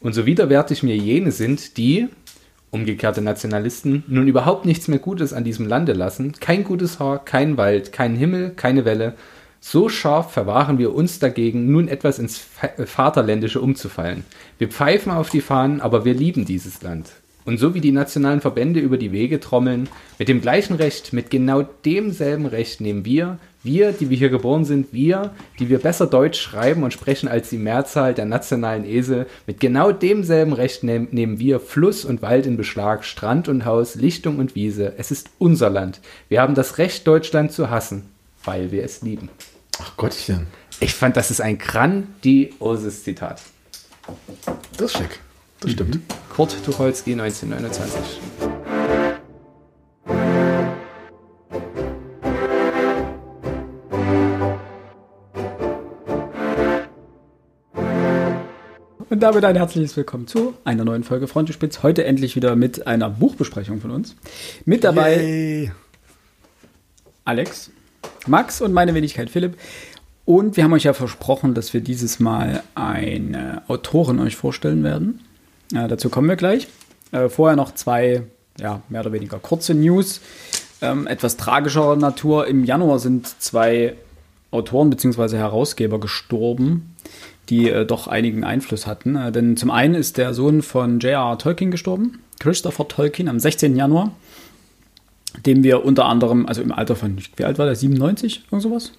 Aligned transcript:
Und 0.00 0.14
so 0.14 0.26
widerwärtig 0.26 0.82
mir 0.82 0.96
jene 0.96 1.32
sind, 1.32 1.76
die, 1.76 2.08
umgekehrte 2.70 3.22
Nationalisten, 3.22 4.04
nun 4.06 4.28
überhaupt 4.28 4.66
nichts 4.66 4.88
mehr 4.88 4.98
Gutes 4.98 5.32
an 5.32 5.44
diesem 5.44 5.66
Lande 5.66 5.92
lassen, 5.92 6.32
kein 6.32 6.64
gutes 6.64 6.98
Haar, 6.98 7.24
kein 7.24 7.56
Wald, 7.56 7.92
kein 7.92 8.16
Himmel, 8.16 8.50
keine 8.50 8.84
Welle, 8.84 9.14
so 9.60 9.88
scharf 9.88 10.32
verwahren 10.32 10.78
wir 10.78 10.94
uns 10.94 11.18
dagegen, 11.18 11.72
nun 11.72 11.88
etwas 11.88 12.18
ins 12.18 12.38
Vaterländische 12.84 13.60
umzufallen. 13.60 14.24
Wir 14.58 14.68
pfeifen 14.68 15.10
auf 15.10 15.30
die 15.30 15.40
Fahnen, 15.40 15.80
aber 15.80 16.04
wir 16.04 16.14
lieben 16.14 16.44
dieses 16.44 16.82
Land. 16.82 17.10
Und 17.44 17.58
so 17.58 17.74
wie 17.74 17.80
die 17.80 17.92
nationalen 17.92 18.40
Verbände 18.40 18.80
über 18.80 18.98
die 18.98 19.12
Wege 19.12 19.40
trommeln, 19.40 19.88
mit 20.18 20.28
dem 20.28 20.40
gleichen 20.40 20.76
Recht, 20.76 21.12
mit 21.12 21.30
genau 21.30 21.62
demselben 21.84 22.46
Recht 22.46 22.80
nehmen 22.80 23.04
wir, 23.04 23.38
wir, 23.66 23.92
die 23.92 24.08
wir 24.08 24.16
hier 24.16 24.30
geboren 24.30 24.64
sind, 24.64 24.92
wir, 24.92 25.34
die 25.58 25.68
wir 25.68 25.78
besser 25.78 26.06
Deutsch 26.06 26.40
schreiben 26.40 26.82
und 26.82 26.92
sprechen 26.92 27.28
als 27.28 27.50
die 27.50 27.58
Mehrzahl 27.58 28.14
der 28.14 28.24
nationalen 28.24 28.84
Esel, 28.84 29.26
mit 29.46 29.60
genau 29.60 29.92
demselben 29.92 30.52
Recht 30.52 30.84
nehm, 30.84 31.08
nehmen 31.10 31.38
wir 31.38 31.60
Fluss 31.60 32.04
und 32.04 32.22
Wald 32.22 32.46
in 32.46 32.56
Beschlag, 32.56 33.04
Strand 33.04 33.48
und 33.48 33.64
Haus, 33.64 33.96
Lichtung 33.96 34.38
und 34.38 34.54
Wiese. 34.54 34.94
Es 34.96 35.10
ist 35.10 35.28
unser 35.38 35.68
Land. 35.68 36.00
Wir 36.28 36.40
haben 36.40 36.54
das 36.54 36.78
Recht, 36.78 37.06
Deutschland 37.06 37.52
zu 37.52 37.68
hassen, 37.68 38.06
weil 38.44 38.72
wir 38.72 38.84
es 38.84 39.02
lieben. 39.02 39.28
Ach 39.80 39.96
Gottchen. 39.96 40.46
Ich 40.80 40.94
fand, 40.94 41.16
das 41.16 41.30
ist 41.30 41.40
ein 41.40 41.58
grandioses 41.58 43.04
Zitat. 43.04 43.42
Das 44.76 44.92
ist 44.92 44.98
schick. 44.98 45.20
Das 45.60 45.72
stimmt. 45.72 46.00
Kurt 46.34 46.54
Tucholsky, 46.64 47.12
1929. 47.12 48.55
Und 59.16 59.20
damit 59.20 59.46
ein 59.46 59.56
herzliches 59.56 59.96
Willkommen 59.96 60.26
zu 60.26 60.52
einer 60.64 60.84
neuen 60.84 61.02
Folge 61.02 61.26
Frontispitz. 61.26 61.82
Heute 61.82 62.04
endlich 62.04 62.36
wieder 62.36 62.54
mit 62.54 62.86
einer 62.86 63.08
Buchbesprechung 63.08 63.80
von 63.80 63.90
uns. 63.90 64.14
Mit 64.66 64.84
dabei 64.84 65.16
Yay. 65.16 65.72
Alex, 67.24 67.70
Max 68.26 68.60
und 68.60 68.74
meine 68.74 68.94
Wenigkeit 68.94 69.30
Philipp. 69.30 69.56
Und 70.26 70.58
wir 70.58 70.64
haben 70.64 70.74
euch 70.74 70.82
ja 70.82 70.92
versprochen, 70.92 71.54
dass 71.54 71.72
wir 71.72 71.80
dieses 71.80 72.20
Mal 72.20 72.62
eine 72.74 73.62
Autorin 73.68 74.20
euch 74.20 74.36
vorstellen 74.36 74.84
werden. 74.84 75.20
Äh, 75.74 75.88
dazu 75.88 76.10
kommen 76.10 76.28
wir 76.28 76.36
gleich. 76.36 76.68
Äh, 77.10 77.30
vorher 77.30 77.56
noch 77.56 77.72
zwei, 77.72 78.22
ja, 78.60 78.82
mehr 78.90 79.00
oder 79.00 79.12
weniger 79.12 79.38
kurze 79.38 79.72
News. 79.72 80.20
Ähm, 80.82 81.06
etwas 81.06 81.38
tragischer 81.38 81.96
Natur. 81.96 82.48
Im 82.48 82.64
Januar 82.64 82.98
sind 82.98 83.28
zwei 83.40 83.96
Autoren 84.50 84.90
bzw. 84.90 85.38
Herausgeber 85.38 86.00
gestorben, 86.00 86.94
die 87.48 87.70
äh, 87.70 87.86
doch 87.86 88.08
einigen 88.08 88.44
Einfluss 88.44 88.86
hatten. 88.86 89.16
Äh, 89.16 89.32
denn 89.32 89.56
zum 89.56 89.70
einen 89.70 89.94
ist 89.94 90.16
der 90.16 90.34
Sohn 90.34 90.62
von 90.62 91.00
J.R.R. 91.00 91.38
Tolkien 91.38 91.70
gestorben, 91.70 92.20
Christopher 92.38 92.88
Tolkien, 92.88 93.28
am 93.28 93.40
16. 93.40 93.76
Januar, 93.76 94.12
dem 95.44 95.62
wir 95.62 95.84
unter 95.84 96.06
anderem, 96.06 96.46
also 96.46 96.62
im 96.62 96.72
Alter 96.72 96.96
von, 96.96 97.18
wie 97.36 97.44
alt 97.44 97.58
war 97.58 97.66
der, 97.66 97.76
97, 97.76 98.44
irgend 98.50 98.62
sowas? 98.62 98.92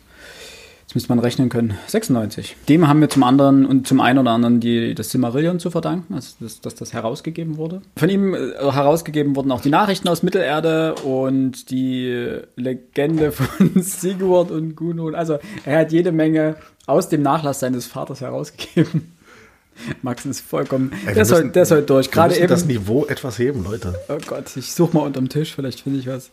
Jetzt 0.87 0.95
müsste 0.95 1.09
man 1.09 1.19
rechnen 1.19 1.49
können, 1.49 1.77
96. 1.87 2.55
Dem 2.69 2.87
haben 2.87 3.01
wir 3.01 3.09
zum 3.09 3.23
anderen 3.23 3.65
und 3.65 3.85
zum 3.85 3.99
einen 3.99 4.19
oder 4.19 4.31
anderen 4.31 4.61
die, 4.61 4.95
das 4.95 5.09
Silmarillion 5.09 5.59
zu 5.59 5.69
verdanken, 5.69 6.13
also 6.13 6.35
dass, 6.39 6.61
dass 6.61 6.75
das 6.75 6.93
herausgegeben 6.93 7.57
wurde. 7.57 7.81
Von 7.97 8.07
ihm 8.07 8.33
äh, 8.33 8.53
herausgegeben 8.57 9.35
wurden 9.35 9.51
auch 9.51 9.59
die 9.59 9.69
Nachrichten 9.69 10.07
aus 10.07 10.23
Mittelerde 10.23 10.95
und 10.95 11.71
die 11.71 12.39
Legende 12.55 13.31
von 13.33 13.81
Sigurd 13.81 14.49
und 14.49 14.77
Gunun. 14.77 15.13
Also 15.13 15.39
er 15.65 15.79
hat 15.79 15.91
jede 15.91 16.13
Menge 16.13 16.55
aus 16.85 17.09
dem 17.09 17.21
Nachlass 17.21 17.59
seines 17.59 17.85
Vaters 17.85 18.21
herausgegeben. 18.21 19.11
Max 20.01 20.25
ist 20.25 20.39
vollkommen. 20.39 20.93
Ey, 21.05 21.15
der, 21.15 21.25
soll, 21.25 21.49
der 21.49 21.65
soll 21.65 21.81
durch. 21.81 22.11
Gerade 22.11 22.37
eben. 22.37 22.47
das 22.47 22.63
Niveau 22.63 23.05
etwas 23.05 23.37
heben, 23.39 23.65
Leute. 23.65 23.93
Oh 24.07 24.19
Gott, 24.25 24.55
ich 24.55 24.71
suche 24.71 24.95
mal 24.95 25.03
unterm 25.03 25.27
Tisch, 25.27 25.53
vielleicht 25.53 25.81
finde 25.81 25.99
ich 25.99 26.07
was. 26.07 26.31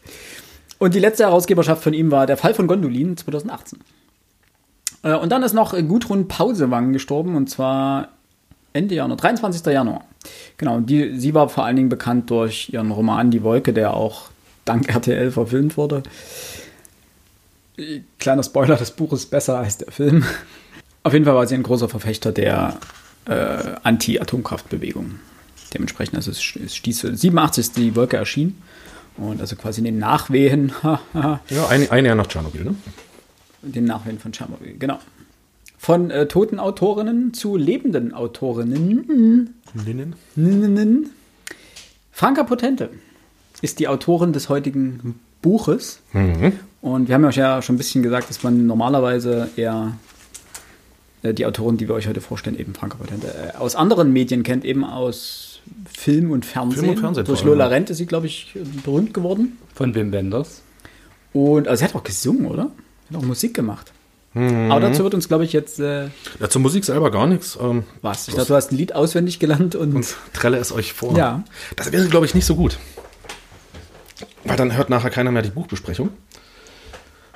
Und 0.78 0.94
die 0.94 1.00
letzte 1.00 1.25
Herausgeberschaft 1.25 1.82
von 1.82 1.92
ihm 1.92 2.12
war 2.12 2.27
Der 2.27 2.36
Fall 2.36 2.54
von 2.54 2.69
Gondolin 2.69 3.16
2018. 3.16 3.81
Äh, 5.04 5.15
Und 5.15 5.31
dann 5.31 5.44
ist 5.44 5.53
noch 5.53 5.72
Gudrun 5.72 6.26
Pausewang 6.26 6.92
gestorben 6.92 7.37
und 7.37 7.48
zwar 7.48 8.09
Ende 8.72 8.97
Januar, 8.97 9.16
23. 9.16 9.65
Januar. 9.66 10.04
Genau, 10.56 10.81
die, 10.81 11.16
sie 11.19 11.34
war 11.34 11.48
vor 11.48 11.65
allen 11.65 11.76
Dingen 11.76 11.88
bekannt 11.88 12.31
durch 12.31 12.70
ihren 12.72 12.91
Roman 12.91 13.31
Die 13.31 13.44
Wolke, 13.44 13.72
der 13.72 13.94
auch 13.94 14.31
dank 14.64 14.88
RTL 14.93 15.31
verfilmt 15.31 15.76
wurde. 15.76 16.03
Kleiner 18.19 18.43
Spoiler, 18.43 18.76
das 18.76 18.93
Buch 18.93 19.12
ist 19.12 19.26
besser 19.26 19.59
als 19.59 19.78
der 19.78 19.93
Film. 19.93 20.25
Auf 21.03 21.12
jeden 21.12 21.25
Fall 21.25 21.34
war 21.34 21.47
sie 21.47 21.54
ein 21.54 21.62
großer 21.62 21.88
Verfechter 21.88 22.32
der 22.32 22.78
äh, 23.26 23.75
Anti-Atomkraftbewegung. 23.82 25.16
Dementsprechend, 25.75 26.14
also 26.14 26.31
es, 26.31 26.41
es 26.64 26.76
stieß 26.76 27.00
87 27.00 27.60
ist 27.60 27.76
die 27.76 27.94
Wolke 27.97 28.16
erschien 28.16 28.56
und 29.16 29.41
also 29.41 29.56
quasi 29.56 29.81
in 29.81 29.84
den 29.87 29.98
Nachwehen, 29.98 30.72
Ja, 31.14 31.41
ein, 31.69 31.91
ein 31.91 32.04
Jahr 32.04 32.14
nach 32.14 32.28
Tschernobyl, 32.28 32.64
ne? 32.64 32.75
Den 33.64 33.84
Nachwehen 33.84 34.19
von 34.19 34.32
Tschernobyl, 34.32 34.76
genau. 34.78 34.98
Von 35.78 36.10
äh, 36.10 36.26
toten 36.26 36.58
Autorinnen 36.58 37.34
zu 37.34 37.56
lebenden 37.56 38.14
Autorinnen. 38.14 39.54
Linnen? 39.75 40.14
Ninnen. 40.34 41.10
Franka 42.10 42.44
Potente 42.44 42.91
ist 43.60 43.80
die 43.80 43.88
Autorin 43.88 44.32
des 44.32 44.48
heutigen 44.48 45.20
Buches. 45.42 46.00
Und 46.80 47.08
wir 47.08 47.14
haben 47.14 47.25
euch 47.25 47.36
ja 47.36 47.60
schon 47.60 47.75
ein 47.75 47.78
bisschen 47.78 48.02
gesagt, 48.02 48.30
dass 48.30 48.42
man 48.42 48.66
normalerweise 48.66 49.48
eher 49.56 49.92
äh, 51.22 51.34
die 51.34 51.44
Autorin, 51.44 51.76
die 51.76 51.88
wir 51.88 51.94
euch 51.94 52.06
heute 52.06 52.20
vorstellen, 52.20 52.58
eben 52.58 52.75
Franka 52.75 52.96
Potente, 52.96 53.26
äh, 53.26 53.56
aus 53.56 53.75
anderen 53.75 54.12
Medien 54.12 54.42
kennt, 54.42 54.64
eben 54.64 54.84
aus 54.84 55.60
Film 55.92 56.31
und 56.31 56.44
Fernsehen. 56.44 56.81
Film 56.81 56.91
und 56.92 57.00
Fernsehen 57.00 57.26
Durch 57.26 57.42
Lola. 57.42 57.66
Rent 57.66 57.91
ist 57.91 57.98
sie, 57.98 58.06
glaube 58.06 58.26
ich, 58.26 58.54
berühmt 58.84 59.12
geworden. 59.12 59.58
Von 59.75 59.94
Wim 59.94 60.12
Wenders. 60.12 60.62
Und 61.32 61.69
also 61.69 61.81
sie 61.81 61.84
hat 61.84 61.94
auch 61.94 62.04
gesungen, 62.04 62.46
oder? 62.46 62.70
Hat 63.10 63.16
auch 63.16 63.22
Musik 63.22 63.54
gemacht. 63.54 63.92
Mhm. 64.34 64.70
Aber 64.70 64.81
dazu 64.81 65.04
wird 65.04 65.15
uns, 65.15 65.28
glaube 65.28 65.44
ich, 65.44 65.53
jetzt 65.53 65.78
äh, 65.78 66.09
Ja, 66.41 66.48
zur 66.48 66.60
Musik 66.60 66.84
selber 66.84 67.10
gar 67.10 67.26
nichts. 67.26 67.56
Ähm, 67.60 67.84
was. 68.03 68.28
Ich 68.28 68.34
dachte, 68.34 68.48
du 68.48 68.54
hast 68.54 68.72
ein 68.72 68.76
Lied 68.76 68.94
auswendig 68.94 69.38
gelernt 69.38 69.76
und, 69.76 69.94
und 69.94 70.16
trelle 70.32 70.59
es 70.59 70.72
euch 70.72 70.92
vor. 70.92 71.16
Ja. 71.16 71.44
Das 71.76 71.93
wäre, 71.93 72.06
glaube 72.09 72.26
ich, 72.26 72.34
nicht 72.34 72.44
so 72.44 72.56
gut. 72.56 72.78
Weil 74.44 74.56
dann 74.56 74.76
hört 74.76 74.91
nachher 74.91 75.10
keiner 75.10 75.31
mehr 75.31 75.43
die 75.43 75.50
Buchbesprechung. 75.50 76.10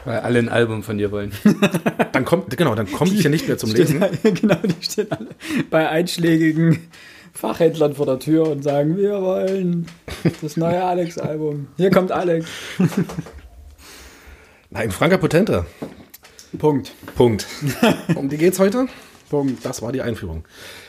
Weil 0.04 0.20
alle 0.20 0.38
ein 0.38 0.48
Album 0.48 0.82
von 0.82 0.98
dir 0.98 1.10
wollen. 1.10 1.32
Dann 2.12 2.24
kommt, 2.24 2.56
genau, 2.56 2.74
dann 2.74 2.90
komme 2.90 3.12
ich 3.12 3.20
hier 3.20 3.30
nicht 3.30 3.48
mehr 3.48 3.58
zum 3.58 3.70
Steht, 3.70 3.90
Lesen. 3.90 4.00
genau, 4.22 4.56
die 4.64 4.82
stehen 4.82 5.10
alle 5.10 5.28
bei 5.70 5.88
einschlägigen 5.88 6.88
Fachhändlern 7.34 7.94
vor 7.94 8.06
der 8.06 8.18
Tür 8.18 8.48
und 8.48 8.62
sagen, 8.62 8.96
wir 8.96 9.20
wollen 9.20 9.86
das 10.40 10.56
neue 10.56 10.82
Alex-Album. 10.82 11.66
Hier 11.76 11.90
kommt 11.90 12.12
Alex. 12.12 12.48
Nein, 14.70 14.90
Franka 14.90 15.16
Potente. 15.16 15.66
Punkt. 16.58 16.92
Punkt. 17.16 17.46
Um 18.14 18.28
die 18.28 18.36
geht's 18.38 18.58
heute? 18.58 18.86
Punkt. 19.30 19.64
Das 19.64 19.82
war 19.82 19.92
die 19.92 20.02
Einführung. 20.02 20.44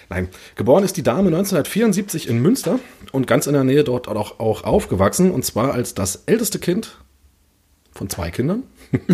Nein, 0.10 0.30
geboren 0.56 0.84
ist 0.84 0.98
die 0.98 1.04
Dame 1.04 1.28
1974 1.28 2.28
in 2.30 2.42
Münster 2.42 2.80
und 3.12 3.28
ganz 3.28 3.48
in 3.48 3.54
der 3.54 3.64
Nähe 3.64 3.84
dort 3.84 4.08
auch, 4.08 4.40
auch 4.40 4.64
aufgewachsen 4.64 5.32
und 5.32 5.46
zwar 5.46 5.74
als 5.74 5.94
das 5.94 6.24
älteste 6.26 6.58
Kind 6.60 6.98
von 7.92 8.10
zwei 8.10 8.32
Kindern. 8.32 8.64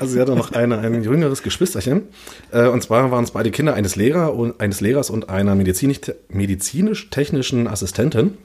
also 0.00 0.12
sie 0.14 0.20
hatte 0.20 0.34
noch 0.36 0.52
eine, 0.52 0.78
ein 0.78 1.02
jüngeres 1.02 1.42
Geschwisterchen. 1.42 2.04
Äh, 2.52 2.68
Und 2.68 2.82
zwar 2.82 3.10
waren 3.10 3.24
es 3.24 3.32
beide 3.32 3.50
Kinder 3.50 3.74
eines, 3.74 3.96
Lehrer 3.96 4.34
und, 4.34 4.60
eines 4.60 4.80
Lehrers 4.80 5.10
und 5.10 5.28
einer 5.28 5.54
medizinisch- 5.54 6.12
medizinisch-technischen 6.28 7.66
Assistentin. 7.66 8.38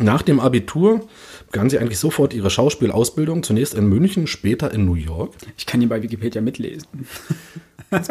Nach 0.00 0.22
dem 0.22 0.40
Abitur 0.40 1.06
begann 1.50 1.70
sie 1.70 1.78
eigentlich 1.78 1.98
sofort 1.98 2.34
ihre 2.34 2.50
Schauspielausbildung, 2.50 3.42
zunächst 3.42 3.74
in 3.74 3.88
München, 3.88 4.26
später 4.26 4.72
in 4.72 4.84
New 4.84 4.94
York. 4.94 5.34
Ich 5.56 5.66
kann 5.66 5.80
hier 5.80 5.88
bei 5.88 6.02
Wikipedia 6.02 6.40
mitlesen. 6.40 6.86
Nein, 7.90 8.04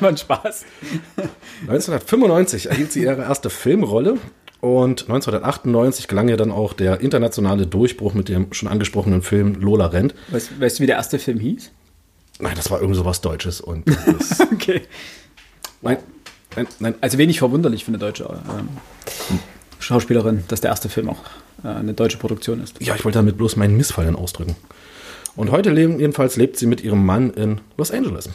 war 0.00 0.08
ein 0.08 0.16
Spaß. 0.16 0.64
1995 1.62 2.66
erhielt 2.66 2.92
sie 2.92 3.04
ihre 3.04 3.22
erste 3.22 3.48
Filmrolle 3.48 4.18
und 4.60 5.02
1998 5.02 6.08
gelang 6.08 6.28
ihr 6.28 6.36
dann 6.36 6.50
auch 6.50 6.72
der 6.72 7.00
internationale 7.00 7.66
Durchbruch 7.66 8.14
mit 8.14 8.28
dem 8.28 8.52
schon 8.52 8.68
angesprochenen 8.68 9.22
Film 9.22 9.54
Lola 9.60 9.86
rennt. 9.86 10.14
Weißt, 10.30 10.60
weißt 10.60 10.78
du, 10.78 10.82
wie 10.82 10.86
der 10.86 10.96
erste 10.96 11.18
Film 11.18 11.38
hieß? 11.38 11.70
Nein, 12.40 12.54
das 12.56 12.70
war 12.70 12.80
irgend 12.80 12.96
so 12.96 13.04
was 13.04 13.20
Deutsches 13.20 13.60
und 13.60 13.84
Okay. 14.52 14.82
nein, 15.82 15.98
nein, 16.56 16.66
nein, 16.80 16.94
Also 17.00 17.18
wenig 17.18 17.38
verwunderlich 17.38 17.84
für 17.84 17.90
eine 17.90 17.98
deutsche 17.98 18.24
ähm, 18.24 18.68
Schauspielerin, 19.80 20.44
dass 20.48 20.60
der 20.60 20.70
erste 20.70 20.88
Film 20.88 21.08
auch 21.10 21.18
äh, 21.64 21.68
eine 21.68 21.92
deutsche 21.94 22.18
Produktion 22.18 22.62
ist. 22.62 22.80
ja, 22.80 22.94
ich 22.94 23.04
wollte 23.04 23.18
damit 23.18 23.36
bloß 23.36 23.56
meinen 23.56 23.76
Missfallen 23.76 24.14
ausdrücken. 24.16 24.56
Und 25.36 25.50
heute 25.50 25.70
leben, 25.70 25.98
jedenfalls 26.00 26.36
lebt 26.36 26.56
sie 26.56 26.66
mit 26.66 26.82
ihrem 26.82 27.04
Mann 27.04 27.30
in 27.30 27.60
Los 27.76 27.90
Angeles. 27.90 28.28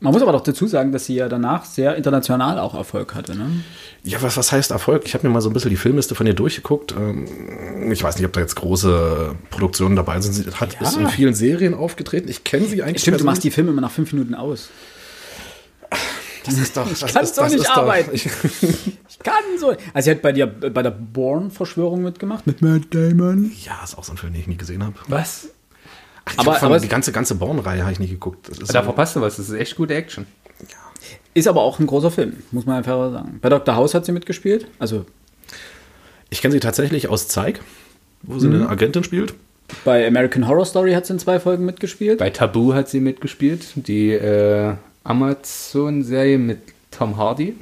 Man 0.00 0.12
muss 0.12 0.22
aber 0.22 0.30
doch 0.30 0.42
dazu 0.42 0.68
sagen, 0.68 0.92
dass 0.92 1.06
sie 1.06 1.16
ja 1.16 1.28
danach 1.28 1.64
sehr 1.64 1.96
international 1.96 2.60
auch 2.60 2.74
Erfolg 2.76 3.16
hatte. 3.16 3.34
Ne? 3.34 3.64
Ja, 4.04 4.22
was, 4.22 4.36
was 4.36 4.52
heißt 4.52 4.70
Erfolg? 4.70 5.02
Ich 5.06 5.14
habe 5.14 5.26
mir 5.26 5.34
mal 5.34 5.40
so 5.40 5.50
ein 5.50 5.52
bisschen 5.52 5.70
die 5.70 5.76
Filmliste 5.76 6.14
von 6.14 6.24
ihr 6.24 6.34
durchgeguckt. 6.34 6.94
Ähm, 6.96 7.90
Ich 7.90 8.04
weiß 8.04 8.16
nicht, 8.16 8.24
ob 8.26 8.32
da 8.32 8.40
jetzt 8.40 8.54
große 8.54 9.34
Produktionen 9.50 9.96
dabei 9.96 10.20
sind. 10.20 10.34
Sie 10.34 10.48
hat, 10.52 10.74
Ja. 10.80 10.86
ist 10.86 10.96
in 10.98 11.08
vielen 11.08 11.34
Serien 11.34 11.74
aufgetreten. 11.74 12.28
Ich 12.28 12.44
kenne 12.44 12.66
sie 12.66 12.80
eigentlich 12.84 13.02
Stimmt, 13.02 13.18
du 13.18 13.24
machst 13.24 13.42
die 13.42 13.50
Filme 13.50 13.70
immer 13.72 13.80
nach 13.80 13.90
fünf 13.90 14.12
Minuten 14.12 14.36
aus. 14.36 14.68
Das 16.48 16.58
ist 16.58 16.76
doch. 16.76 16.90
Ich 16.90 17.12
kann 17.12 17.26
so 17.26 17.44
nicht 17.46 17.70
arbeiten. 17.70 18.10
Ich 19.10 19.18
kann 19.24 19.42
so. 19.58 19.74
Also 19.94 20.04
sie 20.04 20.10
hat 20.12 20.22
bei 20.22 20.32
dir 20.32 20.46
bei 20.46 20.82
der 20.82 20.90
Born-Verschwörung 20.92 22.02
mitgemacht 22.02 22.46
mit 22.46 22.62
Matt 22.62 22.82
Damon. 22.92 23.50
ja, 23.64 23.80
ist 23.82 23.98
auch 23.98 24.04
so 24.04 24.12
ein 24.12 24.16
Film, 24.16 24.32
den 24.32 24.42
ich 24.42 24.46
nie 24.46 24.56
gesehen 24.56 24.84
habe. 24.84 24.94
Was? 25.08 25.48
Ach, 26.24 26.32
ich 26.34 26.38
Aber- 26.38 26.54
hab 26.54 26.62
aber 26.62 26.78
die 26.78 26.88
ganze, 26.88 27.10
ganze 27.10 27.34
Born-Reihe 27.34 27.82
habe 27.82 27.92
ich 27.92 27.98
nie 27.98 28.06
geguckt. 28.08 28.48
Das 28.48 28.58
ist 28.58 28.72
Da 28.74 28.80
so, 28.80 28.84
verpasst 28.84 29.16
du 29.16 29.20
was, 29.20 29.36
das 29.36 29.48
ist 29.48 29.54
echt 29.58 29.76
gute 29.76 29.94
Action. 29.94 30.26
Ist 31.34 31.48
aber 31.48 31.62
auch 31.62 31.78
ein 31.78 31.86
großer 31.86 32.10
Film, 32.10 32.34
muss 32.52 32.64
man 32.66 32.76
einfach 32.76 33.10
sagen. 33.12 33.38
Bei 33.40 33.48
Dr. 33.48 33.74
House 33.76 33.94
hat 33.94 34.04
sie 34.04 34.12
mitgespielt. 34.12 34.66
Also 34.78 35.04
ich 36.30 36.40
kenne 36.40 36.52
sie 36.52 36.60
tatsächlich 36.60 37.08
aus 37.08 37.28
Zeig, 37.28 37.60
wo 38.22 38.38
sie 38.38 38.48
Mhm. 38.48 38.54
eine 38.54 38.68
Agentin 38.68 39.04
spielt. 39.04 39.34
bei 39.84 40.06
American 40.06 40.46
Horror 40.48 40.64
Story 40.64 40.92
hat 40.94 41.06
sie 41.06 41.12
in 41.14 41.18
zwei 41.18 41.38
Folgen 41.40 41.64
mitgespielt. 41.66 42.18
Bei 42.18 42.30
Tabu 42.30 42.72
hat 42.74 42.88
sie 42.88 43.00
mitgespielt, 43.00 43.66
die 43.74 44.12
äh, 44.12 44.74
Amazon-Serie 45.04 46.38
mit 46.38 46.58
Tom 46.90 47.16
Hardy. 47.16 47.54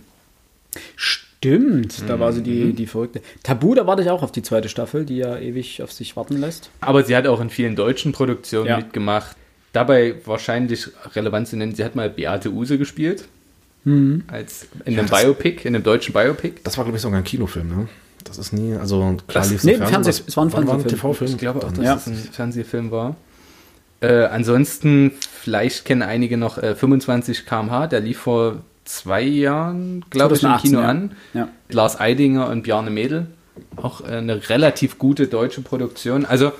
Stimmt, 0.96 2.02
da 2.08 2.18
war 2.18 2.32
sie 2.32 2.42
die, 2.42 2.64
Mhm. 2.64 2.76
die 2.76 2.86
Verrückte. 2.86 3.20
Tabu, 3.42 3.74
da 3.74 3.86
warte 3.86 4.02
ich 4.02 4.10
auch 4.10 4.22
auf 4.22 4.32
die 4.32 4.42
zweite 4.42 4.68
Staffel, 4.68 5.04
die 5.04 5.18
ja 5.18 5.38
ewig 5.38 5.82
auf 5.82 5.92
sich 5.92 6.16
warten 6.16 6.38
lässt. 6.38 6.70
Aber 6.80 7.04
sie 7.04 7.14
hat 7.16 7.26
auch 7.26 7.40
in 7.40 7.50
vielen 7.50 7.76
deutschen 7.76 8.12
Produktionen 8.12 8.66
Ja. 8.68 8.76
mitgemacht. 8.78 9.36
Dabei 9.72 10.14
wahrscheinlich 10.24 10.88
relevant 11.14 11.48
zu 11.48 11.56
nennen, 11.56 11.74
sie 11.74 11.84
hat 11.84 11.94
mal 11.94 12.08
Beate 12.10 12.50
Use 12.50 12.78
gespielt. 12.78 13.26
Mhm. 13.84 14.24
Als 14.26 14.66
in 14.84 14.98
einem 14.98 15.06
das- 15.08 15.22
Biopic, 15.22 15.66
in 15.68 15.74
einem 15.74 15.84
deutschen 15.84 16.12
Biopic. 16.12 16.54
Das 16.64 16.76
war, 16.78 16.84
glaube 16.84 16.96
ich, 16.96 17.02
sogar 17.02 17.18
ein 17.18 17.24
Kinofilm, 17.24 17.68
ne? 17.68 17.88
Das 18.24 18.38
ist 18.38 18.52
nie, 18.52 18.74
also 18.74 18.98
klar 19.28 19.42
Das- 19.44 19.50
lief's 19.50 19.62
nee, 19.64 19.76
Fernseh- 19.76 19.94
aber- 19.94 20.08
es 20.08 20.36
war 20.36 20.44
ein 20.44 20.52
war 20.52 20.60
ein 20.60 20.66
Fernsehfilm. 20.66 20.98
TV-Film. 21.00 21.30
Ich 21.30 21.38
glaube 21.38 21.64
auch, 21.64 21.70
dass 21.72 21.84
Ja. 21.84 21.94
es 21.94 22.06
ein 22.08 22.16
Fernsehfilm 22.16 22.90
war. 22.90 23.16
Äh, 24.00 24.24
ansonsten, 24.24 25.12
vielleicht 25.20 25.84
kennen 25.84 26.02
einige 26.02 26.36
noch 26.36 26.58
äh, 26.58 26.74
25 26.74 27.46
km/h, 27.46 27.86
der 27.86 28.00
lief 28.00 28.18
vor 28.18 28.56
zwei 28.84 29.22
Jahren, 29.22 30.04
glaube 30.10 30.34
ich, 30.34 30.42
im 30.42 30.48
2018, 30.48 30.70
Kino 30.70 30.82
ja. 30.82 30.88
an. 30.88 31.12
Ja. 31.34 31.48
Lars 31.70 31.98
Eidinger 31.98 32.48
und 32.48 32.62
Bjarne 32.62 32.90
Mädel. 32.90 33.26
Auch 33.76 34.02
äh, 34.02 34.16
eine 34.16 34.48
relativ 34.48 34.98
gute 34.98 35.26
deutsche 35.26 35.62
Produktion. 35.62 36.26
Also, 36.26 36.52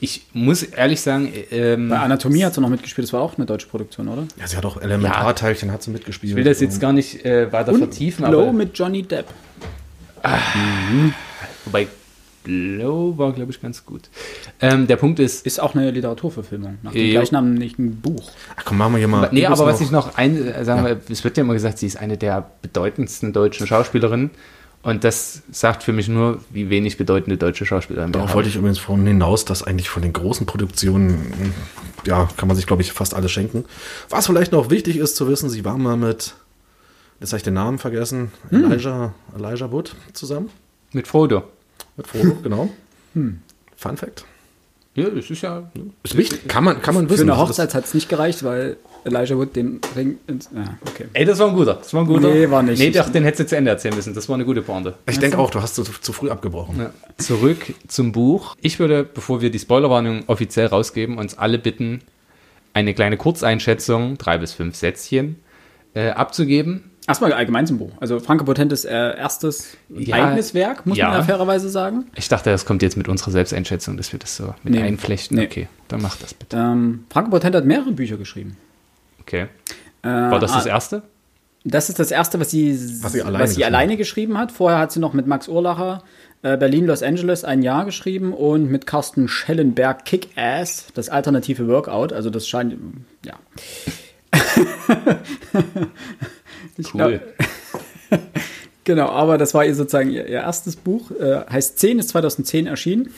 ich 0.00 0.26
muss 0.32 0.64
ehrlich 0.64 1.00
sagen, 1.00 1.32
ähm, 1.50 1.88
Bei 1.88 2.00
Anatomie 2.00 2.44
hat 2.44 2.54
sie 2.54 2.60
noch 2.60 2.68
mitgespielt, 2.68 3.06
das 3.06 3.12
war 3.12 3.20
auch 3.20 3.36
eine 3.36 3.46
deutsche 3.46 3.68
Produktion, 3.68 4.08
oder? 4.08 4.26
Ja, 4.38 4.46
sie 4.46 4.56
hat 4.56 4.64
auch 4.64 4.80
Elementarteilchen, 4.80 5.70
hat 5.70 5.82
sie 5.84 5.92
mitgespielt. 5.92 6.30
ich 6.30 6.36
will 6.36 6.44
das 6.44 6.60
jetzt 6.60 6.80
gar 6.80 6.92
nicht 6.92 7.24
äh, 7.24 7.52
weiter 7.52 7.72
vertiefen, 7.74 8.26
Blow 8.26 8.42
aber 8.42 8.52
mit 8.52 8.76
Johnny 8.76 9.02
Depp. 9.02 9.26
wobei 11.64 11.86
Blow 12.44 13.16
war, 13.18 13.32
glaube 13.32 13.52
ich, 13.52 13.60
ganz 13.60 13.84
gut. 13.86 14.08
Ähm, 14.60 14.86
der 14.86 14.96
Punkt 14.96 15.18
ist, 15.20 15.46
Ist 15.46 15.60
auch 15.60 15.74
eine 15.74 15.90
Literaturverfilmung 15.90 16.78
nach 16.82 16.92
dem 16.92 17.10
gleichnamigen 17.10 18.00
Buch. 18.00 18.30
Ach 18.56 18.64
komm, 18.64 18.78
machen 18.78 18.92
wir 18.94 18.98
hier 18.98 19.08
mal. 19.08 19.28
Nee, 19.32 19.46
aber 19.46 19.66
was 19.66 19.80
noch- 19.80 19.86
ich 19.86 19.90
noch 19.92 20.16
ein, 20.16 20.36
äh, 20.46 20.64
sagen 20.64 20.84
wir, 20.84 21.00
es 21.08 21.22
wird 21.24 21.36
ja 21.36 21.42
immer 21.44 21.52
gesagt, 21.54 21.78
sie 21.78 21.86
ist 21.86 21.96
eine 21.96 22.16
der 22.18 22.50
bedeutendsten 22.62 23.32
deutschen 23.32 23.66
Schauspielerinnen. 23.66 24.30
Und 24.84 25.04
das 25.04 25.42
sagt 25.52 25.84
für 25.84 25.92
mich 25.92 26.08
nur, 26.08 26.40
wie 26.50 26.68
wenig 26.68 26.96
bedeutende 26.96 27.36
deutsche 27.36 27.64
Schauspielerinnen 27.64 28.12
wir 28.12 28.18
Darauf 28.18 28.30
haben. 28.30 28.34
wollte 28.36 28.48
ich 28.48 28.56
übrigens 28.56 28.78
vorhin 28.80 29.06
hinaus, 29.06 29.44
dass 29.44 29.62
eigentlich 29.62 29.88
von 29.88 30.02
den 30.02 30.12
großen 30.12 30.44
Produktionen, 30.44 31.52
ja, 32.04 32.28
kann 32.36 32.48
man 32.48 32.56
sich, 32.56 32.66
glaube 32.66 32.82
ich, 32.82 32.90
fast 32.92 33.14
alles 33.14 33.30
schenken. 33.30 33.64
Was 34.10 34.26
vielleicht 34.26 34.50
noch 34.50 34.70
wichtig 34.70 34.96
ist 34.96 35.14
zu 35.14 35.28
wissen, 35.28 35.48
sie 35.50 35.64
war 35.64 35.78
mal 35.78 35.96
mit, 35.96 36.34
jetzt 37.20 37.30
habe 37.32 37.36
ich 37.36 37.42
den 37.44 37.54
Namen 37.54 37.78
vergessen, 37.78 38.32
Hm. 38.48 38.72
Elijah, 38.72 39.14
Elijah 39.38 39.70
Wood 39.70 39.94
zusammen. 40.14 40.48
Mit 40.92 41.06
Frodo. 41.06 41.44
Mit 41.96 42.06
Frodo, 42.06 42.34
genau. 42.42 42.68
Hm. 43.14 43.40
Fun 43.76 43.96
Fact. 43.96 44.24
Ja, 44.94 45.08
das 45.08 45.30
ist 45.30 45.40
ja. 45.42 45.70
Ist 46.02 46.16
wichtig, 46.16 46.46
kann 46.48 46.64
man, 46.64 46.82
kann 46.82 46.94
man 46.94 47.06
Für 47.06 47.14
wissen. 47.14 47.22
eine 47.30 47.38
Das- 47.38 47.48
Hochzeit 47.48 47.74
hat 47.74 47.84
es 47.86 47.94
nicht 47.94 48.08
gereicht, 48.10 48.44
weil 48.44 48.76
Elijah 49.04 49.36
Wood 49.36 49.56
den 49.56 49.80
Ring 49.96 50.18
ins. 50.26 50.50
Ja, 50.54 50.76
okay. 50.86 51.06
Ey, 51.14 51.24
das 51.24 51.38
war 51.38 51.48
ein 51.48 51.54
guter. 51.56 51.74
Das 51.74 51.92
war 51.94 52.02
ein 52.02 52.06
guter. 52.06 52.28
Nee, 52.28 52.50
war 52.50 52.62
nicht. 52.62 52.78
Nee, 52.78 52.90
doch, 52.90 53.08
den 53.08 53.24
hättest 53.24 53.40
du 53.40 53.46
zu 53.46 53.56
Ende 53.56 53.70
erzählen 53.70 53.94
müssen. 53.96 54.14
Das 54.14 54.28
war 54.28 54.34
eine 54.34 54.44
gute 54.44 54.60
Pointe. 54.62 54.94
Ich 55.08 55.18
denke 55.18 55.38
auch, 55.38 55.50
du 55.50 55.62
hast 55.62 55.74
zu, 55.76 55.82
zu 55.82 56.12
früh 56.12 56.28
abgebrochen. 56.30 56.78
Ja. 56.78 56.90
Zurück 57.16 57.74
zum 57.88 58.12
Buch. 58.12 58.54
Ich 58.60 58.78
würde, 58.78 59.02
bevor 59.02 59.40
wir 59.40 59.50
die 59.50 59.58
Spoilerwarnung 59.58 60.24
offiziell 60.28 60.66
rausgeben, 60.66 61.16
uns 61.18 61.36
alle 61.38 61.58
bitten, 61.58 62.02
eine 62.74 62.92
kleine 62.94 63.16
Kurzeinschätzung, 63.16 64.18
drei 64.18 64.38
bis 64.38 64.52
fünf 64.52 64.76
Sätzchen, 64.76 65.36
äh, 65.94 66.10
abzugeben. 66.10 66.84
Erstmal 67.08 67.32
allgemein 67.32 67.66
zum 67.66 67.78
Buch. 67.78 67.90
Also 68.00 68.20
Franke 68.20 68.44
Potentes 68.44 68.84
äh, 68.84 68.92
erstes 68.92 69.76
Ja, 69.88 70.16
eigenes 70.16 70.54
Werk, 70.54 70.86
muss 70.86 70.96
ja. 70.96 71.08
man 71.08 71.18
ja 71.18 71.22
fairerweise 71.24 71.68
sagen. 71.68 72.06
Ich 72.14 72.28
dachte, 72.28 72.50
das 72.50 72.64
kommt 72.64 72.82
jetzt 72.82 72.96
mit 72.96 73.08
unserer 73.08 73.32
Selbsteinschätzung, 73.32 73.96
dass 73.96 74.12
wir 74.12 74.20
das 74.20 74.36
so 74.36 74.54
mit 74.62 74.74
Nee. 74.74 74.82
einflechten. 74.82 75.36
Nee. 75.36 75.46
Okay, 75.46 75.68
dann 75.88 76.00
mach 76.00 76.16
das 76.16 76.32
bitte. 76.32 76.56
Ähm, 76.56 77.04
Franke 77.10 77.30
Potent 77.30 77.56
hat 77.56 77.64
mehrere 77.64 77.90
Bücher 77.90 78.16
geschrieben. 78.16 78.56
Okay. 79.20 79.46
Äh, 80.02 80.08
War 80.08 80.38
das 80.38 80.52
das 80.52 80.66
ah, 80.66 80.70
erste? 80.70 81.02
Das 81.64 81.88
ist 81.88 81.98
das 81.98 82.10
erste, 82.10 82.38
was 82.40 82.50
sie, 82.50 82.72
Was 83.02 83.12
sie 83.12 83.22
alleine 83.22 83.44
geschrieben 83.46 83.64
alleine 83.66 83.96
geschrieben 83.96 84.38
hat. 84.38 84.52
Vorher 84.52 84.78
hat 84.78 84.92
sie 84.92 85.00
noch 85.00 85.12
mit 85.12 85.26
Max 85.26 85.48
Urlacher 85.48 86.02
äh, 86.42 86.56
Berlin, 86.56 86.86
Los 86.86 87.02
Angeles 87.02 87.44
ein 87.44 87.62
Jahr 87.62 87.84
geschrieben 87.84 88.32
und 88.32 88.70
mit 88.70 88.86
Carsten 88.86 89.28
Schellenberg 89.28 90.04
Kick-Ass, 90.04 90.86
das 90.94 91.08
alternative 91.08 91.68
Workout. 91.68 92.12
Also 92.12 92.30
das 92.30 92.48
scheint, 92.48 92.76
ja. 93.24 93.34
Ich 96.76 96.94
Cool. 96.94 97.20
Genau, 98.84 99.08
aber 99.10 99.38
das 99.38 99.54
war 99.54 99.64
ihr 99.64 99.74
sozusagen 99.74 100.10
ihr, 100.10 100.26
ihr 100.26 100.40
erstes 100.40 100.76
Buch. 100.76 101.10
Äh, 101.12 101.44
heißt 101.48 101.78
10, 101.78 101.98
ist 102.00 102.08
2010 102.10 102.66
erschienen. 102.66 103.12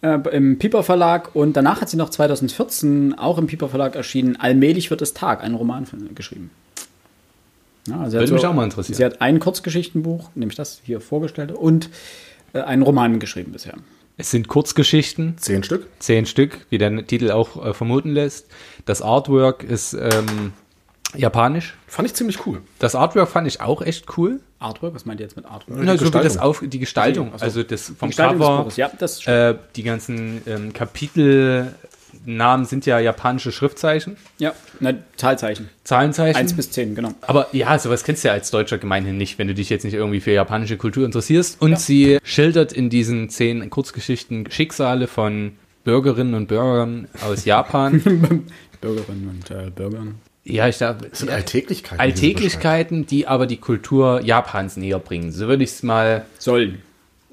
Äh, 0.00 0.18
Im 0.32 0.58
Piper 0.58 0.82
Verlag. 0.82 1.34
Und 1.34 1.54
danach 1.54 1.80
hat 1.80 1.90
sie 1.90 1.96
noch 1.96 2.08
2014 2.08 3.14
auch 3.18 3.38
im 3.38 3.46
Piper 3.46 3.68
Verlag 3.68 3.94
erschienen. 3.94 4.36
Allmählich 4.36 4.90
wird 4.90 5.02
es 5.02 5.12
Tag, 5.12 5.42
einen 5.42 5.54
Roman 5.54 5.86
von, 5.86 6.14
geschrieben. 6.14 6.50
Ja, 7.88 8.08
sie 8.08 8.14
Würde 8.14 8.26
hat 8.26 8.32
mich 8.32 8.46
auch 8.46 8.54
mal 8.54 8.64
interessieren. 8.64 8.96
Sie 8.96 9.04
hat 9.04 9.20
ein 9.20 9.38
Kurzgeschichtenbuch, 9.38 10.30
nämlich 10.34 10.56
das 10.56 10.80
hier 10.82 11.02
vorgestellte, 11.02 11.56
und 11.56 11.90
äh, 12.54 12.60
einen 12.60 12.80
Roman 12.80 13.18
geschrieben 13.18 13.52
bisher. 13.52 13.74
Es 14.16 14.30
sind 14.30 14.48
Kurzgeschichten, 14.48 15.36
Zehn 15.38 15.64
Stück. 15.64 15.88
zehn 15.98 16.24
Stück, 16.24 16.66
wie 16.70 16.78
der 16.78 17.06
Titel 17.06 17.30
auch 17.32 17.62
äh, 17.62 17.74
vermuten 17.74 18.12
lässt. 18.12 18.46
Das 18.86 19.02
Artwork 19.02 19.64
ist 19.64 19.92
ähm, 19.92 20.52
japanisch. 21.16 21.74
Fand 21.86 22.08
ich 22.08 22.14
ziemlich 22.14 22.46
cool. 22.46 22.60
Das 22.78 22.94
Artwork 22.94 23.28
fand 23.28 23.46
ich 23.46 23.60
auch 23.60 23.82
echt 23.82 24.16
cool. 24.16 24.40
Artwork, 24.58 24.94
was 24.94 25.04
meint 25.04 25.20
ihr 25.20 25.24
jetzt 25.24 25.36
mit 25.36 25.44
Artwork? 25.44 25.78
Na, 25.82 25.96
so 25.96 26.06
wie 26.06 26.10
das 26.10 26.38
auf, 26.38 26.62
die 26.64 26.78
Gestaltung, 26.78 27.30
Ach 27.34 27.38
so. 27.38 27.44
also 27.44 27.62
das 27.62 27.92
vom 27.98 28.08
Gestaltung 28.08 28.38
Cover, 28.38 28.68
ja, 28.76 28.90
das 28.98 29.26
äh, 29.26 29.54
die 29.76 29.82
ganzen 29.82 30.40
ähm, 30.46 30.72
Kapitelnamen 30.72 32.64
sind 32.64 32.86
ja 32.86 32.98
japanische 32.98 33.52
Schriftzeichen, 33.52 34.16
Ja, 34.38 34.54
na, 34.80 34.94
Zahlzeichen. 35.16 35.68
Zahlenzeichen. 35.84 36.36
1 36.38 36.54
bis 36.54 36.70
10, 36.70 36.94
genau. 36.94 37.10
Aber 37.22 37.48
ja, 37.52 37.78
sowas 37.78 38.04
kennst 38.04 38.24
du 38.24 38.28
ja 38.28 38.34
als 38.34 38.50
Deutscher 38.50 38.78
gemeinhin 38.78 39.18
nicht, 39.18 39.38
wenn 39.38 39.48
du 39.48 39.54
dich 39.54 39.68
jetzt 39.70 39.84
nicht 39.84 39.94
irgendwie 39.94 40.20
für 40.20 40.32
japanische 40.32 40.76
Kultur 40.76 41.04
interessierst. 41.04 41.60
Und 41.60 41.78
sie 41.78 42.18
schildert 42.24 42.72
in 42.72 42.88
diesen 42.90 43.28
zehn 43.28 43.68
Kurzgeschichten 43.70 44.50
Schicksale 44.50 45.06
von 45.06 45.52
Bürgerinnen 45.84 46.34
und 46.34 46.46
Bürgern 46.46 47.08
aus 47.22 47.44
Japan. 47.44 48.00
Bürgerinnen 48.80 49.28
und 49.28 49.50
äh, 49.50 49.70
Bürgern. 49.70 50.14
Ja, 50.44 50.68
ich 50.68 50.76
glaube, 50.78 51.08
Das 51.08 51.20
sind 51.20 51.30
Alltäglichkeiten. 51.30 52.00
Alltäglichkeiten, 52.00 53.06
die 53.06 53.26
aber 53.26 53.46
die 53.46 53.56
Kultur 53.56 54.20
Japans 54.22 54.76
näher 54.76 54.98
bringen. 54.98 55.32
So 55.32 55.48
würde 55.48 55.64
ich 55.64 55.70
es 55.70 55.82
mal 55.82 56.24
Sollen. 56.38 56.82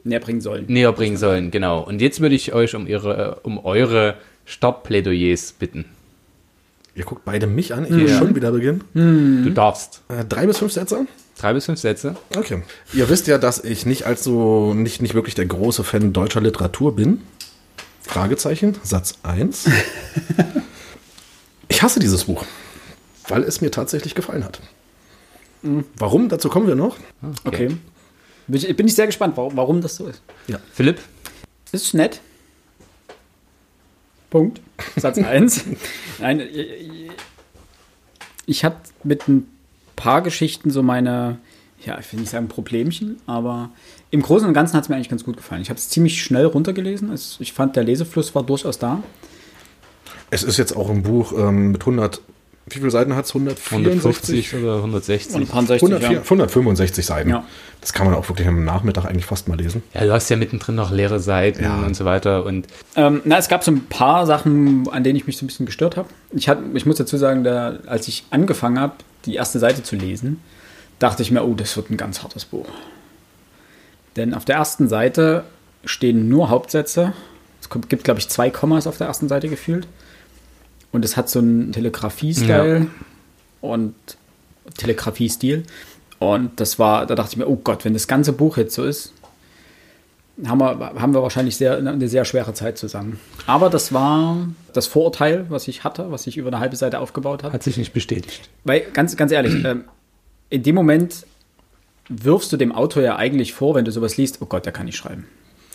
Näher 0.04 0.20
bringen 0.20 0.42
sollen. 0.42 0.66
näher 0.68 0.92
bringen 0.94 1.18
sollen, 1.18 1.52
genau. 1.52 1.82
Und 1.82 2.02
jetzt 2.02 2.22
würde 2.22 2.34
ich 2.36 2.54
euch 2.54 2.74
um 2.76 2.88
ihre, 2.88 3.42
um 3.44 3.64
eure 3.64 4.16
Startplädoyers 4.46 5.52
bitten. 5.54 5.86
Ihr 6.96 7.06
guckt 7.06 7.24
beide 7.24 7.48
mich 7.48 7.74
an. 7.74 7.86
Ich 7.86 7.92
muss 7.92 8.10
Ja. 8.12 8.18
schon 8.18 8.36
wieder 8.36 8.52
beginnen. 8.52 8.84
Du 8.94 9.50
darfst. 9.52 10.02
Äh, 10.10 10.26
drei 10.26 10.46
bis 10.48 10.58
fünf 10.58 10.72
Sätze. 10.74 11.06
Drei 11.40 11.54
bis 11.54 11.66
fünf 11.66 11.80
Sätze. 11.80 12.16
Okay. 12.36 12.64
Ihr 12.94 13.08
wisst 13.10 13.28
ja, 13.28 13.38
dass 13.38 13.64
ich 13.64 13.86
nicht 13.86 14.06
allzu, 14.06 14.74
nicht, 14.76 15.02
nicht 15.02 15.14
wirklich 15.14 15.36
der 15.36 15.46
große 15.46 15.84
Fan 15.84 16.12
deutscher 16.14 16.42
Literatur 16.42 16.96
bin. 16.96 17.22
Fragezeichen, 18.02 18.76
Satz 18.84 19.20
1. 19.24 19.70
ich 21.70 21.82
hasse 21.82 22.00
dieses 22.00 22.26
Buch, 22.26 22.44
weil 23.32 23.44
es 23.44 23.62
mir 23.62 23.72
tatsächlich 23.72 24.14
gefallen 24.14 24.44
hat. 24.44 24.62
Warum? 25.98 26.30
Dazu 26.30 26.50
kommen 26.50 26.68
wir 26.68 26.76
noch. 26.76 26.98
Okay. 27.44 27.76
Bin 28.48 28.56
ich, 28.62 28.76
bin 28.76 28.88
ich 28.88 28.96
sehr 28.96 29.06
gespannt, 29.08 29.38
warum, 29.38 29.56
warum 29.58 29.82
das 29.82 29.96
so 29.96 30.08
ist. 30.08 30.22
Philipp? 30.74 31.00
Ist 31.72 31.94
nett. 31.94 32.20
Punkt. 34.30 34.62
Satz 34.96 35.18
1. 35.24 35.66
Nein, 36.20 36.40
ich- 36.40 37.12
ich 38.48 38.66
habe 38.66 38.76
mit 39.04 39.28
ein 39.28 39.48
paar 39.96 40.22
Geschichten 40.22 40.72
so 40.72 40.82
meine, 40.84 41.38
ja, 41.86 42.00
ich 42.00 42.12
will 42.12 42.20
nicht 42.20 42.32
sagen 42.32 42.48
Problemchen, 42.48 43.22
aber 43.28 43.70
im 44.10 44.22
Großen 44.24 44.48
und 44.48 44.54
Ganzen 44.54 44.76
hat 44.76 44.84
es 44.84 44.90
mir 44.90 44.96
eigentlich 44.96 45.10
ganz 45.10 45.24
gut 45.24 45.38
gefallen. 45.38 45.62
Ich 45.62 45.70
habe 45.70 45.78
es 45.78 45.90
ziemlich 45.90 46.22
schnell 46.22 46.46
runtergelesen. 46.48 47.12
Es, 47.14 47.38
ich 47.40 47.54
fand, 47.54 47.76
der 47.76 47.84
Lesefluss 47.84 48.34
war 48.36 48.44
durchaus 48.44 48.80
da. 48.80 49.02
Es 50.32 50.44
ist 50.44 50.58
jetzt 50.58 50.76
auch 50.76 50.90
ein 50.90 51.04
Buch 51.04 51.34
ähm, 51.38 51.72
mit 51.72 51.82
100, 51.84 52.22
wie 52.68 52.80
viele 52.80 52.92
Seiten 52.92 53.16
hat 53.16 53.26
es? 53.26 53.32
164? 53.36 54.54
150 54.54 54.56
oder 54.64 54.76
160. 54.78 55.36
Und 55.36 55.42
ein 55.42 55.48
paar 55.48 55.64
60, 55.66 55.90
104, 55.90 56.22
165 56.22 57.06
Seiten. 57.06 57.30
Ja. 57.30 57.44
Das 57.82 57.92
kann 57.94 58.06
man 58.06 58.16
auch 58.16 58.30
wirklich 58.30 58.48
am 58.48 58.64
Nachmittag 58.64 59.06
eigentlich 59.06 59.26
fast 59.26 59.48
mal 59.48 59.58
lesen. 59.58 59.82
Ja, 59.94 60.06
du 60.06 60.12
hast 60.14 60.30
ja 60.30 60.38
mittendrin 60.38 60.76
noch 60.76 60.92
leere 60.92 61.20
Seiten 61.20 61.64
Ja. 61.64 61.78
und 61.82 61.96
so 61.96 62.06
weiter. 62.06 62.46
Und 62.46 62.68
Ähm, 62.96 63.22
na, 63.26 63.38
es 63.38 63.48
gab 63.48 63.64
so 63.64 63.72
ein 63.72 63.86
paar 63.88 64.26
Sachen, 64.28 64.88
an 64.90 65.04
denen 65.04 65.16
ich 65.18 65.26
mich 65.28 65.38
so 65.38 65.44
ein 65.46 65.48
bisschen 65.48 65.66
gestört 65.66 65.98
habe. 65.98 66.08
Ich, 66.32 66.48
hat- 66.48 66.60
ich 66.74 66.86
muss 66.86 66.98
dazu 66.98 67.18
sagen, 67.18 67.44
da, 67.44 67.80
als 67.88 68.08
ich 68.08 68.24
angefangen 68.30 68.80
habe, 68.80 68.94
die 69.26 69.36
erste 69.36 69.60
Seite 69.60 69.82
zu 69.84 69.96
lesen, 69.96 70.40
dachte 71.00 71.24
ich 71.24 71.32
mir, 71.32 71.44
oh, 71.44 71.56
das 71.56 71.76
wird 71.76 71.90
ein 71.90 71.98
ganz 71.98 72.22
hartes 72.24 72.46
Buch. 72.46 72.68
Denn 74.16 74.34
auf 74.34 74.46
der 74.46 74.56
ersten 74.58 74.88
Seite 74.88 75.44
stehen 75.86 76.30
nur 76.30 76.50
Hauptsätze. 76.50 77.14
Es 77.62 77.70
gibt, 77.90 78.04
glaube 78.04 78.20
ich, 78.20 78.30
zwei 78.30 78.50
Kommas 78.50 78.86
auf 78.88 78.98
der 78.98 79.08
ersten 79.08 79.28
Seite 79.28 79.48
gefühlt. 79.50 79.88
Und 80.92 81.06
es 81.06 81.16
hat 81.18 81.30
so 81.30 81.40
einen 81.40 81.72
Telegrafie-Style 81.72 82.88
und 83.62 83.96
Telegrafie-Stil. 84.78 85.64
Und 86.20 86.60
das 86.60 86.80
war, 86.80 87.06
da 87.06 87.16
dachte 87.16 87.32
ich 87.32 87.38
mir, 87.38 87.48
oh 87.48 87.56
Gott, 87.56 87.86
wenn 87.86 87.94
das 87.94 88.08
ganze 88.08 88.34
Buch 88.34 88.58
jetzt 88.58 88.76
so 88.76 88.84
ist, 88.84 89.14
haben 90.46 90.60
wir, 90.60 90.94
haben 91.00 91.14
wir 91.14 91.22
wahrscheinlich 91.22 91.58
sehr, 91.58 91.78
eine 91.78 92.08
sehr 92.08 92.26
schwere 92.26 92.54
Zeit 92.54 92.78
zusammen. 92.78 93.20
Aber 93.48 93.70
das 93.70 93.94
war 93.94 94.48
das 94.74 94.88
Vorurteil, 94.88 95.46
was 95.50 95.68
ich 95.68 95.84
hatte, 95.84 96.12
was 96.12 96.24
sich 96.24 96.38
über 96.38 96.50
eine 96.50 96.60
halbe 96.60 96.76
Seite 96.76 97.00
aufgebaut 97.00 97.44
hat. 97.44 97.54
Hat 97.54 97.64
sich 97.64 97.78
nicht 97.78 97.94
bestätigt. 97.94 98.50
Weil, 98.64 98.82
ganz, 98.94 99.16
ganz 99.18 99.32
ehrlich, 99.32 99.64
ähm, 99.66 99.86
in 100.50 100.64
dem 100.64 100.76
Moment 100.76 101.26
wirfst 102.10 102.52
du 102.52 102.58
dem 102.58 102.72
Autor 102.72 103.04
ja 103.04 103.16
eigentlich 103.16 103.54
vor, 103.54 103.76
wenn 103.76 103.86
du 103.86 103.92
sowas 103.92 104.18
liest, 104.18 104.40
oh 104.42 104.46
Gott, 104.46 104.66
der 104.66 104.74
kann 104.74 104.86
nicht 104.86 104.98
schreiben. 104.98 105.28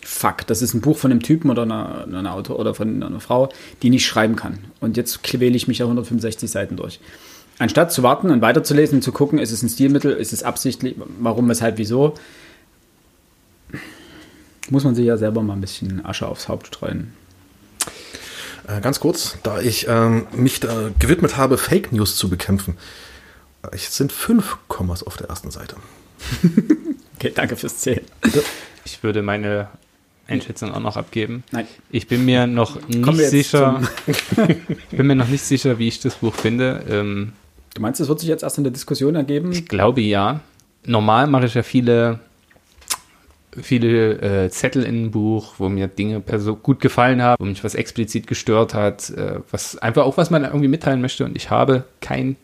Fuck, 0.07 0.47
das 0.47 0.63
ist 0.63 0.73
ein 0.73 0.81
Buch 0.81 0.97
von 0.97 1.11
einem 1.11 1.21
Typen 1.21 1.51
oder 1.51 1.63
einer, 1.63 2.05
einer 2.07 2.33
Autor 2.33 2.61
oder 2.61 2.75
von 2.75 3.03
einer 3.03 3.21
Frau, 3.21 3.49
die 3.83 3.91
nicht 3.91 4.07
schreiben 4.07 4.37
kann. 4.37 4.59
Und 4.81 4.97
jetzt 4.97 5.25
quäle 5.25 5.57
ich 5.57 5.67
mich 5.67 5.79
da 5.79 5.85
165 5.85 6.49
Seiten 6.49 6.77
durch. 6.77 7.01
Anstatt 7.59 7.93
zu 7.93 8.05
warten 8.05 8.31
und 8.31 8.41
weiterzulesen 8.41 8.99
und 8.99 9.03
zu 9.03 9.11
gucken, 9.11 9.41
ist 9.41 9.51
es 9.51 9.63
ein 9.65 9.69
Stilmittel, 9.69 10.13
ist 10.13 10.33
es 10.33 10.45
absichtlich, 10.45 10.95
warum, 11.19 11.49
weshalb, 11.49 11.79
wieso, 11.79 12.15
muss 14.71 14.85
man 14.85 14.95
sich 14.95 15.07
ja 15.07 15.17
selber 15.17 15.43
mal 15.43 15.55
ein 15.55 15.61
bisschen 15.61 16.05
Asche 16.07 16.29
aufs 16.29 16.49
Haupt 16.49 16.69
streuen. 16.69 17.13
Äh, 18.69 18.81
ganz 18.81 19.01
kurz, 19.01 19.39
da 19.43 19.61
ich 19.61 19.87
ähm, 19.89 20.27
mich 20.33 20.61
da 20.61 20.91
gewidmet 21.01 21.37
habe, 21.37 21.59
Fake 21.59 21.93
News 21.93 22.17
zu 22.17 22.29
bekämpfen. 22.29 22.77
Äh, 23.65 23.69
Es 23.73 23.97
sind 23.97 24.13
fünf 24.13 24.57
Kommas 24.69 25.03
auf 25.03 25.17
der 25.17 25.29
ersten 25.29 25.51
Seite. 25.51 25.77
Okay, 27.19 27.33
danke 27.35 27.57
fürs 27.57 27.79
Zählen. 27.79 28.05
Ich 28.85 29.03
würde 29.03 29.23
meine 29.23 29.69
Einschätzung 30.29 30.73
auch 30.75 30.81
noch 30.81 30.97
abgeben. 30.97 31.45
Nein. 31.53 31.67
Ich 31.91 32.09
bin 32.09 32.25
mir 32.25 32.47
noch 32.47 32.79
nicht 32.89 33.19
sicher. 33.31 33.81
Ich 34.91 34.97
bin 34.99 35.07
mir 35.07 35.15
noch 35.17 35.29
nicht 35.29 35.45
sicher, 35.45 35.79
wie 35.79 35.89
ich 35.89 36.01
das 36.01 36.17
Buch 36.17 36.35
finde. 36.35 36.85
Ähm, 36.89 37.33
Du 37.75 37.83
meinst, 37.83 38.01
das 38.01 38.09
wird 38.09 38.21
sich 38.21 38.29
jetzt 38.31 38.43
erst 38.43 38.57
in 38.59 38.65
der 38.65 38.73
Diskussion 38.73 39.15
ergeben? 39.15 39.53
ich 39.53 39.67
glaube 39.69 40.01
ja. 40.01 40.41
Normal 40.87 41.27
mache 41.27 41.45
ich 41.47 41.53
ja 41.55 41.63
viele, 41.63 42.21
viele 43.61 44.45
äh, 44.47 44.51
Zettel 44.51 44.83
in 44.85 45.05
ein 45.07 45.11
Buch, 45.11 45.55
wo 45.59 45.69
mir 45.69 45.87
Dinge 45.87 46.21
gut 46.63 46.81
gefallen 46.81 47.21
haben, 47.23 47.37
wo 47.39 47.45
mich 47.47 47.63
was 47.65 47.75
explizit 47.75 48.27
gestört 48.27 48.73
hat, 48.75 49.11
äh, 49.11 49.41
was 49.51 49.77
einfach 49.79 50.05
auch 50.05 50.17
was 50.17 50.31
man 50.31 50.45
irgendwie 50.45 50.69
mitteilen 50.69 51.01
möchte. 51.01 51.25
Und 51.25 51.37
ich 51.37 51.51
habe 51.51 51.85
kein, 52.01 52.37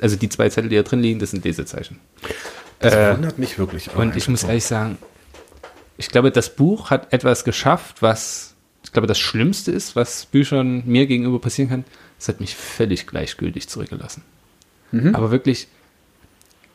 also 0.00 0.16
die 0.16 0.28
zwei 0.28 0.48
Zettel, 0.48 0.68
die 0.70 0.76
da 0.76 0.82
drin 0.82 1.00
liegen, 1.00 1.20
das 1.20 1.30
sind 1.30 1.44
Lesezeichen. 1.44 1.98
Das 2.80 2.94
Äh, 2.94 3.14
wundert 3.14 3.38
mich 3.38 3.58
wirklich. 3.58 3.94
Und 3.94 4.16
ich 4.16 4.28
muss 4.28 4.44
ehrlich 4.44 4.64
sagen, 4.64 4.98
ich 5.98 6.08
glaube, 6.08 6.30
das 6.30 6.54
Buch 6.54 6.90
hat 6.90 7.12
etwas 7.12 7.44
geschafft, 7.44 8.02
was, 8.02 8.54
ich 8.84 8.92
glaube, 8.92 9.06
das 9.06 9.18
Schlimmste 9.18 9.72
ist, 9.72 9.96
was 9.96 10.26
Büchern 10.26 10.82
mir 10.86 11.06
gegenüber 11.06 11.40
passieren 11.40 11.70
kann. 11.70 11.84
Es 12.18 12.28
hat 12.28 12.40
mich 12.40 12.54
völlig 12.54 13.06
gleichgültig 13.06 13.68
zurückgelassen. 13.68 14.22
Aber 15.12 15.30
wirklich, 15.30 15.68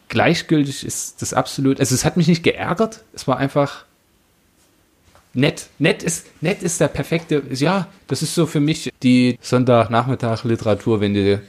gleichgültig 0.09 0.85
ist 0.85 1.21
das 1.21 1.33
absolut, 1.33 1.79
also 1.79 1.95
es 1.95 2.05
hat 2.05 2.17
mich 2.17 2.27
nicht 2.27 2.43
geärgert, 2.43 3.03
es 3.13 3.27
war 3.27 3.37
einfach 3.37 3.85
nett. 5.33 5.67
Nett 5.79 6.03
ist, 6.03 6.27
nett 6.41 6.61
ist 6.61 6.81
der 6.81 6.89
perfekte, 6.89 7.41
ja, 7.51 7.87
das 8.07 8.21
ist 8.21 8.35
so 8.35 8.45
für 8.45 8.59
mich 8.59 8.91
die 9.01 9.39
Sonntagnachmittag-Literatur, 9.41 10.99
wenn 10.99 11.13
du 11.13 11.41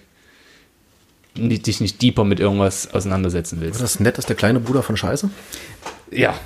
dich 1.35 1.81
nicht 1.81 2.01
deeper 2.01 2.25
mit 2.25 2.41
irgendwas 2.41 2.95
auseinandersetzen 2.95 3.61
willst. 3.61 3.81
War 3.81 3.85
das 3.85 4.01
nett, 4.01 4.17
ist 4.19 4.29
der 4.29 4.37
kleine 4.37 4.61
Bruder 4.61 4.83
von 4.83 4.97
Scheiße? 4.97 5.29
Ja, 6.11 6.39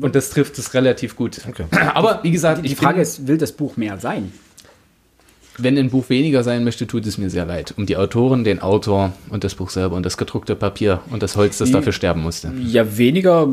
und 0.00 0.14
das 0.14 0.30
trifft 0.30 0.58
es 0.58 0.74
relativ 0.74 1.16
gut. 1.16 1.40
Okay. 1.48 1.64
Aber 1.94 2.20
wie 2.22 2.30
gesagt, 2.30 2.64
Die 2.64 2.68
ich 2.72 2.76
Frage 2.76 2.94
bin, 2.94 3.02
ist, 3.02 3.26
will 3.26 3.38
das 3.38 3.52
Buch 3.52 3.76
mehr 3.76 3.98
sein? 3.98 4.32
wenn 5.58 5.76
ein 5.76 5.90
Buch 5.90 6.08
weniger 6.08 6.42
sein 6.42 6.64
möchte, 6.64 6.86
tut 6.86 7.06
es 7.06 7.18
mir 7.18 7.28
sehr 7.28 7.44
leid. 7.44 7.74
Um 7.76 7.84
die 7.84 7.96
Autorin, 7.98 8.42
den 8.42 8.60
Autor 8.60 9.12
und 9.28 9.44
das 9.44 9.54
Buch 9.54 9.68
selber 9.70 9.96
und 9.96 10.04
das 10.06 10.16
gedruckte 10.16 10.56
Papier 10.56 11.00
und 11.10 11.22
das 11.22 11.36
Holz, 11.36 11.58
das 11.58 11.70
dafür 11.70 11.92
sterben 11.92 12.22
musste. 12.22 12.50
Ja, 12.64 12.96
weniger, 12.96 13.48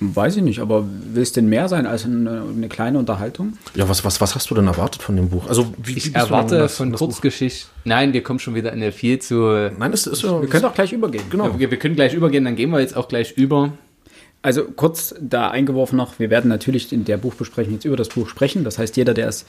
weiß 0.00 0.38
ich 0.38 0.42
nicht, 0.42 0.58
aber 0.58 0.84
will 1.12 1.22
es 1.22 1.32
denn 1.32 1.48
mehr 1.48 1.68
sein 1.68 1.86
als 1.86 2.04
eine, 2.04 2.42
eine 2.52 2.68
kleine 2.68 2.98
Unterhaltung? 2.98 3.52
Ja, 3.76 3.88
was, 3.88 4.04
was, 4.04 4.20
was 4.20 4.34
hast 4.34 4.50
du 4.50 4.56
denn 4.56 4.66
erwartet 4.66 5.02
von 5.02 5.14
dem 5.14 5.28
Buch? 5.28 5.46
Also, 5.46 5.72
wie, 5.80 5.92
Ich 5.98 6.12
erwarte 6.16 6.58
das- 6.58 6.76
von? 6.76 6.90
Kurzgeschichten. 6.92 7.70
Nein, 7.84 8.12
wir 8.12 8.24
kommen 8.24 8.40
schon 8.40 8.56
wieder 8.56 8.72
in 8.72 8.82
eine 8.82 8.90
viel 8.90 9.20
zu. 9.20 9.70
Nein, 9.78 9.92
es 9.92 10.08
ist 10.08 10.22
ja. 10.22 10.40
Wir 10.42 10.48
können 10.48 10.64
auch 10.64 10.74
gleich 10.74 10.92
übergehen. 10.92 11.24
Genau. 11.30 11.56
Wir, 11.60 11.70
wir 11.70 11.78
können 11.78 11.94
gleich 11.94 12.12
übergehen, 12.12 12.44
dann 12.44 12.56
gehen 12.56 12.70
wir 12.70 12.80
jetzt 12.80 12.96
auch 12.96 13.06
gleich 13.06 13.32
über. 13.36 13.72
Also 14.42 14.64
kurz 14.64 15.14
da 15.20 15.50
eingeworfen 15.50 15.96
noch, 15.96 16.18
wir 16.18 16.30
werden 16.30 16.48
natürlich 16.48 16.92
in 16.92 17.04
der 17.04 17.18
Buchbesprechung 17.18 17.74
jetzt 17.74 17.84
über 17.84 17.96
das 17.96 18.08
Buch 18.08 18.28
sprechen. 18.28 18.64
Das 18.64 18.78
heißt, 18.78 18.96
jeder, 18.96 19.12
der 19.12 19.28
es 19.28 19.44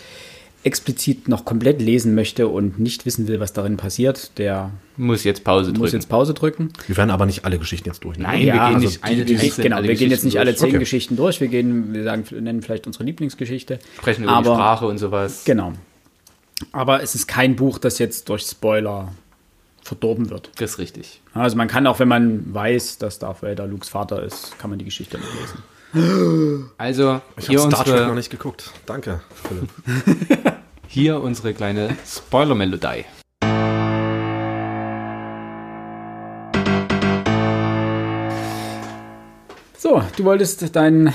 explizit 0.64 1.28
noch 1.28 1.44
komplett 1.46 1.82
lesen 1.82 2.14
möchte 2.14 2.48
und 2.48 2.78
nicht 2.80 3.06
wissen 3.06 3.28
will, 3.28 3.40
was 3.40 3.52
darin 3.54 3.78
passiert, 3.78 4.38
der 4.38 4.70
Muss 4.96 5.24
jetzt 5.24 5.44
Pause 5.44 5.70
drücken. 5.72 5.80
muss 5.80 5.92
jetzt 5.92 6.08
Pause 6.10 6.34
drücken. 6.36 6.72
Wir 6.88 6.98
werden 6.98 7.10
aber 7.10 7.26
nicht 7.26 7.46
alle 7.46 7.58
Geschichten 7.58 7.90
jetzt 7.90 8.04
durchnehmen. 8.04 8.30
Nein, 8.32 8.42
wir 8.46 8.52
gehen 8.52 8.60
also 8.62 8.78
nicht 8.80 9.00
Die- 9.30 9.38
einzeln 9.38 9.64
genau, 9.64 9.76
alle 9.78 9.88
wir 9.88 9.96
gehen 9.96 10.10
jetzt 10.12 10.22
Geschichten 10.22 10.28
nicht 10.28 10.38
alle 10.40 10.52
durch. 10.52 10.60
zehn 10.60 10.70
Okay. 10.70 10.78
Geschichten 10.80 11.16
durch. 11.16 11.42
Wir 11.42 11.48
gehen, 11.48 11.94
wir 11.94 12.04
sagen, 12.04 12.26
nennen 12.42 12.62
vielleicht 12.62 12.86
unsere 12.86 13.06
Lieblingsgeschichte. 13.06 13.80
Sprechen 13.98 14.24
über 14.26 14.34
aber, 14.34 14.50
die 14.52 14.56
Sprache 14.56 14.86
und 14.86 14.98
sowas. 15.00 15.44
Genau. 15.46 15.74
Aber 16.74 17.02
es 17.02 17.16
ist 17.16 17.28
kein 17.28 17.56
Buch, 17.56 17.80
das 17.80 17.98
jetzt 17.98 18.30
durch 18.30 18.44
Spoiler 18.44 19.12
verdorben 19.84 20.30
wird. 20.30 20.52
Das 20.58 20.72
ist 20.72 20.78
richtig. 20.80 21.22
Also 21.34 21.58
man 21.58 21.68
kann 21.68 21.88
auch, 21.88 22.00
wenn 22.00 22.08
man 22.08 22.54
weiß, 22.54 22.98
dass 22.98 23.20
Darth 23.20 23.44
Vader 23.44 23.68
Lukes 23.68 23.90
Vater 23.90 24.24
ist, 24.24 24.58
kann 24.60 24.70
man 24.70 24.80
die 24.80 24.86
Geschichte 24.86 25.18
noch 25.18 25.28
lesen. 25.34 26.70
Also 26.78 27.22
Ich 27.38 27.48
hier 27.48 27.60
habe 27.60 27.72
Star 27.72 27.84
Trek 27.84 27.94
noch 27.94 28.00
unsere, 28.02 28.16
nicht 28.16 28.30
geguckt. 28.30 28.72
Danke, 28.86 29.22
Philipp. 29.44 29.70
hier 30.88 31.22
unsere 31.22 31.54
kleine 31.54 31.98
Spoiler-Melodie. 32.06 33.06
So, 39.78 40.02
du 40.16 40.24
wolltest 40.24 40.76
dein, 40.76 41.14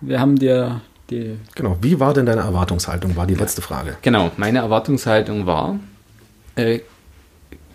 wir 0.00 0.18
haben 0.18 0.36
dir 0.36 0.80
die, 1.10 1.38
Genau. 1.54 1.76
Wie 1.80 2.00
war 2.00 2.14
denn 2.14 2.26
deine 2.26 2.40
Erwartungshaltung? 2.40 3.14
War 3.14 3.26
die 3.26 3.34
letzte 3.34 3.62
Frage. 3.62 3.96
Genau, 4.02 4.30
meine 4.36 4.58
Erwartungshaltung 4.58 5.46
war, 5.46 5.78
äh, 6.56 6.80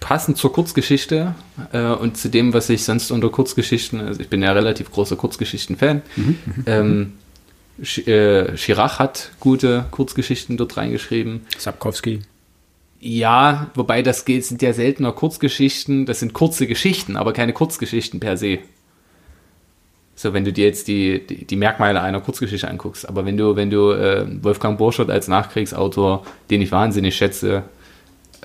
passend 0.06 0.38
zur 0.38 0.54
Kurzgeschichte 0.54 1.34
äh, 1.74 1.82
und 1.88 2.16
zu 2.16 2.30
dem, 2.30 2.54
was 2.54 2.70
ich 2.70 2.84
sonst 2.84 3.10
unter 3.10 3.30
Kurzgeschichten, 3.30 4.00
also 4.00 4.22
ich 4.22 4.30
bin 4.30 4.44
ja 4.44 4.52
relativ 4.52 4.92
großer 4.92 5.16
Kurzgeschichten-Fan, 5.16 6.04
ähm, 6.68 7.14
Sch- 7.82 8.08
äh, 8.08 8.56
Chirac 8.56 9.00
hat 9.00 9.32
gute 9.40 9.86
Kurzgeschichten 9.90 10.58
dort 10.58 10.78
reingeschrieben. 10.78 11.48
Sapkowski. 11.58 12.20
Ja, 13.00 13.72
wobei 13.74 14.04
das 14.04 14.26
geht, 14.26 14.46
sind 14.46 14.62
ja 14.62 14.74
seltener 14.74 15.12
Kurzgeschichten, 15.12 16.06
das 16.06 16.20
sind 16.20 16.34
kurze 16.34 16.68
Geschichten, 16.68 17.18
aber 17.18 17.34
keine 17.34 17.54
Kurzgeschichten 17.54 18.20
per 18.20 18.38
se. 18.38 18.60
So, 20.16 20.34
wenn 20.34 20.46
du 20.46 20.54
dir 20.54 20.66
jetzt 20.66 20.88
die, 20.88 21.26
die, 21.26 21.46
die 21.46 21.56
Merkmale 21.56 22.00
einer 22.00 22.22
Kurzgeschichte 22.22 22.70
anguckst, 22.70 23.10
aber 23.10 23.26
wenn 23.26 23.38
du, 23.38 23.56
wenn 23.56 23.72
du 23.72 23.90
äh, 23.92 24.28
Wolfgang 24.44 24.78
Borschert 24.78 25.10
als 25.10 25.28
Nachkriegsautor, 25.28 26.24
den 26.52 26.62
ich 26.62 26.72
wahnsinnig 26.72 27.16
schätze, 27.16 27.64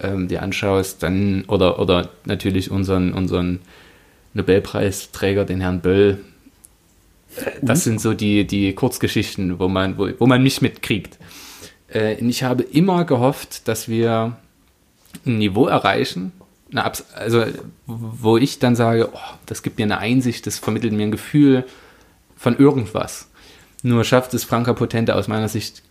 ähm, 0.03 0.29
dir 0.29 0.43
anschaust, 0.43 1.03
dann, 1.03 1.45
oder, 1.47 1.79
oder 1.79 2.11
natürlich 2.25 2.71
unseren, 2.71 3.13
unseren 3.13 3.61
Nobelpreisträger, 4.35 5.45
den 5.45 5.61
Herrn 5.61 5.81
Böll, 5.81 6.21
äh, 7.37 7.51
das 7.63 7.85
sind 7.85 8.01
so 8.01 8.15
die, 8.15 8.47
die 8.47 8.75
Kurzgeschichten, 8.75 9.59
wo 9.59 9.69
man, 9.69 9.99
wo, 9.99 10.09
wo 10.19 10.27
man 10.27 10.43
mich 10.43 10.63
mitkriegt. 10.63 11.19
Äh, 11.93 12.15
ich 12.15 12.43
habe 12.43 12.63
immer 12.63 13.05
gehofft, 13.05 13.69
dass 13.69 13.89
wir 13.89 14.37
ein 15.27 15.39
Niveau 15.39 15.67
erreichen, 15.67 16.33
eine 16.71 16.91
also 17.15 17.45
wo 17.87 18.37
ich 18.37 18.61
dann 18.61 18.77
sage, 18.77 19.09
oh, 19.13 19.19
das 19.47 19.63
gibt 19.63 19.79
mir 19.79 19.85
eine 19.85 19.99
Einsicht, 19.99 20.47
das 20.47 20.59
vermittelt 20.59 20.93
mir 20.93 21.03
ein 21.03 21.11
Gefühl 21.11 21.65
von 22.37 22.57
irgendwas. 22.57 23.29
Nur 23.83 24.05
schafft 24.05 24.35
es 24.35 24.45
Franka 24.45 24.73
Potente 24.73 25.17
aus 25.17 25.27
meiner 25.27 25.49
Sicht 25.49 25.83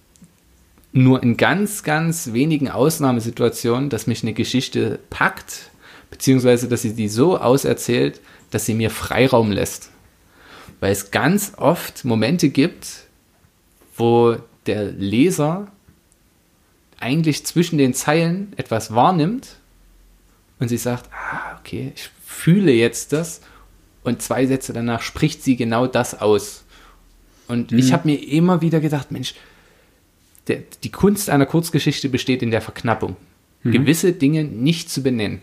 nur 0.92 1.22
in 1.22 1.38
ganz, 1.38 1.84
ganz 1.84 2.34
wenigen 2.34 2.70
Ausnahmesituationen, 2.70 3.90
dass 3.90 4.08
mich 4.08 4.24
eine 4.24 4.34
Geschichte 4.34 5.00
packt, 5.10 5.70
beziehungsweise 6.10 6.68
dass 6.68 6.82
sie 6.82 6.96
die 6.96 7.10
so 7.10 7.38
auserzählt, 7.38 8.20
dass 8.52 8.66
sie 8.66 8.74
mir 8.74 8.90
Freiraum 8.90 9.52
lässt. 9.52 9.92
Weil 10.80 10.92
es 10.92 11.12
ganz 11.12 11.54
oft 11.58 12.06
Momente 12.06 12.50
gibt, 12.50 13.06
wo 13.96 14.38
der 14.66 14.86
Leser 14.86 15.68
eigentlich 17.00 17.46
zwischen 17.46 17.78
den 17.78 17.94
Zeilen 17.94 18.54
etwas 18.58 18.94
wahrnimmt 18.94 19.58
und 20.60 20.68
sie 20.68 20.78
sagt, 20.78 21.10
ah, 21.14 21.58
okay, 21.60 21.92
ich 21.96 22.10
fühle 22.26 22.72
jetzt 22.72 23.14
das 23.14 23.42
und 24.04 24.22
zwei 24.22 24.46
Sätze 24.46 24.74
danach 24.74 25.02
spricht 25.02 25.44
sie 25.44 25.56
genau 25.56 25.88
das 25.88 26.20
aus. 26.20 26.64
Und 27.48 27.72
ich 27.72 27.94
habe 27.94 28.08
mir 28.08 28.16
immer 28.16 28.62
wieder 28.62 28.80
gedacht, 28.80 29.12
Mensch, 29.12 29.34
der, 30.50 30.60
die 30.84 30.92
Kunst 30.92 31.30
einer 31.30 31.46
Kurzgeschichte 31.46 32.10
besteht 32.10 32.42
in 32.42 32.52
der 32.52 32.62
Verknappung. 32.62 33.16
Gewisse 33.64 34.14
Dinge 34.14 34.44
nicht 34.44 34.90
zu 34.90 35.04
benennen. 35.04 35.42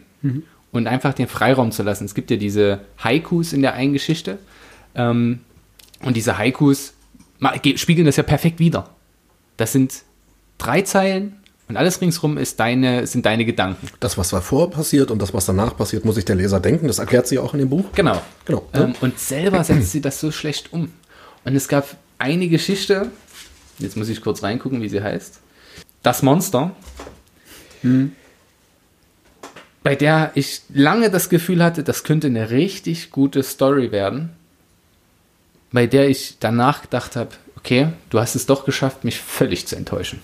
und 0.73 0.87
einfach 0.87 1.15
den 1.15 1.27
Freiraum 1.27 1.73
zu 1.73 1.83
lassen. 1.83 2.05
Es 2.05 2.15
gibt 2.15 2.31
ja 2.31 2.37
diese 2.37 2.81
Haikus 3.03 3.53
in 3.53 3.63
der 3.63 3.75
einen 3.75 3.93
Geschichte 3.93 4.39
ähm, 4.95 5.41
und 6.03 6.17
diese 6.17 6.39
Haikus 6.39 6.93
spiegeln 7.77 8.07
das 8.07 8.17
ja 8.17 8.23
perfekt 8.23 8.59
wider. 8.59 8.91
Das 9.57 9.73
sind 9.73 10.03
drei 10.59 10.83
Zeilen 10.83 11.37
und 11.69 11.77
alles 11.77 12.01
ringsrum 12.01 12.37
ist 12.39 12.61
deine, 12.61 13.07
sind 13.07 13.27
deine 13.27 13.45
Gedanken. 13.45 13.89
Das, 14.01 14.17
was 14.19 14.31
davor 14.31 14.71
passiert 14.71 15.11
und 15.11 15.21
das, 15.21 15.35
was 15.35 15.47
danach 15.47 15.77
passiert, 15.77 16.05
muss 16.05 16.15
sich 16.15 16.25
der 16.25 16.37
Leser 16.37 16.61
denken. 16.61 16.87
Das 16.87 16.99
erklärt 16.99 17.27
sie 17.27 17.39
auch 17.39 17.55
in 17.55 17.61
dem 17.61 17.71
Buch. 17.71 17.87
Genau. 17.95 18.23
Genau. 18.45 18.69
Ähm, 18.75 18.95
und 19.01 19.19
selber 19.19 19.65
setzt 19.65 19.93
sie 19.93 20.01
das 20.01 20.21
so 20.21 20.31
schlecht 20.31 20.73
um. 20.73 20.93
Und 21.45 21.57
es 21.57 21.69
gab 21.69 21.97
eine 22.19 22.49
Geschichte, 22.49 23.11
jetzt 23.78 23.97
muss 23.97 24.09
ich 24.09 24.21
kurz 24.21 24.42
reingucken, 24.42 24.83
wie 24.83 24.88
sie 24.88 25.02
heißt. 25.02 25.40
Das 26.02 26.23
Monster. 26.23 26.75
Bei 29.83 29.95
der 29.95 30.33
ich 30.35 30.62
lange 30.73 31.11
das 31.11 31.28
Gefühl 31.28 31.62
hatte, 31.62 31.85
das 31.85 32.02
könnte 32.04 32.26
eine 32.26 32.50
richtig 32.50 33.11
gute 33.11 33.42
Story 33.42 33.92
werden. 33.92 34.30
Bei 35.73 35.87
der 35.87 36.09
ich 36.09 36.37
danach 36.40 36.83
gedacht 36.83 37.16
habe, 37.16 37.30
okay, 37.56 37.88
du 38.11 38.18
hast 38.18 38.35
es 38.35 38.47
doch 38.47 38.64
geschafft, 38.64 39.04
mich 39.04 39.21
völlig 39.21 39.66
zu 39.66 39.76
enttäuschen. 39.76 40.21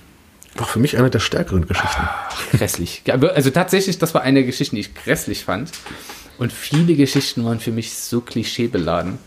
War 0.55 0.67
für 0.67 0.79
mich 0.79 0.97
eine 0.99 1.11
der 1.11 1.19
stärkeren 1.21 1.67
Geschichten. 1.67 2.09
Grässlich. 2.53 3.03
Ja, 3.07 3.15
aber- 3.15 3.35
Also 3.35 3.51
tatsächlich, 3.51 3.99
das 3.99 4.15
war 4.15 4.23
eine 4.23 4.41
der 4.41 4.47
Geschichten, 4.47 4.77
die 4.77 4.81
ich 4.83 4.95
grässlich 4.95 5.45
fand. 5.45 5.71
Und 6.39 6.53
viele 6.53 6.95
Geschichten 6.95 7.45
waren 7.45 7.61
für 7.61 7.71
mich 7.71 7.95
so 7.95 8.21
klischeebeladen, 8.21 9.19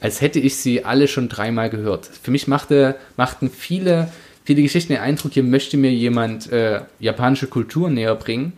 als 0.00 0.20
hätte 0.20 0.38
ich 0.38 0.56
sie 0.56 0.84
alle 0.84 1.08
schon 1.08 1.28
dreimal 1.28 1.70
gehört. 1.70 2.06
Für 2.06 2.30
mich 2.30 2.48
machte, 2.48 2.96
machten 3.16 3.50
viele, 3.50 4.10
viele 4.44 4.62
Geschichten 4.62 4.92
den 4.92 5.02
Eindruck, 5.02 5.32
hier 5.32 5.42
möchte 5.42 5.76
mir 5.76 5.92
jemand 5.92 6.50
äh, 6.52 6.82
japanische 7.00 7.46
Kultur 7.46 7.90
näher 7.90 8.14
bringen, 8.14 8.52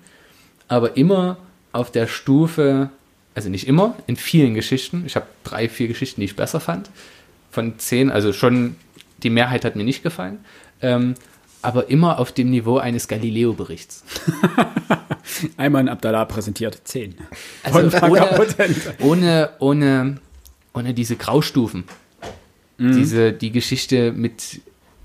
aber 0.66 0.96
immer 0.96 1.38
auf 1.72 1.90
der 1.90 2.06
Stufe, 2.06 2.90
also 3.34 3.48
nicht 3.48 3.68
immer, 3.68 3.94
in 4.06 4.16
vielen 4.16 4.54
Geschichten. 4.54 5.04
Ich 5.06 5.16
habe 5.16 5.26
drei, 5.44 5.68
vier 5.68 5.88
Geschichten, 5.88 6.20
die 6.20 6.26
ich 6.26 6.36
besser 6.36 6.60
fand. 6.60 6.90
Von 7.50 7.78
zehn, 7.78 8.10
also 8.10 8.32
schon 8.32 8.76
die 9.22 9.30
Mehrheit 9.30 9.64
hat 9.64 9.76
mir 9.76 9.84
nicht 9.84 10.02
gefallen. 10.02 10.38
Ähm, 10.82 11.14
aber 11.62 11.90
immer 11.90 12.18
auf 12.18 12.32
dem 12.32 12.50
Niveau 12.50 12.78
eines 12.78 13.08
Galileo-Berichts. 13.08 14.04
Einmal 15.56 15.82
in 15.82 15.88
Abdallah 15.88 16.24
präsentiert. 16.24 16.80
Zehn. 16.84 17.16
Also 17.62 17.80
ohne, 18.06 18.38
ohne, 19.00 19.50
ohne, 19.58 20.20
ohne 20.78 20.94
diese 20.94 21.16
Graustufen. 21.16 21.84
Diese, 22.80 23.32
die 23.32 23.50
Geschichte 23.50 24.12
mit, 24.12 24.60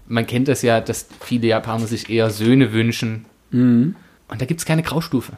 man 0.07 0.27
kennt 0.27 0.47
das 0.47 0.61
ja, 0.61 0.79
dass 0.79 1.07
viele 1.21 1.47
Japaner 1.47 1.87
sich 1.87 2.07
eher 2.07 2.29
Söhne 2.29 2.71
wünschen. 2.71 3.25
Und 3.51 3.95
da 4.29 4.45
gibt 4.45 4.59
es 4.59 4.65
keine 4.65 4.83
Graustufe. 4.83 5.33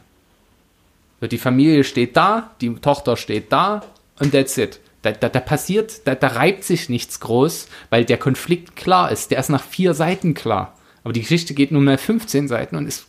So, 1.21 1.27
Die 1.27 1.37
Familie 1.37 1.83
steht 1.85 2.17
da, 2.17 2.51
die 2.59 2.73
Tochter 2.75 3.15
steht 3.15 3.51
da 3.53 3.83
und 4.19 4.33
that's 4.33 4.57
it. 4.57 4.79
Da, 5.01 5.11
da, 5.11 5.29
da 5.29 5.39
passiert, 5.39 6.05
da, 6.07 6.15
da 6.15 6.27
reibt 6.27 6.63
sich 6.65 6.89
nichts 6.89 7.19
groß, 7.19 7.67
weil 7.89 8.03
der 8.05 8.17
Konflikt 8.17 8.75
klar 8.75 9.11
ist. 9.11 9.31
Der 9.31 9.39
ist 9.39 9.49
nach 9.49 9.63
vier 9.63 9.93
Seiten 9.93 10.33
klar. 10.33 10.75
Aber 11.03 11.13
die 11.13 11.21
Geschichte 11.21 11.53
geht 11.53 11.71
nur 11.71 11.81
mal 11.81 11.97
15 11.97 12.47
Seiten 12.47 12.75
und 12.75 12.85
ist, 12.87 13.05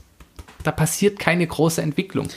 da 0.62 0.70
passiert 0.70 1.18
keine 1.18 1.46
große 1.46 1.80
Entwicklung. 1.82 2.28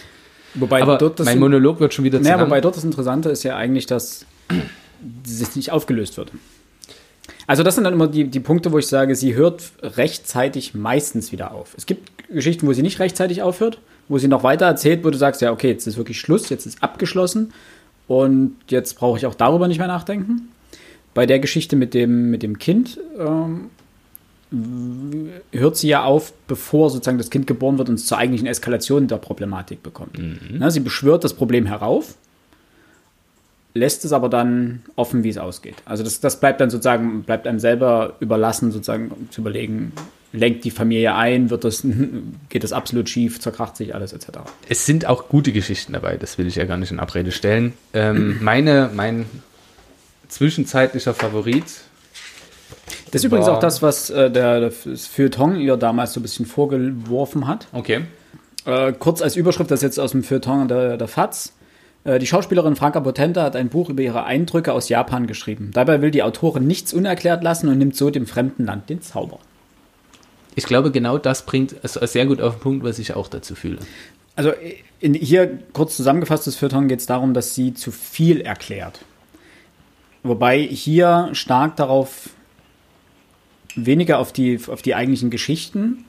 Wobei 0.55 0.81
Aber 0.81 0.97
dort 0.97 1.19
das 1.19 1.25
mein 1.25 1.37
Monolog 1.39 1.79
wird 1.81 1.93
schon 1.93 2.05
wieder 2.05 2.17
zu 2.19 2.23
Naja, 2.23 2.37
lang. 2.37 2.47
wobei 2.47 2.61
dort 2.61 2.77
das 2.77 2.83
Interessante 2.83 3.29
ist 3.29 3.43
ja 3.43 3.55
eigentlich, 3.57 3.85
dass 3.85 4.25
es 5.25 5.55
nicht 5.55 5.71
aufgelöst 5.71 6.17
wird. 6.17 6.31
Also 7.47 7.63
das 7.63 7.75
sind 7.75 7.83
dann 7.83 7.93
immer 7.93 8.07
die, 8.07 8.25
die 8.25 8.39
Punkte, 8.39 8.71
wo 8.71 8.77
ich 8.77 8.87
sage, 8.87 9.15
sie 9.15 9.35
hört 9.35 9.71
rechtzeitig 9.81 10.73
meistens 10.73 11.31
wieder 11.31 11.51
auf. 11.51 11.73
Es 11.77 11.85
gibt 11.85 12.27
Geschichten, 12.29 12.67
wo 12.67 12.73
sie 12.73 12.81
nicht 12.81 12.99
rechtzeitig 12.99 13.41
aufhört, 13.41 13.79
wo 14.07 14.17
sie 14.17 14.27
noch 14.27 14.43
weiter 14.43 14.65
erzählt, 14.65 15.03
wo 15.03 15.09
du 15.09 15.17
sagst, 15.17 15.41
ja, 15.41 15.51
okay, 15.51 15.69
jetzt 15.69 15.87
ist 15.87 15.97
wirklich 15.97 16.19
Schluss, 16.19 16.49
jetzt 16.49 16.65
ist 16.65 16.83
abgeschlossen 16.83 17.53
und 18.07 18.55
jetzt 18.67 18.95
brauche 18.97 19.17
ich 19.17 19.25
auch 19.25 19.35
darüber 19.35 19.67
nicht 19.67 19.77
mehr 19.77 19.87
nachdenken. 19.87 20.49
Bei 21.13 21.25
der 21.25 21.39
Geschichte 21.39 21.75
mit 21.75 21.93
dem, 21.93 22.29
mit 22.29 22.43
dem 22.43 22.59
Kind 22.59 22.99
ähm, 23.17 23.69
hört 25.51 25.77
sie 25.77 25.87
ja 25.87 26.03
auf, 26.03 26.33
bevor 26.47 26.89
sozusagen 26.89 27.17
das 27.17 27.29
Kind 27.29 27.45
geboren 27.47 27.77
wird 27.77 27.89
und 27.89 27.95
es 27.95 28.05
zur 28.05 28.17
eigentlichen 28.17 28.47
Eskalation 28.47 29.07
der 29.07 29.17
Problematik 29.17 29.83
bekommt. 29.83 30.19
Na, 30.51 30.71
sie 30.71 30.79
beschwört 30.79 31.23
das 31.23 31.33
Problem 31.33 31.65
herauf, 31.65 32.15
lässt 33.73 34.05
es 34.05 34.13
aber 34.13 34.29
dann 34.29 34.81
offen, 34.95 35.23
wie 35.23 35.29
es 35.29 35.37
ausgeht. 35.37 35.75
Also 35.85 36.03
das, 36.03 36.19
das 36.19 36.39
bleibt 36.39 36.59
dann 36.61 36.69
sozusagen, 36.69 37.23
bleibt 37.23 37.47
einem 37.47 37.59
selber 37.59 38.15
überlassen, 38.19 38.71
sozusagen 38.71 39.09
um 39.09 39.31
zu 39.31 39.41
überlegen, 39.41 39.93
lenkt 40.31 40.63
die 40.63 40.71
Familie 40.71 41.15
ein, 41.15 41.49
wird 41.49 41.63
das, 41.63 41.83
geht 42.49 42.63
das 42.63 42.73
absolut 42.73 43.09
schief, 43.09 43.39
zerkracht 43.39 43.75
sich 43.77 43.95
alles 43.95 44.13
etc. 44.13 44.39
es 44.67 44.85
sind 44.85 45.05
auch 45.05 45.29
gute 45.29 45.51
Geschichten 45.51 45.93
dabei, 45.93 46.17
das 46.17 46.37
will 46.37 46.47
ich 46.47 46.55
ja 46.55 46.65
gar 46.65 46.77
nicht 46.77 46.91
in 46.91 46.99
Abrede 46.99 47.31
stellen. 47.31 47.73
Ähm, 47.93 48.37
meine, 48.41 48.89
mein 48.93 49.25
zwischenzeitlicher 50.27 51.13
Favorit, 51.13 51.65
Das 53.11 53.21
ist 53.21 53.23
übrigens 53.23 53.47
auch 53.47 53.59
das, 53.59 53.81
was 53.81 54.09
äh, 54.09 54.29
der, 54.29 54.61
das 54.61 55.07
Feuilleton 55.07 55.55
ihr 55.55 55.77
damals 55.77 56.13
so 56.13 56.19
ein 56.19 56.23
bisschen 56.23 56.45
vorgeworfen 56.45 57.47
hat. 57.47 57.67
okay, 57.71 58.01
Äh, 58.65 58.93
kurz 58.93 59.21
als 59.21 59.35
Überschrift, 59.35 59.71
das 59.71 59.79
ist 59.79 59.83
jetzt 59.83 59.99
aus 59.99 60.11
dem 60.11 60.21
Feuilleton 60.23 60.67
der, 60.67 60.97
der 60.97 61.07
FAZ. 61.07 61.53
Äh, 62.03 62.19
Die 62.19 62.27
Schauspielerin 62.27 62.75
Franka 62.75 62.99
Potente 62.99 63.41
hat 63.41 63.55
ein 63.55 63.69
Buch 63.69 63.89
über 63.89 64.01
ihre 64.01 64.23
Eindrücke 64.25 64.73
aus 64.73 64.89
Japan 64.89 65.27
geschrieben. 65.27 65.71
Dabei 65.73 66.01
will 66.01 66.11
die 66.11 66.23
Autorin 66.23 66.67
nichts 66.67 66.93
unerklärt 66.93 67.43
lassen 67.43 67.67
und 67.67 67.77
nimmt 67.77 67.95
so 67.95 68.09
dem 68.09 68.27
fremden 68.27 68.65
Land 68.65 68.89
den 68.89 69.01
Zauber. 69.01 69.39
ich 70.55 70.65
glaube, 70.65 70.91
genau 70.91 71.17
das 71.17 71.45
bringt 71.45 71.75
es 71.83 71.93
sehr 71.93 72.25
gut 72.25 72.41
auf 72.41 72.55
den 72.55 72.61
Punkt, 72.61 72.83
was 72.83 72.99
ich 72.99 73.13
auch 73.13 73.27
dazu 73.27 73.55
fühle. 73.55 73.79
Also 74.35 74.53
in, 74.99 75.13
hier 75.13 75.59
kurz 75.73 75.97
zusammengefasst, 75.97 76.47
das 76.47 76.55
Feuilleton 76.55 76.87
geht 76.87 76.99
es 76.99 77.05
darum, 77.05 77.33
dass 77.33 77.55
sie 77.55 77.73
zu 77.73 77.91
viel 77.91 78.41
erklärt. 78.41 78.99
Wobei 80.23 80.61
hier 80.61 81.29
stark 81.33 81.75
darauf 81.77 82.29
weniger 83.75 84.19
auf 84.19 84.33
die, 84.33 84.59
auf 84.67 84.81
die 84.81 84.95
eigentlichen 84.95 85.29
Geschichten, 85.29 86.05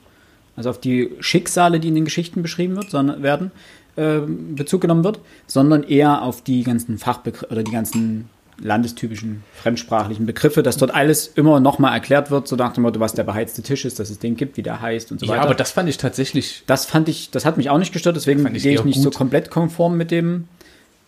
also 0.55 0.69
auf 0.69 0.79
die 0.79 1.11
Schicksale, 1.21 1.79
die 1.79 1.87
in 1.87 1.95
den 1.95 2.05
Geschichten 2.05 2.41
beschrieben 2.41 2.75
wird, 2.75 2.89
sondern, 2.89 3.23
werden, 3.23 3.51
äh, 3.95 4.19
Bezug 4.55 4.81
genommen 4.81 5.03
wird, 5.03 5.19
sondern 5.47 5.83
eher 5.83 6.21
auf 6.21 6.41
die 6.43 6.63
ganzen 6.63 6.97
Fachbegriffe 6.97 7.51
oder 7.51 7.63
die 7.63 7.71
ganzen 7.71 8.29
landestypischen 8.63 9.43
fremdsprachlichen 9.55 10.25
Begriffe, 10.25 10.61
dass 10.63 10.77
dort 10.77 10.93
alles 10.93 11.27
immer 11.27 11.59
nochmal 11.59 11.93
erklärt 11.93 12.29
wird, 12.29 12.47
so 12.47 12.55
nach 12.55 12.73
dem 12.73 12.83
Motto, 12.83 12.99
was 12.99 13.13
der 13.13 13.23
beheizte 13.23 13.63
Tisch 13.63 13.85
ist, 13.85 13.99
dass 13.99 14.09
es 14.11 14.19
den 14.19 14.35
gibt, 14.35 14.55
wie 14.57 14.61
der 14.61 14.81
heißt 14.81 15.11
und 15.11 15.19
so 15.19 15.25
Ja, 15.25 15.31
weiter. 15.33 15.41
aber 15.43 15.55
das 15.55 15.71
fand 15.71 15.89
ich 15.89 15.97
tatsächlich, 15.97 16.63
Das 16.67 16.85
fand 16.85 17.09
ich, 17.09 17.31
das 17.31 17.45
hat 17.45 17.57
mich 17.57 17.69
auch 17.69 17.79
nicht 17.79 17.91
gestört, 17.91 18.15
deswegen 18.15 18.43
gehe 18.53 18.73
ich 18.75 18.83
nicht 18.83 19.01
so 19.01 19.09
gut. 19.09 19.17
komplett 19.17 19.49
konform 19.49 19.97
mit 19.97 20.11
dem 20.11 20.47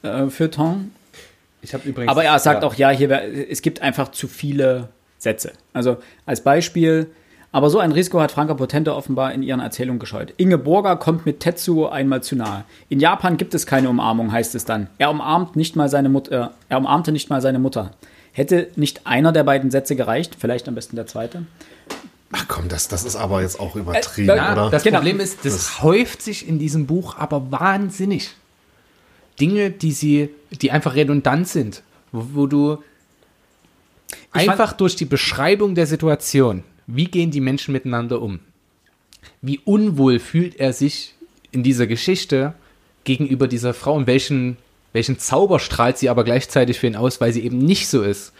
äh, 0.01 0.27
Feuilleton. 0.29 0.91
ich 1.61 1.73
habe 1.75 1.87
übrigens... 1.87 2.09
Aber 2.11 2.23
er 2.23 2.39
sagt 2.39 2.63
ja. 2.63 2.67
auch, 2.67 2.73
ja, 2.75 2.89
hier, 2.89 3.11
es 3.49 3.61
gibt 3.61 3.81
einfach 3.81 4.09
zu 4.11 4.27
viele 4.27 4.89
Sätze. 5.19 5.51
Also 5.73 5.97
als 6.25 6.41
Beispiel, 6.41 7.07
aber 7.53 7.69
so 7.69 7.79
ein 7.79 7.91
Risiko 7.93 8.19
hat 8.19 8.31
Franka 8.31 8.55
Potente 8.55 8.93
offenbar 8.95 9.31
in 9.31 9.43
ihren 9.43 9.59
Erzählungen 9.59 9.99
gescheut. 9.99 10.33
Inge 10.37 10.57
Burger 10.57 10.95
kommt 10.97 11.25
mit 11.25 11.39
Tetsuo 11.39 11.87
einmal 11.87 12.21
zu 12.23 12.35
nahe. 12.35 12.65
In 12.89 12.99
Japan 12.99 13.37
gibt 13.37 13.53
es 13.53 13.65
keine 13.67 13.89
Umarmung, 13.89 14.31
heißt 14.31 14.55
es 14.55 14.65
dann. 14.65 14.87
Er 14.97 15.11
umarmt 15.11 15.55
nicht 15.55 15.75
mal 15.75 15.87
seine 15.87 16.09
Mutter, 16.09 16.45
äh, 16.45 16.49
er 16.69 16.77
umarmte 16.79 17.11
nicht 17.11 17.29
mal 17.29 17.41
seine 17.41 17.59
Mutter. 17.59 17.91
Hätte 18.31 18.69
nicht 18.75 19.05
einer 19.05 19.31
der 19.31 19.43
beiden 19.43 19.69
Sätze 19.69 19.95
gereicht, 19.95 20.35
vielleicht 20.39 20.67
am 20.67 20.73
besten 20.73 20.95
der 20.95 21.05
zweite. 21.05 21.45
Ach 22.31 22.45
komm, 22.47 22.67
das, 22.67 22.87
das 22.87 23.03
ist 23.03 23.15
aber 23.15 23.43
jetzt 23.43 23.59
auch 23.59 23.75
übertrieben, 23.75 24.29
Äh, 24.29 24.35
Ja, 24.37 24.53
oder? 24.53 24.69
das 24.71 24.81
Genau. 24.81 24.97
Problem 24.97 25.19
ist, 25.19 25.45
das, 25.45 25.83
häuft 25.83 26.23
sich 26.23 26.47
in 26.47 26.57
diesem 26.57 26.87
Buch 26.87 27.15
aber 27.17 27.51
wahnsinnig. 27.51 28.31
Dinge, 29.39 29.69
die 29.69 29.91
sie, 29.91 30.29
die 30.51 30.71
einfach 30.71 30.95
redundant 30.95 31.47
sind, 31.47 31.83
wo, 32.11 32.25
wo 32.33 32.47
du 32.47 32.79
Ich 34.35 34.49
einfach 34.49 34.73
durch 34.73 34.95
die 34.95 35.05
Beschreibung 35.05 35.75
der 35.75 35.85
Situation, 35.85 36.63
wie 36.87 37.05
gehen 37.05 37.31
die 37.31 37.41
Menschen 37.41 37.71
miteinander 37.71 38.21
um, 38.21 38.39
wie 39.41 39.59
unwohl 39.59 40.19
fühlt 40.19 40.55
er 40.55 40.73
sich 40.73 41.15
in 41.51 41.63
dieser 41.63 41.87
Geschichte 41.87 42.53
gegenüber 43.03 43.47
dieser 43.47 43.73
Frau 43.73 43.93
und 43.93 44.07
welchen, 44.07 44.57
welchen 44.91 45.19
Zauber 45.19 45.59
strahlt 45.59 45.97
sie 45.97 46.09
aber 46.09 46.23
gleichzeitig 46.23 46.79
für 46.79 46.87
ihn 46.87 46.95
aus, 46.95 47.21
weil 47.21 47.33
sie 47.33 47.43
eben 47.43 47.59
nicht 47.59 47.87
so 47.87 48.01
ist. 48.01 48.33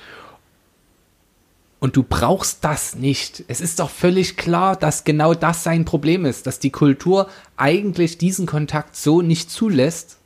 Und 1.80 1.98
du 1.98 2.04
brauchst 2.04 2.64
das 2.64 2.96
nicht. 2.96 3.44
Es 3.50 3.60
ist 3.60 3.80
doch 3.80 3.90
völlig 3.90 4.38
klar, 4.38 4.78
dass 4.78 5.04
genau 5.04 5.34
das 5.34 5.64
sein 5.64 5.84
Problem 5.84 6.24
ist, 6.24 6.48
dass 6.48 6.60
die 6.60 6.70
Kultur 6.70 7.30
eigentlich 7.58 8.18
diesen 8.18 8.46
Kontakt 8.46 8.96
so 8.96 9.22
nicht 9.22 9.52
zulässt. 9.52 10.18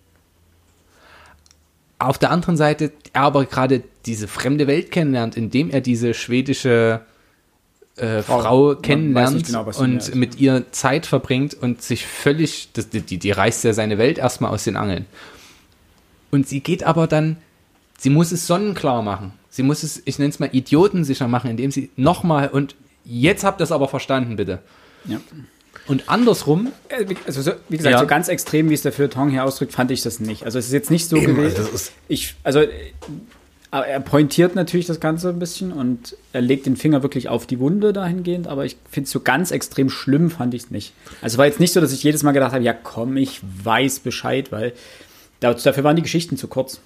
Auf 1.97 2.19
der 2.19 2.29
anderen 2.29 2.57
Seite 2.57 2.91
er 3.13 3.23
aber 3.23 3.45
gerade 3.45 3.81
diese 4.05 4.27
fremde 4.27 4.67
Welt 4.67 4.91
kennenlernt, 4.91 5.35
indem 5.35 5.71
er 5.71 5.81
diese 5.81 6.13
schwedische 6.13 7.01
äh, 7.97 8.21
Frau. 8.21 8.41
Frau, 8.41 8.75
kennenlernt 8.75 9.45
genau, 9.45 9.69
und 9.79 10.15
mit 10.15 10.39
ihr 10.39 10.71
Zeit 10.71 11.05
verbringt 11.05 11.53
und 11.55 11.81
sich 11.81 12.05
völlig, 12.05 12.69
das, 12.73 12.89
die, 12.89 13.01
die 13.01 13.31
reißt 13.31 13.63
ja 13.63 13.73
seine 13.73 13.97
Welt 13.97 14.17
erstmal 14.17 14.51
aus 14.51 14.63
den 14.63 14.75
Angeln. 14.77 15.05
Und 16.31 16.47
sie 16.47 16.59
geht 16.59 16.83
aber 16.83 17.07
dann, 17.07 17.37
sie 17.97 18.09
muss 18.09 18.31
es 18.31 18.47
sonnenklar 18.47 19.01
machen. 19.01 19.33
Sie 19.49 19.63
muss 19.63 19.83
es, 19.83 20.01
ich 20.05 20.19
nenne 20.19 20.29
es 20.29 20.39
mal 20.39 20.49
idiotensicher 20.51 21.27
machen, 21.27 21.49
indem 21.49 21.71
sie 21.71 21.89
nochmal 21.95 22.49
und 22.49 22.75
jetzt 23.05 23.43
habt 23.43 23.59
ihr 23.61 23.63
es 23.63 23.71
aber 23.71 23.87
verstanden, 23.87 24.35
bitte. 24.35 24.59
Ja. 25.05 25.19
Und 25.87 26.09
andersrum, 26.09 26.73
Äh, 26.89 27.05
wie- 27.07 27.15
Also, 27.25 27.41
so, 27.41 27.51
wie 27.69 27.77
gesagt, 27.77 27.93
Ja. 27.93 27.99
so 27.99 28.07
ganz 28.07 28.27
extrem, 28.27 28.69
wie 28.69 28.73
es 28.73 28.81
der 28.81 28.91
Feuilleton 28.91 29.29
hier 29.29 29.45
ausdrückt, 29.45 29.71
fand 29.71 29.89
ich 29.89 30.01
das 30.01 30.19
nicht. 30.19 30.43
Also, 30.43 30.59
es 30.59 30.65
ist 30.67 30.73
jetzt 30.73 30.91
nicht 30.91 31.07
so 31.07 31.15
gewesen. 31.21 31.55
also 31.71 31.89
ich, 32.09 32.35
also, 32.43 32.61
aber 33.71 33.87
er 33.87 33.99
pointiert 33.99 34.55
natürlich 34.55 34.85
das 34.85 34.99
Ganze 34.99 35.29
ein 35.29 35.39
bisschen 35.39 35.71
und 35.73 36.15
er 36.33 36.41
legt 36.41 36.65
den 36.65 36.77
Finger 36.77 37.03
wirklich 37.03 37.27
auf 37.29 37.45
die 37.45 37.59
Wunde 37.59 37.91
dahingehend, 37.93 38.47
aber 38.47 38.65
ich 38.65 38.77
finde 38.89 39.05
es 39.07 39.11
so 39.11 39.19
ganz 39.19 39.51
extrem 39.51 39.89
schlimm, 39.89 40.29
fand 40.31 40.53
ich 40.53 40.63
es 40.63 40.71
nicht. 40.71 40.93
Also, 41.21 41.37
war 41.37 41.45
jetzt 41.45 41.59
nicht 41.59 41.73
so, 41.73 41.81
dass 41.81 41.91
ich 41.93 42.03
jedes 42.03 42.23
Mal 42.23 42.31
gedacht 42.31 42.53
habe, 42.53 42.63
ja 42.63 42.73
komm, 42.73 43.17
ich 43.17 43.41
weiß 43.63 43.99
Bescheid, 43.99 44.51
weil 44.51 44.73
da- 45.41 45.53
dafür 45.53 45.83
waren 45.83 45.95
die 45.95 46.01
Geschichten 46.01 46.37
zu 46.37 46.47
kurz. 46.47 46.79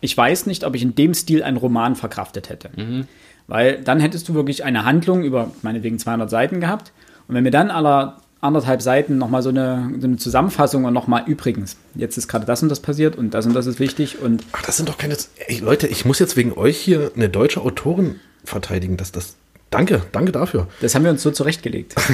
Ich 0.00 0.16
weiß 0.16 0.46
nicht, 0.46 0.64
ob 0.64 0.74
ich 0.74 0.82
in 0.82 0.94
dem 0.94 1.14
Stil 1.14 1.42
einen 1.42 1.56
Roman 1.56 1.96
verkraftet 1.96 2.50
hätte. 2.50 2.70
Weil 3.48 3.80
dann 3.82 4.00
hättest 4.00 4.28
du 4.28 4.34
wirklich 4.34 4.62
eine 4.64 4.84
Handlung 4.84 5.22
über 5.24 5.50
meinetwegen 5.62 5.98
200 5.98 6.28
Seiten 6.28 6.60
gehabt. 6.60 6.92
Und 7.28 7.34
wenn 7.34 7.44
mir 7.44 7.50
dann 7.50 7.70
aller 7.70 8.18
anderthalb 8.46 8.82
Seiten 8.82 9.18
nochmal 9.18 9.42
so 9.42 9.50
eine, 9.50 9.90
so 10.00 10.06
eine 10.06 10.16
Zusammenfassung 10.16 10.84
und 10.84 10.92
nochmal 10.94 11.24
übrigens, 11.26 11.76
jetzt 11.94 12.16
ist 12.16 12.28
gerade 12.28 12.46
das 12.46 12.62
und 12.62 12.68
das 12.68 12.80
passiert 12.80 13.16
und 13.16 13.34
das 13.34 13.46
und 13.46 13.54
das 13.54 13.66
ist 13.66 13.78
wichtig 13.80 14.20
und 14.20 14.42
Ach, 14.52 14.62
das 14.62 14.76
sind 14.76 14.88
doch 14.88 14.98
keine. 14.98 15.16
Ey, 15.46 15.58
Leute, 15.58 15.86
ich 15.86 16.04
muss 16.04 16.18
jetzt 16.18 16.36
wegen 16.36 16.52
euch 16.52 16.78
hier 16.78 17.12
eine 17.14 17.28
deutsche 17.28 17.60
Autorin 17.60 18.20
verteidigen. 18.44 18.96
Das, 18.96 19.12
das, 19.12 19.34
danke, 19.70 20.02
danke 20.12 20.32
dafür. 20.32 20.68
das 20.80 20.94
haben 20.94 21.04
wir 21.04 21.10
uns 21.10 21.22
so 21.22 21.30
zurechtgelegt. 21.30 21.94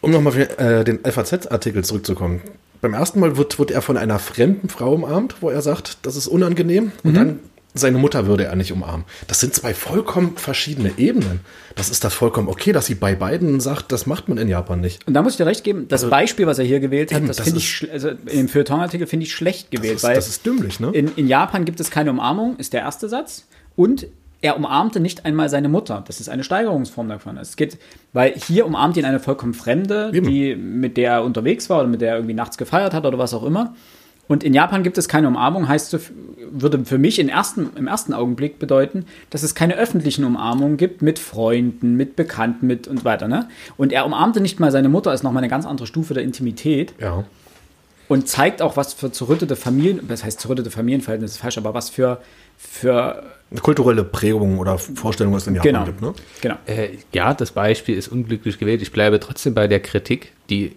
Um 0.00 0.12
nochmal 0.12 0.32
auf 0.32 0.60
äh, 0.60 0.84
den 0.84 1.00
FAZ-Artikel 1.00 1.82
zurückzukommen. 1.82 2.40
Beim 2.80 2.94
ersten 2.94 3.18
Mal 3.18 3.36
wird, 3.36 3.58
wird 3.58 3.72
er 3.72 3.82
von 3.82 3.96
einer 3.96 4.20
fremden 4.20 4.68
Frau 4.68 4.92
umarmt, 4.94 5.36
wo 5.40 5.50
er 5.50 5.60
sagt, 5.60 5.98
das 6.06 6.14
ist 6.14 6.28
unangenehm. 6.28 6.92
Und 7.02 7.14
dann 7.14 7.40
seine 7.74 7.98
Mutter 7.98 8.26
würde 8.26 8.44
er 8.44 8.56
nicht 8.56 8.72
umarmen. 8.72 9.04
Das 9.26 9.40
sind 9.40 9.54
zwei 9.54 9.74
vollkommen 9.74 10.36
verschiedene 10.36 10.92
Ebenen. 10.96 11.40
Das 11.76 11.90
ist 11.90 12.02
das 12.02 12.14
vollkommen 12.14 12.48
okay, 12.48 12.72
dass 12.72 12.86
sie 12.86 12.94
bei 12.94 13.14
beiden 13.14 13.60
sagt, 13.60 13.92
das 13.92 14.06
macht 14.06 14.28
man 14.28 14.38
in 14.38 14.48
Japan 14.48 14.80
nicht. 14.80 15.06
Und 15.06 15.14
da 15.14 15.22
muss 15.22 15.34
ich 15.34 15.36
dir 15.36 15.46
recht 15.46 15.64
geben, 15.64 15.86
das 15.88 16.08
Beispiel, 16.08 16.46
was 16.46 16.58
er 16.58 16.64
hier 16.64 16.80
gewählt 16.80 17.12
hat, 17.12 17.20
Also 17.20 17.28
das, 17.28 17.36
das 17.36 17.44
finde 17.44 17.60
ich, 17.60 17.92
also 17.92 18.08
in 18.08 18.38
dem 18.38 18.48
Feuilleton-Artikel 18.48 19.06
finde 19.06 19.26
ich 19.26 19.34
schlecht 19.34 19.72
Das 19.72 19.80
gewählt, 19.80 19.96
ist, 19.96 20.02
weil 20.02 20.14
das 20.14 20.28
ist 20.28 20.44
dümmlich, 20.44 20.80
ne? 20.80 20.90
in, 20.92 21.12
in 21.16 21.28
Japan 21.28 21.64
gibt 21.64 21.78
es 21.80 21.90
keine 21.90 22.10
Umarmung, 22.10 22.56
ist 22.56 22.72
der 22.72 22.80
erste 22.80 23.08
Satz. 23.08 23.46
Und 23.76 24.08
er 24.40 24.56
umarmte 24.56 25.00
nicht 25.00 25.24
einmal 25.24 25.48
seine 25.48 25.68
Mutter. 25.68 26.02
Das 26.06 26.20
ist 26.20 26.28
eine 26.28 26.44
Steigerungsform 26.44 27.08
davon. 27.08 27.36
Es 27.38 27.56
geht, 27.56 27.78
weil 28.12 28.34
hier 28.34 28.66
umarmt 28.66 28.96
ihn 28.96 29.04
eine 29.04 29.18
vollkommen 29.18 29.54
Fremde, 29.54 30.12
Eben. 30.14 30.28
die, 30.28 30.54
mit 30.54 30.96
der 30.96 31.12
er 31.12 31.24
unterwegs 31.24 31.68
war 31.70 31.80
oder 31.80 31.88
mit 31.88 32.00
der 32.00 32.10
er 32.10 32.16
irgendwie 32.16 32.34
nachts 32.34 32.56
gefeiert 32.56 32.94
hat 32.94 33.04
oder 33.04 33.18
was 33.18 33.34
auch 33.34 33.42
immer. 33.42 33.74
Und 34.28 34.44
in 34.44 34.52
Japan 34.52 34.82
gibt 34.82 34.98
es 34.98 35.08
keine 35.08 35.26
Umarmung, 35.26 35.68
heißt, 35.68 35.98
würde 36.50 36.84
für 36.84 36.98
mich 36.98 37.18
im 37.18 37.28
ersten, 37.28 37.70
im 37.76 37.86
ersten 37.86 38.12
Augenblick 38.12 38.58
bedeuten, 38.58 39.06
dass 39.30 39.42
es 39.42 39.54
keine 39.54 39.76
öffentlichen 39.76 40.24
Umarmungen 40.24 40.76
gibt 40.76 41.02
mit 41.02 41.18
Freunden, 41.18 41.96
mit 41.96 42.14
Bekannten, 42.14 42.66
mit 42.66 42.86
und 42.86 43.04
weiter. 43.04 43.26
Ne? 43.26 43.48
Und 43.78 43.92
er 43.92 44.04
umarmte 44.04 44.40
nicht 44.40 44.60
mal 44.60 44.70
seine 44.70 44.90
Mutter, 44.90 45.12
ist 45.12 45.22
nochmal 45.22 45.42
eine 45.42 45.50
ganz 45.50 45.66
andere 45.66 45.86
Stufe 45.86 46.12
der 46.12 46.22
Intimität 46.22 46.92
ja. 47.00 47.24
und 48.08 48.28
zeigt 48.28 48.60
auch, 48.60 48.76
was 48.76 48.92
für 48.92 49.10
zerrüttete 49.10 49.56
Familien, 49.56 50.06
das 50.08 50.24
heißt 50.24 50.40
zerrüttete 50.40 50.70
Familienverhältnisse 50.70 51.34
ist 51.34 51.40
falsch, 51.40 51.56
aber 51.56 51.72
was 51.72 51.88
für, 51.88 52.20
für 52.58 53.22
Eine 53.50 53.60
kulturelle 53.60 54.04
Prägung 54.04 54.58
oder 54.58 54.76
Vorstellung, 54.76 55.32
was 55.32 55.42
es 55.42 55.48
in 55.48 55.54
Japan 55.54 55.72
genau, 55.72 55.84
gibt, 55.86 56.02
ne? 56.02 56.12
genau. 56.42 56.56
äh, 56.66 56.90
ja, 57.14 57.32
das 57.32 57.52
Beispiel 57.52 57.96
ist 57.96 58.08
unglücklich 58.08 58.58
gewählt. 58.58 58.82
Ich 58.82 58.92
bleibe 58.92 59.20
trotzdem 59.20 59.54
bei 59.54 59.66
der 59.68 59.80
Kritik. 59.80 60.32
Die 60.50 60.72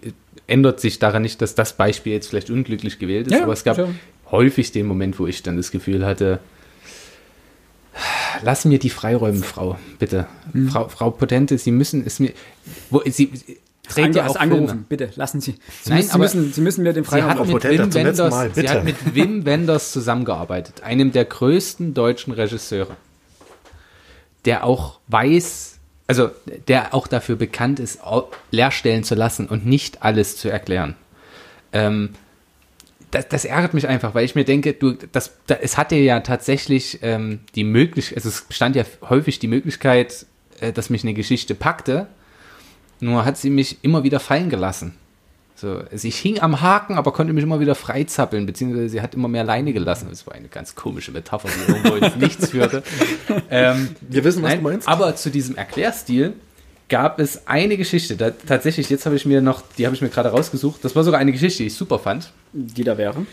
ändert 0.52 0.80
sich 0.80 0.98
daran 0.98 1.22
nicht, 1.22 1.40
dass 1.40 1.54
das 1.54 1.72
Beispiel 1.72 2.12
jetzt 2.12 2.28
vielleicht 2.28 2.50
unglücklich 2.50 2.98
gewählt 2.98 3.26
ist, 3.26 3.32
Ja, 3.32 3.44
aber 3.44 3.54
es 3.54 3.64
gab 3.64 3.78
ja. 3.78 3.88
häufig 4.30 4.70
den 4.70 4.86
Moment, 4.86 5.18
wo 5.18 5.26
ich 5.26 5.42
dann 5.42 5.56
das 5.56 5.70
Gefühl 5.70 6.04
hatte, 6.04 6.40
lass 8.42 8.64
mir 8.66 8.78
die 8.78 8.90
freiräumen, 8.90 9.42
Frau, 9.42 9.78
bitte. 9.98 10.26
Mhm. 10.52 10.68
Frau, 10.68 10.88
Frau 10.88 11.10
Potente, 11.10 11.56
Sie 11.58 11.70
müssen 11.70 12.04
es 12.06 12.20
mir. 12.20 12.32
Wo, 12.90 13.02
Sie, 13.06 13.30
sie 13.32 13.58
dreht 13.88 14.04
Ange 14.04 14.16
ja 14.16 14.26
auch 14.26 14.36
angerufen, 14.36 14.68
Filme. 14.68 14.84
bitte, 14.88 15.10
lassen 15.16 15.40
Sie. 15.40 15.52
Sie, 15.82 15.90
Nein, 15.90 15.98
müssen, 15.98 16.10
Sie, 16.12 16.18
müssen, 16.18 16.52
Sie 16.52 16.60
müssen 16.60 16.82
mir 16.84 16.92
den 16.92 17.04
Sie 17.04 17.10
Freiraum 17.10 17.30
hat, 17.30 17.46
mit 17.48 17.64
Wim 17.64 17.94
Wenders, 17.94 18.30
Mal, 18.30 18.50
sie 18.54 18.68
hat 18.68 18.84
mit 18.84 19.14
Wim 19.14 19.44
Wenders 19.46 19.92
zusammengearbeitet, 19.92 20.82
einem 20.82 21.12
der 21.12 21.24
größten 21.24 21.94
deutschen 21.94 22.32
Regisseure, 22.32 22.96
der 24.44 24.64
auch 24.64 25.00
weiß, 25.08 25.78
also 26.12 26.30
der 26.68 26.92
auch 26.92 27.06
dafür 27.06 27.36
bekannt 27.36 27.80
ist, 27.80 28.00
leerstellen 28.50 29.02
zu 29.02 29.14
lassen 29.14 29.48
und 29.48 29.64
nicht 29.64 30.02
alles 30.02 30.36
zu 30.36 30.50
erklären. 30.50 30.94
Ähm, 31.72 32.10
das, 33.10 33.28
das 33.28 33.44
ärgert 33.46 33.72
mich 33.72 33.88
einfach, 33.88 34.14
weil 34.14 34.26
ich 34.26 34.34
mir 34.34 34.44
denke, 34.44 34.74
du, 34.74 34.92
das, 34.92 35.32
da, 35.46 35.54
es 35.54 35.78
hatte 35.78 35.96
ja 35.96 36.20
tatsächlich 36.20 36.98
ähm, 37.00 37.40
die 37.54 37.64
Möglichkeit, 37.64 38.18
also 38.18 38.28
es 38.28 38.42
bestand 38.42 38.76
ja 38.76 38.84
häufig 39.08 39.38
die 39.38 39.48
Möglichkeit, 39.48 40.26
äh, 40.60 40.70
dass 40.70 40.90
mich 40.90 41.02
eine 41.02 41.14
Geschichte 41.14 41.54
packte, 41.54 42.08
nur 43.00 43.24
hat 43.24 43.38
sie 43.38 43.48
mich 43.48 43.78
immer 43.80 44.04
wieder 44.04 44.20
fallen 44.20 44.50
gelassen. 44.50 44.94
So, 45.62 45.80
also 45.92 46.08
ich 46.08 46.16
hing 46.18 46.40
am 46.40 46.60
Haken, 46.60 46.96
aber 46.98 47.12
konnte 47.12 47.32
mich 47.32 47.44
immer 47.44 47.60
wieder 47.60 47.76
freizappeln, 47.76 48.46
beziehungsweise 48.46 48.88
sie 48.88 49.00
hat 49.00 49.14
immer 49.14 49.28
mehr 49.28 49.44
Leine 49.44 49.72
gelassen. 49.72 50.08
Das 50.10 50.26
war 50.26 50.34
eine 50.34 50.48
ganz 50.48 50.74
komische 50.74 51.12
Metapher, 51.12 51.48
die 51.48 51.70
irgendwo 51.70 51.94
ins 52.04 52.16
Nichts 52.16 52.50
führte. 52.50 52.82
Ähm, 53.48 53.90
Wir 54.00 54.24
wissen, 54.24 54.42
was 54.42 54.50
Nein, 54.50 54.58
du 54.62 54.68
meinst. 54.70 54.88
Aber 54.88 55.14
zu 55.14 55.30
diesem 55.30 55.54
Erklärstil 55.56 56.32
gab 56.88 57.20
es 57.20 57.46
eine 57.46 57.76
Geschichte. 57.76 58.16
Da, 58.16 58.30
tatsächlich, 58.30 58.90
jetzt 58.90 59.06
habe 59.06 59.14
ich 59.14 59.24
mir 59.24 59.40
noch, 59.40 59.62
die 59.78 59.86
habe 59.86 59.94
ich 59.94 60.02
mir 60.02 60.08
gerade 60.08 60.30
rausgesucht. 60.30 60.84
Das 60.84 60.96
war 60.96 61.04
sogar 61.04 61.20
eine 61.20 61.30
Geschichte, 61.30 61.58
die 61.62 61.68
ich 61.68 61.74
super 61.76 62.00
fand. 62.00 62.32
Die 62.52 62.82
da 62.82 62.98
wäre. 62.98 63.24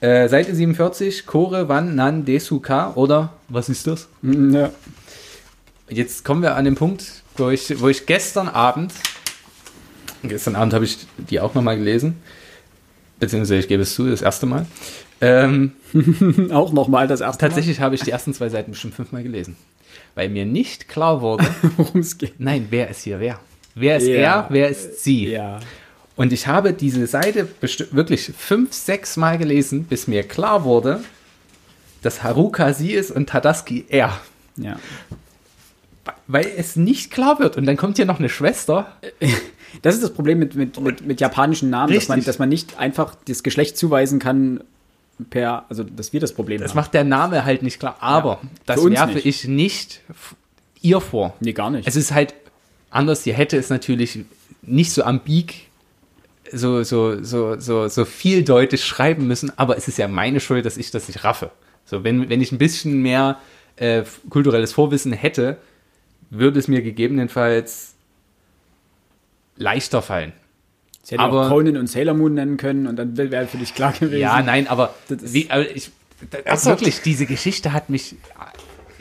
Äh, 0.00 0.28
Seite 0.28 0.56
47, 0.56 1.24
Kore 1.24 1.68
Wan 1.68 1.94
Nan 1.94 2.24
Desuka 2.24 2.94
oder 2.96 3.32
was 3.48 3.68
ist 3.68 3.86
das? 3.86 4.08
Mm, 4.22 4.54
Ja. 4.54 4.70
Jetzt 5.88 6.24
kommen 6.24 6.42
wir 6.42 6.56
an 6.56 6.64
den 6.64 6.74
Punkt, 6.74 7.22
wo 7.36 7.48
ich, 7.50 7.80
wo 7.80 7.88
ich 7.88 8.06
gestern 8.06 8.48
Abend, 8.48 8.92
gestern 10.28 10.56
Abend 10.56 10.74
habe 10.74 10.84
ich 10.84 10.98
die 11.30 11.40
auch 11.40 11.54
nochmal 11.54 11.76
gelesen, 11.76 12.16
beziehungsweise 13.18 13.60
ich 13.60 13.68
gebe 13.68 13.82
es 13.82 13.94
zu, 13.94 14.08
das 14.08 14.22
erste 14.22 14.46
Mal. 14.46 14.66
Ähm, 15.20 15.72
Auch 16.52 16.72
nochmal 16.72 17.08
das 17.08 17.20
erste 17.22 17.40
tatsächlich 17.40 17.80
habe 17.80 17.94
ich 17.94 18.02
die 18.02 18.10
ersten 18.10 18.34
zwei 18.34 18.50
Seiten 18.50 18.72
bestimmt 18.72 18.94
fünfmal 18.94 19.22
gelesen, 19.22 19.56
weil 20.14 20.28
mir 20.28 20.44
nicht 20.44 20.88
klar 20.88 21.22
wurde, 21.22 21.46
worum 21.76 22.00
es 22.00 22.18
geht. 22.18 22.38
nein, 22.38 22.66
wer 22.70 22.90
ist 22.90 23.02
hier 23.02 23.18
wer? 23.18 23.40
Wer 23.74 23.96
ist 23.96 24.06
Ja. 24.06 24.14
er, 24.14 24.46
wer 24.50 24.68
ist 24.68 25.02
sie? 25.04 25.28
Ja. 25.28 25.60
Und 26.16 26.32
ich 26.32 26.46
habe 26.46 26.72
diese 26.72 27.06
Seite 27.06 27.48
wirklich 27.92 28.32
fünf, 28.36 28.72
sechs 28.72 29.16
Mal 29.16 29.38
gelesen, 29.38 29.84
bis 29.84 30.06
mir 30.06 30.22
klar 30.22 30.64
wurde, 30.64 31.00
dass 32.02 32.22
Haruka 32.22 32.72
sie 32.72 32.92
ist 32.92 33.10
und 33.10 33.28
Tadaski 33.28 33.84
er. 33.88 34.18
Ja. 34.56 34.78
Weil 36.26 36.46
es 36.56 36.76
nicht 36.76 37.10
klar 37.10 37.38
wird. 37.38 37.56
Und 37.56 37.66
dann 37.66 37.76
kommt 37.76 37.96
hier 37.96 38.06
noch 38.06 38.18
eine 38.18 38.28
Schwester. 38.28 38.96
Das 39.82 39.94
ist 39.94 40.02
das 40.02 40.12
Problem 40.12 40.38
mit, 40.38 40.54
mit, 40.54 40.80
mit, 40.80 41.06
mit 41.06 41.20
japanischen 41.20 41.70
Namen, 41.70 41.94
dass 41.94 42.08
man, 42.08 42.22
dass 42.24 42.38
man 42.38 42.48
nicht 42.48 42.78
einfach 42.78 43.14
das 43.26 43.42
Geschlecht 43.42 43.76
zuweisen 43.76 44.18
kann 44.18 44.60
per, 45.30 45.64
also 45.68 45.82
dass 45.82 46.12
wir 46.12 46.20
das 46.20 46.32
Problem 46.34 46.60
Das 46.60 46.70
haben. 46.70 46.76
macht 46.76 46.94
der 46.94 47.04
Name 47.04 47.44
halt 47.44 47.62
nicht 47.62 47.78
klar. 47.80 47.96
Aber 48.00 48.40
das 48.66 48.80
Für 48.80 48.86
uns 48.86 48.94
werfe 48.96 49.14
nicht. 49.14 49.26
ich 49.26 49.44
nicht 49.48 50.00
ihr 50.82 51.00
vor. 51.00 51.34
Nee, 51.40 51.52
gar 51.52 51.70
nicht. 51.70 51.88
Es 51.88 51.96
ist 51.96 52.12
halt 52.12 52.34
anders. 52.90 53.22
Sie 53.24 53.32
hätte 53.32 53.56
es 53.56 53.70
natürlich 53.70 54.20
nicht 54.62 54.92
so 54.92 55.02
ambig, 55.04 55.68
so, 56.52 56.82
so, 56.82 57.22
so, 57.22 57.58
so, 57.58 57.88
so 57.88 58.04
vieldeutig 58.04 58.84
schreiben 58.84 59.26
müssen. 59.26 59.52
Aber 59.58 59.76
es 59.76 59.88
ist 59.88 59.98
ja 59.98 60.06
meine 60.06 60.40
Schuld, 60.40 60.64
dass 60.66 60.76
ich 60.76 60.90
das 60.90 61.08
nicht 61.08 61.24
raffe. 61.24 61.50
So, 61.86 62.04
wenn, 62.04 62.28
wenn 62.28 62.40
ich 62.40 62.52
ein 62.52 62.58
bisschen 62.58 63.00
mehr 63.00 63.38
äh, 63.76 64.02
kulturelles 64.28 64.72
Vorwissen 64.72 65.12
hätte, 65.12 65.56
würde 66.30 66.58
es 66.58 66.68
mir 66.68 66.82
gegebenenfalls 66.82 67.94
leichter 69.56 70.02
fallen. 70.02 70.32
Sie 71.02 71.14
hätte 71.14 71.22
aber- 71.22 71.46
auch 71.46 71.48
Conan 71.50 71.76
und 71.76 71.86
Sailor 71.88 72.14
Moon 72.14 72.34
nennen 72.34 72.56
können 72.56 72.86
und 72.86 72.96
dann 72.96 73.16
wäre 73.16 73.46
für 73.46 73.58
dich 73.58 73.74
klar 73.74 73.92
gewesen. 73.92 74.18
Ja, 74.18 74.42
nein, 74.42 74.66
aber, 74.68 74.94
Das 75.08 75.22
ist- 75.22 75.32
wie, 75.34 75.50
aber 75.50 75.70
ich, 75.70 75.90
das, 76.30 76.40
Ernsthaft? 76.42 76.80
wirklich, 76.80 77.00
diese 77.02 77.26
Geschichte 77.26 77.72
hat 77.72 77.90
mich, 77.90 78.16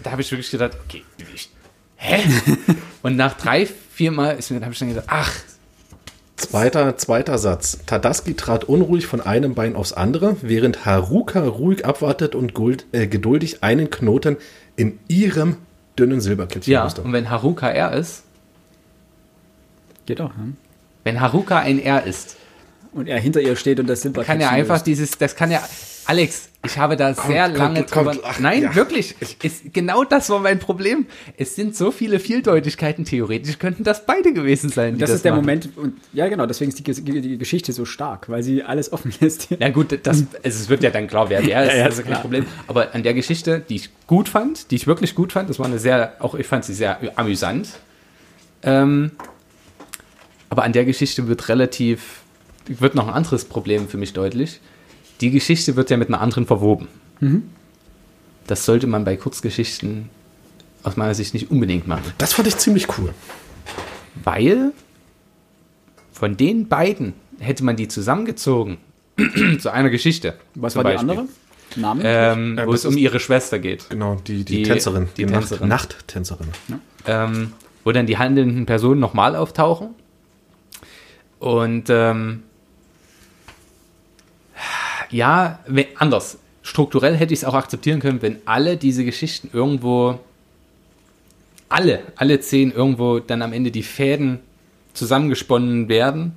da 0.03 0.11
habe 0.11 0.21
ich 0.21 0.31
wirklich 0.31 0.51
gedacht, 0.51 0.77
okay, 0.85 1.03
ich, 1.33 1.49
hä? 1.97 2.19
Und 3.01 3.15
nach 3.15 3.33
drei, 3.37 3.65
vier 3.91 4.11
Mal 4.11 4.31
ist 4.37 4.51
mir, 4.51 4.61
habe 4.61 4.71
ich 4.73 4.79
dann 4.79 4.89
gedacht, 4.89 5.07
ach, 5.09 5.31
Zweiter, 6.37 6.97
zweiter 6.97 7.37
Satz. 7.37 7.79
Tadaski 7.85 8.33
trat 8.33 8.65
unruhig 8.65 9.07
von 9.07 9.21
einem 9.21 9.55
Bein 9.55 9.73
aufs 9.75 9.93
andere, 9.93 10.35
während 10.41 10.85
Haruka 10.85 11.41
ruhig 11.47 11.85
abwartet 11.85 12.35
und 12.35 12.53
guld, 12.53 12.85
äh, 12.91 13.07
geduldig 13.07 13.63
einen 13.63 13.89
Knoten 13.89 14.35
in 14.75 14.99
ihrem 15.07 15.55
dünnen 15.97 16.19
Silberkettchen 16.19 16.73
ja, 16.73 16.83
musste. 16.83 17.01
und 17.03 17.13
wenn 17.13 17.29
Haruka 17.29 17.69
er 17.69 17.93
ist, 17.93 18.24
Geht 20.05 20.21
auch. 20.21 20.35
Ne? 20.35 20.53
wenn 21.03 21.21
Haruka 21.21 21.59
ein 21.59 21.79
er 21.79 22.03
ist, 22.05 22.35
Und 22.93 23.07
er 23.07 23.19
hinter 23.19 23.39
ihr 23.41 23.55
steht 23.55 23.79
und 23.79 23.87
das 23.87 24.01
Silber 24.01 24.23
kann 24.23 24.41
er 24.41 24.51
einfach 24.51 24.81
dieses, 24.81 25.11
das 25.17 25.35
kann 25.35 25.51
ja, 25.51 25.61
Alex, 26.07 26.49
ich 26.65 26.77
habe 26.77 26.95
da 26.95 27.13
sehr 27.13 27.45
kommt, 27.45 27.57
lange 27.57 27.83
kommt, 27.83 28.15
drüber, 28.15 28.27
ach, 28.27 28.39
nein, 28.39 28.63
ja. 28.63 28.75
wirklich, 28.75 29.15
ist, 29.43 29.73
genau 29.73 30.03
das 30.03 30.29
war 30.29 30.39
mein 30.39 30.57
Problem. 30.59 31.05
Es 31.37 31.55
sind 31.55 31.75
so 31.75 31.91
viele 31.91 32.19
Vieldeutigkeiten, 32.19 33.05
theoretisch 33.05 33.59
könnten 33.59 33.83
das 33.83 34.05
beide 34.05 34.33
gewesen 34.33 34.69
sein. 34.69 34.95
die 34.95 34.99
Das, 35.01 35.09
ist 35.11 35.25
der 35.25 35.33
machen. 35.33 35.41
Moment, 35.41 35.69
und 35.77 35.93
ja 36.13 36.27
genau, 36.27 36.45
deswegen 36.47 36.71
ist 36.71 36.79
die, 36.87 37.21
die 37.21 37.37
Geschichte 37.37 37.71
so 37.73 37.85
stark, 37.85 38.29
weil 38.29 38.41
sie 38.41 38.63
alles 38.63 38.91
offen 38.93 39.13
lässt. 39.19 39.49
Ja 39.59 39.69
gut, 39.69 39.99
das, 40.03 40.23
es 40.41 40.69
wird 40.69 40.81
ja 40.81 40.89
dann 40.89 41.07
klar, 41.07 41.29
wer 41.29 41.45
wer 41.45 41.63
ist, 41.65 41.71
Ja, 41.71 41.77
ja, 41.77 41.83
das 41.85 41.93
ist 41.95 41.99
ist 41.99 42.05
kein 42.05 42.13
klar. 42.13 42.21
Problem. 42.21 42.45
Aber 42.67 42.95
an 42.95 43.03
der 43.03 43.13
Geschichte, 43.13 43.61
die 43.67 43.75
ich 43.75 43.89
gut 44.07 44.29
fand, 44.29 44.71
die 44.71 44.75
ich 44.75 44.87
wirklich 44.87 45.13
gut 45.13 45.33
fand, 45.33 45.49
das 45.49 45.59
war 45.59 45.65
eine 45.67 45.77
sehr, 45.79 46.13
auch 46.19 46.33
ich 46.35 46.47
fand 46.47 46.65
sie 46.65 46.73
sehr 46.73 46.97
amüsant. 47.17 47.69
Ähm, 48.63 49.11
Aber 50.55 50.63
an 50.63 50.71
der 50.71 50.85
Geschichte 50.85 51.27
wird 51.27 51.49
relativ, 51.49 52.21
wird 52.67 52.95
noch 52.95 53.09
ein 53.09 53.13
anderes 53.13 53.43
Problem 53.43 53.89
für 53.89 53.97
mich 53.97 54.13
deutlich. 54.13 54.61
Die 55.19 55.29
Geschichte 55.29 55.75
wird 55.75 55.89
ja 55.89 55.97
mit 55.97 56.07
einer 56.07 56.21
anderen 56.21 56.45
verwoben. 56.47 56.87
Das 58.47 58.63
sollte 58.63 58.87
man 58.87 59.03
bei 59.03 59.17
Kurzgeschichten 59.17 60.09
aus 60.83 60.95
meiner 60.95 61.13
Sicht 61.13 61.33
nicht 61.33 61.51
unbedingt 61.51 61.89
machen. 61.89 62.09
Das 62.19 62.31
fand 62.31 62.47
ich 62.47 62.55
ziemlich 62.55 62.87
cool. 62.97 63.13
Weil 64.23 64.71
von 66.13 66.37
den 66.37 66.69
beiden 66.69 67.11
hätte 67.39 67.65
man 67.65 67.75
die 67.75 67.89
zusammengezogen 67.89 68.77
zu 69.59 69.73
einer 69.73 69.89
Geschichte. 69.89 70.35
Was 70.53 70.77
war 70.77 70.85
die 70.85 70.91
Beispiel. 70.91 71.09
andere? 71.09 71.27
Name? 71.75 72.01
Ähm, 72.05 72.57
Äh, 72.57 72.65
wo 72.65 72.71
es 72.73 72.85
um 72.85 72.95
ihre 72.97 73.19
Schwester 73.19 73.59
geht. 73.59 73.89
Genau, 73.89 74.15
die, 74.25 74.45
die, 74.45 74.57
Die- 74.57 74.63
Tänzerin. 74.63 75.09
die 75.17 75.25
Nacht- 75.25 75.49
Tänzerin. 75.49 75.67
Nachttänzerin. 75.67 76.47
ähm, 77.07 77.51
wo 77.83 77.91
dann 77.91 78.05
die 78.07 78.17
handelnden 78.17 78.65
Personen 78.65 79.01
nochmal 79.01 79.35
auftauchen. 79.35 79.89
Und 81.39 81.89
ähm, 81.89 82.43
ja, 85.09 85.59
wenn, 85.67 85.85
anders. 85.95 86.37
Strukturell 86.61 87.15
hätte 87.15 87.33
ich 87.33 87.41
es 87.41 87.45
auch 87.45 87.53
akzeptieren 87.53 87.99
können, 87.99 88.21
wenn 88.23 88.39
alle 88.45 88.75
diese 88.77 89.05
Geschichten 89.05 89.51
irgendwo, 89.53 90.19
alle, 91.69 92.01
alle 92.15 92.39
zehn 92.39 92.71
irgendwo 92.71 93.19
dann 93.19 93.43
am 93.43 93.53
Ende 93.53 93.69
die 93.69 93.83
Fäden 93.83 94.39
zusammengesponnen 94.93 95.89
werden 95.89 96.33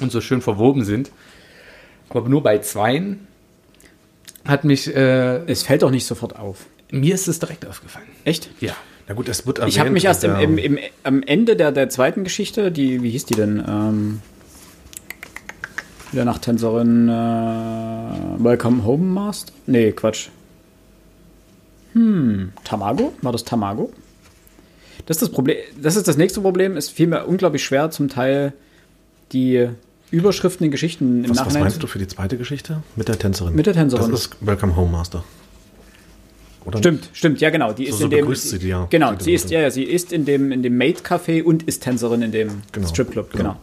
und 0.00 0.10
so 0.10 0.20
schön 0.20 0.42
verwoben 0.42 0.84
sind. 0.84 1.12
Aber 2.08 2.28
nur 2.28 2.42
bei 2.42 2.58
zweien 2.58 3.28
hat 4.44 4.64
mich, 4.64 4.94
äh, 4.94 5.44
es 5.46 5.62
fällt 5.62 5.82
doch 5.82 5.90
nicht 5.90 6.06
sofort 6.06 6.36
auf. 6.36 6.66
mir 6.90 7.14
ist 7.14 7.28
es 7.28 7.38
direkt 7.38 7.66
aufgefallen. 7.66 8.08
Echt? 8.24 8.50
Ja. 8.60 8.74
Na 9.08 9.14
gut, 9.14 9.28
es 9.28 9.46
wird 9.46 9.58
erwähnt. 9.58 9.74
Ich 9.74 9.80
habe 9.80 9.90
mich 9.90 10.04
erst 10.04 10.24
im, 10.24 10.36
im, 10.36 10.58
im, 10.58 10.78
am 11.02 11.22
Ende 11.22 11.56
der, 11.56 11.72
der 11.72 11.88
zweiten 11.90 12.24
Geschichte, 12.24 12.72
die, 12.72 13.02
wie 13.02 13.10
hieß 13.10 13.26
die 13.26 13.34
denn? 13.34 13.62
Ähm, 13.66 14.20
wieder 16.12 16.24
Nachttänzerin 16.24 17.08
äh, 17.08 17.12
Welcome 18.42 18.84
Home 18.84 19.04
Master? 19.04 19.52
Nee, 19.66 19.92
Quatsch. 19.92 20.28
Hm, 21.92 22.52
Tamago? 22.64 23.12
War 23.22 23.32
das 23.32 23.44
Tamago? 23.44 23.92
Das 25.06 25.16
ist 25.18 25.22
das 25.22 25.30
Problem. 25.30 25.56
Das 25.80 25.96
ist 25.96 26.08
das 26.08 26.16
nächste 26.16 26.40
Problem. 26.40 26.76
Es 26.76 26.88
fiel 26.88 27.08
mir 27.08 27.26
unglaublich 27.26 27.62
schwer, 27.64 27.90
zum 27.90 28.08
Teil 28.08 28.52
die 29.32 29.68
Überschriften 30.10 30.64
in 30.64 30.70
Geschichten 30.70 31.24
im 31.24 31.30
was, 31.30 31.38
was 31.38 31.44
Nachhinein 31.46 31.62
meinst 31.64 31.74
zu- 31.76 31.80
du 31.80 31.86
für 31.88 31.98
die 31.98 32.06
zweite 32.06 32.38
Geschichte? 32.38 32.82
Mit 32.96 33.08
der 33.08 33.18
Tänzerin. 33.18 33.54
Mit 33.54 33.66
der 33.66 33.74
Tänzerin. 33.74 34.10
Das 34.10 34.20
ist 34.26 34.36
Welcome 34.40 34.76
Home 34.76 34.90
Master. 34.92 35.24
Oder? 36.64 36.78
Stimmt, 36.78 37.10
stimmt, 37.12 37.40
ja 37.40 37.50
genau. 37.50 37.72
Die 37.72 37.86
ist 37.86 37.98
so 37.98 38.04
in 38.04 38.10
dem. 38.10 38.34
sie 38.34 38.58
die 38.58 38.68
ja. 38.68 38.86
Genau, 38.90 39.14
Die 39.14 39.24
sie 39.24 39.34
ist, 39.34 39.50
ja, 39.50 39.60
ja, 39.60 39.70
sie 39.70 39.84
ist 39.84 40.12
in 40.12 40.24
dem, 40.24 40.50
in 40.50 40.62
dem 40.62 40.76
Maid-Café 40.78 41.42
und 41.42 41.64
ist 41.64 41.82
Tänzerin 41.82 42.22
in 42.22 42.32
dem 42.32 42.62
Genau, 42.72 42.86
Stripclub, 42.86 43.30
genau. 43.32 43.42
genau. 43.42 43.56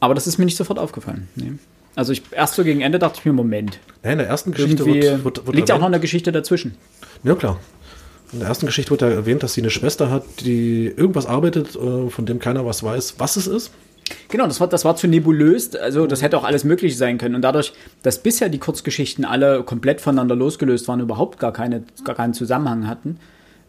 Aber 0.00 0.14
das 0.14 0.26
ist 0.26 0.38
mir 0.38 0.44
nicht 0.44 0.56
sofort 0.56 0.78
aufgefallen. 0.78 1.28
Nee. 1.36 1.52
Also 1.94 2.12
ich 2.12 2.22
erst 2.32 2.54
so 2.54 2.64
gegen 2.64 2.80
Ende 2.80 2.98
dachte 2.98 3.18
ich 3.20 3.24
mir, 3.24 3.32
Moment. 3.32 3.78
Ja, 4.02 4.12
in 4.12 4.18
der 4.18 4.26
ersten 4.26 4.52
Geschichte 4.52 4.84
wird, 4.84 5.24
wird, 5.24 5.46
wird 5.46 5.56
liegt 5.56 5.68
ja 5.68 5.76
auch 5.76 5.80
noch 5.80 5.86
eine 5.86 6.00
Geschichte 6.00 6.32
dazwischen. 6.32 6.74
Ja, 7.22 7.34
klar. 7.34 7.60
In 8.32 8.40
der 8.40 8.48
ersten 8.48 8.66
Geschichte 8.66 8.90
wird 8.90 9.02
ja 9.02 9.10
erwähnt, 9.10 9.42
dass 9.42 9.54
sie 9.54 9.60
eine 9.60 9.70
Schwester 9.70 10.10
hat, 10.10 10.24
die 10.40 10.86
irgendwas 10.86 11.26
arbeitet, 11.26 11.76
äh, 11.76 12.08
von 12.08 12.24
dem 12.24 12.38
keiner 12.38 12.64
was 12.64 12.82
weiß, 12.82 13.16
was 13.18 13.36
es 13.36 13.46
ist. 13.46 13.70
Genau, 14.28 14.46
das 14.46 14.60
war, 14.60 14.66
das 14.66 14.84
war 14.84 14.96
zu 14.96 15.06
nebulös. 15.06 15.74
Also 15.76 16.06
das 16.06 16.22
hätte 16.22 16.38
auch 16.38 16.44
alles 16.44 16.64
Mögliche 16.64 16.96
sein 16.96 17.18
können. 17.18 17.34
Und 17.34 17.42
dadurch, 17.42 17.72
dass 18.02 18.22
bisher 18.22 18.48
die 18.48 18.58
Kurzgeschichten 18.58 19.24
alle 19.24 19.62
komplett 19.62 20.00
voneinander 20.00 20.36
losgelöst 20.36 20.88
waren, 20.88 21.00
überhaupt 21.00 21.38
gar, 21.38 21.52
keine, 21.52 21.84
gar 22.04 22.14
keinen 22.14 22.34
Zusammenhang 22.34 22.88
hatten, 22.88 23.18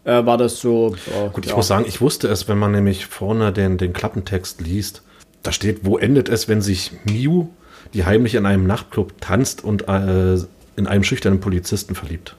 äh, 0.05 0.25
war 0.25 0.37
das 0.37 0.59
so. 0.59 0.95
äh, 1.07 1.29
Gut, 1.29 1.45
ich 1.45 1.51
ja. 1.51 1.57
muss 1.57 1.67
sagen, 1.67 1.85
ich 1.87 2.01
wusste 2.01 2.27
es, 2.27 2.47
wenn 2.47 2.57
man 2.57 2.71
nämlich 2.71 3.05
vorne 3.05 3.51
den, 3.51 3.77
den 3.77 3.93
Klappentext 3.93 4.61
liest. 4.61 5.01
Da 5.43 5.51
steht, 5.51 5.85
wo 5.85 5.97
endet 5.97 6.29
es, 6.29 6.47
wenn 6.47 6.61
sich 6.61 6.91
Miu, 7.05 7.47
die 7.93 8.05
heimlich 8.05 8.35
in 8.35 8.45
einem 8.45 8.65
Nachtclub 8.65 9.19
tanzt 9.19 9.63
und 9.63 9.87
äh, 9.87 10.35
in 10.75 10.87
einem 10.87 11.03
schüchternen 11.03 11.39
Polizisten 11.39 11.95
verliebt. 11.95 12.35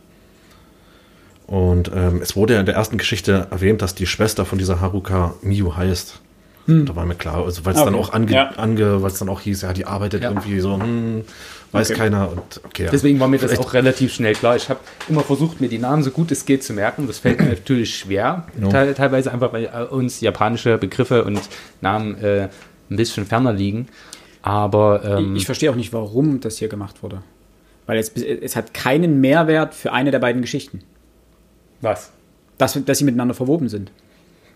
Und 1.47 1.91
ähm, 1.95 2.21
es 2.23 2.37
wurde 2.37 2.55
ja 2.55 2.61
in 2.61 2.67
der 2.67 2.75
ersten 2.75 2.97
Geschichte 2.97 3.49
erwähnt, 3.51 3.83
dass 3.83 3.95
die 3.95 4.07
Schwester 4.07 4.47
von 4.47 4.59
dieser 4.59 4.81
Haruka 4.81 5.35
Miu 5.43 5.77
heißt. 5.77 6.21
Da 6.67 6.97
war 6.97 7.05
mir 7.05 7.15
klar, 7.15 7.45
also 7.45 7.65
weil 7.67 7.75
es 7.75 7.79
dann 7.85 7.89
Hm. 7.93 7.95
Okay. 8.01 8.09
auch 8.09 8.13
ange, 8.15 8.33
Ja. 8.33 8.51
ange 8.57 9.03
weil 9.03 9.11
es 9.11 9.19
dann 9.19 9.29
auch 9.29 9.41
hieß, 9.43 9.63
ja, 9.63 9.73
die 9.75 9.85
arbeitet 9.85 10.23
Ja. 10.23 10.31
irgendwie 10.31 10.61
so, 10.61 10.75
hm, 10.81 11.25
weiß 11.73 11.91
Okay. 11.91 11.99
keiner 12.01 12.31
und 12.31 12.61
okay. 12.65 12.85
ja. 12.85 12.91
Deswegen 12.91 13.21
war 13.21 13.29
mir 13.29 13.39
das 13.39 13.59
auch 13.59 13.75
relativ 13.75 14.15
schnell 14.15 14.33
klar. 14.35 14.57
Ich 14.57 14.69
habe 14.71 14.81
immer 15.09 15.21
versucht, 15.23 15.61
mir 15.61 15.69
die 15.69 15.79
Namen 15.79 16.03
so 16.03 16.11
gut 16.11 16.31
es 16.33 16.47
geht 16.47 16.63
zu 16.65 16.73
merken. 16.73 17.07
Das 17.07 17.19
fällt 17.19 17.39
mir 17.41 17.49
natürlich 17.51 17.97
schwer, 17.99 18.47
Ja. 18.61 18.69
te 18.69 18.95
teilweise 18.95 19.31
einfach, 19.31 19.53
weil 19.53 19.65
äh, 19.67 19.83
uns 19.93 20.21
japanische 20.23 20.79
Begriffe 20.79 21.25
und 21.25 21.41
Namen 21.83 22.17
äh, 22.23 22.49
ein 22.91 22.97
bisschen 22.97 23.27
ferner 23.27 23.53
liegen. 23.53 23.89
Aber 24.41 25.03
ähm, 25.05 25.33
Ich, 25.37 25.43
ich 25.43 25.47
verstehe 25.47 25.71
auch 25.71 25.75
nicht, 25.77 25.93
warum 25.93 26.41
das 26.41 26.59
hier 26.59 26.69
gemacht 26.69 27.03
wurde. 27.03 27.23
Weil 27.87 27.99
es, 27.99 28.11
es 28.11 28.57
hat 28.57 28.73
keinen 28.73 29.21
Mehrwert 29.21 29.75
für 29.75 29.93
eine 29.93 30.11
der 30.11 30.19
beiden 30.19 30.41
Geschichten. 30.41 30.81
was? 31.83 32.11
Dass, 32.57 32.79
dass 32.85 32.99
sie 32.99 33.05
miteinander 33.05 33.35
verwoben 33.35 33.69
sind. 33.69 33.91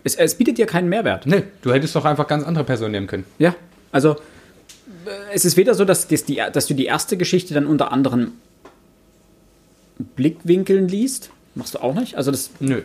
Es, 0.03 0.15
es 0.15 0.35
bietet 0.35 0.57
dir 0.57 0.65
keinen 0.65 0.89
Mehrwert. 0.89 1.25
Nee, 1.25 1.43
du 1.61 1.73
hättest 1.73 1.95
doch 1.95 2.05
einfach 2.05 2.27
ganz 2.27 2.43
andere 2.43 2.63
Personen 2.63 2.91
nehmen 2.91 3.07
können. 3.07 3.25
Ja, 3.37 3.55
also 3.91 4.11
äh, 5.05 5.09
es 5.33 5.45
ist 5.45 5.57
weder 5.57 5.73
so, 5.73 5.85
dass, 5.85 6.07
dass, 6.07 6.25
die, 6.25 6.41
dass 6.53 6.67
du 6.67 6.73
die 6.73 6.85
erste 6.85 7.17
Geschichte 7.17 7.53
dann 7.53 7.65
unter 7.65 7.91
anderen 7.91 8.33
Blickwinkeln 10.15 10.87
liest. 10.87 11.31
Machst 11.55 11.75
du 11.75 11.79
auch 11.79 11.93
nicht? 11.93 12.15
Also 12.15 12.31
das, 12.31 12.51
Nö. 12.59 12.81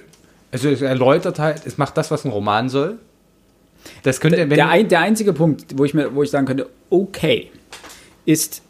Also 0.51 0.69
es 0.69 0.83
erläutert 0.83 1.39
halt, 1.39 1.67
es 1.67 1.79
macht 1.79 1.97
das, 1.97 2.11
was 2.11 2.25
ein 2.25 2.31
Roman 2.31 2.69
soll. 2.69 2.99
Das 4.03 4.21
könnte, 4.21 4.39
wenn 4.39 4.51
der, 4.51 4.69
ein, 4.69 4.89
der 4.89 5.01
einzige 5.01 5.33
Punkt, 5.33 5.77
wo 5.77 5.85
ich, 5.85 5.95
mir, 5.95 6.15
wo 6.15 6.23
ich 6.23 6.31
sagen 6.31 6.47
könnte, 6.47 6.69
okay, 6.91 7.51
ist, 8.25 8.63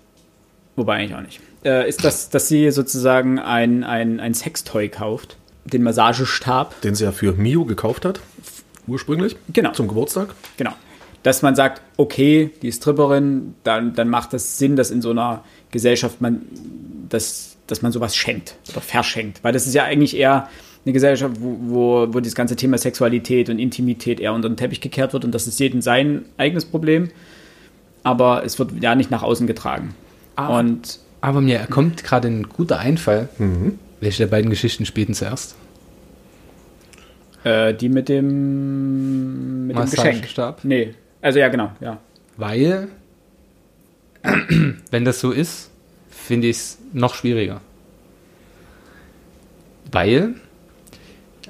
wobei 0.77 0.97
eigentlich 0.97 1.15
auch 1.15 1.21
nicht, 1.21 1.41
äh, 1.65 1.89
ist, 1.89 2.05
dass, 2.05 2.31
dass 2.31 2.49
sie 2.49 2.71
sozusagen 2.71 3.39
ein, 3.39 3.85
ein, 3.85 4.19
ein 4.19 4.35
Sextoy 4.35 4.89
kauft, 4.89 5.37
den 5.65 5.83
Massagestab. 5.83 6.81
den 6.83 6.95
sie 6.95 7.05
ja 7.05 7.13
für 7.13 7.33
Miu 7.33 7.65
gekauft 7.65 8.05
hat, 8.05 8.21
ursprünglich, 8.87 9.37
Genau. 9.53 9.73
zum 9.73 9.89
Geburtstag. 9.89 10.35
Genau. 10.57 10.73
Dass 11.23 11.43
man 11.43 11.55
sagt, 11.55 11.81
okay, 11.97 12.51
die 12.63 12.69
ist 12.69 12.83
Stripperin, 12.83 13.55
dann, 13.65 13.95
dann 13.95 14.09
macht 14.09 14.33
das 14.33 14.59
Sinn, 14.59 14.77
dass 14.77 14.91
in 14.91 15.01
so 15.01 15.11
einer 15.11 15.43
Gesellschaft 15.71 16.21
man, 16.21 16.43
dass, 17.09 17.57
dass 17.67 17.81
man 17.83 17.93
sowas 17.93 18.15
schenkt 18.15 18.57
oder 18.71 18.81
verschenkt. 18.81 19.43
Weil 19.43 19.53
das 19.53 19.67
ist 19.67 19.75
ja 19.75 19.85
eigentlich 19.85 20.17
eher 20.17 20.49
eine 20.85 20.93
Gesellschaft, 20.93 21.37
wo, 21.41 21.57
wo, 21.61 22.15
wo 22.15 22.21
das 22.21 22.35
ganze 22.35 22.57
Thema 22.57 22.77
Sexualität 22.77 23.49
und 23.49 23.59
Intimität 23.59 24.21
eher 24.21 24.35
unter 24.35 24.51
den 24.51 24.59
Teppich 24.59 24.83
gekehrt 24.83 25.15
wird 25.15 25.25
und 25.25 25.35
das 25.35 25.47
ist 25.47 25.59
jedem 25.59 25.81
sein 25.81 26.27
eigenes 26.37 26.67
Problem. 26.67 27.09
Aber 28.03 28.45
es 28.45 28.59
wird 28.59 28.73
ja 28.83 28.95
nicht 28.95 29.11
nach 29.11 29.23
außen 29.23 29.47
getragen. 29.47 29.95
Ah. 30.37 30.59
Und 30.59 30.99
aber 31.23 31.41
mir 31.41 31.61
kommt 31.71 32.05
gerade 32.05 32.29
ein 32.29 32.43
guter 32.51 32.79
Einfall. 32.81 33.31
Welche 34.01 34.25
der 34.25 34.27
beiden 34.31 34.51
Geschichten 34.51 34.85
spielten 34.85 35.15
zuerst? 35.15 35.55
Äh, 37.45 37.75
die 37.75 37.89
mit 37.89 38.09
dem, 38.09 39.67
mit 39.69 39.77
dem 39.77 39.91
Geschenk. 39.91 40.27
Nee. 40.65 40.95
Also 41.21 41.39
ja, 41.39 41.49
genau, 41.49 41.71
ja. 41.81 41.99
Weil, 42.37 42.89
wenn 44.91 45.05
das 45.05 45.21
so 45.21 45.31
ist, 45.31 45.71
finde 46.11 46.49
ich 46.49 46.57
es 46.57 46.79
noch 46.93 47.15
schwieriger. 47.15 47.61
Weil 49.93 50.35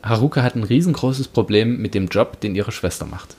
Haruka 0.02 0.42
hat 0.42 0.54
ein 0.54 0.64
riesengroßes 0.64 1.28
Problem 1.28 1.80
mit 1.80 1.94
dem 1.94 2.08
Job, 2.08 2.40
den 2.40 2.54
ihre 2.54 2.72
Schwester 2.72 3.06
macht. 3.06 3.36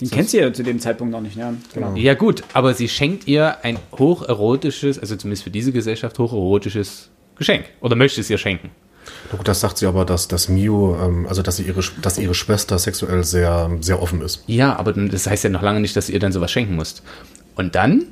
Den 0.00 0.10
kennt 0.10 0.28
sie 0.28 0.38
ja 0.38 0.52
zu 0.52 0.62
dem 0.62 0.78
Zeitpunkt 0.78 1.12
noch 1.12 1.20
nicht, 1.20 1.36
ja. 1.36 1.54
Genau. 1.72 1.94
Ja 1.94 2.14
gut, 2.14 2.42
aber 2.52 2.74
sie 2.74 2.88
schenkt 2.88 3.26
ihr 3.28 3.64
ein 3.64 3.78
hocherotisches, 3.98 4.98
also 4.98 5.16
zumindest 5.16 5.44
für 5.44 5.50
diese 5.50 5.72
Gesellschaft, 5.72 6.18
hocherotisches 6.18 7.08
Geschenk. 7.36 7.64
Oder 7.80 7.96
möchte 7.96 8.20
es 8.20 8.28
ihr 8.28 8.36
schenken. 8.36 8.70
Na 9.30 9.36
gut, 9.36 9.48
das 9.48 9.60
sagt 9.60 9.78
sie 9.78 9.86
aber, 9.86 10.04
dass, 10.04 10.28
dass 10.28 10.48
Miu, 10.48 10.94
ähm, 10.96 11.26
also 11.26 11.42
dass, 11.42 11.56
sie 11.56 11.64
ihre, 11.64 11.80
dass 12.02 12.18
ihre 12.18 12.34
Schwester 12.34 12.78
sexuell 12.78 13.24
sehr, 13.24 13.70
sehr 13.80 14.02
offen 14.02 14.20
ist. 14.20 14.44
Ja, 14.46 14.76
aber 14.76 14.92
das 14.92 15.26
heißt 15.26 15.44
ja 15.44 15.50
noch 15.50 15.62
lange 15.62 15.80
nicht, 15.80 15.96
dass 15.96 16.08
ihr 16.08 16.18
dann 16.18 16.32
sowas 16.32 16.50
schenken 16.50 16.74
musst. 16.74 17.02
Und 17.54 17.74
dann 17.74 18.06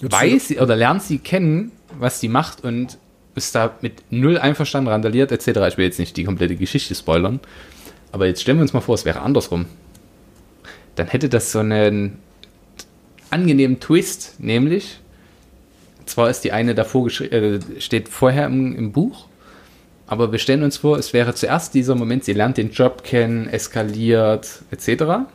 weiß 0.00 0.48
sie 0.48 0.58
oder 0.58 0.76
lernt 0.76 1.02
sie 1.02 1.18
kennen, 1.18 1.72
was 1.98 2.20
sie 2.20 2.28
macht 2.28 2.64
und 2.64 2.98
ist 3.34 3.54
da 3.54 3.74
mit 3.80 4.02
null 4.10 4.38
einverstanden, 4.38 4.88
randaliert 4.88 5.32
etc. 5.32 5.48
Ich 5.68 5.76
will 5.76 5.84
jetzt 5.84 5.98
nicht 5.98 6.16
die 6.16 6.24
komplette 6.24 6.56
Geschichte 6.56 6.94
spoilern, 6.94 7.40
aber 8.12 8.26
jetzt 8.26 8.42
stellen 8.42 8.58
wir 8.58 8.62
uns 8.62 8.72
mal 8.72 8.80
vor, 8.80 8.94
es 8.94 9.04
wäre 9.04 9.20
andersrum. 9.20 9.66
Dann 10.94 11.08
hätte 11.08 11.28
das 11.28 11.50
so 11.50 11.58
einen 11.58 12.18
angenehmen 13.30 13.80
Twist, 13.80 14.36
nämlich 14.38 15.00
zwar 16.06 16.30
ist 16.30 16.42
die 16.42 16.52
eine 16.52 16.74
davor 16.74 17.08
äh, 17.08 17.60
steht 17.78 18.08
vorher 18.08 18.46
im, 18.46 18.76
im 18.76 18.92
Buch, 18.92 19.26
aber 20.06 20.32
wir 20.32 20.38
stellen 20.38 20.62
uns 20.62 20.76
vor, 20.76 20.98
es 20.98 21.12
wäre 21.12 21.34
zuerst 21.34 21.74
dieser 21.74 21.94
Moment, 21.94 22.24
sie 22.24 22.34
lernt 22.34 22.56
den 22.56 22.70
Job 22.70 23.04
kennen, 23.04 23.48
eskaliert 23.48 24.62
etc. 24.70 25.26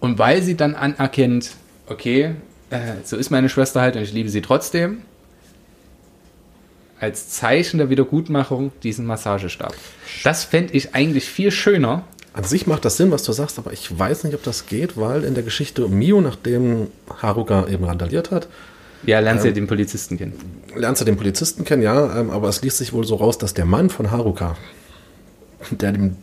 Und 0.00 0.18
weil 0.18 0.42
sie 0.42 0.56
dann 0.56 0.74
anerkennt, 0.74 1.52
okay, 1.86 2.34
äh, 2.70 2.78
so 3.04 3.16
ist 3.16 3.30
meine 3.30 3.48
Schwester 3.48 3.80
halt 3.80 3.96
und 3.96 4.02
ich 4.02 4.12
liebe 4.12 4.28
sie 4.28 4.42
trotzdem, 4.42 5.02
als 7.00 7.28
Zeichen 7.28 7.78
der 7.78 7.90
Wiedergutmachung 7.90 8.72
diesen 8.82 9.04
Massagestab. 9.04 9.74
Das 10.22 10.44
fände 10.44 10.72
ich 10.72 10.94
eigentlich 10.94 11.26
viel 11.26 11.50
schöner, 11.50 12.04
An 12.34 12.42
sich 12.44 12.66
macht 12.66 12.84
das 12.84 12.96
Sinn, 12.96 13.10
was 13.12 13.22
du 13.22 13.32
sagst, 13.32 13.58
aber 13.58 13.72
ich 13.72 13.96
weiß 13.96 14.24
nicht, 14.24 14.34
ob 14.34 14.42
das 14.42 14.66
geht, 14.66 14.96
weil 14.96 15.22
in 15.24 15.34
der 15.34 15.44
Geschichte 15.44 15.84
um 15.86 15.94
Mio, 15.94 16.20
nachdem 16.20 16.88
Haruka 17.22 17.68
eben 17.68 17.84
randaliert 17.84 18.30
hat, 18.32 18.48
Ja, 19.06 19.20
lernst 19.20 19.44
du 19.44 19.52
den 19.52 19.66
Polizisten 19.68 20.18
kennen. 20.18 20.32
lernst 20.76 21.00
du 21.00 21.04
den 21.04 21.16
Polizisten 21.16 21.64
kennen, 21.64 21.82
ja, 21.82 22.18
ähm, 22.18 22.30
aber 22.30 22.48
es 22.48 22.60
liest 22.62 22.78
sich 22.78 22.92
wohl 22.92 23.04
so 23.06 23.14
raus, 23.16 23.38
dass 23.38 23.54
der 23.54 23.64
Mann 23.66 23.88
von 23.88 24.10
Haruka, 24.10 24.56
der 25.70 25.92
dem 25.92 26.16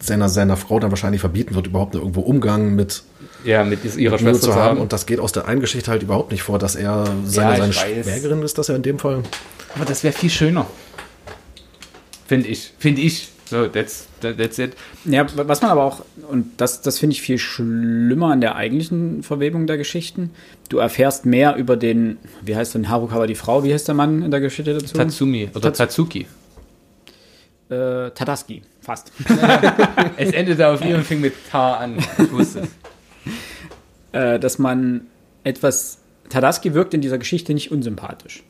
seiner, 0.00 0.28
seiner 0.28 0.56
Frau 0.56 0.78
dann 0.80 0.90
wahrscheinlich 0.90 1.20
verbieten 1.20 1.54
wird, 1.54 1.68
überhaupt 1.68 1.94
nur 1.94 2.02
irgendwo 2.02 2.20
Umgang 2.22 2.74
mit 2.74 3.02
Ja, 3.44 3.62
mit 3.64 3.84
ihrer 3.84 4.16
Mio 4.16 4.18
Schwester 4.18 4.40
zu 4.48 4.54
haben. 4.54 4.62
haben. 4.62 4.80
Und 4.80 4.92
das 4.92 5.06
geht 5.06 5.20
aus 5.20 5.30
der 5.32 5.46
einen 5.46 5.60
Geschichte 5.60 5.90
halt 5.90 6.02
überhaupt 6.02 6.32
nicht 6.32 6.42
vor, 6.42 6.58
dass 6.58 6.74
er 6.74 7.06
seine, 7.24 7.50
Ja, 7.52 7.56
seine. 7.58 7.72
Schwägerin 7.72 8.42
ist, 8.42 8.58
das 8.58 8.66
ja 8.68 8.74
in 8.76 8.82
dem 8.82 8.98
Fall. 8.98 9.22
Aber 9.76 9.84
das 9.84 10.02
wäre 10.02 10.12
viel 10.12 10.28
schöner. 10.30 10.66
Finde 12.26 12.48
ich. 12.48 12.72
Finde 12.78 13.00
ich. 13.02 13.28
So, 13.48 13.68
that's, 13.68 14.08
that- 14.22 14.36
that's 14.38 14.58
it. 14.58 14.74
Ja, 15.04 15.24
was 15.36 15.62
man 15.62 15.70
aber 15.70 15.84
auch, 15.84 16.04
und 16.28 16.60
das, 16.60 16.82
das 16.82 16.98
finde 16.98 17.14
ich 17.14 17.22
viel 17.22 17.38
schlimmer 17.38 18.32
an 18.32 18.40
der 18.40 18.56
eigentlichen 18.56 19.22
Verwebung 19.22 19.66
der 19.68 19.76
Geschichten, 19.78 20.30
du 20.68 20.78
erfährst 20.78 21.26
mehr 21.26 21.54
über 21.56 21.76
den, 21.76 22.18
wie 22.42 22.56
heißt 22.56 22.74
denn 22.74 22.88
Haruka 22.88 23.16
war 23.18 23.26
die 23.28 23.36
Frau, 23.36 23.62
wie 23.62 23.72
heißt 23.72 23.86
der 23.86 23.94
Mann 23.94 24.22
in 24.22 24.30
der 24.32 24.40
Geschichte 24.40 24.74
dazu? 24.74 24.94
Tatsumi 24.96 25.48
oder 25.54 25.68
Tats- 25.68 25.78
Tatsuki. 25.78 26.26
äh, 27.68 28.10
Tadaski, 28.10 28.62
fast. 28.80 29.12
Es 30.16 30.32
endete 30.32 30.66
auf 30.68 30.84
ihr 30.84 30.96
und 30.96 31.04
fing 31.04 31.20
mit 31.20 31.34
T 31.50 31.56
an. 31.56 31.98
Ich 32.18 32.32
wusste 32.32 32.60
es. 32.60 32.68
äh, 34.12 34.38
dass 34.40 34.58
man 34.58 35.02
etwas, 35.44 35.98
Tadaski 36.30 36.74
wirkt 36.74 36.94
in 36.94 37.00
dieser 37.00 37.18
Geschichte 37.18 37.54
nicht 37.54 37.70
unsympathisch. 37.70 38.42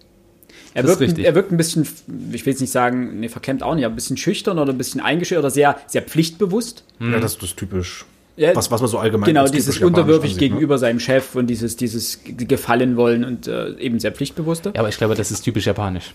Er 0.76 0.86
wirkt, 0.86 1.00
richtig. 1.00 1.24
er 1.24 1.34
wirkt 1.34 1.52
ein 1.52 1.56
bisschen, 1.56 1.88
ich 2.32 2.44
will 2.44 2.52
jetzt 2.52 2.60
nicht 2.60 2.70
sagen, 2.70 3.18
nee, 3.20 3.28
verkämmt 3.28 3.62
auch 3.62 3.74
nicht, 3.74 3.84
aber 3.86 3.94
ein 3.94 3.96
bisschen 3.96 4.18
schüchtern 4.18 4.58
oder 4.58 4.72
ein 4.72 4.78
bisschen 4.78 5.00
eingeschüchtert 5.00 5.42
oder 5.42 5.50
sehr, 5.50 5.78
sehr 5.86 6.02
pflichtbewusst. 6.02 6.84
Ja, 7.00 7.18
das, 7.18 7.38
das 7.38 7.50
ist 7.50 7.56
typisch. 7.56 8.04
Ja, 8.36 8.54
was, 8.54 8.70
was 8.70 8.82
man 8.82 8.90
so 8.90 8.98
allgemein 8.98 9.26
Genau, 9.26 9.46
dieses 9.46 9.80
unterwürfig 9.80 10.32
ansieht, 10.32 10.42
ne? 10.42 10.48
gegenüber 10.48 10.76
seinem 10.76 11.00
Chef 11.00 11.34
und 11.34 11.46
dieses, 11.46 11.76
dieses 11.76 12.20
Gefallen 12.24 12.96
wollen 12.98 13.24
und 13.24 13.46
äh, 13.46 13.70
eben 13.78 13.98
sehr 13.98 14.12
pflichtbewusste. 14.12 14.72
Ja, 14.74 14.80
aber 14.80 14.90
ich 14.90 14.98
glaube, 14.98 15.14
das 15.14 15.30
ist 15.30 15.40
typisch 15.42 15.64
japanisch. 15.64 16.12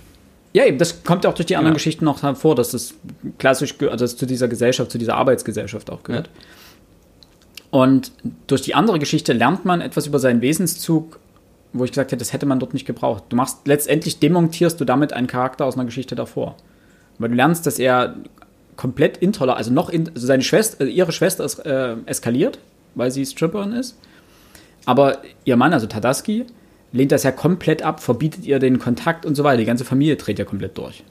Ja, 0.53 0.65
eben, 0.65 0.77
das 0.77 1.03
kommt 1.03 1.23
ja 1.23 1.31
auch 1.31 1.33
durch 1.33 1.47
die 1.47 1.55
anderen 1.55 1.73
Ja. 1.73 1.77
Geschichten 1.77 2.05
noch 2.05 2.21
hervor, 2.21 2.53
dass 2.53 2.71
das 2.71 2.93
klassisch, 3.39 3.73
also 3.79 4.05
das 4.05 4.15
zu 4.17 4.27
dieser 4.27 4.47
Gesellschaft, 4.47 4.91
zu 4.91 4.99
dieser 4.99 5.15
Arbeitsgesellschaft 5.15 5.89
auch 5.89 6.03
gehört. 6.03 6.29
Und 7.71 8.11
durch 8.47 8.61
die 8.61 8.75
andere 8.75 8.99
Geschichte 8.99 9.33
lernt 9.33 9.65
man 9.65 9.81
etwas 9.81 10.05
über 10.05 10.19
seinen 10.19 10.41
Wesenszug, 10.41 11.19
wo 11.73 11.83
ich 11.85 11.91
gesagt 11.91 12.11
hätte, 12.11 12.19
das 12.19 12.33
hätte 12.33 12.45
man 12.45 12.59
dort 12.59 12.73
nicht 12.73 12.85
gebraucht. 12.85 13.23
Du 13.29 13.35
machst, 13.35 13.65
letztendlich 13.65 14.19
demontierst 14.19 14.79
du 14.79 14.85
damit 14.85 15.13
einen 15.13 15.27
Charakter 15.27 15.65
aus 15.65 15.75
einer 15.75 15.85
Geschichte 15.85 16.15
davor. 16.15 16.55
Weil 17.17 17.29
du 17.29 17.35
lernst, 17.35 17.65
dass 17.65 17.79
er 17.79 18.15
komplett 18.75 19.17
intolerant, 19.17 19.59
also 19.59 19.71
noch, 19.71 19.89
in, 19.89 20.09
also 20.09 20.25
seine 20.27 20.43
Schwester, 20.43 20.81
also 20.81 20.91
ihre 20.91 21.11
Schwester 21.11 21.45
ist 21.45 21.59
äh, 21.59 21.95
eskaliert, 22.05 22.59
weil 22.95 23.11
sie 23.11 23.25
Stripperin 23.25 23.73
ist. 23.73 23.97
Aber 24.85 25.19
ihr 25.45 25.55
Mann, 25.55 25.73
also 25.73 25.87
Tadaski, 25.87 26.45
lehnt 26.91 27.11
das 27.11 27.23
ja 27.23 27.31
komplett 27.31 27.83
ab, 27.83 28.01
verbietet 28.01 28.45
ihr 28.45 28.59
den 28.59 28.79
Kontakt 28.79 29.25
und 29.25 29.35
so 29.35 29.43
weiter. 29.43 29.57
Die 29.57 29.65
ganze 29.65 29.85
Familie 29.85 30.15
dreht 30.15 30.39
ja 30.39 30.45
komplett 30.45 30.77
durch. 30.77 31.03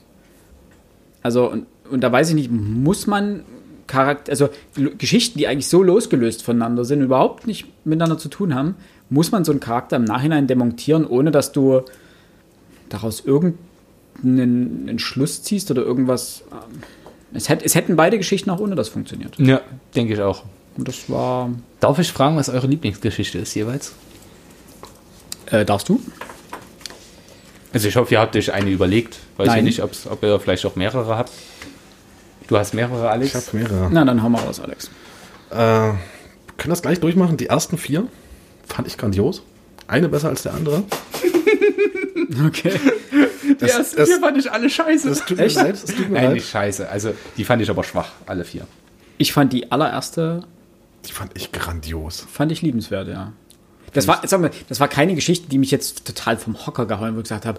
Also, 1.22 1.50
und, 1.50 1.66
und 1.90 2.00
da 2.00 2.10
weiß 2.10 2.30
ich 2.30 2.34
nicht, 2.34 2.50
muss 2.50 3.06
man 3.06 3.44
Charakter, 3.86 4.30
also 4.30 4.50
Geschichten, 4.98 5.38
die 5.38 5.48
eigentlich 5.48 5.68
so 5.68 5.82
losgelöst 5.82 6.42
voneinander 6.42 6.84
sind, 6.84 7.02
überhaupt 7.02 7.46
nicht 7.46 7.66
miteinander 7.84 8.18
zu 8.18 8.28
tun 8.28 8.54
haben, 8.54 8.76
muss 9.10 9.32
man 9.32 9.44
so 9.44 9.52
einen 9.52 9.60
Charakter 9.60 9.96
im 9.96 10.04
Nachhinein 10.04 10.46
demontieren, 10.46 11.06
ohne 11.06 11.30
dass 11.30 11.52
du 11.52 11.82
daraus 12.88 13.20
irgendeinen 13.20 13.58
einen 14.88 14.98
Schluss 14.98 15.42
ziehst 15.42 15.70
oder 15.70 15.82
irgendwas. 15.82 16.42
ähm, 16.52 16.80
Es, 17.34 17.48
hätt, 17.48 17.62
es 17.62 17.74
hätten 17.74 17.96
beide 17.96 18.18
Geschichten 18.18 18.50
auch 18.50 18.60
ohne 18.60 18.74
das 18.74 18.88
funktioniert. 18.88 19.38
Ja, 19.38 19.60
denke 19.94 20.14
ich 20.14 20.20
auch. 20.20 20.44
Und 20.76 20.88
das 20.88 21.10
war. 21.10 21.50
Darf 21.80 21.98
ich 21.98 22.12
fragen, 22.12 22.36
was 22.36 22.48
eure 22.48 22.66
Lieblingsgeschichte 22.66 23.38
ist 23.38 23.54
jeweils? 23.54 23.92
Äh, 25.46 25.64
darfst 25.64 25.88
du? 25.88 26.00
Also 27.72 27.88
ich 27.88 27.96
hoffe, 27.96 28.14
ihr 28.14 28.20
habt 28.20 28.34
euch 28.36 28.52
eine 28.52 28.70
überlegt. 28.70 29.18
Weiß 29.36 29.46
Nein. 29.48 29.58
ich 29.58 29.64
nicht, 29.64 29.82
ob's, 29.82 30.06
ob 30.06 30.22
ihr 30.22 30.38
vielleicht 30.40 30.64
auch 30.66 30.76
mehrere 30.76 31.16
habt. 31.16 31.30
Du 32.48 32.56
hast 32.56 32.74
mehrere, 32.74 33.08
Alex? 33.10 33.28
Ich 33.30 33.34
habe 33.46 33.56
mehrere. 33.56 33.88
Na, 33.92 34.04
dann 34.04 34.22
hau 34.22 34.28
mal 34.28 34.42
raus, 34.42 34.60
Alex. 34.60 34.90
Äh, 35.50 35.54
können 35.54 36.70
das 36.70 36.82
gleich 36.82 36.98
durchmachen. 37.00 37.36
Die 37.36 37.46
ersten 37.46 37.78
vier 37.78 38.06
fand 38.72 38.88
ich 38.88 38.96
grandios. 38.96 39.42
Eine 39.86 40.08
besser 40.08 40.28
als 40.28 40.42
der 40.42 40.54
andere. 40.54 40.84
Okay. 42.46 42.72
Die 43.60 43.64
ersten 43.64 43.96
das- 43.96 44.08
vier 44.08 44.20
fand 44.20 44.38
ich 44.38 44.50
alle 44.50 44.70
scheiße. 44.70 45.08
Das 45.08 45.24
tut 45.24 45.36
mir 45.36 45.44
Echt? 45.44 45.56
leid. 45.56 45.72
Das 45.74 45.84
tut 45.84 46.08
mir 46.08 46.14
Nein, 46.14 46.24
leid. 46.26 46.34
nicht 46.34 46.48
scheiße. 46.48 46.88
Also 46.88 47.12
die 47.36 47.44
fand 47.44 47.60
ich 47.60 47.68
aber 47.70 47.82
schwach, 47.82 48.08
alle 48.26 48.44
vier. 48.44 48.66
Ich 49.18 49.32
fand 49.32 49.52
die 49.52 49.70
allererste 49.72 50.44
Die 51.08 51.12
fand 51.12 51.32
ich 51.34 51.50
grandios. 51.50 52.26
Fand 52.32 52.52
ich 52.52 52.62
liebenswert, 52.62 53.08
ja. 53.08 53.32
Das 53.92 54.06
war, 54.06 54.22
sag 54.26 54.40
mal, 54.40 54.50
das 54.68 54.78
war 54.78 54.86
keine 54.86 55.14
Geschichte, 55.16 55.48
die 55.48 55.58
mich 55.58 55.72
jetzt 55.72 56.04
total 56.06 56.36
vom 56.36 56.64
Hocker 56.66 56.86
gehauen, 56.86 57.14
wo 57.16 57.18
ich 57.18 57.24
gesagt 57.24 57.44
habe, 57.46 57.58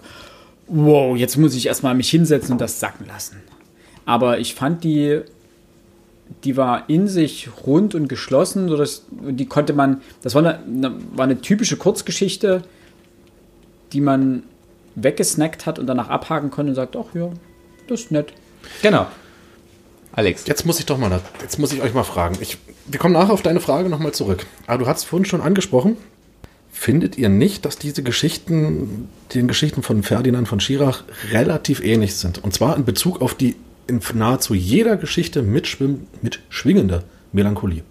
wow, 0.68 1.14
jetzt 1.16 1.36
muss 1.36 1.54
ich 1.54 1.66
erstmal 1.66 1.94
mich 1.94 2.08
hinsetzen 2.08 2.52
und 2.52 2.60
das 2.60 2.80
sacken 2.80 3.06
lassen. 3.06 3.36
Aber 4.06 4.38
ich 4.38 4.54
fand 4.54 4.82
die, 4.84 5.20
die 6.44 6.56
war 6.56 6.88
in 6.88 7.08
sich 7.08 7.48
rund 7.66 7.94
und 7.94 8.08
geschlossen, 8.08 8.68
sodass 8.68 9.04
die 9.10 9.46
konnte 9.46 9.72
man, 9.72 10.00
das 10.22 10.34
war 10.34 10.44
eine, 10.44 10.58
eine, 10.60 10.96
war 11.14 11.24
eine 11.24 11.40
typische 11.40 11.76
Kurzgeschichte, 11.76 12.62
die 13.92 14.00
man 14.00 14.44
weggesnackt 14.94 15.66
hat 15.66 15.78
und 15.78 15.86
danach 15.86 16.08
abhaken 16.08 16.50
konnte 16.50 16.70
und 16.70 16.76
sagt, 16.76 16.96
ach 16.96 17.14
ja, 17.14 17.30
das 17.88 18.02
ist 18.02 18.10
nett. 18.10 18.32
Genau. 18.82 19.06
Alex. 20.12 20.46
Jetzt 20.46 20.66
muss 20.66 20.78
ich 20.78 20.86
doch 20.86 20.98
mal, 20.98 21.20
jetzt 21.40 21.58
muss 21.58 21.72
ich 21.72 21.82
euch 21.82 21.94
mal 21.94 22.04
fragen. 22.04 22.36
Ich, 22.40 22.58
wir 22.86 22.98
kommen 23.00 23.14
nachher 23.14 23.32
auf 23.32 23.42
deine 23.42 23.60
Frage 23.60 23.88
nochmal 23.88 24.12
zurück. 24.12 24.46
Aber 24.66 24.78
du 24.78 24.86
hast 24.86 25.04
vorhin 25.04 25.24
schon 25.24 25.40
angesprochen. 25.40 25.96
Findet 26.70 27.18
ihr 27.18 27.28
nicht, 27.28 27.64
dass 27.64 27.78
diese 27.78 28.02
Geschichten, 28.02 29.08
den 29.34 29.48
Geschichten 29.48 29.82
von 29.82 30.02
Ferdinand 30.02 30.48
von 30.48 30.60
Schirach 30.60 31.04
relativ 31.30 31.82
ähnlich 31.82 32.16
sind? 32.16 32.42
Und 32.42 32.54
zwar 32.54 32.76
in 32.76 32.84
Bezug 32.84 33.20
auf 33.20 33.34
die 33.34 33.56
in 33.86 34.00
nahezu 34.14 34.54
jeder 34.54 34.96
Geschichte 34.96 35.42
mitschwimm, 35.42 36.06
mitschwingende 36.20 37.04
Melancholie. 37.32 37.82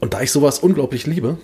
Und 0.00 0.14
da 0.14 0.20
ich 0.20 0.30
sowas 0.30 0.58
unglaublich 0.58 1.06
liebe, 1.06 1.38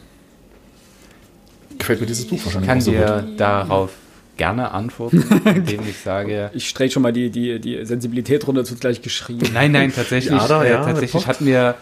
gefällt 1.78 2.00
mir 2.00 2.06
dieses 2.06 2.26
Buch 2.26 2.38
wahrscheinlich 2.44 2.68
kann 2.68 2.78
auch 2.78 2.82
so 2.82 2.90
dir 2.90 3.24
gut. 3.26 3.40
darauf 3.40 3.90
gerne 4.36 4.70
antworten, 4.72 5.22
indem 5.44 5.80
ich 5.88 5.98
sage, 5.98 6.50
Ich 6.54 6.68
strecke 6.68 6.92
schon 6.92 7.02
mal 7.02 7.12
die, 7.12 7.30
die, 7.30 7.58
die 7.60 7.84
Sensibilität 7.84 8.46
runter, 8.46 8.62
es 8.62 8.70
wird 8.70 8.80
gleich 8.80 9.02
geschrien. 9.02 9.40
nein, 9.52 9.72
nein, 9.72 9.92
tatsächlich, 9.92 10.42
da, 10.42 10.64
äh, 10.64 10.70
ja, 10.70 10.84
tatsächlich 10.84 11.26
hatten 11.26 11.46
wir 11.46 11.74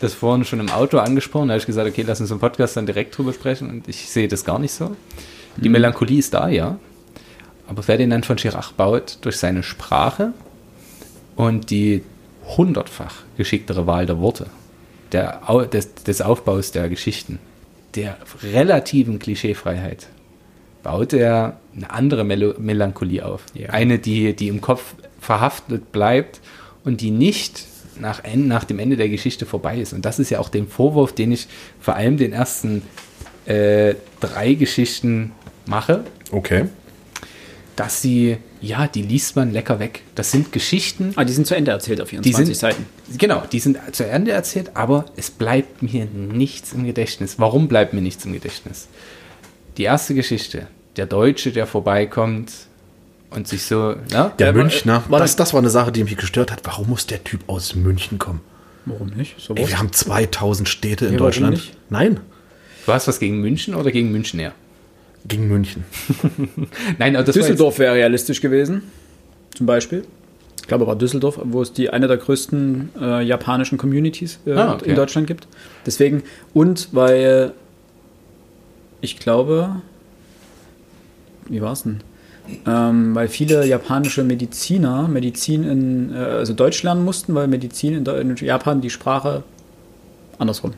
das 0.00 0.14
vorhin 0.14 0.44
schon 0.44 0.60
im 0.60 0.70
Auto 0.70 0.98
angesprochen, 0.98 1.48
da 1.48 1.52
habe 1.54 1.60
ich 1.60 1.66
gesagt, 1.66 1.88
okay, 1.88 2.04
lass 2.06 2.20
uns 2.20 2.30
im 2.30 2.38
Podcast 2.40 2.76
dann 2.76 2.86
direkt 2.86 3.16
drüber 3.16 3.32
sprechen 3.32 3.70
und 3.70 3.88
ich 3.88 4.08
sehe 4.08 4.28
das 4.28 4.44
gar 4.44 4.58
nicht 4.58 4.72
so. 4.72 4.96
Die 5.56 5.68
Melancholie 5.68 6.18
ist 6.18 6.34
da, 6.34 6.48
ja, 6.48 6.78
aber 7.66 7.82
Ferdinand 7.82 8.26
von 8.26 8.38
Schirach 8.38 8.72
baut 8.72 9.18
durch 9.22 9.36
seine 9.38 9.62
Sprache 9.62 10.32
und 11.36 11.70
die 11.70 12.02
hundertfach 12.56 13.22
geschicktere 13.36 13.86
Wahl 13.86 14.06
der 14.06 14.18
Worte, 14.20 14.46
der, 15.12 15.40
des, 15.72 15.94
des 15.94 16.20
Aufbaus 16.22 16.72
der 16.72 16.88
Geschichten, 16.88 17.38
der 17.94 18.16
relativen 18.42 19.18
Klischeefreiheit, 19.18 20.08
baut 20.82 21.12
er 21.12 21.58
eine 21.74 21.90
andere 21.90 22.24
Melo 22.24 22.54
Melancholie 22.58 23.24
auf. 23.24 23.44
Ja. 23.54 23.70
Eine, 23.70 23.98
die, 23.98 24.34
die 24.34 24.48
im 24.48 24.60
Kopf 24.60 24.94
verhaftet 25.20 25.92
bleibt 25.92 26.40
und 26.84 27.00
die 27.00 27.10
nicht 27.10 27.64
nach, 27.98 28.22
en- 28.24 28.48
nach 28.48 28.64
dem 28.64 28.78
Ende 28.78 28.96
der 28.96 29.08
Geschichte 29.08 29.46
vorbei 29.46 29.78
ist. 29.78 29.92
Und 29.92 30.04
das 30.04 30.18
ist 30.18 30.30
ja 30.30 30.40
auch 30.40 30.48
den 30.48 30.68
Vorwurf, 30.68 31.12
den 31.14 31.32
ich 31.32 31.46
vor 31.80 31.94
allem 31.94 32.16
den 32.18 32.32
ersten 32.32 32.82
äh, 33.46 33.94
drei 34.20 34.54
Geschichten 34.54 35.32
mache, 35.66 36.04
Okay. 36.30 36.64
Dass 37.76 38.00
sie, 38.02 38.36
ja, 38.60 38.86
die 38.86 39.02
liest 39.02 39.34
man 39.36 39.52
lecker 39.52 39.78
weg. 39.80 40.02
Das 40.14 40.30
sind 40.30 40.52
Geschichten, 40.52 41.12
Ah, 41.16 41.24
die 41.24 41.32
sind 41.32 41.46
zu 41.46 41.56
Ende 41.56 41.72
erzählt 41.72 42.00
auf 42.00 42.08
24 42.08 42.40
die 42.40 42.46
sind, 42.46 42.56
Seiten. 42.56 42.86
Genau, 43.18 43.42
die 43.50 43.58
sind 43.60 43.78
zu 43.92 44.06
Ende 44.06 44.30
erzählt, 44.30 44.70
aber 44.74 45.06
es 45.16 45.30
bleibt 45.30 45.82
mir 45.82 46.04
nichts 46.06 46.72
im 46.72 46.84
Gedächtnis. 46.84 47.38
Warum 47.38 47.66
bleibt 47.68 47.92
mir 47.92 48.00
nichts 48.00 48.24
im 48.24 48.32
Gedächtnis? 48.32 48.88
Die 49.76 49.82
erste 49.82 50.14
Geschichte, 50.14 50.68
der 50.96 51.06
Deutsche, 51.06 51.50
der 51.50 51.66
vorbeikommt 51.66 52.52
und 53.30 53.48
sich 53.48 53.64
so, 53.64 53.88
ne? 53.90 53.96
Der 54.10 54.20
Ja, 54.38 54.46
war- 54.46 54.52
Münchner, 54.52 55.02
war 55.08 55.18
das, 55.18 55.32
das- 55.34 55.48
das 55.48 55.52
war 55.54 55.60
eine 55.60 55.70
Sache, 55.70 55.90
die 55.90 56.04
mich 56.04 56.16
gestört 56.16 56.52
hat. 56.52 56.60
Warum 56.64 56.88
muss 56.90 57.06
der 57.08 57.24
Typ 57.24 57.40
aus 57.48 57.74
München 57.74 58.18
kommen? 58.20 58.40
Warum 58.86 59.08
nicht? 59.08 59.34
So 59.40 59.54
Ey, 59.56 59.66
wir 59.66 59.78
haben 59.78 59.92
2000 59.92 60.68
Städte 60.68 61.06
in 61.06 61.14
Ja, 61.14 61.18
warum 61.18 61.26
Deutschland. 61.32 61.54
nicht? 61.54 61.76
Nein, 61.90 62.20
Du 62.86 62.92
hast 62.92 63.08
was 63.08 63.18
gegen 63.18 63.40
München 63.40 63.74
oder 63.74 63.90
gegen 63.90 64.12
München 64.12 64.38
eher? 64.38 64.52
Gegen 65.26 65.48
München. 65.48 65.84
Nein, 66.98 67.16
aber 67.16 67.30
Düsseldorf 67.30 67.78
wäre 67.78 67.94
realistisch 67.94 68.40
gewesen, 68.40 68.82
zum 69.54 69.66
Beispiel. 69.66 70.04
Ich 70.60 70.68
glaube, 70.68 70.86
war 70.86 70.96
Düsseldorf, 70.96 71.38
wo 71.42 71.60
es 71.62 71.72
die 71.72 71.90
eine 71.90 72.08
der 72.08 72.16
größten 72.16 72.90
äh, 73.00 73.22
japanischen 73.22 73.76
Communities 73.76 74.38
äh, 74.46 74.52
Ah, 74.52 74.74
okay. 74.74 74.90
in 74.90 74.96
Deutschland 74.96 75.26
gibt. 75.26 75.46
Deswegen, 75.84 76.22
und 76.54 76.88
weil 76.92 77.52
ich 79.00 79.18
glaube, 79.18 79.76
wie 81.48 81.60
war 81.60 81.72
es 81.72 81.82
denn? 81.82 82.00
ähm, 82.66 83.14
weil 83.14 83.28
viele 83.28 83.64
japanische 83.66 84.22
Mediziner 84.22 85.08
Medizin 85.08 85.64
in, 85.64 86.14
äh, 86.14 86.18
also 86.18 86.52
Deutsch 86.52 86.82
lernen 86.82 87.04
mussten, 87.04 87.34
weil 87.34 87.48
Medizin 87.48 87.94
in, 87.94 88.04
in 88.06 88.36
Japan 88.36 88.80
die 88.80 88.90
Sprache 88.90 89.42
andersrum. 90.38 90.74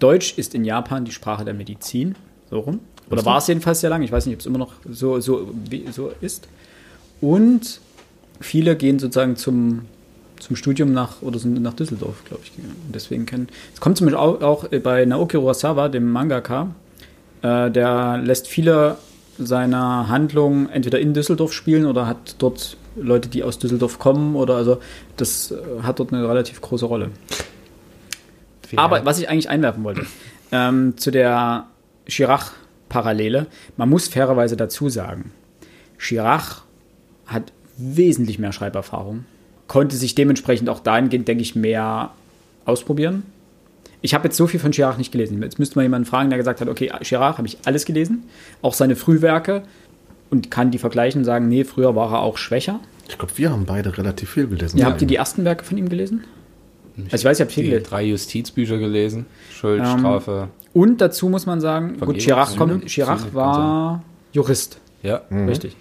Deutsch 0.00 0.34
ist 0.36 0.54
in 0.54 0.64
Japan 0.64 1.04
die 1.04 1.12
Sprache 1.12 1.44
der 1.44 1.54
Medizin, 1.54 2.14
so 2.50 2.60
rum. 2.60 2.80
Oder 3.10 3.24
war 3.24 3.38
es 3.38 3.46
jedenfalls 3.46 3.80
sehr 3.80 3.90
lange. 3.90 4.04
Ich 4.04 4.12
weiß 4.12 4.26
nicht, 4.26 4.34
ob 4.34 4.40
es 4.40 4.46
immer 4.46 4.58
noch 4.58 4.72
so, 4.88 5.20
so, 5.20 5.48
so 5.90 6.12
ist. 6.20 6.48
Und 7.20 7.80
viele 8.40 8.76
gehen 8.76 8.98
sozusagen 8.98 9.36
zum, 9.36 9.82
zum 10.38 10.56
Studium 10.56 10.92
nach 10.92 11.22
oder 11.22 11.38
sind 11.38 11.60
nach 11.62 11.74
Düsseldorf, 11.74 12.24
glaube 12.24 12.42
ich. 12.44 12.52
Und 12.58 12.94
deswegen 12.94 13.26
kennen. 13.26 13.48
Es 13.74 13.80
kommt 13.80 13.96
zum 13.96 14.06
Beispiel 14.06 14.18
auch, 14.18 14.40
auch 14.42 14.68
bei 14.68 15.04
Naoki 15.04 15.36
Urasawa, 15.36 15.88
dem 15.88 16.10
Mangaka, 16.10 16.68
äh, 17.42 17.70
der 17.70 18.18
lässt 18.18 18.46
viele 18.48 18.98
seiner 19.38 20.08
Handlungen 20.08 20.68
entweder 20.68 20.98
in 20.98 21.14
Düsseldorf 21.14 21.52
spielen 21.52 21.86
oder 21.86 22.06
hat 22.06 22.36
dort 22.38 22.76
Leute, 22.96 23.28
die 23.28 23.44
aus 23.44 23.58
Düsseldorf 23.58 23.98
kommen 23.98 24.34
oder 24.34 24.56
also 24.56 24.80
das 25.16 25.52
äh, 25.52 25.82
hat 25.82 26.00
dort 26.00 26.12
eine 26.12 26.28
relativ 26.28 26.60
große 26.60 26.86
Rolle. 26.86 27.10
Aber 28.76 29.04
was 29.04 29.18
ich 29.18 29.28
eigentlich 29.28 29.48
einwerfen 29.48 29.84
wollte, 29.84 30.02
ähm, 30.52 30.94
zu 30.96 31.10
der 31.10 31.66
Chirac-Parallele, 32.88 33.46
man 33.76 33.88
muss 33.88 34.08
fairerweise 34.08 34.56
dazu 34.56 34.88
sagen, 34.88 35.32
Chirac 35.98 36.62
hat 37.26 37.52
wesentlich 37.76 38.38
mehr 38.38 38.52
Schreiberfahrung, 38.52 39.24
konnte 39.66 39.96
sich 39.96 40.14
dementsprechend 40.14 40.68
auch 40.68 40.80
dahingehend, 40.80 41.28
denke 41.28 41.42
ich, 41.42 41.54
mehr 41.54 42.10
ausprobieren. 42.64 43.22
Ich 44.00 44.14
habe 44.14 44.24
jetzt 44.28 44.36
so 44.36 44.46
viel 44.46 44.60
von 44.60 44.72
Chirac 44.72 44.96
nicht 44.96 45.10
gelesen. 45.10 45.42
Jetzt 45.42 45.58
müsste 45.58 45.76
man 45.76 45.84
jemanden 45.84 46.06
fragen, 46.06 46.30
der 46.30 46.38
gesagt 46.38 46.60
hat, 46.60 46.68
okay, 46.68 46.90
Chirac 47.02 47.38
habe 47.38 47.48
ich 47.48 47.58
alles 47.64 47.84
gelesen, 47.84 48.24
auch 48.62 48.74
seine 48.74 48.96
Frühwerke 48.96 49.62
und 50.30 50.50
kann 50.50 50.70
die 50.70 50.78
vergleichen 50.78 51.20
und 51.20 51.24
sagen, 51.24 51.48
nee, 51.48 51.64
früher 51.64 51.96
war 51.96 52.12
er 52.12 52.20
auch 52.20 52.38
schwächer. 52.38 52.80
Ich 53.08 53.18
glaube, 53.18 53.32
wir 53.36 53.50
haben 53.50 53.64
beide 53.64 53.96
relativ 53.96 54.30
viel 54.30 54.46
gelesen. 54.46 54.78
Ja, 54.78 54.86
habt 54.86 55.00
ihr 55.00 55.06
die 55.06 55.16
ersten 55.16 55.44
Werke 55.44 55.64
von 55.64 55.78
ihm 55.78 55.88
gelesen? 55.88 56.24
Ich, 57.06 57.12
Also 57.12 57.22
ich 57.22 57.24
weiß, 57.30 57.36
ich 57.38 57.40
habe 57.42 57.50
viel 57.50 57.64
die 57.64 57.70
gelesen. 57.70 57.88
drei 57.90 58.04
Justizbücher 58.04 58.78
gelesen. 58.78 59.26
Schuld, 59.52 59.80
Ähm, 59.84 59.98
Strafe. 60.00 60.48
Und 60.74 61.00
dazu 61.00 61.28
muss 61.28 61.46
man 61.46 61.60
sagen, 61.60 61.90
gut, 61.90 61.98
Vergebung, 61.98 62.18
Chirac, 62.20 62.56
kommt, 62.56 62.86
Chirac 62.86 63.34
war 63.34 64.02
Jurist, 64.32 64.78
Ja. 65.02 65.22
richtig. 65.30 65.76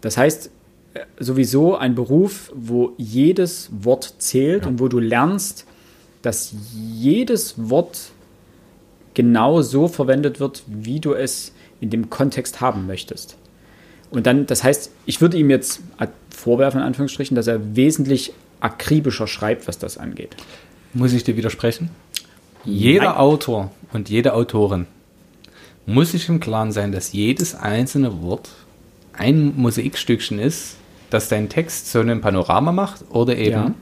Das 0.00 0.16
heißt, 0.16 0.50
äh, 0.94 1.00
sowieso 1.18 1.76
ein 1.76 1.94
Beruf, 1.94 2.50
wo 2.54 2.92
jedes 2.96 3.68
Wort 3.72 4.14
zählt 4.18 4.66
und 4.66 4.80
wo 4.80 4.88
du 4.88 4.98
lernst, 4.98 5.66
dass 6.22 6.54
jedes 6.74 7.54
Wort 7.70 8.10
genau 9.14 9.62
so 9.62 9.88
verwendet 9.88 10.40
wird, 10.40 10.62
wie 10.66 11.00
du 11.00 11.14
es 11.14 11.52
in 11.80 11.90
dem 11.90 12.10
Kontext 12.10 12.60
haben 12.60 12.86
möchtest. 12.86 13.36
Und 14.10 14.26
dann, 14.26 14.46
das 14.46 14.64
heißt, 14.64 14.90
ich 15.06 15.20
würde 15.20 15.36
ihm 15.36 15.50
jetzt 15.50 15.80
vorwerfen, 16.30 16.80
in 16.80 16.86
Anführungsstrichen, 16.86 17.34
dass 17.34 17.46
er 17.46 17.76
wesentlich 17.76 18.32
akribischer 18.60 19.26
schreibt, 19.26 19.68
was 19.68 19.78
das 19.78 19.98
angeht. 19.98 20.36
Muss 20.92 21.12
ich 21.12 21.24
dir 21.24 21.36
widersprechen? 21.36 21.90
Jeder 22.64 23.10
Nein. 23.10 23.16
Autor 23.16 23.70
und 23.92 24.08
jede 24.08 24.34
Autorin 24.34 24.86
muss 25.86 26.12
sich 26.12 26.28
im 26.28 26.40
Klaren 26.40 26.72
sein, 26.72 26.92
dass 26.92 27.12
jedes 27.12 27.54
einzelne 27.54 28.22
Wort 28.22 28.50
ein 29.12 29.54
Mosaikstückchen 29.56 30.38
ist, 30.38 30.76
das 31.10 31.28
deinen 31.28 31.48
Text 31.48 31.90
zu 31.90 32.00
einem 32.00 32.20
Panorama 32.20 32.72
macht 32.72 33.04
oder 33.10 33.36
eben 33.36 33.50
Ja. 33.50 33.74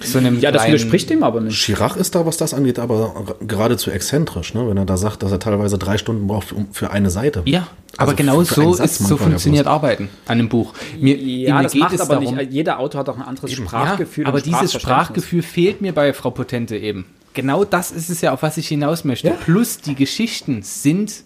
Zu 0.00 0.18
einem 0.18 0.40
Ja, 0.40 0.50
das 0.50 0.66
widerspricht 0.66 1.10
dem 1.10 1.22
aber 1.22 1.40
nicht. 1.40 1.62
Chirac 1.62 1.96
ist 1.96 2.14
da, 2.14 2.26
was 2.26 2.36
das 2.36 2.54
angeht, 2.54 2.78
aber 2.78 3.36
geradezu 3.46 3.90
exzentrisch, 3.90 4.54
ne? 4.54 4.66
wenn 4.68 4.76
er 4.76 4.84
da 4.86 4.96
sagt, 4.96 5.22
dass 5.22 5.30
er 5.32 5.38
teilweise 5.38 5.78
drei 5.78 5.98
Stunden 5.98 6.26
braucht 6.26 6.52
um- 6.52 6.68
für 6.72 6.90
eine 6.90 7.10
Seite. 7.10 7.42
Ja, 7.44 7.68
aber 7.96 8.12
Also 8.12 8.16
genau 8.16 8.40
für- 8.40 8.54
für 8.54 8.60
einen 8.62 8.70
so 8.72 8.76
Satz 8.76 8.90
ist 8.92 8.98
so 8.98 9.02
manchmal 9.04 9.18
ja 9.18 9.24
funktioniert 9.32 9.66
Arbeiten 9.66 10.08
an 10.26 10.38
einem 10.38 10.48
Buch. 10.48 10.72
Mir, 10.98 11.16
Ja, 11.16 11.56
mir 11.56 11.62
das 11.64 11.72
geht 11.72 11.82
macht 11.82 11.92
es 11.94 12.00
aber 12.00 12.16
darum, 12.16 12.34
nicht. 12.36 12.52
Jeder 12.52 12.78
Autor 12.78 13.00
hat 13.00 13.08
auch 13.08 13.16
ein 13.16 13.22
anderes 13.22 13.50
Ja, 13.50 13.56
Sprachgefühl. 13.56 14.26
aber 14.26 14.36
und 14.38 14.46
dieses. 14.46 14.72
Sprachgefühl 14.72 15.42
fehlt 15.42 15.80
mir 15.80 15.92
bei 15.92 16.12
Frau 16.12 16.30
Potente 16.30 16.76
eben. 16.76 17.06
Genau 17.34 17.64
das 17.64 17.92
ist 17.92 18.10
es 18.10 18.20
ja, 18.22 18.32
auf 18.32 18.42
was 18.42 18.56
ich 18.56 18.66
hinaus 18.68 19.04
möchte. 19.04 19.28
Ja. 19.28 19.34
Plus 19.34 19.78
die 19.78 19.94
Geschichten 19.94 20.62
sind. 20.62 21.22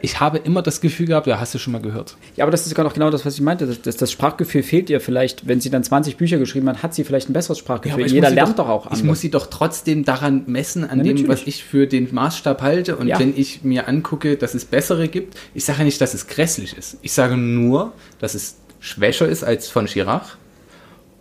Ich 0.00 0.20
habe 0.20 0.38
immer 0.38 0.62
das 0.62 0.80
Gefühl 0.80 1.06
gehabt, 1.06 1.26
ja, 1.26 1.38
hast 1.40 1.54
du 1.54 1.58
schon 1.58 1.72
mal 1.72 1.80
gehört. 1.82 2.16
Ja, 2.36 2.44
aber 2.44 2.50
das 2.50 2.62
ist 2.62 2.70
sogar 2.70 2.84
noch 2.84 2.94
genau 2.94 3.10
das, 3.10 3.24
was 3.26 3.34
ich 3.34 3.40
meinte. 3.40 3.66
Das, 3.66 3.82
das, 3.82 3.96
das 3.96 4.12
Sprachgefühl 4.12 4.62
fehlt 4.62 4.90
ihr 4.90 5.00
vielleicht, 5.00 5.46
wenn 5.46 5.60
sie 5.60 5.70
dann 5.70 5.84
20 5.84 6.16
Bücher 6.16 6.38
geschrieben 6.38 6.68
hat, 6.68 6.82
hat 6.82 6.94
sie 6.94 7.04
vielleicht 7.04 7.28
ein 7.28 7.32
besseres 7.32 7.58
Sprachgefühl. 7.58 8.06
ich 8.06 8.12
Jeder 8.12 8.30
lernt 8.30 8.58
doch, 8.58 8.68
auch 8.68 8.90
Ich 8.92 9.02
muss 9.04 9.20
sie 9.20 9.30
doch 9.30 9.46
trotzdem 9.48 10.04
daran 10.04 10.44
messen, 10.46 10.84
an 10.84 10.98
Ja, 10.98 11.04
dem, 11.04 11.16
natürlich. 11.16 11.28
was 11.28 11.46
ich 11.46 11.64
für 11.64 11.86
den 11.86 12.12
Maßstab 12.14 12.62
halte. 12.62 12.96
Und 12.96 13.08
Ja. 13.08 13.18
wenn 13.18 13.36
ich 13.36 13.62
mir 13.64 13.88
angucke, 13.88 14.36
dass 14.36 14.54
es 14.54 14.64
bessere 14.64 15.08
gibt, 15.08 15.36
ich 15.54 15.64
sage 15.64 15.80
ja 15.80 15.84
nicht, 15.84 16.00
dass 16.00 16.14
es 16.14 16.26
grässlich 16.26 16.76
ist. 16.76 16.98
Ich 17.02 17.12
sage 17.12 17.36
nur, 17.36 17.92
dass 18.18 18.34
es 18.34 18.56
schwächer 18.80 19.26
ist 19.28 19.42
als 19.44 19.68
von 19.68 19.86
Chirac 19.86 20.36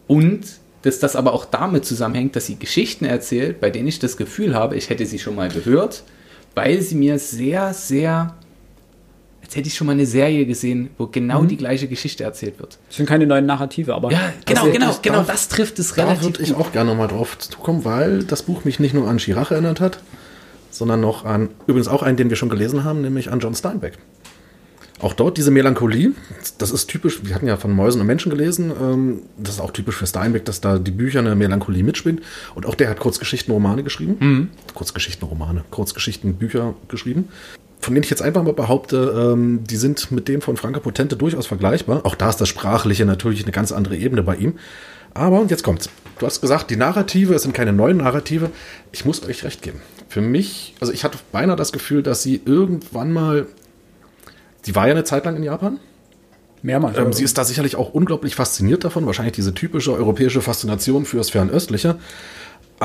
und 0.07 0.41
dass 0.83 0.99
das 0.99 1.15
aber 1.15 1.33
auch 1.33 1.45
damit 1.45 1.85
zusammenhängt, 1.85 2.35
dass 2.35 2.45
sie 2.45 2.57
Geschichten 2.57 3.05
erzählt, 3.05 3.59
bei 3.59 3.71
denen 3.71 3.87
ich 3.87 3.97
das 3.99 4.17
Gefühl 4.17 4.53
habe, 4.53 4.75
ich 4.75 4.89
hätte 4.89 5.05
sie 5.05 5.17
schon 5.17 5.35
mal 5.35 5.49
gehört, 5.49 6.03
weil 6.53 6.81
sie 6.81 6.95
mir 6.95 7.17
sehr, 7.17 7.73
sehr, 7.73 8.35
als 9.45 9.55
hätte 9.55 9.67
ich 9.67 9.75
schon 9.75 9.87
mal 9.87 9.93
eine 9.93 10.05
Serie 10.05 10.45
gesehen, 10.45 10.89
wo 10.97 11.07
genau 11.07 11.43
Mhm. 11.43 11.47
die 11.49 11.57
gleiche 11.57 11.87
Geschichte 11.87 12.23
erzählt 12.23 12.59
wird. 12.59 12.77
Das 12.87 12.97
sind 12.97 13.05
keine 13.05 13.25
neuen 13.27 13.45
Narrative, 13.45 13.93
aber. 13.93 14.11
Ja, 14.11 14.33
genau, 14.45 14.65
genau, 14.71 14.91
ich- 14.91 15.01
genau, 15.01 15.17
darf- 15.19 15.27
das 15.27 15.47
trifft 15.47 15.77
es 15.79 15.93
Da 15.93 16.03
relativ 16.03 16.23
würde 16.23 16.43
ich 16.43 16.55
auch 16.55 16.71
gerne 16.71 16.93
mal 16.95 17.07
drauf 17.07 17.37
zukommen, 17.37 17.85
weil 17.85 18.23
das 18.23 18.43
Buch 18.43 18.65
mich 18.65 18.79
nicht 18.79 18.93
nur 18.93 19.07
an 19.07 19.17
Chirac 19.17 19.51
erinnert 19.51 19.79
hat, 19.79 19.99
sondern 20.71 20.99
noch 20.99 21.23
an, 21.25 21.49
übrigens 21.67 21.87
auch 21.87 22.01
einen, 22.03 22.17
den 22.17 22.29
wir 22.29 22.35
schon 22.37 22.49
gelesen 22.49 22.83
haben, 22.83 23.01
nämlich 23.01 23.31
an 23.31 23.39
John 23.39 23.55
Steinbeck. 23.55 23.93
Auch 25.01 25.13
dort 25.13 25.37
diese 25.37 25.51
Melancholie, 25.51 26.13
das 26.57 26.71
ist 26.71 26.87
typisch, 26.87 27.19
wir 27.25 27.35
hatten 27.35 27.47
ja 27.47 27.57
von 27.57 27.71
Mäusen 27.71 27.99
und 27.99 28.07
Menschen 28.07 28.29
gelesen, 28.29 28.71
ähm, 28.81 29.19
das 29.37 29.55
ist 29.55 29.59
auch 29.59 29.71
typisch 29.71 29.95
für 29.97 30.07
Steinbeck, 30.07 30.45
dass 30.45 30.61
da 30.61 30.79
die 30.79 30.91
Bücher 30.91 31.19
eine 31.19 31.35
Melancholie 31.35 31.83
mitspielen. 31.83 32.21
Und 32.55 32.65
auch 32.65 32.75
der 32.75 32.89
hat 32.89 32.99
Kurzgeschichtenromane 32.99 33.83
geschrieben. 33.83 34.49
Kurzgeschichtenromane, 34.73 35.65
Kurzgeschichtenbücher 35.69 36.73
geschrieben. 36.87 37.27
Von 37.85 37.93
denen 37.93 38.03
ich 38.03 38.09
jetzt 38.09 38.23
einfach 38.23 38.41
mal 38.41 38.51
behaupte, 38.51 39.13
ähm, 39.15 39.63
die 39.63 39.75
sind 39.75 40.11
mit 40.11 40.27
dem 40.27 40.41
von 40.41 40.57
Franka 40.57 40.79
Potente 40.79 41.15
durchaus 41.15 41.45
vergleichbar. 41.45 42.03
Auch 42.03 42.15
da 42.15 42.29
ist 42.29 42.37
das 42.37 42.49
Sprachliche 42.49 43.05
natürlich 43.05 43.43
eine 43.43 43.51
ganz 43.51 43.71
andere 43.71 43.95
Ebene 43.95 44.23
bei 44.23 44.37
ihm. 44.37 44.55
Aber 45.13 45.39
und 45.39 45.51
jetzt 45.51 45.63
kommt's. 45.63 45.87
Du 46.17 46.25
hast 46.25 46.41
gesagt, 46.41 46.71
die 46.71 46.77
Narrative, 46.77 47.35
es 47.35 47.43
sind 47.43 47.53
keine 47.53 47.73
neuen 47.73 47.97
Narrative. 47.97 48.49
Ich 48.91 49.05
muss 49.05 49.23
euch 49.23 49.43
recht 49.43 49.61
geben. 49.61 49.81
Für 50.09 50.21
mich, 50.21 50.73
also 50.79 50.91
ich 50.91 51.03
hatte 51.03 51.19
beinahe 51.31 51.55
das 51.55 51.71
Gefühl, 51.71 52.01
dass 52.01 52.23
sie 52.23 52.41
irgendwann 52.43 53.13
mal, 53.13 53.45
sie 54.63 54.73
war 54.73 54.87
ja 54.87 54.93
eine 54.93 55.03
Zeit 55.03 55.25
lang 55.25 55.35
in 55.35 55.43
Japan. 55.43 55.79
Mehrmals. 56.63 56.97
Ähm, 56.97 57.13
sie 57.13 57.23
ist 57.23 57.37
da 57.37 57.45
sicherlich 57.45 57.75
auch 57.75 57.93
unglaublich 57.93 58.33
fasziniert 58.33 58.83
davon. 58.83 59.05
Wahrscheinlich 59.05 59.35
diese 59.35 59.53
typische 59.53 59.93
europäische 59.93 60.41
Faszination 60.41 61.05
fürs 61.05 61.29
Fernöstliche. 61.29 61.97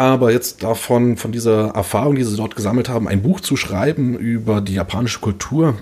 Aber 0.00 0.32
jetzt 0.32 0.62
davon, 0.62 1.18
von 1.18 1.30
dieser 1.30 1.74
Erfahrung, 1.74 2.14
die 2.14 2.24
sie 2.24 2.34
dort 2.34 2.56
gesammelt 2.56 2.88
haben, 2.88 3.06
ein 3.06 3.20
Buch 3.20 3.42
zu 3.42 3.54
schreiben 3.54 4.16
über 4.16 4.62
die 4.62 4.72
japanische 4.72 5.20
Kultur. 5.20 5.76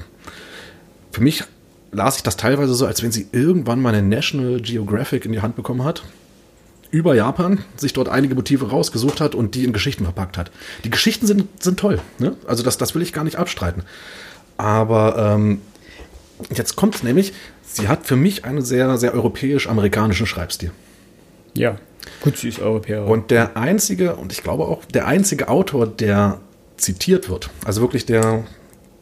Für 1.12 1.22
mich 1.22 1.44
las 1.92 2.16
ich 2.16 2.24
das 2.24 2.36
teilweise 2.36 2.74
so, 2.74 2.84
als 2.84 3.00
wenn 3.00 3.12
sie 3.12 3.28
irgendwann 3.30 3.80
mal 3.80 3.94
eine 3.94 4.04
National 4.04 4.60
Geographic 4.60 5.24
in 5.24 5.30
die 5.30 5.40
Hand 5.40 5.54
bekommen 5.54 5.84
hat. 5.84 6.02
Über 6.90 7.14
Japan, 7.14 7.60
sich 7.76 7.92
dort 7.92 8.08
einige 8.08 8.34
Motive 8.34 8.70
rausgesucht 8.70 9.20
hat 9.20 9.36
und 9.36 9.54
die 9.54 9.62
in 9.62 9.72
Geschichten 9.72 10.02
verpackt 10.02 10.36
hat. 10.36 10.50
Die 10.82 10.90
Geschichten 10.90 11.28
sind, 11.28 11.46
sind 11.62 11.78
toll. 11.78 12.00
Ne? 12.18 12.34
Also 12.48 12.64
das, 12.64 12.76
das 12.76 12.96
will 12.96 13.02
ich 13.02 13.12
gar 13.12 13.22
nicht 13.22 13.36
abstreiten. 13.36 13.84
Aber 14.56 15.36
ähm, 15.36 15.60
Jetzt 16.52 16.74
kommt 16.74 17.04
nämlich, 17.04 17.32
sie 17.62 17.86
hat 17.86 18.06
für 18.06 18.16
mich 18.16 18.44
einen 18.44 18.62
sehr, 18.62 18.96
sehr 18.96 19.14
europäisch-amerikanischen 19.14 20.26
Schreibstil. 20.26 20.72
Ja. 21.54 21.76
Gut, 22.22 22.36
sie 22.36 22.48
ist 22.48 22.60
Europäerin. 22.60 23.10
Und 23.10 23.30
der 23.30 23.56
einzige, 23.56 24.16
und 24.16 24.32
ich 24.32 24.42
glaube 24.42 24.64
auch, 24.64 24.84
der 24.86 25.06
einzige 25.06 25.48
Autor, 25.48 25.86
der 25.86 26.40
zitiert 26.76 27.28
wird, 27.28 27.50
also 27.64 27.80
wirklich 27.82 28.06
der, 28.06 28.44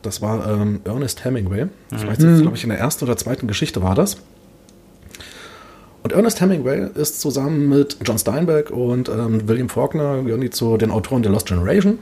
das 0.02 0.22
war 0.22 0.46
ähm, 0.50 0.80
Ernest 0.84 1.24
Hemingway. 1.24 1.66
Ich 1.92 2.06
weiß 2.06 2.18
jetzt, 2.18 2.42
glaube 2.42 2.56
ich, 2.56 2.64
in 2.64 2.70
der 2.70 2.78
ersten 2.78 3.04
oder 3.04 3.16
zweiten 3.16 3.46
Geschichte 3.46 3.82
war 3.82 3.94
das. 3.94 4.16
Und 6.06 6.12
Ernest 6.12 6.40
Hemingway 6.40 6.86
ist 6.94 7.20
zusammen 7.20 7.68
mit 7.68 7.96
John 8.04 8.16
Steinbeck 8.16 8.70
und 8.70 9.08
ähm, 9.08 9.48
William 9.48 9.68
Faulkner, 9.68 10.22
gehören 10.22 10.40
die 10.40 10.50
zu 10.50 10.76
den 10.76 10.92
Autoren 10.92 11.24
der 11.24 11.32
Lost 11.32 11.48
Generation. 11.48 11.98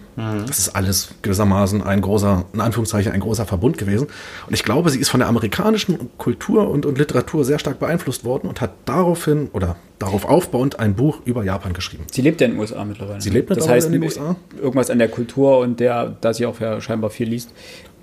Das 0.46 0.58
ist 0.58 0.76
alles 0.76 1.14
gewissermaßen 1.22 1.82
ein 1.82 2.02
großer, 2.02 2.44
in 2.52 2.60
Anführungszeichen, 2.60 3.12
ein 3.12 3.20
großer 3.20 3.46
Verbund 3.46 3.78
gewesen. 3.78 4.08
Und 4.46 4.52
ich 4.52 4.62
glaube, 4.62 4.90
sie 4.90 4.98
ist 4.98 5.08
von 5.08 5.20
der 5.20 5.28
amerikanischen 5.30 6.10
Kultur 6.18 6.68
und, 6.68 6.84
und 6.84 6.98
Literatur 6.98 7.46
sehr 7.46 7.58
stark 7.58 7.78
beeinflusst 7.78 8.26
worden 8.26 8.46
und 8.46 8.60
hat 8.60 8.74
daraufhin 8.84 9.48
oder 9.54 9.76
darauf 9.98 10.26
aufbauend 10.26 10.80
ein 10.80 10.94
Buch 10.94 11.20
über 11.24 11.42
Japan 11.42 11.72
geschrieben. 11.72 12.04
sie 12.10 12.20
lebt 12.20 12.42
ja 12.42 12.46
in 12.46 12.54
den 12.54 12.60
USA 12.60 12.84
mittlerweile. 12.84 13.22
Sie 13.22 13.30
lebt 13.30 13.48
das 13.48 13.56
mittlerweile 13.56 13.76
heißt, 13.76 13.86
in 13.86 13.92
den 13.92 14.02
USA? 14.02 14.36
irgendwas 14.60 14.90
an 14.90 14.98
der 14.98 15.08
Kultur 15.08 15.60
und 15.60 15.80
der, 15.80 16.14
da 16.20 16.34
sie 16.34 16.44
auch 16.44 16.60
ja 16.60 16.78
scheinbar 16.82 17.08
viel 17.08 17.28
liest, 17.28 17.52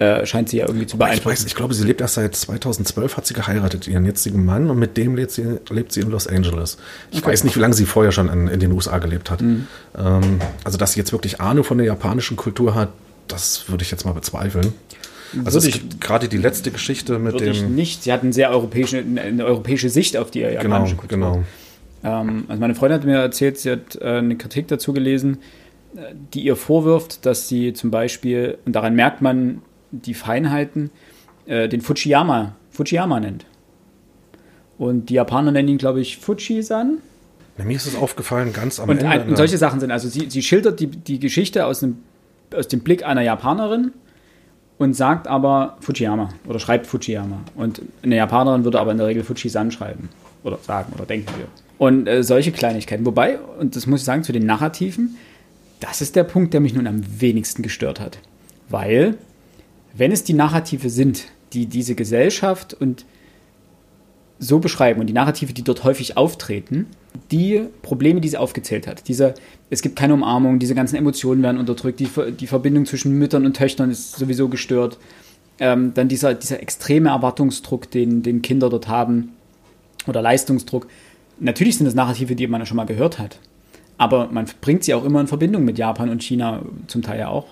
äh, 0.02 0.26
scheint 0.26 0.50
sie 0.50 0.58
ja 0.58 0.66
irgendwie 0.68 0.88
zu 0.88 0.96
Ich 0.96 1.00
weiß, 1.00 1.20
beeinflussen. 1.20 1.48
ich 1.48 1.56
glaube, 1.56 1.74
sie 1.74 1.84
lebt 1.86 2.02
erst 2.02 2.16
seit 2.16 2.36
2012, 2.36 3.18
hat 3.18 3.28
sie 3.28 3.34
geheiratet, 3.34 3.88
ihren 3.88 4.06
jetzigen 4.06 4.44
Mann, 4.44 4.70
und 4.70 4.80
mit 4.80 4.98
dem 4.98 5.16
lebt 5.16 5.32
sie, 5.32 5.60
lebt 5.70 5.92
sie 5.92 6.02
in 6.02 6.10
Los 6.10 6.28
Angeles. 6.28 6.78
Ich 7.12 7.24
weiß 7.26 7.44
nicht, 7.44 7.56
wie 7.56 7.60
lange 7.60 7.74
sie 7.76 7.86
vorher 7.86 8.12
schon 8.12 8.28
in, 8.30 8.48
in 8.48 8.60
den 8.60 8.72
USA 8.72 8.98
gelebt 8.98 9.30
hat. 9.30 9.42
Ähm, 9.42 9.62
also, 10.64 10.78
dass 10.78 10.94
sie 10.94 11.00
jetzt 11.00 11.12
wirklich 11.12 11.40
Ahnung 11.40 11.64
von 11.64 11.78
der 11.78 11.86
japanischen 11.88 12.36
Kultur 12.36 12.74
hat, 12.76 12.90
das 13.28 13.70
würde 13.70 13.84
ich 13.84 13.92
jetzt 13.92 14.06
mal 14.06 14.14
bezweifeln. 14.14 14.74
Also 15.46 15.60
gerade 16.02 16.28
die 16.28 16.36
letzte 16.38 16.72
Geschichte 16.72 17.18
mit 17.18 17.34
Würde 17.34 17.46
ich 17.52 17.62
dem. 17.62 17.74
nicht. 17.76 18.04
Sie 18.04 18.12
hat 18.12 18.22
eine 18.24 18.34
sehr 18.34 18.50
europäische, 18.50 18.98
eine- 18.98 19.46
europäische 19.46 19.90
Sicht 19.90 20.18
auf 20.18 20.30
die 20.30 20.42
Genau, 20.42 20.54
japanische 20.64 20.96
Kultur. 20.98 21.18
genau. 21.18 21.44
Ähm, 22.04 22.44
also 22.50 22.60
meine 22.60 22.76
Freundin 22.76 23.00
hat 23.00 23.06
mir 23.06 23.16
erzählt, 23.18 23.58
sie 23.58 23.72
hat 23.72 23.96
äh, 24.02 24.06
eine 24.18 24.36
Kritik 24.36 24.68
dazu 24.68 24.92
gelesen, 24.92 25.38
äh, 25.96 26.00
die 26.34 26.42
ihr 26.42 26.58
vorwirft, 26.58 27.26
dass 27.26 27.48
sie 27.48 27.72
zum 27.72 27.92
Beispiel, 27.92 28.58
und 28.66 28.74
daran 28.76 28.94
merkt 28.96 29.22
man 29.22 29.62
die 29.92 30.14
Feinheiten, 30.14 30.90
äh, 31.46 31.68
den 31.68 31.82
Fujiyama, 31.82 32.56
Fujiyama 32.72 33.20
nennt. 33.20 33.46
Und 34.78 35.10
die 35.10 35.16
Japaner 35.16 35.52
nennen 35.52 35.68
ihn, 35.70 35.78
glaube 35.78 36.02
ich, 36.02 36.18
Fujisan. 36.18 36.98
Mir 37.58 37.76
ist 37.76 37.86
es 37.86 37.96
aufgefallen, 37.96 38.54
ganz 38.54 38.80
am 38.80 38.90
Und, 38.90 38.98
Ende. 38.98 39.10
ein, 39.10 39.30
und 39.30 39.36
solche 39.36 39.58
Sachen 39.58 39.80
sind, 39.80 39.92
also 39.92 40.10
sie, 40.10 40.30
sie 40.30 40.42
schildert 40.42 40.80
die, 40.80 40.88
die 40.88 41.20
Geschichte 41.20 41.66
aus 41.66 41.82
dem, 41.82 41.98
aus 42.56 42.68
dem 42.68 42.80
Blick 42.80 43.06
einer 43.06 43.22
Japanerin 43.22 43.92
und 44.80 44.96
sagt 44.96 45.28
aber 45.28 45.78
Fujiyama 45.82 46.30
oder 46.48 46.58
schreibt 46.60 46.88
Fujiyama. 46.88 47.42
Und 47.56 47.84
eine 48.02 48.16
Japanerin 48.16 48.64
würde 48.64 48.80
aber 48.80 48.92
in 48.92 48.98
der 48.98 49.06
Regel 49.06 49.24
Fujisan 49.24 49.70
schreiben 49.70 50.10
oder 50.44 50.58
sagen 50.58 50.92
oder 50.96 51.06
denken 51.06 51.32
wir. 51.38 51.46
Und 51.78 52.08
äh, 52.08 52.24
solche 52.24 52.52
Kleinigkeiten. 52.52 53.06
Wobei, 53.06 53.40
und 53.40 53.76
das 53.76 53.86
muss 53.86 54.00
ich 54.02 54.06
sagen, 54.06 54.24
zu 54.24 54.32
den 54.32 54.46
Narrativen, 54.48 55.18
das 55.80 56.02
ist 56.02 56.16
der 56.16 56.24
Punkt, 56.24 56.54
der 56.54 56.62
mich 56.62 56.74
nun 56.74 56.88
am 56.88 57.04
wenigsten 57.20 57.62
gestört 57.62 58.00
hat. 58.00 58.18
Weil, 58.70 59.18
wenn 59.94 60.12
es 60.12 60.24
die 60.24 60.34
Narrative 60.34 60.90
sind, 60.90 61.26
die 61.54 61.66
diese 61.66 61.96
Gesellschaft 61.96 62.74
und 62.74 63.06
so 64.40 64.60
beschreiben 64.60 65.00
und 65.00 65.08
die 65.08 65.14
Narrative, 65.14 65.54
die 65.54 65.64
dort 65.64 65.84
häufig 65.84 66.18
auftreten, 66.18 66.88
die 67.30 67.62
Probleme, 67.84 68.22
die 68.22 68.30
sie 68.30 68.38
aufgezählt 68.38 68.88
hat. 68.88 69.08
Dieser, 69.08 69.36
es 69.70 69.82
gibt 69.82 69.96
keine 69.96 70.16
Umarmung, 70.16 70.58
diese 70.58 70.74
ganzen 70.74 70.96
Emotionen 70.96 71.44
werden 71.44 71.58
unterdrückt, 71.60 72.00
die, 72.00 72.10
die 72.40 72.48
Verbindung 72.48 72.86
zwischen 72.86 73.18
Müttern 73.18 73.46
und 73.46 73.56
Töchtern 73.56 73.92
ist 73.92 74.16
sowieso 74.16 74.50
gestört. 74.50 74.98
Ähm, 75.60 75.94
dann 75.94 76.08
dieser, 76.08 76.34
dieser 76.34 76.60
extreme 76.60 77.10
Erwartungsdruck, 77.10 77.92
den, 77.92 78.24
den 78.24 78.42
Kinder 78.42 78.70
dort 78.70 78.88
haben, 78.88 79.34
oder 80.08 80.22
Leistungsdruck. 80.22 80.88
Natürlich 81.40 81.78
sind 81.78 81.86
das 81.86 81.96
Narrative, 81.96 82.36
die 82.36 82.48
man 82.48 82.62
ja 82.62 82.66
schon 82.66 82.78
mal 82.78 82.86
gehört 82.86 83.20
hat. 83.20 83.40
Aber 83.98 84.30
man 84.32 84.46
bringt 84.62 84.84
sie 84.84 84.94
auch 84.94 85.06
immer 85.06 85.22
in 85.22 85.28
Verbindung 85.28 85.64
mit 85.64 85.78
Japan 85.78 86.10
und 86.10 86.24
China, 86.24 86.64
zum 86.88 87.02
Teil 87.02 87.20
ja 87.20 87.28
auch. 87.28 87.46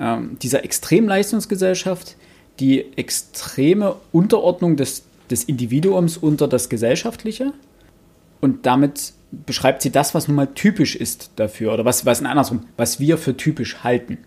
Ähm, 0.00 0.38
dieser 0.40 0.64
Extremleistungsgesellschaft, 0.64 2.16
die 2.58 2.86
extreme 2.96 3.96
Unterordnung 4.12 4.76
des, 4.76 5.04
des 5.30 5.44
Individuums 5.44 6.16
unter 6.16 6.48
das 6.48 6.68
Gesellschaftliche. 6.68 7.52
Und 8.40 8.64
damit 8.66 9.12
beschreibt 9.30 9.82
sie 9.82 9.90
das, 9.90 10.14
was 10.14 10.26
nun 10.26 10.36
mal 10.36 10.48
typisch 10.54 10.96
ist 10.96 11.30
dafür, 11.36 11.74
oder 11.74 11.84
was, 11.84 12.06
was 12.06 12.22
andersrum, 12.22 12.64
was 12.76 12.98
wir 12.98 13.18
für 13.18 13.36
typisch 13.36 13.84
halten. 13.84 14.18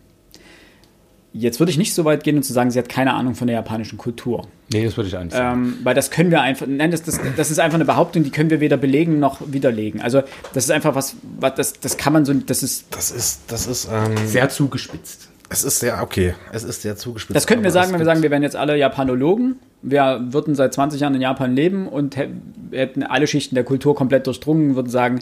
Jetzt 1.35 1.59
würde 1.59 1.71
ich 1.71 1.79
nicht 1.79 1.95
so 1.95 2.05
weit 2.05 2.23
gehen 2.23 2.37
und 2.37 2.43
zu 2.43 2.53
sagen, 2.53 2.69
sie 2.69 2.77
hat 2.77 2.89
keine 2.89 3.15
Ahnung 3.15 3.33
von 3.33 3.47
der 3.47 3.55
japanischen 3.55 3.97
Kultur. 3.97 4.47
Nee, 4.71 4.85
das 4.85 4.95
würde 4.95 5.07
ich 5.07 5.13
sagen. 5.13 5.29
Ähm, 5.33 5.77
weil 5.81 5.95
das 5.95 6.11
können 6.11 6.29
wir 6.29 6.41
einfach, 6.41 6.67
nein, 6.67 6.91
das, 6.91 7.01
das, 7.01 7.19
das 7.35 7.49
ist 7.49 7.59
einfach 7.59 7.75
eine 7.75 7.85
Behauptung, 7.85 8.23
die 8.23 8.29
können 8.29 8.51
wir 8.51 8.59
weder 8.59 8.77
belegen 8.77 9.19
noch 9.19 9.41
widerlegen. 9.47 9.99
Also 9.99 10.21
das 10.53 10.65
ist 10.65 10.69
einfach 10.69 10.93
was, 10.93 11.15
was 11.39 11.55
das, 11.55 11.73
das 11.79 11.97
kann 11.97 12.13
man 12.13 12.23
so, 12.23 12.33
das 12.35 12.61
ist, 12.61 12.85
Das 12.91 13.09
ist, 13.09 13.41
das 13.47 13.65
ist, 13.65 13.89
ähm, 13.91 14.15
Sehr 14.27 14.49
zugespitzt. 14.49 15.29
Es 15.53 15.63
ist 15.63 15.79
sehr, 15.79 16.01
okay, 16.01 16.33
es 16.51 16.63
ist 16.63 16.81
sehr 16.81 16.95
zugespitzt. 16.97 17.35
das 17.35 17.47
könnten 17.47 17.63
wir 17.63 17.71
sagen, 17.71 17.91
wenn 17.93 17.99
wir 17.99 18.05
sagen, 18.05 18.21
wir 18.21 18.31
wären 18.31 18.43
jetzt 18.43 18.55
alle 18.55 18.77
Japanologen, 18.77 19.55
wir 19.81 20.21
würden 20.29 20.55
seit 20.55 20.73
20 20.73 20.99
Jahren 21.01 21.15
in 21.15 21.21
Japan 21.21 21.55
leben 21.55 21.87
und 21.87 22.17
hä- 22.17 22.29
hätten 22.71 23.03
alle 23.03 23.27
Schichten 23.27 23.55
der 23.55 23.63
Kultur 23.63 23.95
komplett 23.95 24.27
durchdrungen, 24.27 24.75
würden 24.75 24.89
sagen, 24.89 25.19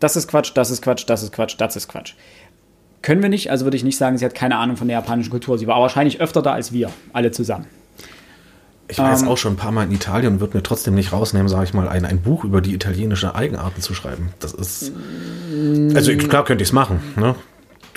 das 0.00 0.16
ist 0.16 0.28
Quatsch, 0.28 0.52
das 0.54 0.70
ist 0.70 0.82
Quatsch, 0.82 1.04
das 1.06 1.22
ist 1.22 1.32
Quatsch, 1.32 1.54
das 1.58 1.76
ist 1.76 1.88
Quatsch. 1.88 2.14
Können 3.02 3.22
wir 3.22 3.28
nicht, 3.28 3.50
also 3.50 3.64
würde 3.64 3.76
ich 3.76 3.84
nicht 3.84 3.96
sagen, 3.96 4.18
sie 4.18 4.24
hat 4.24 4.34
keine 4.34 4.56
Ahnung 4.56 4.76
von 4.76 4.88
der 4.88 4.96
japanischen 4.96 5.30
Kultur. 5.30 5.56
Sie 5.58 5.66
war 5.68 5.80
wahrscheinlich 5.80 6.20
öfter 6.20 6.42
da 6.42 6.52
als 6.52 6.72
wir, 6.72 6.90
alle 7.12 7.30
zusammen. 7.30 7.66
Ich 8.90 8.98
war 8.98 9.10
jetzt 9.12 9.22
Ähm, 9.22 9.28
auch 9.28 9.36
schon 9.36 9.52
ein 9.52 9.56
paar 9.56 9.70
Mal 9.70 9.84
in 9.84 9.92
Italien 9.92 10.34
und 10.34 10.40
würde 10.40 10.56
mir 10.56 10.62
trotzdem 10.62 10.94
nicht 10.94 11.12
rausnehmen, 11.12 11.48
sage 11.48 11.64
ich 11.64 11.74
mal, 11.74 11.88
ein, 11.88 12.04
ein 12.04 12.20
Buch 12.22 12.44
über 12.44 12.60
die 12.60 12.72
italienischen 12.74 13.30
Eigenarten 13.30 13.82
zu 13.82 13.94
schreiben. 13.94 14.30
Das 14.40 14.52
ist. 14.54 14.92
Also 15.94 16.16
klar 16.16 16.44
könnte 16.44 16.62
ich 16.62 16.70
es 16.70 16.72
machen, 16.72 17.00
ne? 17.16 17.34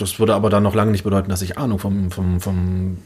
Das 0.02 0.20
würde 0.20 0.34
aber 0.34 0.50
dann 0.50 0.64
noch 0.64 0.76
lange 0.76 0.92
nicht 0.92 1.04
bedeuten, 1.04 1.30
dass 1.30 1.42
ich 1.42 1.58
Ahnung 1.58 1.80
vom, 1.80 2.12
vom, 2.12 2.42
vom, 2.42 2.98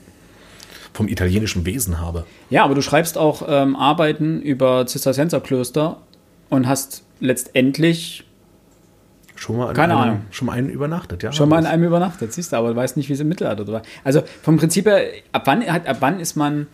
vom 0.94 1.08
italienischen 1.08 1.66
Wesen 1.66 2.00
habe. 2.00 2.26
Ja, 2.50 2.64
aber 2.64 2.76
du 2.76 2.82
schreibst 2.82 3.18
auch 3.18 3.44
ähm, 3.48 3.76
Arbeiten 3.76 4.42
über 4.42 4.88
Zisterzienserklöster 4.88 5.98
und 6.50 6.68
hast 6.68 7.04
letztendlich 7.20 8.26
Schon 9.38 9.58
mal 9.58 9.70
in 9.70 9.76
Keine 9.76 9.94
einem, 9.94 10.02
Ahnung. 10.02 10.22
Schon 10.32 10.46
mal 10.46 10.54
einen 10.54 10.70
übernachtet, 10.70 11.22
ja. 11.22 11.32
schon 11.34 11.50
mal 11.50 11.60
in 11.60 11.66
einem 11.66 11.84
übernachtet, 11.84 12.32
siehst 12.32 12.54
du, 12.54 12.58
aber 12.58 12.70
du 12.70 12.76
weißt 12.78 12.96
nicht, 12.96 13.10
wie 13.10 13.14
es 13.14 13.20
im 13.20 13.28
Mittelalter 13.28 13.68
war. 13.68 13.82
Also 14.06 14.24
vom 14.42 14.56
Prinzip 14.56 14.86
her, 14.86 15.10
ab 15.34 15.42
wann, 15.46 15.62
ab 15.68 15.98
wann 16.00 16.22
ist 16.22 16.38
man, 16.38 16.68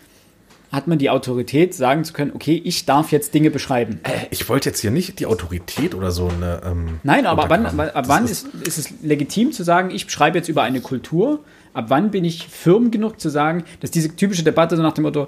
hat 0.72 0.88
man 0.88 0.97
die 0.97 1.09
Autorität, 1.09 1.74
sagen 1.74 2.03
zu 2.05 2.13
können, 2.13 2.32
okay, 2.34 2.61
ich 2.63 2.86
darf 2.86 3.11
jetzt 3.11 3.34
Dinge 3.34 3.51
beschreiben. 3.51 3.99
Ich 4.30 4.47
wollte 4.47 4.69
jetzt 4.69 4.80
hier 4.80 4.91
nicht 4.91 5.19
die 5.19 5.26
Autorität 5.26 5.93
oder 5.93 6.11
so 6.11 6.30
eine. 6.30 6.61
Ähm, 6.65 6.99
Nein, 7.03 7.26
aber 7.26 7.43
ab 7.43 7.49
wann, 7.49 7.65
ab 7.80 8.05
wann 8.07 8.26
ist, 8.26 8.47
ist 8.65 8.78
es 8.78 8.93
legitim 9.01 9.51
zu 9.51 9.63
sagen, 9.63 9.91
ich 9.91 10.09
schreibe 10.09 10.38
jetzt 10.38 10.47
über 10.47 10.63
eine 10.63 10.80
Kultur? 10.80 11.39
Ab 11.74 11.86
wann 11.89 12.11
bin 12.11 12.24
ich 12.24 12.47
firm 12.47 12.89
genug 12.91 13.19
zu 13.19 13.30
sagen, 13.30 13.63
dass 13.82 13.91
diese 13.91 14.15
typische 14.15 14.43
Debatte 14.43 14.76
so 14.78 14.82
nach 14.82 14.93
dem 14.93 15.03
Motto, 15.03 15.28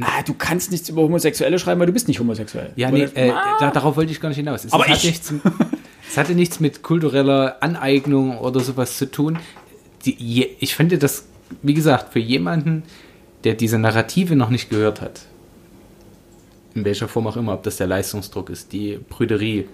ah, 0.00 0.22
du 0.26 0.34
kannst 0.34 0.70
nichts 0.70 0.88
über 0.88 1.02
Homosexuelle 1.02 1.58
schreiben, 1.58 1.78
weil 1.80 1.86
du 1.86 1.92
bist 1.92 2.08
nicht 2.08 2.20
homosexuell. 2.20 2.72
Ja, 2.76 2.90
nee, 2.90 3.02
äh, 3.02 3.32
da, 3.60 3.70
darauf 3.70 3.96
wollte 3.96 4.12
ich 4.12 4.20
gar 4.20 4.28
nicht 4.30 4.38
hinaus. 4.38 4.64
Es 4.64 4.72
Aber 4.72 4.86
hat 4.86 4.96
ich- 4.96 5.04
Nichts, 5.04 5.32
es 6.10 6.16
hatte 6.16 6.32
nichts 6.34 6.58
mit 6.60 6.82
kultureller 6.82 7.58
Aneignung 7.62 8.38
oder 8.38 8.60
sowas 8.60 8.96
zu 8.96 9.10
tun. 9.10 9.38
Die, 10.06 10.14
je, 10.18 10.48
ich 10.58 10.74
finde 10.74 10.96
das, 10.98 11.26
wie 11.62 11.74
gesagt, 11.74 12.12
für 12.12 12.18
jemanden, 12.18 12.82
der 13.44 13.54
diese 13.54 13.78
Narrative 13.78 14.36
noch 14.36 14.50
nicht 14.50 14.70
gehört 14.70 15.00
hat, 15.00 15.20
in 16.74 16.84
welcher 16.84 17.08
Form 17.08 17.26
auch 17.26 17.36
immer, 17.36 17.54
ob 17.54 17.62
das 17.62 17.76
der 17.76 17.86
Leistungsdruck 17.86 18.50
ist, 18.50 18.72
die 18.72 18.98
Brüderie, 19.08 19.66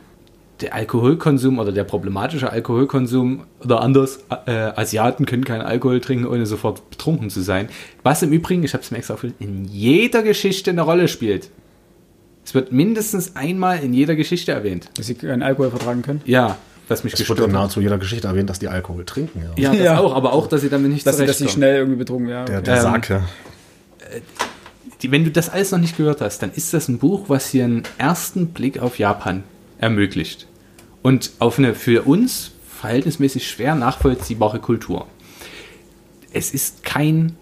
der 0.63 0.75
Alkoholkonsum 0.75 1.59
oder 1.59 1.71
der 1.71 1.85
problematische 1.85 2.51
Alkoholkonsum 2.51 3.43
oder 3.63 3.83
anders, 3.83 4.21
äh, 4.47 4.53
Asiaten 4.53 5.27
können 5.27 5.45
keinen 5.45 5.61
Alkohol 5.61 6.01
trinken, 6.01 6.27
ohne 6.27 6.47
sofort 6.47 6.89
betrunken 6.89 7.29
zu 7.29 7.43
sein. 7.43 7.69
Was 8.03 8.23
im 8.23 8.33
Übrigen, 8.33 8.63
ich 8.65 8.73
habe 8.73 8.83
es 8.83 8.91
mir 8.91 8.97
extra 8.97 9.15
aufgeschrieben, 9.15 9.47
in 9.47 9.65
jeder 9.67 10.23
Geschichte 10.23 10.71
eine 10.71 10.81
Rolle 10.81 11.09
spielt. 11.09 11.51
Es 12.47 12.55
wird 12.55 12.73
mindestens 12.73 13.37
einmal 13.37 13.81
in 13.83 13.93
jeder 13.93 14.15
Geschichte 14.17 14.53
erwähnt. 14.53 14.89
dass 14.97 15.07
sie 15.07 15.15
keinen 15.17 15.43
Alkohol 15.43 15.69
vertragen 15.71 16.01
können. 16.01 16.23
Ja, 16.25 16.57
was 16.89 17.05
mich 17.05 17.13
Es 17.13 17.19
gestört 17.19 17.41
in 17.41 17.51
nahezu 17.53 17.81
jeder 17.83 17.99
Geschichte 17.99 18.29
erwähnt, 18.29 18.49
dass 18.49 18.59
die 18.61 18.69
Alkohol 18.69 19.05
trinken. 19.05 19.43
Ja. 19.59 19.63
Ja, 19.65 19.71
das 19.75 19.85
Ja. 19.85 19.99
auch, 19.99 20.15
aber 20.15 20.33
auch, 20.33 20.47
dass 20.47 20.63
sie 20.63 20.71
damit 20.71 20.91
nicht 20.91 21.07
Dass, 21.07 21.19
sie- 21.19 21.27
dass 21.27 21.37
sie 21.37 21.49
schnell 21.49 21.77
irgendwie 21.77 21.99
betrunken 21.99 22.29
werden. 22.29 22.47
Der, 22.47 22.63
der 22.63 22.77
Ähm, 22.79 23.03
ja. 23.09 23.23
Die, 25.03 25.11
wenn 25.11 25.25
du 25.25 25.31
das 25.31 25.49
alles 25.49 25.73
noch 25.73 25.79
nicht 25.79 25.97
gehört 25.97 26.21
hast, 26.21 26.39
dann 26.43 26.53
ist 26.53 26.73
das 26.73 26.89
ein 26.89 26.99
Buch, 26.99 27.29
was 27.29 27.51
hier 27.51 27.65
einen 27.65 27.83
ersten 27.99 28.49
Blick 28.49 28.79
auf 28.79 28.99
Japan 28.99 29.43
ermöglicht. 29.79 30.47
Und 31.03 31.33
auf 31.39 31.59
eine 31.59 31.75
für 31.75 32.03
uns 32.03 32.53
verhältnismäßig 32.69 33.49
schwer 33.49 33.75
nachvollziehbare 33.75 34.61
Kultur. 34.61 35.07
Es 36.33 36.53
ist 36.53 36.85
kein 36.85 37.37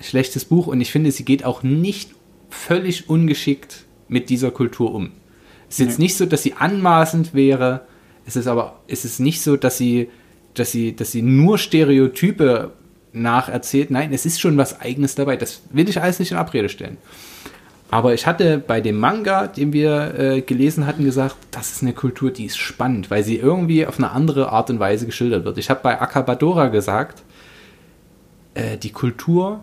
schlechtes 0.00 0.44
Buch 0.44 0.66
und 0.66 0.80
ich 0.80 0.90
finde, 0.90 1.12
sie 1.12 1.24
geht 1.24 1.44
auch 1.44 1.62
nicht 1.62 2.10
völlig 2.50 3.08
ungeschickt 3.08 3.84
mit 4.08 4.30
dieser 4.30 4.50
Kultur 4.50 4.94
um. 4.94 5.12
Es 5.68 5.78
ist 5.78 5.86
jetzt 5.86 5.98
nicht 5.98 6.16
so, 6.16 6.26
dass 6.26 6.42
sie 6.42 6.54
anmaßend 6.54 7.34
wäre, 7.34 7.86
es 8.26 8.36
ist 8.36 8.46
aber 8.46 8.80
es 8.88 9.04
ist 9.04 9.20
nicht 9.20 9.42
so, 9.42 9.56
dass 9.56 9.78
sie, 9.78 10.08
dass 10.54 10.72
sie, 10.72 10.94
dass 10.94 11.12
sie 11.12 11.22
nur 11.22 11.58
Stereotype 11.58 12.72
nacherzählt. 13.12 13.90
Nein, 13.90 14.12
es 14.12 14.26
ist 14.26 14.40
schon 14.40 14.56
was 14.56 14.80
Eigenes 14.80 15.14
dabei. 15.14 15.36
Das 15.36 15.62
will 15.70 15.88
ich 15.88 16.00
alles 16.00 16.18
nicht 16.18 16.32
in 16.32 16.36
Abrede 16.36 16.68
stellen. 16.68 16.98
Aber 17.90 18.12
ich 18.12 18.26
hatte 18.26 18.58
bei 18.58 18.80
dem 18.82 18.98
Manga, 18.98 19.46
den 19.46 19.72
wir 19.72 20.14
äh, 20.18 20.40
gelesen 20.42 20.86
hatten, 20.86 21.04
gesagt, 21.04 21.36
das 21.50 21.72
ist 21.72 21.82
eine 21.82 21.94
Kultur, 21.94 22.30
die 22.30 22.44
ist 22.44 22.58
spannend, 22.58 23.10
weil 23.10 23.24
sie 23.24 23.36
irgendwie 23.36 23.86
auf 23.86 23.98
eine 23.98 24.10
andere 24.10 24.52
Art 24.52 24.68
und 24.68 24.78
Weise 24.78 25.06
geschildert 25.06 25.44
wird. 25.44 25.56
Ich 25.56 25.70
habe 25.70 25.80
bei 25.82 25.98
Akabadora 25.98 26.68
gesagt, 26.68 27.22
äh, 28.52 28.76
die 28.76 28.92
Kultur, 28.92 29.60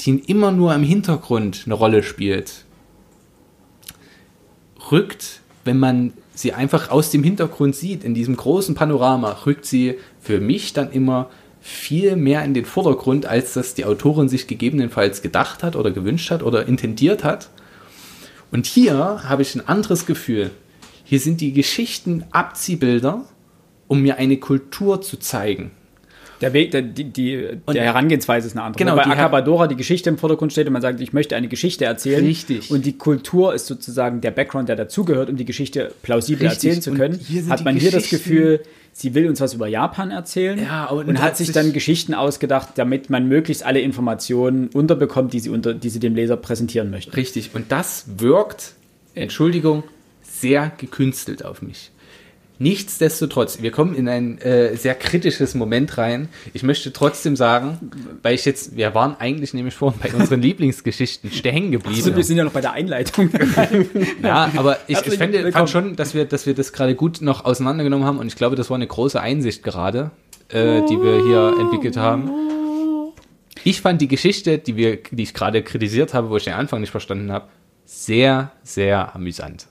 die 0.00 0.18
immer 0.20 0.52
nur 0.52 0.74
im 0.74 0.82
Hintergrund 0.82 1.64
eine 1.66 1.74
Rolle 1.74 2.02
spielt, 2.02 2.64
rückt, 4.90 5.40
wenn 5.64 5.78
man 5.78 6.14
sie 6.34 6.54
einfach 6.54 6.90
aus 6.90 7.10
dem 7.10 7.22
Hintergrund 7.22 7.76
sieht, 7.76 8.04
in 8.04 8.14
diesem 8.14 8.36
großen 8.36 8.74
Panorama, 8.74 9.36
rückt 9.44 9.66
sie 9.66 9.98
für 10.18 10.40
mich 10.40 10.72
dann 10.72 10.90
immer 10.90 11.28
viel 11.60 12.16
mehr 12.16 12.44
in 12.44 12.54
den 12.54 12.64
Vordergrund, 12.64 13.26
als 13.26 13.54
das 13.54 13.74
die 13.74 13.84
Autorin 13.84 14.28
sich 14.28 14.46
gegebenenfalls 14.46 15.22
gedacht 15.22 15.62
hat 15.62 15.76
oder 15.76 15.90
gewünscht 15.90 16.30
hat 16.30 16.42
oder 16.42 16.66
intendiert 16.66 17.22
hat. 17.24 17.50
Und 18.50 18.66
hier 18.66 19.22
habe 19.28 19.42
ich 19.42 19.54
ein 19.54 19.68
anderes 19.68 20.06
Gefühl. 20.06 20.50
Hier 21.04 21.20
sind 21.20 21.40
die 21.40 21.52
Geschichten 21.52 22.24
Abziehbilder, 22.30 23.24
um 23.88 24.00
mir 24.00 24.16
eine 24.16 24.38
Kultur 24.38 25.02
zu 25.02 25.18
zeigen. 25.18 25.72
Der 26.40 26.52
Weg, 26.52 26.70
der, 26.70 26.82
die, 26.82 27.04
die, 27.04 27.48
der 27.72 27.82
Herangehensweise 27.84 28.46
ist 28.46 28.54
eine 28.56 28.62
andere. 28.62 28.78
Genau, 28.78 28.96
Bei 28.96 29.02
die 29.04 29.10
Her- 29.10 29.18
Acabadora 29.18 29.66
die 29.66 29.76
Geschichte 29.76 30.08
im 30.08 30.16
Vordergrund 30.18 30.52
steht 30.52 30.66
und 30.66 30.72
man 30.72 30.82
sagt, 30.82 31.00
ich 31.00 31.12
möchte 31.12 31.36
eine 31.36 31.48
Geschichte 31.48 31.84
erzählen. 31.84 32.24
Richtig. 32.24 32.70
Und 32.70 32.86
die 32.86 32.96
Kultur 32.96 33.54
ist 33.54 33.66
sozusagen 33.66 34.20
der 34.20 34.30
Background, 34.30 34.68
der 34.68 34.76
dazugehört, 34.76 35.28
um 35.28 35.36
die 35.36 35.44
Geschichte 35.44 35.92
plausibel 36.02 36.46
Richtig. 36.48 36.70
erzählen 36.70 36.82
zu 36.82 36.92
können. 36.94 37.20
Hat 37.50 37.64
man 37.64 37.76
hier 37.76 37.90
das 37.90 38.08
Gefühl, 38.08 38.60
sie 38.92 39.14
will 39.14 39.28
uns 39.28 39.40
was 39.40 39.52
über 39.54 39.66
Japan 39.68 40.10
erzählen 40.10 40.58
Ja, 40.62 40.86
und 40.86 41.08
und, 41.08 41.20
hat 41.20 41.36
sich- 41.36 41.52
dann 41.52 41.72
Geschichten 41.72 42.14
ausgedacht, 42.14 42.70
damit 42.76 43.10
man 43.10 43.28
möglichst 43.28 43.64
alle 43.64 43.80
Informationen 43.80 44.68
unterbekommt, 44.68 45.32
die 45.32 45.40
sie, 45.40 45.50
unter, 45.50 45.74
die 45.74 45.90
sie 45.90 46.00
dem 46.00 46.14
Leser 46.14 46.36
präsentieren 46.36 46.90
möchte. 46.90 47.16
Richtig. 47.16 47.50
Und 47.54 47.70
das 47.70 48.04
wirkt, 48.16 48.72
Entschuldigung, 49.14 49.82
sehr 50.22 50.72
gekünstelt 50.78 51.44
auf 51.44 51.60
mich. 51.62 51.90
Nichtsdestotrotz, 52.62 53.62
wir 53.62 53.70
kommen 53.70 53.94
in 53.94 54.06
ein 54.06 54.36
äh, 54.42 54.76
sehr 54.76 54.94
kritisches 54.94 55.54
Moment 55.54 55.96
rein. 55.96 56.28
Ich 56.52 56.62
möchte 56.62 56.92
trotzdem 56.92 57.34
sagen, 57.34 57.78
weil 58.22 58.34
ich 58.34 58.44
jetzt, 58.44 58.76
wir 58.76 58.94
waren 58.94 59.16
eigentlich 59.18 59.54
nämlich 59.54 59.74
vorhin 59.74 59.98
bei 59.98 60.12
unseren 60.14 60.42
Lieblingsgeschichten 60.42 61.30
stehen 61.30 61.70
geblieben. 61.70 61.96
Also, 61.96 62.14
wir 62.14 62.22
sind 62.22 62.36
ja 62.36 62.44
noch 62.44 62.52
bei 62.52 62.60
der 62.60 62.72
Einleitung. 62.72 63.30
Ja, 64.22 64.50
aber 64.56 64.76
ich, 64.86 64.98
ich 64.98 65.14
fände, 65.14 65.38
willkommen. 65.38 65.52
fand 65.52 65.70
schon, 65.70 65.96
dass 65.96 66.12
wir, 66.12 66.26
dass 66.26 66.44
wir 66.44 66.54
das 66.54 66.74
gerade 66.74 66.94
gut 66.94 67.22
noch 67.22 67.46
auseinandergenommen 67.46 68.06
haben 68.06 68.18
und 68.18 68.26
ich 68.26 68.36
glaube, 68.36 68.56
das 68.56 68.68
war 68.68 68.74
eine 68.74 68.86
große 68.86 69.18
Einsicht 69.18 69.62
gerade, 69.62 70.10
äh, 70.50 70.82
die 70.82 71.00
wir 71.00 71.24
hier 71.24 71.56
entwickelt 71.58 71.96
haben. 71.96 72.30
Ich 73.64 73.80
fand 73.80 74.02
die 74.02 74.08
Geschichte, 74.08 74.58
die, 74.58 74.76
wir, 74.76 74.98
die 75.10 75.22
ich 75.22 75.32
gerade 75.32 75.62
kritisiert 75.62 76.12
habe, 76.12 76.28
wo 76.28 76.36
ich 76.36 76.44
den 76.44 76.54
Anfang 76.54 76.80
nicht 76.80 76.90
verstanden 76.90 77.32
habe, 77.32 77.48
sehr, 77.86 78.52
sehr 78.62 79.14
amüsant. 79.14 79.66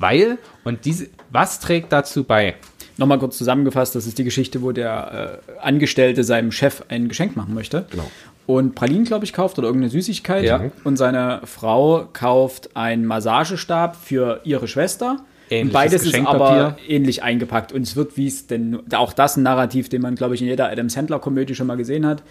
Weil, 0.00 0.38
und 0.64 0.84
diese, 0.86 1.08
was 1.30 1.60
trägt 1.60 1.92
dazu 1.92 2.24
bei? 2.24 2.54
Nochmal 2.96 3.18
kurz 3.18 3.38
zusammengefasst, 3.38 3.94
das 3.94 4.06
ist 4.06 4.18
die 4.18 4.24
Geschichte, 4.24 4.62
wo 4.62 4.72
der 4.72 5.40
äh, 5.48 5.60
Angestellte 5.60 6.24
seinem 6.24 6.52
Chef 6.52 6.82
ein 6.88 7.08
Geschenk 7.08 7.36
machen 7.36 7.54
möchte. 7.54 7.86
Genau. 7.90 8.10
Und 8.46 8.74
Pralinen, 8.74 9.04
glaube 9.04 9.24
ich, 9.24 9.32
kauft 9.32 9.58
oder 9.58 9.68
irgendeine 9.68 9.90
Süßigkeit. 9.90 10.44
Ja. 10.44 10.70
Und 10.84 10.96
seine 10.96 11.42
Frau 11.44 12.08
kauft 12.12 12.76
einen 12.76 13.06
Massagestab 13.06 13.94
für 13.94 14.40
ihre 14.44 14.66
Schwester. 14.66 15.10
Und 15.12 15.56
Ähnliches 15.56 15.72
beides 15.72 16.04
ist 16.06 16.26
aber 16.26 16.76
ähnlich 16.88 17.22
eingepackt. 17.22 17.72
Und 17.72 17.82
es 17.82 17.94
wird, 17.94 18.16
wie 18.16 18.26
es 18.26 18.46
denn, 18.46 18.80
auch 18.94 19.12
das 19.12 19.36
ein 19.36 19.42
Narrativ, 19.42 19.88
den 19.88 20.02
man, 20.02 20.14
glaube 20.14 20.34
ich, 20.34 20.42
in 20.42 20.48
jeder 20.48 20.68
Adam 20.68 20.88
Sandler-Komödie 20.88 21.54
schon 21.54 21.66
mal 21.66 21.76
gesehen 21.76 22.06
hat. 22.06 22.22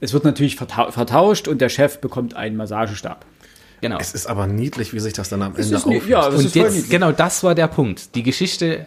Es 0.00 0.12
wird 0.12 0.24
natürlich 0.24 0.56
vertau 0.56 0.90
vertauscht 0.90 1.46
und 1.46 1.60
der 1.60 1.68
Chef 1.68 2.00
bekommt 2.00 2.34
einen 2.34 2.56
Massagestab. 2.56 3.24
Genau. 3.82 3.98
Es 4.00 4.14
ist 4.14 4.26
aber 4.26 4.46
niedlich, 4.46 4.94
wie 4.94 5.00
sich 5.00 5.12
das 5.12 5.28
dann 5.28 5.42
am 5.42 5.52
Es 5.56 5.66
Ende 5.66 5.76
auflöst. 5.78 6.06
ja, 6.08 6.24
das 6.30 6.38
Und 6.38 6.46
ist 6.46 6.54
jetzt, 6.54 6.88
genau 6.88 7.12
das 7.12 7.42
war 7.44 7.54
der 7.54 7.66
Punkt. 7.66 8.14
Die 8.14 8.22
Geschichte 8.22 8.86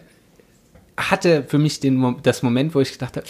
hatte 0.96 1.44
für 1.46 1.58
mich 1.58 1.78
den, 1.80 2.16
das 2.22 2.42
Moment, 2.42 2.74
wo 2.74 2.80
ich 2.80 2.92
gedacht 2.92 3.16
habe, 3.18 3.26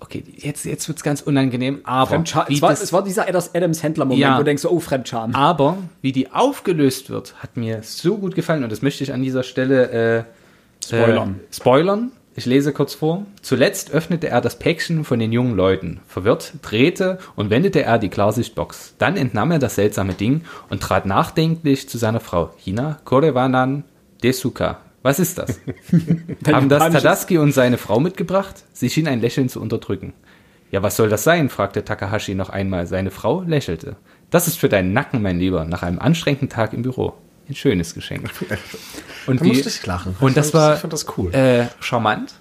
okay, 0.00 0.24
jetzt, 0.38 0.64
jetzt 0.64 0.88
wird 0.88 0.96
es 0.98 1.04
ganz 1.04 1.20
unangenehm, 1.20 1.80
aber 1.84 2.06
Fremdscham. 2.12 2.46
wie 2.48 2.54
Es 2.54 2.62
war, 2.62 2.70
das- 2.70 2.80
es 2.82 2.92
war 2.92 3.04
dieser 3.04 3.26
Adam 3.28 3.74
Sandler-Moment, 3.74 4.20
Ja. 4.20 4.34
wo 4.34 4.38
du 4.38 4.44
denkst, 4.44 4.64
oh, 4.64 4.80
Fremdscham. 4.80 5.34
Aber 5.34 5.76
wie 6.00 6.12
die 6.12 6.32
aufgelöst 6.32 7.10
wird, 7.10 7.34
hat 7.42 7.56
mir 7.58 7.82
so 7.82 8.16
gut 8.16 8.34
gefallen 8.34 8.64
und 8.64 8.72
das 8.72 8.80
möchte 8.80 9.04
ich 9.04 9.12
an 9.12 9.22
dieser 9.22 9.42
Stelle 9.42 9.90
äh, 9.90 10.24
Spoilern. 10.84 11.40
Äh, 11.50 11.54
spoilern. 11.54 12.12
Ich 12.38 12.46
lese 12.46 12.72
kurz 12.72 12.94
vor. 12.94 13.26
Zuletzt 13.42 13.90
öffnete 13.90 14.28
er 14.28 14.40
das 14.40 14.60
Päckchen 14.60 15.02
von 15.02 15.18
den 15.18 15.32
jungen 15.32 15.56
Leuten. 15.56 15.98
Verwirrt 16.06 16.52
drehte 16.62 17.18
und 17.34 17.50
wendete 17.50 17.82
er 17.82 17.98
die 17.98 18.10
Klarsichtbox. 18.10 18.94
Dann 18.96 19.16
entnahm 19.16 19.50
er 19.50 19.58
das 19.58 19.74
seltsame 19.74 20.14
Ding 20.14 20.42
und 20.70 20.80
trat 20.80 21.04
nachdenklich 21.04 21.88
zu 21.88 21.98
seiner 21.98 22.20
Frau. 22.20 22.54
Hina 22.56 23.00
Korewanan 23.04 23.82
Desuka. 24.22 24.78
Was 25.02 25.18
ist 25.18 25.38
das? 25.38 25.58
Haben 26.46 26.68
das 26.68 26.92
Tadaski 26.92 27.38
und 27.38 27.50
seine 27.50 27.76
Frau 27.76 27.98
mitgebracht? 27.98 28.54
Sie 28.72 28.88
schien 28.88 29.08
ein 29.08 29.20
Lächeln 29.20 29.48
zu 29.48 29.60
unterdrücken. 29.60 30.12
Ja, 30.70 30.80
was 30.80 30.94
soll 30.94 31.08
das 31.08 31.24
sein? 31.24 31.48
fragte 31.48 31.84
Takahashi 31.84 32.36
noch 32.36 32.50
einmal. 32.50 32.86
Seine 32.86 33.10
Frau 33.10 33.42
lächelte. 33.42 33.96
Das 34.30 34.46
ist 34.46 34.60
für 34.60 34.68
deinen 34.68 34.92
Nacken, 34.92 35.22
mein 35.22 35.40
Lieber, 35.40 35.64
nach 35.64 35.82
einem 35.82 35.98
anstrengenden 35.98 36.50
Tag 36.50 36.72
im 36.72 36.82
Büro. 36.82 37.14
Ein 37.48 37.54
schönes 37.54 37.94
Geschenk. 37.94 38.30
Und 39.26 39.40
Da 39.40 39.44
musste 39.44 39.68
ich 39.68 39.86
lachen. 39.86 40.14
Und 40.20 40.28
Ich 40.30 40.34
das 40.34 40.50
fand- 40.50 40.62
war 40.62 40.74
ich 40.74 40.80
fand 40.80 40.92
das 40.92 41.06
cool. 41.16 41.34
äh, 41.34 41.66
charmant. 41.80 42.34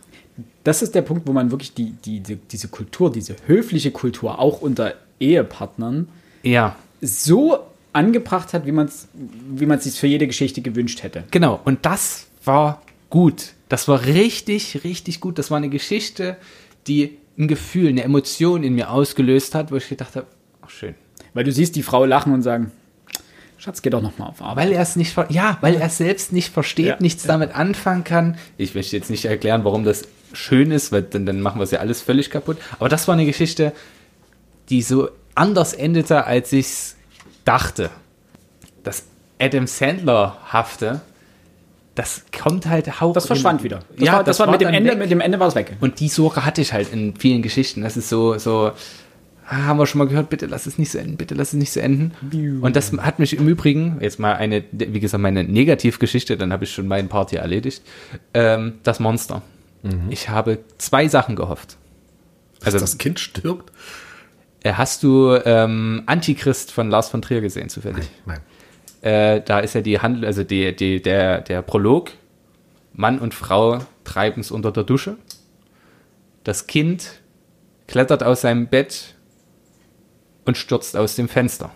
das 0.64 0.82
ist 0.82 0.94
der 0.96 1.02
Punkt, 1.02 1.28
wo 1.28 1.32
man 1.34 1.50
wirklich 1.52 1.74
die, 1.74 1.92
die, 1.92 2.20
die, 2.20 2.36
diese 2.36 2.68
Kultur, 2.68 3.12
diese 3.12 3.36
höfliche 3.46 3.92
Kultur 3.92 4.40
auch 4.40 4.62
unter 4.62 4.94
Ehepartnern 5.20 6.08
Ja, 6.44 6.76
so 7.02 7.60
angebracht 7.94 8.54
hat, 8.54 8.66
wie 8.66 8.72
man 8.72 8.88
es 8.88 9.08
wie 9.14 9.66
man's 9.66 9.86
sich 9.86 10.00
für 10.00 10.08
jede 10.08 10.28
Geschichte 10.28 10.62
gewünscht 10.62 11.04
hätte. 11.04 11.24
genau. 11.32 11.60
Und 11.66 11.86
das 11.86 12.28
war 12.44 12.82
gut. 13.10 13.54
Das 13.70 13.88
war 13.88 14.04
richtig, 14.06 14.84
richtig 14.84 15.20
gut. 15.20 15.38
Das 15.40 15.50
war 15.52 15.58
eine 15.58 15.70
Geschichte, 15.70 16.38
die 16.88 17.18
ein 17.38 17.48
Gefühl, 17.48 17.90
eine 17.90 18.04
Emotion 18.04 18.64
in 18.64 18.74
mir 18.76 18.90
ausgelöst 18.92 19.56
hat, 19.56 19.72
wo 19.72 19.76
ich 19.76 19.90
gedacht 19.90 20.16
habe, 20.16 20.28
ach 20.62 20.70
schön. 20.70 20.96
Weil 21.34 21.44
du 21.44 21.52
siehst 21.52 21.76
die 21.76 21.84
Frau 21.84 22.06
lachen 22.06 22.34
und 22.34 22.42
sagen, 22.44 22.72
Schatz, 23.58 23.82
geh 23.82 23.90
doch 23.90 24.02
noch 24.02 24.18
mal 24.18 24.28
auf 24.28 24.42
Arbeit. 24.42 24.68
Weil 24.68 24.74
er 24.74 24.82
es 24.82 24.96
nicht, 24.96 25.16
ja, 25.30 25.58
weil 25.62 25.76
er 25.76 25.90
selbst 25.90 26.32
nicht 26.32 26.54
versteht, 26.54 26.86
Ja. 26.86 26.98
nichts 27.00 27.24
damit 27.24 27.56
anfangen 27.56 28.04
kann. 28.04 28.38
Ich 28.58 28.76
möchte 28.76 28.96
jetzt 28.96 29.10
nicht 29.10 29.26
erklären, 29.26 29.64
warum 29.64 29.84
das 29.84 30.04
schön 30.34 30.72
ist, 30.72 30.92
weil 30.92 31.02
dann, 31.04 31.26
dann 31.26 31.42
machen 31.42 31.60
wir 31.60 31.64
es 31.64 31.72
ja 31.72 31.80
alles 31.80 32.02
völlig 32.02 32.30
kaputt. 32.30 32.58
Aber 32.78 32.88
das 32.90 33.08
war 33.08 33.14
eine 33.14 33.26
Geschichte, 33.26 33.74
die 34.70 34.82
so 34.82 35.10
anders 35.34 35.74
endete, 35.74 36.26
als 36.26 36.52
ich 36.54 36.66
es 36.68 36.96
dachte. 37.46 37.90
Das 38.84 39.04
Adam 39.40 39.66
Sandler-hafte, 39.68 41.02
das 41.96 42.24
kommt 42.38 42.68
halt 42.68 43.02
hauch. 43.02 43.14
Das 43.14 43.26
verschwand 43.26 43.64
wieder. 43.64 43.80
Das 43.96 44.06
ja, 44.06 44.14
war, 44.14 44.24
das, 44.24 44.40
war 44.40 44.52
mit 44.52 44.62
dem 44.62 44.68
Ende, 44.70 44.92
weg. 44.92 45.00
mit 45.00 45.10
dem 45.12 45.22
Ende 45.22 45.40
war 45.40 45.48
es 45.48 45.56
weg. 45.56 45.78
Und 45.80 46.00
die 46.00 46.10
Sorge 46.10 46.46
hatte 46.46 46.62
ich 46.62 46.74
halt 46.74 46.94
in 46.94 47.16
vielen 47.16 47.42
Geschichten. 47.42 47.82
Das 47.82 47.98
ist 47.98 48.10
so, 48.10 48.38
so, 48.38 48.72
ah, 49.48 49.66
haben 49.66 49.78
wir 49.80 49.86
schon 49.86 50.00
mal 50.00 50.08
gehört, 50.08 50.30
bitte 50.30 50.46
lass 50.46 50.66
es 50.66 50.78
nicht 50.78 50.92
so 50.92 50.98
enden, 50.98 51.18
bitte 51.18 51.36
lass 51.36 51.50
es 51.50 51.54
nicht 51.54 51.72
so 51.72 51.80
enden. 51.80 52.12
Und 52.62 52.76
das 52.76 52.92
hat 52.94 53.20
mich 53.20 53.36
im 53.38 53.48
Übrigen, 53.48 53.98
jetzt 54.02 54.20
mal 54.20 54.34
eine, 54.34 54.64
wie 54.72 55.00
gesagt, 55.00 55.22
meine 55.22 55.44
Negativgeschichte, 55.44 56.38
dann 56.38 56.54
habe 56.54 56.66
ich 56.66 56.72
schon 56.72 56.88
meinen 56.88 57.10
Part 57.10 57.32
hier 57.32 57.40
erledigt, 57.40 57.82
ähm, 58.34 58.74
das 58.84 59.00
Monster. 59.00 59.42
Ich 60.10 60.28
habe 60.28 60.60
zwei 60.80 61.08
Sachen 61.08 61.36
gehofft. 61.36 61.78
Dass 62.60 62.74
also- 62.74 62.80
das 62.80 62.98
Kind 62.98 63.20
stirbt? 63.20 63.72
Äh, 64.64 64.74
Hast 64.74 65.04
du 65.04 65.34
ähm, 65.46 66.04
Antichrist 66.08 66.72
von 66.72 66.90
Lars 66.90 67.10
von 67.10 67.22
Trier 67.22 67.42
gesehen, 67.42 67.70
zufällig? 67.70 68.10
Nein. 68.26 68.40
Äh, 69.02 69.42
da 69.46 69.60
ist 69.60 69.76
ja 69.76 69.82
die 69.82 70.00
Handel, 70.00 70.26
also 70.26 70.44
die, 70.44 70.76
die, 70.76 71.02
der, 71.02 71.42
der 71.42 71.62
Prolog. 71.62 72.12
Mann 72.94 73.20
und 73.20 73.34
Frau 73.34 73.80
treiben 74.04 74.42
es 74.42 74.50
unter 74.52 74.72
der 74.72 74.84
Dusche. 74.84 75.18
Das 76.44 76.68
Kind 76.68 77.22
klettert 77.86 78.24
aus 78.24 78.42
seinem 78.42 78.68
Bett 78.68 79.16
und 80.48 80.58
stürzt 80.58 80.98
aus 80.98 81.16
dem 81.16 81.28
Fenster. 81.28 81.72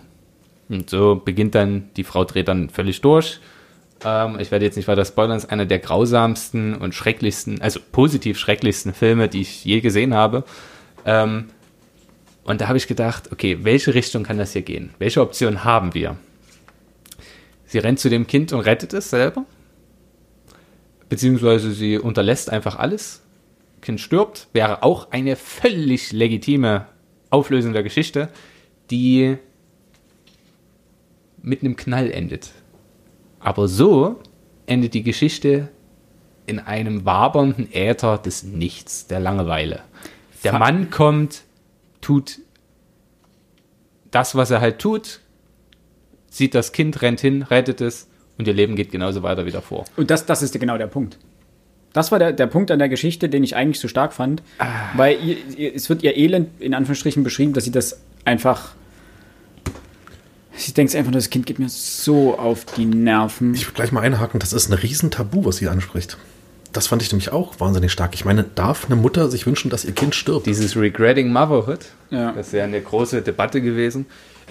Und 0.68 0.90
so 0.90 1.20
beginnt 1.22 1.54
dann, 1.54 1.90
die 1.96 2.04
Frau 2.04 2.24
dreht 2.24 2.48
dann 2.48 2.70
völlig 2.70 3.02
durch. 3.02 3.38
Ähm, 4.04 4.38
ich 4.40 4.50
werde 4.50 4.64
jetzt 4.64 4.76
nicht 4.76 4.88
weiter 4.88 5.04
spoilern, 5.04 5.36
es 5.36 5.44
ist 5.44 5.50
einer 5.50 5.66
der 5.66 5.78
grausamsten 5.78 6.74
und 6.74 6.94
schrecklichsten, 6.94 7.60
also 7.60 7.78
positiv 7.92 8.38
schrecklichsten 8.38 8.94
Filme, 8.94 9.28
die 9.28 9.42
ich 9.42 9.64
je 9.64 9.80
gesehen 9.80 10.14
habe. 10.14 10.44
Ähm, 11.04 11.50
und 12.44 12.60
da 12.60 12.68
habe 12.68 12.78
ich 12.78 12.88
gedacht, 12.88 13.30
okay, 13.30 13.58
welche 13.62 13.94
Richtung 13.94 14.24
kann 14.24 14.38
das 14.38 14.54
hier 14.54 14.62
gehen? 14.62 14.94
Welche 14.98 15.20
Option 15.20 15.64
haben 15.64 15.94
wir? 15.94 16.16
Sie 17.66 17.78
rennt 17.78 18.00
zu 18.00 18.08
dem 18.08 18.26
Kind 18.26 18.52
und 18.52 18.60
rettet 18.60 18.94
es 18.94 19.10
selber. 19.10 19.44
Beziehungsweise 21.08 21.72
sie 21.72 21.98
unterlässt 21.98 22.50
einfach 22.50 22.76
alles. 22.76 23.22
Kind 23.82 24.00
stirbt. 24.00 24.48
Wäre 24.54 24.82
auch 24.82 25.10
eine 25.10 25.36
völlig 25.36 26.12
legitime 26.12 26.86
Auflösung 27.30 27.72
der 27.72 27.82
Geschichte, 27.82 28.28
die 28.92 29.38
mit 31.42 31.62
einem 31.62 31.74
Knall 31.74 32.10
endet. 32.10 32.52
Aber 33.40 33.66
so 33.66 34.20
endet 34.66 34.94
die 34.94 35.02
Geschichte 35.02 35.68
in 36.46 36.60
einem 36.60 37.04
wabernden 37.04 37.72
Äther 37.72 38.18
des 38.18 38.44
Nichts, 38.44 39.08
der 39.08 39.18
Langeweile. 39.18 39.80
Der 40.44 40.58
Mann 40.58 40.90
kommt, 40.90 41.42
tut 42.00 42.40
das, 44.10 44.34
was 44.34 44.50
er 44.50 44.60
halt 44.60 44.78
tut, 44.78 45.20
sieht 46.30 46.54
das 46.54 46.72
Kind, 46.72 47.02
rennt 47.02 47.20
hin, 47.20 47.42
rettet 47.42 47.80
es 47.80 48.08
und 48.38 48.46
ihr 48.46 48.54
Leben 48.54 48.76
geht 48.76 48.92
genauso 48.92 49.22
weiter 49.22 49.46
wie 49.46 49.50
davor. 49.50 49.84
Und 49.96 50.10
das, 50.10 50.26
das 50.26 50.42
ist 50.42 50.58
genau 50.58 50.78
der 50.78 50.86
Punkt. 50.86 51.18
Das 51.92 52.10
war 52.12 52.18
der, 52.18 52.32
der 52.32 52.46
Punkt 52.46 52.70
an 52.70 52.78
der 52.78 52.88
Geschichte, 52.88 53.28
den 53.28 53.44
ich 53.44 53.54
eigentlich 53.56 53.80
so 53.80 53.88
stark 53.88 54.12
fand, 54.12 54.42
weil 54.94 55.18
ihr, 55.22 55.36
ihr, 55.56 55.74
es 55.74 55.88
wird 55.88 56.02
ihr 56.02 56.16
Elend 56.16 56.60
in 56.60 56.74
Anführungsstrichen 56.74 57.22
beschrieben, 57.22 57.52
dass 57.52 57.64
sie 57.64 57.70
das 57.70 58.00
einfach. 58.24 58.74
Sie 60.56 60.72
denkt 60.74 60.94
einfach, 60.94 61.10
nur, 61.10 61.18
das 61.18 61.30
Kind 61.30 61.46
geht 61.46 61.58
mir 61.58 61.68
so 61.68 62.38
auf 62.38 62.64
die 62.64 62.84
Nerven. 62.84 63.54
Ich 63.54 63.66
will 63.66 63.74
gleich 63.74 63.90
mal 63.92 64.00
einhaken, 64.02 64.38
das 64.38 64.52
ist 64.52 64.68
ein 64.68 64.74
Riesentabu, 64.74 65.44
was 65.44 65.56
sie 65.56 65.68
anspricht. 65.68 66.18
Das 66.72 66.86
fand 66.86 67.02
ich 67.02 67.10
nämlich 67.12 67.32
auch 67.32 67.58
wahnsinnig 67.60 67.92
stark. 67.92 68.14
Ich 68.14 68.24
meine, 68.24 68.44
darf 68.44 68.86
eine 68.86 68.96
Mutter 68.96 69.30
sich 69.30 69.46
wünschen, 69.46 69.70
dass 69.70 69.84
ihr 69.84 69.92
Kind 69.92 70.14
stirbt? 70.14 70.46
Dieses 70.46 70.76
Regretting 70.76 71.32
Motherhood, 71.32 71.80
Ja. 72.10 72.32
das 72.32 72.48
ist 72.48 72.52
ja 72.54 72.64
eine 72.64 72.80
große 72.80 73.22
Debatte 73.22 73.60
gewesen. 73.60 74.06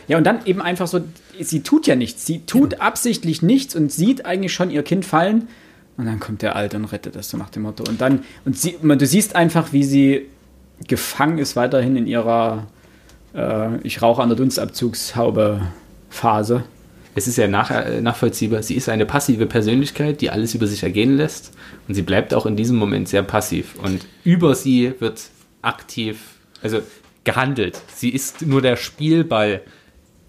Ja, 0.07 0.17
und 0.17 0.23
dann 0.25 0.45
eben 0.45 0.61
einfach 0.61 0.87
so, 0.87 1.01
sie 1.39 1.61
tut 1.61 1.87
ja 1.87 1.95
nichts. 1.95 2.25
Sie 2.25 2.45
tut 2.45 2.81
absichtlich 2.81 3.41
nichts 3.41 3.75
und 3.75 3.91
sieht 3.91 4.25
eigentlich 4.25 4.53
schon 4.53 4.69
ihr 4.71 4.83
Kind 4.83 5.05
fallen. 5.05 5.47
Und 5.97 6.05
dann 6.05 6.19
kommt 6.19 6.41
der 6.41 6.55
Alte 6.55 6.77
und 6.77 6.85
rettet 6.85 7.15
das 7.15 7.29
so 7.29 7.37
nach 7.37 7.49
dem 7.49 7.63
Motto. 7.63 7.83
Und 7.87 8.01
dann, 8.01 8.23
und 8.45 8.57
sie, 8.57 8.77
man, 8.81 8.97
du 8.99 9.05
siehst 9.05 9.35
einfach, 9.35 9.71
wie 9.73 9.83
sie 9.83 10.27
gefangen 10.87 11.37
ist 11.37 11.55
weiterhin 11.55 11.95
in 11.95 12.07
ihrer 12.07 12.67
äh, 13.35 13.77
Ich 13.83 14.01
rauche 14.01 14.21
an 14.21 14.29
der 14.29 14.37
Dunstabzugshaube 14.37 15.61
Phase. 16.11 16.63
Es 17.15 17.27
ist 17.27 17.37
ja 17.37 17.47
nach, 17.47 17.71
äh, 17.71 17.99
nachvollziehbar. 18.01 18.61
Sie 18.63 18.75
ist 18.75 18.87
eine 18.87 19.05
passive 19.05 19.47
Persönlichkeit, 19.47 20.21
die 20.21 20.29
alles 20.29 20.53
über 20.53 20.67
sich 20.67 20.83
ergehen 20.83 21.17
lässt. 21.17 21.53
Und 21.87 21.95
sie 21.95 22.03
bleibt 22.03 22.33
auch 22.33 22.45
in 22.45 22.55
diesem 22.55 22.77
Moment 22.77 23.09
sehr 23.09 23.23
passiv. 23.23 23.75
Und 23.81 24.05
über 24.23 24.53
sie 24.55 24.93
wird 24.99 25.29
aktiv, 25.61 26.19
also 26.61 26.81
gehandelt. 27.23 27.81
Sie 27.93 28.09
ist 28.09 28.43
nur 28.43 28.61
der 28.61 28.75
Spielball 28.75 29.61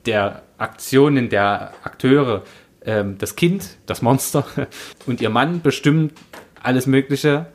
der 0.07 0.43
Aktionen 0.59 1.28
der 1.28 1.72
Akteure. 1.85 2.43
Ähm, 2.85 3.16
das 3.18 3.37
Kind, 3.37 3.76
das 3.87 4.03
Monster 4.03 4.45
und 5.07 5.20
ihr 5.20 5.30
Mann 5.30 5.61
bestimmen 5.62 6.11
alles 6.62 6.87
Mögliche 6.87 7.47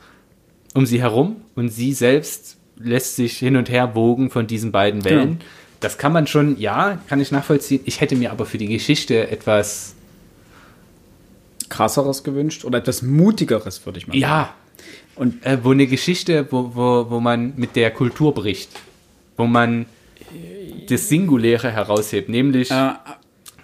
um 0.73 0.85
sie 0.85 1.01
herum 1.01 1.37
und 1.55 1.69
sie 1.69 1.91
selbst 1.91 2.57
lässt 2.77 3.15
sich 3.15 3.37
hin 3.37 3.55
und 3.55 3.69
her 3.69 3.95
wogen 3.95 4.29
von 4.29 4.47
diesen 4.47 4.71
beiden 4.71 5.03
Wellen. 5.03 5.39
Genau. 5.39 5.45
Das 5.79 5.97
kann 5.97 6.11
man 6.13 6.25
schon, 6.27 6.57
ja, 6.59 6.99
kann 7.07 7.19
ich 7.21 7.31
nachvollziehen. 7.31 7.81
Ich 7.85 8.01
hätte 8.01 8.15
mir 8.15 8.31
aber 8.31 8.45
für 8.45 8.57
die 8.57 8.67
Geschichte 8.67 9.29
etwas, 9.29 9.93
Krasseres 11.69 12.23
gewünscht 12.23 12.65
oder 12.65 12.79
etwas 12.79 13.01
Mutigeres, 13.01 13.85
würde 13.85 13.99
ich 13.99 14.07
mal 14.07 14.13
sagen. 14.13 14.21
ja, 14.21 14.53
Und 15.15 15.45
äh, 15.45 15.63
wo 15.63 15.71
eine 15.71 15.85
Geschichte, 15.87 16.47
wo, 16.49 16.71
wo, 16.73 17.09
wo 17.09 17.19
man 17.19 17.53
mit 17.57 17.75
der 17.75 17.91
Kultur 17.91 18.33
bricht, 18.33 18.69
wo 19.35 19.45
man 19.45 19.85
das 20.89 21.09
Singuläre 21.09 21.71
heraushebt, 21.71 22.29
nämlich 22.29 22.71
äh, 22.71 22.91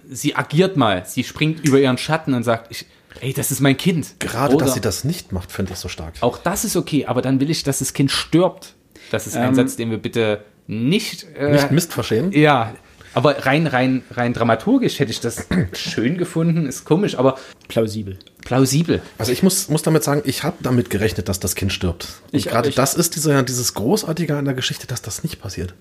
sie 0.10 0.36
agiert 0.36 0.78
mal, 0.78 1.06
sie 1.06 1.24
springt 1.24 1.66
über 1.66 1.80
ihren 1.80 1.98
Schatten 1.98 2.34
und 2.34 2.44
sagt, 2.44 2.72
ich, 2.72 2.86
ey, 3.22 3.34
das 3.34 3.52
ist 3.52 3.62
mein 3.62 3.78
Kind. 3.78 4.20
Gerade, 4.20 4.56
Oder 4.56 4.66
dass 4.66 4.74
sie 4.74 4.82
das 4.82 5.04
nicht 5.04 5.32
macht, 5.32 5.52
finde 5.52 5.74
ich 5.74 5.80
so 5.80 5.88
stark. 5.88 6.16
Auch 6.22 6.38
das 6.38 6.66
ist 6.66 6.76
okay, 6.76 7.06
aber 7.06 7.22
dann 7.22 7.40
will 7.40 7.50
ich, 7.50 7.64
dass 7.64 7.80
das 7.80 7.94
Kind 7.94 8.12
stirbt. 8.12 8.76
Das 9.12 9.28
ist 9.28 9.36
ein 9.38 9.50
Ähm, 9.50 9.56
Satz, 9.56 9.76
den 9.76 9.92
wir 9.92 9.98
bitte 9.98 10.44
nicht, 10.68 11.26
äh, 11.38 11.52
Nicht 11.54 11.72
Mist 11.72 11.94
verschämen. 11.94 12.32
Ja, 12.32 12.74
aber 13.14 13.46
rein, 13.46 13.68
rein, 13.68 14.02
rein 14.12 14.34
dramaturgisch 14.34 15.00
hätte 15.00 15.12
ich 15.12 15.20
das 15.20 15.48
schön 15.74 16.18
gefunden. 16.18 16.66
Ist 16.66 16.86
komisch, 16.86 17.16
aber 17.18 17.38
plausibel. 17.68 18.18
plausibel. 18.44 19.02
Also 19.18 19.32
ich 19.32 19.44
muss, 19.44 19.70
muss 19.70 19.84
damit 19.84 20.04
sagen, 20.04 20.22
ich 20.26 20.44
habe 20.44 20.58
damit 20.62 20.90
gerechnet, 20.90 21.30
dass 21.30 21.40
das 21.40 21.56
Kind 21.56 21.72
stirbt. 21.74 22.08
Und 22.32 22.40
Ich- 22.40 22.46
gerade 22.48 22.70
ich- 22.70 22.76
das 22.76 22.96
ist 22.96 23.16
dieser, 23.16 23.44
dieses 23.44 23.74
Großartige 23.76 24.36
an 24.36 24.46
der 24.46 24.54
Geschichte, 24.54 24.88
dass 24.88 25.02
das 25.02 25.24
nicht 25.24 25.42
passiert. 25.42 25.74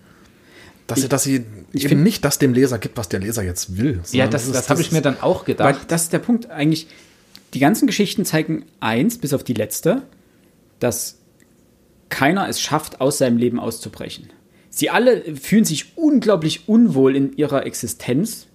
Dass 0.88 1.00
sie, 1.00 1.08
dass 1.08 1.22
sie 1.22 1.46
ich 1.72 1.84
eben 1.84 1.88
find- 1.90 2.02
nicht 2.02 2.24
das 2.24 2.38
dem 2.38 2.52
Leser 2.52 2.78
gibt, 2.78 2.98
was 2.98 3.08
der 3.08 3.20
Leser 3.20 3.42
jetzt 3.44 3.78
will. 3.78 4.00
Ja, 4.10 4.26
das, 4.26 4.44
ist- 4.46 4.54
das 4.54 4.68
habe 4.68 4.80
ich 4.82 4.92
mir 4.92 5.00
dann 5.00 5.20
auch 5.22 5.40
Weil 5.46 5.54
gedacht. 5.54 5.80
das 5.88 6.02
ist 6.02 6.12
der 6.12 6.18
Punkt 6.18 6.50
eigentlich. 6.50 6.88
Die 7.54 7.60
ganzen 7.60 7.86
Geschichten 7.86 8.24
zeigen 8.24 8.64
eins, 8.80 9.18
bis 9.18 9.32
auf 9.32 9.44
die 9.44 9.54
letzte, 9.54 10.02
dass 10.80 11.18
keiner 12.08 12.48
es 12.48 12.60
schafft, 12.60 13.00
aus 13.00 13.18
seinem 13.18 13.36
Leben 13.38 13.58
auszubrechen. 13.60 14.28
Sie 14.74 14.88
alle 14.88 15.36
fühlen 15.36 15.66
sich 15.66 15.96
unglaublich 15.96 16.66
unwohl 16.66 17.14
in 17.14 17.36
ihrer 17.36 17.66
Existenz, 17.66 18.46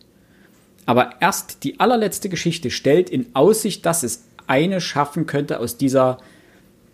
aber 0.88 1.11
erst 1.22 1.63
die 1.63 1.80
allerletzte 1.80 2.28
Geschichte 2.28 2.72
stellt 2.72 3.11
in 3.11 3.28
Aussicht, 3.34 3.86
dass 3.86 4.01
es 4.01 4.24
eine 4.47 4.82
schaffen 4.82 5.28
könnte, 5.28 5.59
aus 5.59 5.78
dieser, 5.78 6.18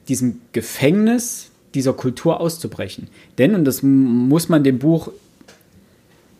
diesem 0.09 0.41
Gefängnis 0.51 1.51
dieser 1.73 1.93
Kultur 1.93 2.41
auszubrechen. 2.41 3.07
Denn, 3.37 3.55
und 3.55 3.63
das 3.63 3.81
muss 3.81 4.49
man 4.49 4.65
dem 4.65 4.79
Buch 4.79 5.09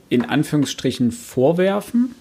in 0.09 0.25
Anführungsstrichen 0.25 1.11
vorwerfen, 1.11 2.13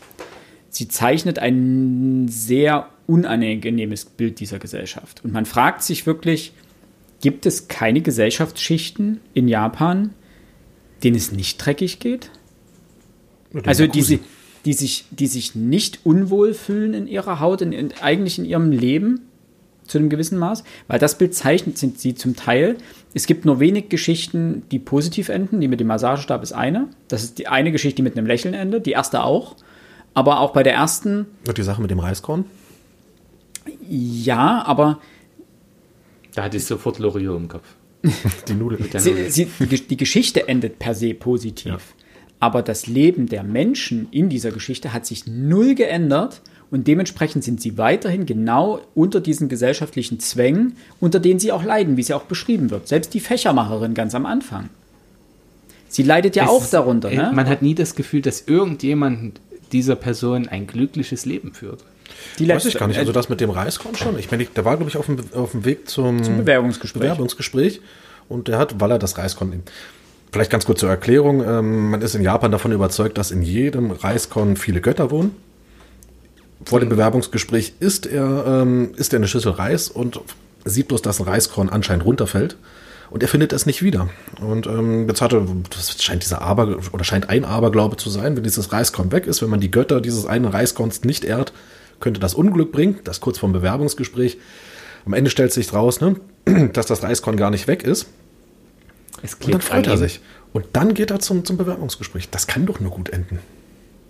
sie 0.70 0.86
zeichnet 0.86 1.40
ein 1.40 2.28
sehr 2.28 2.88
unangenehmes 3.08 4.04
Bild 4.04 4.38
dieser 4.38 4.60
Gesellschaft. 4.60 5.24
Und 5.24 5.32
man 5.32 5.44
fragt 5.44 5.82
sich 5.82 6.06
wirklich, 6.06 6.52
gibt 7.20 7.46
es 7.46 7.66
keine 7.66 8.00
Gesellschaftsschichten 8.00 9.20
in 9.34 9.48
Japan, 9.48 10.10
denen 11.04 11.16
es 11.16 11.32
nicht 11.32 11.58
dreckig 11.58 11.98
geht? 11.98 12.30
Also 13.66 13.86
die, 13.86 13.98
Yakuza. 14.00 14.06
si- 14.06 14.20
die, 14.64 14.72
sich, 14.72 15.04
die 15.10 15.26
sich 15.26 15.54
nicht 15.54 16.00
unwohl 16.04 16.54
fühlen 16.54 16.94
in 16.94 17.06
ihrer 17.06 17.40
Haut, 17.40 17.60
in, 17.62 17.72
in, 17.72 17.92
eigentlich 18.00 18.38
in 18.38 18.44
ihrem 18.44 18.70
Leben 18.70 19.20
zu 19.86 19.98
einem 19.98 20.08
gewissen 20.08 20.38
Maß, 20.38 20.62
weil 20.86 20.98
das 21.00 21.18
Bild 21.18 21.34
zeichnet 21.34 21.76
sind 21.76 21.98
sie 21.98 22.14
zum 22.14 22.36
Teil. 22.36 22.76
Es 23.14 23.26
gibt 23.26 23.44
nur 23.44 23.58
wenig 23.60 23.88
Geschichten, 23.88 24.62
die 24.70 24.78
positiv 24.78 25.28
enden. 25.28 25.60
Die 25.60 25.68
mit 25.68 25.80
dem 25.80 25.88
Massagestab 25.88 26.42
ist 26.42 26.52
eine. 26.52 26.88
Das 27.08 27.24
ist 27.24 27.38
die 27.38 27.48
eine 27.48 27.72
Geschichte, 27.72 27.96
die 27.96 28.02
mit 28.02 28.16
einem 28.16 28.26
Lächeln 28.26 28.54
endet. 28.54 28.86
Die 28.86 28.92
erste 28.92 29.24
auch. 29.24 29.56
Aber 30.14 30.40
auch 30.40 30.52
bei 30.52 30.62
der 30.62 30.74
ersten, 30.74 31.26
Und 31.46 31.58
die 31.58 31.62
Sache 31.62 31.82
mit 31.82 31.90
dem 31.90 31.98
Reiskorn? 31.98 32.44
ja, 33.88 34.62
aber 34.64 34.98
Da 36.34 36.44
hatte 36.44 36.56
ich 36.56 36.64
sofort 36.64 36.98
Loriot 36.98 37.36
im 37.36 37.48
Kopf. 37.48 37.64
Die 38.48 38.54
Nudel. 38.54 38.78
Mit 38.80 38.94
der 38.94 39.00
sie, 39.00 39.10
Nudel. 39.10 39.30
sie, 39.30 39.46
die, 39.60 39.86
die 39.86 39.96
Geschichte 39.96 40.48
endet 40.48 40.78
per 40.78 40.94
se 40.94 41.14
positiv. 41.14 41.94
Aber 42.40 42.62
das 42.62 42.86
Leben 42.88 43.26
der 43.28 43.44
Menschen 43.44 44.08
in 44.10 44.28
dieser 44.28 44.50
Geschichte 44.50 44.92
hat 44.92 45.06
sich 45.06 45.26
null 45.26 45.74
geändert 45.76 46.42
und 46.72 46.88
dementsprechend 46.88 47.44
sind 47.44 47.60
sie 47.60 47.78
weiterhin 47.78 48.26
genau 48.26 48.80
unter 48.94 49.20
diesen 49.20 49.48
gesellschaftlichen 49.48 50.18
Zwängen, 50.18 50.76
unter 50.98 51.20
denen 51.20 51.38
sie 51.38 51.52
auch 51.52 51.62
leiden, 51.62 51.96
wie 51.96 52.02
sie 52.02 52.14
auch 52.14 52.24
beschrieben 52.24 52.70
wird. 52.70 52.88
Selbst 52.88 53.14
die 53.14 53.20
Fächermacherin 53.20 53.94
ganz 53.94 54.14
am 54.14 54.26
Anfang. 54.26 54.70
Sie 55.88 56.02
leidet 56.02 56.34
ja 56.34 56.44
Es 56.44 56.50
auch 56.50 56.66
darunter. 56.66 57.12
äh, 57.12 57.16
Ne? 57.16 57.30
Man 57.34 57.46
hat 57.48 57.62
nie 57.62 57.74
das 57.74 57.94
Gefühl, 57.94 58.22
dass 58.22 58.40
irgendjemand 58.46 59.40
dieser 59.70 59.94
Person 59.94 60.48
ein 60.48 60.66
glückliches 60.66 61.26
Leben 61.26 61.52
führt. 61.54 61.84
Die 62.38 62.48
Weiß 62.48 62.64
ich 62.64 62.78
gar 62.78 62.86
nicht. 62.86 62.98
Also 62.98 63.12
das 63.12 63.28
mit 63.28 63.40
dem 63.40 63.50
Reiskorn 63.50 63.94
schon. 63.96 64.18
Ich 64.18 64.30
meine, 64.30 64.44
der 64.44 64.64
war, 64.64 64.76
glaube 64.76 64.90
ich, 64.90 64.96
auf 64.96 65.06
dem, 65.06 65.18
auf 65.34 65.52
dem 65.52 65.64
Weg 65.64 65.88
zum, 65.88 66.22
Zum 66.22 66.38
Bewerbungsgespräch. 66.38 67.02
Bewerbungsgespräch. 67.02 67.80
Und 68.28 68.48
der 68.48 68.58
hat, 68.58 68.80
weil 68.80 68.90
er 68.90 68.98
das 68.98 69.18
Reiskorn 69.18 69.50
nimmt. 69.50 69.70
Vielleicht 70.32 70.50
ganz 70.50 70.64
kurz 70.64 70.80
zur 70.80 70.88
Erklärung. 70.88 71.44
Ähm, 71.46 71.90
man 71.90 72.00
ist 72.00 72.14
in 72.14 72.22
Japan 72.22 72.50
davon 72.50 72.72
überzeugt, 72.72 73.18
dass 73.18 73.30
in 73.30 73.42
jedem 73.42 73.90
Reiskorn 73.90 74.56
viele 74.56 74.80
Götter 74.80 75.10
wohnen. 75.10 75.36
Vor 76.64 76.80
dem 76.80 76.88
Bewerbungsgespräch 76.88 77.74
isst 77.80 78.06
er, 78.06 78.44
ähm, 78.46 78.92
isst 78.96 79.12
er 79.12 79.18
eine 79.18 79.28
Schüssel 79.28 79.52
Reis 79.52 79.88
und 79.88 80.20
sieht 80.64 80.88
bloß, 80.88 81.02
dass 81.02 81.20
ein 81.20 81.26
Reiskorn 81.26 81.68
anscheinend 81.68 82.04
runterfällt. 82.04 82.56
Und 83.10 83.22
er 83.22 83.28
findet 83.28 83.52
es 83.52 83.66
nicht 83.66 83.82
wieder. 83.82 84.08
Und 84.40 84.66
ähm, 84.66 85.06
jetzt 85.06 85.20
hatte, 85.20 85.46
das 85.68 86.02
scheint 86.02 86.22
dieser 86.22 86.40
Aber 86.40 86.78
oder 86.92 87.04
scheint 87.04 87.28
ein 87.28 87.44
Aberglaube 87.44 87.98
zu 87.98 88.08
sein, 88.08 88.36
wenn 88.36 88.42
dieses 88.42 88.72
Reiskorn 88.72 89.12
weg 89.12 89.26
ist, 89.26 89.42
wenn 89.42 89.50
man 89.50 89.60
die 89.60 89.70
Götter 89.70 90.00
dieses 90.00 90.24
einen 90.24 90.46
Reiskorns 90.46 91.04
nicht 91.04 91.24
ehrt, 91.24 91.52
könnte 92.02 92.20
das 92.20 92.34
Unglück 92.34 92.72
bringen. 92.72 92.98
Das 93.04 93.20
kurz 93.20 93.38
vorm 93.38 93.52
Bewerbungsgespräch. 93.52 94.36
Am 95.06 95.14
Ende 95.14 95.30
stellt 95.30 95.52
sich 95.52 95.72
raus, 95.72 96.00
ne, 96.00 96.16
dass 96.72 96.86
das 96.86 97.02
Reiskorn 97.02 97.36
gar 97.36 97.50
nicht 97.50 97.66
weg 97.66 97.82
ist. 97.82 98.06
Es 99.22 99.34
Und 99.34 99.54
dann 99.54 99.60
freut 99.60 99.86
er 99.86 99.96
sich. 99.96 100.20
Und 100.52 100.66
dann 100.74 100.94
geht 100.94 101.10
er 101.10 101.20
zum, 101.20 101.44
zum 101.44 101.56
Bewerbungsgespräch. 101.56 102.28
Das 102.30 102.46
kann 102.46 102.66
doch 102.66 102.80
nur 102.80 102.90
gut 102.90 103.08
enden. 103.08 103.38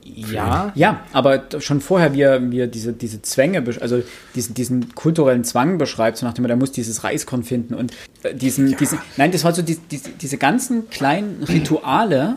Ja, 0.05 0.73
Ja, 0.75 1.05
aber 1.13 1.45
schon 1.61 1.81
vorher, 1.81 2.13
wie 2.13 2.23
er, 2.23 2.51
wie 2.51 2.59
er 2.59 2.67
diese, 2.67 2.93
diese 2.93 3.23
Zwänge, 3.23 3.63
also 3.81 4.03
diesen, 4.35 4.55
diesen 4.55 4.95
kulturellen 4.95 5.45
Zwang 5.45 5.79
beschreibt, 5.79 6.19
so 6.19 6.27
nach 6.27 6.35
dem, 6.35 6.45
er 6.45 6.57
muss 6.57 6.73
dieses 6.73 7.05
Reiskorn 7.05 7.45
finden 7.45 7.75
und 7.75 7.93
äh, 8.25 8.35
diesen, 8.35 8.77
diesen, 8.77 8.99
nein, 9.17 9.31
das 9.31 9.45
war 9.45 9.55
so 9.55 9.63
die, 9.63 9.77
die, 9.77 10.01
diese 10.21 10.39
ganzen 10.39 10.91
kleinen 10.91 11.45
Rituale, 11.45 12.37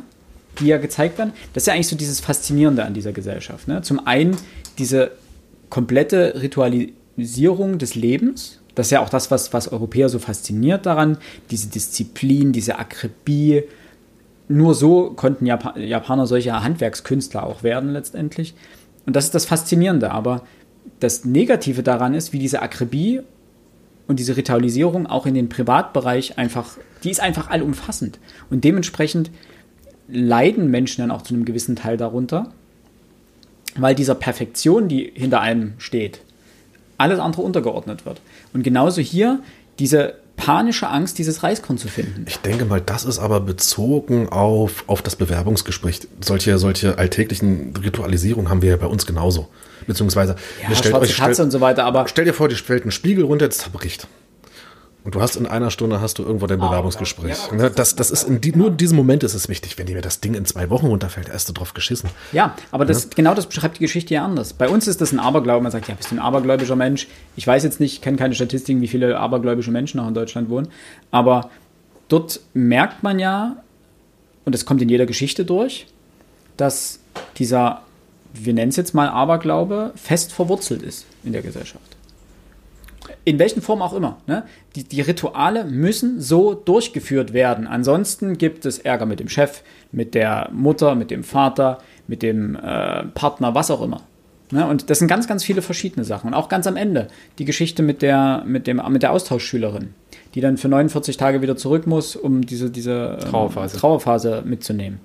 die 0.59 0.67
ja 0.67 0.77
gezeigt 0.77 1.17
werden, 1.17 1.33
das 1.53 1.63
ist 1.63 1.67
ja 1.67 1.73
eigentlich 1.73 1.87
so 1.87 1.95
dieses 1.95 2.19
Faszinierende 2.19 2.85
an 2.85 2.93
dieser 2.93 3.13
Gesellschaft. 3.13 3.67
Ne? 3.67 3.81
Zum 3.81 4.05
einen 4.05 4.37
diese 4.77 5.11
komplette 5.69 6.41
Ritualisierung 6.41 7.77
des 7.77 7.95
Lebens, 7.95 8.61
das 8.75 8.87
ist 8.87 8.91
ja 8.91 9.01
auch 9.01 9.09
das, 9.09 9.31
was, 9.31 9.53
was 9.53 9.71
Europäer 9.71 10.09
so 10.09 10.19
fasziniert 10.19 10.85
daran, 10.85 11.17
diese 11.49 11.69
Disziplin, 11.69 12.51
diese 12.51 12.77
Akribie, 12.77 13.63
nur 14.47 14.75
so 14.75 15.11
konnten 15.11 15.45
Japa 15.45 15.77
Japaner 15.79 16.27
solche 16.27 16.61
Handwerkskünstler 16.61 17.43
auch 17.43 17.63
werden 17.63 17.91
letztendlich. 17.91 18.53
Und 19.05 19.15
das 19.15 19.25
ist 19.25 19.35
das 19.35 19.45
Faszinierende. 19.45 20.11
Aber 20.11 20.43
das 20.99 21.25
Negative 21.25 21.83
daran 21.83 22.13
ist, 22.13 22.33
wie 22.33 22.39
diese 22.39 22.61
Akribie 22.61 23.21
und 24.07 24.19
diese 24.19 24.37
Ritualisierung 24.37 25.07
auch 25.07 25.25
in 25.25 25.33
den 25.33 25.49
Privatbereich 25.49 26.37
einfach, 26.37 26.77
die 27.03 27.09
ist 27.09 27.21
einfach 27.21 27.49
allumfassend. 27.49 28.19
Und 28.49 28.63
dementsprechend 28.63 29.31
leiden 30.07 30.69
Menschen 30.69 31.01
dann 31.01 31.11
auch 31.11 31.23
zu 31.23 31.33
einem 31.33 31.45
gewissen 31.45 31.75
Teil 31.75 31.97
darunter, 31.97 32.51
weil 33.77 33.95
dieser 33.95 34.15
Perfektion, 34.15 34.87
die 34.87 35.11
hinter 35.13 35.41
einem 35.41 35.73
steht, 35.77 36.21
alles 36.97 37.19
andere 37.19 37.41
untergeordnet 37.41 38.05
wird. 38.05 38.21
Und 38.53 38.63
genauso 38.63 39.01
hier 39.01 39.39
diese 39.79 40.15
panische 40.37 40.89
Angst, 40.89 41.17
dieses 41.17 41.43
Reiskorn 41.43 41.77
zu 41.77 41.87
finden. 41.87 42.25
Ich 42.27 42.37
denke 42.37 42.65
mal, 42.65 42.81
das 42.81 43.05
ist 43.05 43.19
aber 43.19 43.39
bezogen 43.39 44.29
auf, 44.29 44.83
auf 44.87 45.01
das 45.01 45.15
Bewerbungsgespräch. 45.15 46.01
Solche, 46.21 46.57
solche 46.57 46.97
alltäglichen 46.97 47.73
Ritualisierungen 47.77 48.49
haben 48.49 48.61
wir 48.61 48.71
ja 48.71 48.77
bei 48.77 48.87
uns 48.87 49.05
genauso. 49.05 49.47
Beziehungsweise, 49.87 50.35
Ja, 50.61 50.69
ihr 50.69 50.75
stellt 50.75 50.91
schwarze 50.91 51.05
euch, 51.05 51.15
stellt, 51.15 51.39
und 51.39 51.51
so 51.51 51.61
weiter, 51.61 51.85
aber 51.85 52.07
stell 52.07 52.25
dir 52.25 52.33
vor, 52.33 52.47
dir 52.49 52.55
fällt 52.55 52.85
ein 52.85 52.91
Spiegel 52.91 53.23
runter, 53.23 53.45
jetzt 53.45 53.61
zerbricht. 53.61 54.07
Und 55.05 55.13
du 55.13 55.21
hast 55.21 55.35
in 55.35 55.45
einer 55.45 55.69
Stunde 55.69 56.01
hast 56.01 56.17
du 56.17 56.23
irgendwo 56.23 56.47
dein 56.47 56.59
Bewerbungsgespräch. 56.59 57.51
Ne, 57.51 57.69
das, 57.69 57.95
das 57.95 58.09
ist 58.09 58.23
in 58.23 58.41
die, 58.41 58.53
nur 58.53 58.69
in 58.69 58.77
diesem 58.77 58.97
Moment 58.97 59.23
ist 59.23 59.35
es 59.35 59.47
wichtig. 59.47 59.77
Wenn 59.77 59.85
dir 59.85 60.01
das 60.01 60.19
Ding 60.19 60.33
in 60.33 60.45
zwei 60.45 60.71
Wochen 60.71 60.87
runterfällt, 60.87 61.31
hast 61.31 61.47
du 61.47 61.53
drauf 61.53 61.75
geschissen. 61.75 62.09
Ja, 62.31 62.55
aber 62.71 62.85
das, 62.85 63.11
genau 63.11 63.35
das 63.35 63.45
beschreibt 63.45 63.77
die 63.77 63.81
Geschichte 63.81 64.15
ja 64.15 64.25
anders. 64.25 64.53
Bei 64.53 64.67
uns 64.67 64.87
ist 64.87 65.01
das 65.01 65.11
ein 65.11 65.19
Aberglaube. 65.19 65.61
Man 65.61 65.71
sagt, 65.71 65.87
ja, 65.87 65.93
bist 65.93 66.09
du 66.09 66.15
ein 66.15 66.19
abergläubischer 66.19 66.75
Mensch? 66.75 67.07
Ich 67.35 67.45
weiß 67.45 67.63
jetzt 67.63 67.79
nicht, 67.79 68.01
kenne 68.01 68.17
keine 68.17 68.33
Statistiken, 68.33 68.81
wie 68.81 68.87
viele 68.87 69.19
abergläubische 69.19 69.69
Menschen 69.69 69.97
noch 69.97 70.07
in 70.07 70.15
Deutschland 70.15 70.49
wohnen. 70.49 70.69
Aber 71.11 71.51
dort 72.07 72.39
merkt 72.55 73.03
man 73.03 73.19
ja, 73.19 73.57
und 74.43 74.55
das 74.55 74.65
kommt 74.65 74.81
in 74.81 74.89
jeder 74.89 75.05
Geschichte 75.05 75.45
durch, 75.45 75.85
dass 76.57 76.99
dieser, 77.37 77.83
wir 78.33 78.55
nennen 78.55 78.69
es 78.69 78.75
jetzt 78.75 78.95
mal 78.95 79.09
Aberglaube, 79.09 79.91
fest 79.95 80.33
verwurzelt 80.33 80.81
ist 80.81 81.05
in 81.23 81.31
der 81.31 81.43
Gesellschaft. 81.43 81.94
In 83.25 83.39
welchen 83.39 83.61
Form 83.61 83.81
auch 83.81 83.93
immer. 83.93 84.17
Ne? 84.27 84.43
Die, 84.75 84.83
die 84.83 85.01
Rituale 85.01 85.65
müssen 85.65 86.21
so 86.21 86.53
durchgeführt 86.53 87.33
werden. 87.33 87.65
Ansonsten 87.65 88.37
gibt 88.37 88.65
es 88.65 88.77
Ärger 88.77 89.05
mit 89.07 89.19
dem 89.19 89.29
Chef, 89.29 89.63
mit 89.91 90.13
der 90.13 90.49
Mutter, 90.53 90.95
mit 90.95 91.09
dem 91.11 91.23
Vater, 91.23 91.79
mit 92.07 92.21
dem 92.21 92.55
äh, 92.55 93.03
Partner, 93.07 93.55
was 93.55 93.71
auch 93.71 93.81
immer. 93.81 94.01
Ne? 94.51 94.67
Und 94.67 94.89
das 94.89 94.99
sind 94.99 95.07
ganz, 95.07 95.27
ganz 95.27 95.43
viele 95.43 95.61
verschiedene 95.61 96.05
Sachen. 96.05 96.27
Und 96.27 96.33
auch 96.33 96.49
ganz 96.49 96.67
am 96.67 96.75
Ende 96.75 97.07
die 97.39 97.45
Geschichte 97.45 97.83
mit 97.83 98.01
der, 98.01 98.43
mit 98.45 98.67
dem, 98.67 98.81
mit 98.89 99.01
der 99.01 99.11
Austauschschülerin, 99.11 99.93
die 100.35 100.41
dann 100.41 100.57
für 100.57 100.69
49 100.69 101.17
Tage 101.17 101.41
wieder 101.41 101.57
zurück 101.57 101.87
muss, 101.87 102.15
um 102.15 102.45
diese, 102.45 102.69
diese 102.69 103.17
ähm, 103.21 103.29
Trauerphase. 103.29 103.77
Trauerphase 103.77 104.43
mitzunehmen. 104.45 104.99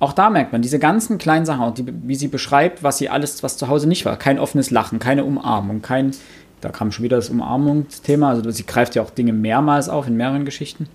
Auch 0.00 0.12
da 0.12 0.30
merkt 0.30 0.52
man 0.52 0.62
diese 0.62 0.78
ganzen 0.78 1.18
kleinen 1.18 1.44
Sachen, 1.44 1.74
die, 1.74 1.84
wie 2.04 2.14
sie 2.14 2.28
beschreibt, 2.28 2.84
was 2.84 2.98
sie 2.98 3.08
alles, 3.08 3.42
was 3.42 3.56
zu 3.56 3.68
Hause 3.68 3.88
nicht 3.88 4.04
war. 4.04 4.16
Kein 4.16 4.38
offenes 4.38 4.70
Lachen, 4.70 5.00
keine 5.00 5.24
Umarmung, 5.24 5.82
kein, 5.82 6.12
da 6.60 6.70
kam 6.70 6.92
schon 6.92 7.04
wieder 7.04 7.16
das 7.16 7.30
Umarmungsthema, 7.30 8.30
also 8.30 8.50
sie 8.50 8.66
greift 8.66 8.94
ja 8.94 9.02
auch 9.02 9.10
Dinge 9.10 9.32
mehrmals 9.32 9.88
auf 9.88 10.06
in 10.06 10.16
mehreren 10.16 10.44
Geschichten. 10.44 10.88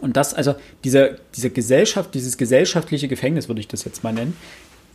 Und 0.00 0.16
das, 0.16 0.34
also 0.34 0.54
diese, 0.84 1.18
diese 1.34 1.50
Gesellschaft, 1.50 2.14
dieses 2.14 2.36
gesellschaftliche 2.36 3.08
Gefängnis, 3.08 3.48
würde 3.48 3.60
ich 3.60 3.68
das 3.68 3.84
jetzt 3.84 4.04
mal 4.04 4.12
nennen, 4.12 4.36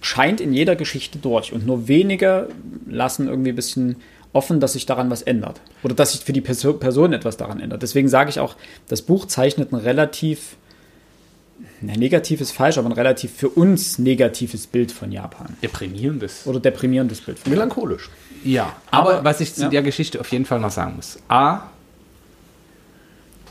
scheint 0.01 0.41
in 0.41 0.53
jeder 0.53 0.75
Geschichte 0.75 1.17
durch. 1.19 1.53
Und 1.53 1.65
nur 1.65 1.87
wenige 1.87 2.49
lassen 2.87 3.27
irgendwie 3.27 3.51
ein 3.51 3.55
bisschen 3.55 3.97
offen, 4.33 4.59
dass 4.59 4.73
sich 4.73 4.85
daran 4.85 5.09
was 5.09 5.21
ändert. 5.21 5.61
Oder 5.83 5.95
dass 5.95 6.13
sich 6.13 6.21
für 6.21 6.33
die 6.33 6.41
Perso 6.41 6.73
Person 6.73 7.13
etwas 7.13 7.37
daran 7.37 7.59
ändert. 7.59 7.81
Deswegen 7.83 8.07
sage 8.07 8.29
ich 8.29 8.39
auch, 8.39 8.55
das 8.87 9.01
Buch 9.01 9.25
zeichnet 9.25 9.71
ein 9.71 9.77
relativ, 9.77 10.55
ne, 11.81 11.97
negativ 11.97 12.41
ist 12.41 12.51
falsch, 12.51 12.77
aber 12.77 12.89
ein 12.89 12.93
relativ 12.93 13.31
für 13.33 13.49
uns 13.49 13.99
negatives 13.99 14.67
Bild 14.67 14.91
von 14.91 15.11
Japan. 15.11 15.57
Deprimierendes. 15.61 16.47
Oder 16.47 16.59
deprimierendes 16.59 17.21
Bild 17.21 17.39
von 17.39 17.51
Japan. 17.51 17.69
Ja, 18.43 18.75
aber, 18.89 19.15
Aber- 19.17 19.23
was 19.23 19.41
ich 19.41 19.53
zu 19.53 19.63
ja. 19.63 19.69
der 19.69 19.81
Geschichte 19.83 20.19
auf 20.19 20.31
jeden 20.31 20.45
Fall 20.45 20.59
noch 20.59 20.71
sagen 20.71 20.95
muss. 20.95 21.19
A, 21.27 21.61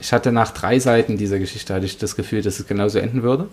ich 0.01 0.13
hatte 0.13 0.33
nach 0.33 0.51
drei 0.53 0.79
Seiten 0.79 1.17
dieser 1.19 1.39
Geschichte 1.39 1.75
hatte 1.75 1.85
ich 1.87 1.99
das 1.99 2.17
Gefühl, 2.17 2.43
dass 2.43 2.59
es 2.59 2.67
genauso 2.67 2.99
enden 2.99 3.23
würde. 3.23 3.49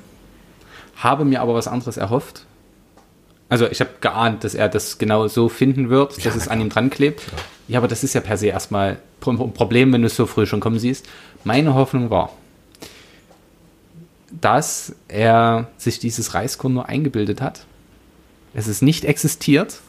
Habe 0.96 1.26
mir 1.26 1.42
aber 1.42 1.54
was 1.54 1.68
anderes 1.68 1.98
erhofft. 1.98 2.46
Also 3.50 3.68
ich 3.68 3.80
habe 3.82 3.92
geahnt, 4.02 4.44
dass 4.44 4.56
er 4.56 4.68
das 4.70 4.98
genau 4.98 5.28
so 5.28 5.48
finden 5.50 5.90
wird, 5.90 6.26
dass 6.26 6.36
es 6.36 6.48
an 6.48 6.60
ihm 6.60 6.70
dran 6.70 6.90
klebt. 6.90 7.22
Ja. 7.68 7.78
aber 7.80 7.88
das 7.88 8.04
ist 8.04 8.14
ja 8.14 8.22
per 8.22 8.38
se 8.38 8.48
erstmal 8.48 8.98
ein 9.26 9.54
Problem, 9.54 9.92
wenn 9.94 10.02
du 10.02 10.08
es 10.08 10.16
so 10.16 10.26
früh 10.26 10.46
schon 10.46 10.60
kommen 10.60 10.80
siehst. 10.80 11.06
Meine 11.44 11.74
Hoffnung 11.76 12.10
war, 12.10 12.32
dass 14.32 14.94
er 15.08 15.68
sich 15.78 16.00
dieses 16.00 16.34
Reiskorn 16.34 16.74
nur 16.74 16.88
eingebildet 16.88 17.42
hat, 17.42 17.66
dass 18.54 18.68
es 18.68 18.82
nicht 18.82 19.06
existiert 19.06 19.80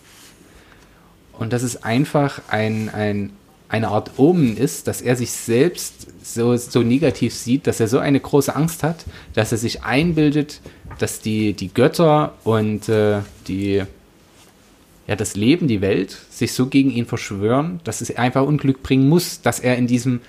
und 1.38 1.52
dass 1.52 1.62
es 1.62 1.82
einfach 1.82 2.40
ein, 2.48 2.88
ein, 2.88 3.30
eine 3.68 3.88
Art 3.88 4.12
Omen 4.18 4.56
ist, 4.56 4.88
dass 4.88 5.00
er 5.00 5.16
sich 5.16 5.30
selbst 5.30 6.08
so, 6.22 6.56
so 6.56 6.82
negativ 6.82 7.34
sieht, 7.34 7.66
dass 7.66 7.80
er 7.80 7.88
so 7.88 7.98
eine 7.98 8.20
große 8.20 8.54
Angst 8.54 8.82
hat, 8.82 9.04
dass 9.34 9.52
er 9.52 9.58
sich 9.58 9.82
einbildet, 9.82 10.60
dass 10.98 11.20
die, 11.20 11.52
die 11.52 11.72
Götter 11.72 12.34
und 12.44 12.88
äh, 12.88 13.20
die, 13.46 13.82
ja, 15.06 15.16
das 15.16 15.36
Leben, 15.36 15.68
die 15.68 15.80
Welt 15.80 16.16
sich 16.30 16.52
so 16.52 16.66
gegen 16.66 16.90
ihn 16.90 17.06
verschwören, 17.06 17.80
dass 17.84 18.00
es 18.00 18.16
einfach 18.16 18.42
Unglück 18.42 18.82
bringen 18.82 19.08
muss, 19.08 19.40
dass 19.40 19.60
er 19.60 19.76
in 19.76 19.86
diesem 19.86 20.20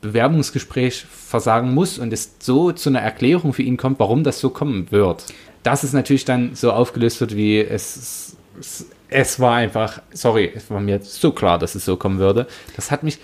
Bewerbungsgespräch 0.00 1.04
versagen 1.04 1.72
muss 1.74 1.98
und 1.98 2.12
es 2.12 2.32
so 2.40 2.72
zu 2.72 2.90
einer 2.90 3.00
Erklärung 3.00 3.52
für 3.52 3.62
ihn 3.62 3.76
kommt, 3.76 4.00
warum 4.00 4.24
das 4.24 4.40
so 4.40 4.50
kommen 4.50 4.90
wird. 4.90 5.24
Dass 5.62 5.84
es 5.84 5.92
natürlich 5.92 6.24
dann 6.24 6.56
so 6.56 6.72
aufgelöst 6.72 7.20
wird, 7.20 7.36
wie 7.36 7.60
es, 7.60 8.36
es, 8.58 8.86
es 9.12 9.38
war 9.38 9.56
einfach, 9.56 10.00
sorry, 10.12 10.52
es 10.54 10.70
war 10.70 10.80
mir 10.80 11.00
so 11.02 11.32
klar, 11.32 11.58
dass 11.58 11.74
es 11.74 11.84
so 11.84 11.96
kommen 11.96 12.18
würde. 12.18 12.46
Das 12.76 12.90
hat 12.90 13.02
mich, 13.02 13.18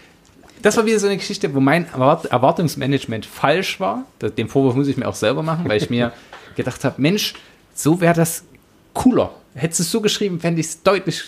das 0.62 0.76
war 0.76 0.86
wieder 0.86 0.98
so 0.98 1.06
eine 1.06 1.16
Geschichte, 1.16 1.54
wo 1.54 1.60
mein 1.60 1.86
Erwart 1.92 2.26
Erwartungsmanagement 2.26 3.26
falsch 3.26 3.80
war. 3.80 4.04
Den 4.20 4.48
Vorwurf 4.48 4.74
muss 4.74 4.88
ich 4.88 4.96
mir 4.96 5.08
auch 5.08 5.14
selber 5.14 5.42
machen, 5.42 5.68
weil 5.68 5.82
ich 5.82 5.90
mir 5.90 6.12
gedacht 6.56 6.84
habe, 6.84 7.00
Mensch, 7.00 7.34
so 7.74 8.00
wäre 8.00 8.14
das 8.14 8.44
cooler. 8.92 9.30
Hättest 9.54 9.80
du 9.80 9.82
es 9.84 9.90
so 9.90 10.00
geschrieben, 10.00 10.40
fände 10.40 10.60
ich 10.60 10.66
es 10.66 10.82
deutlich 10.82 11.22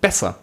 besser. 0.00 0.38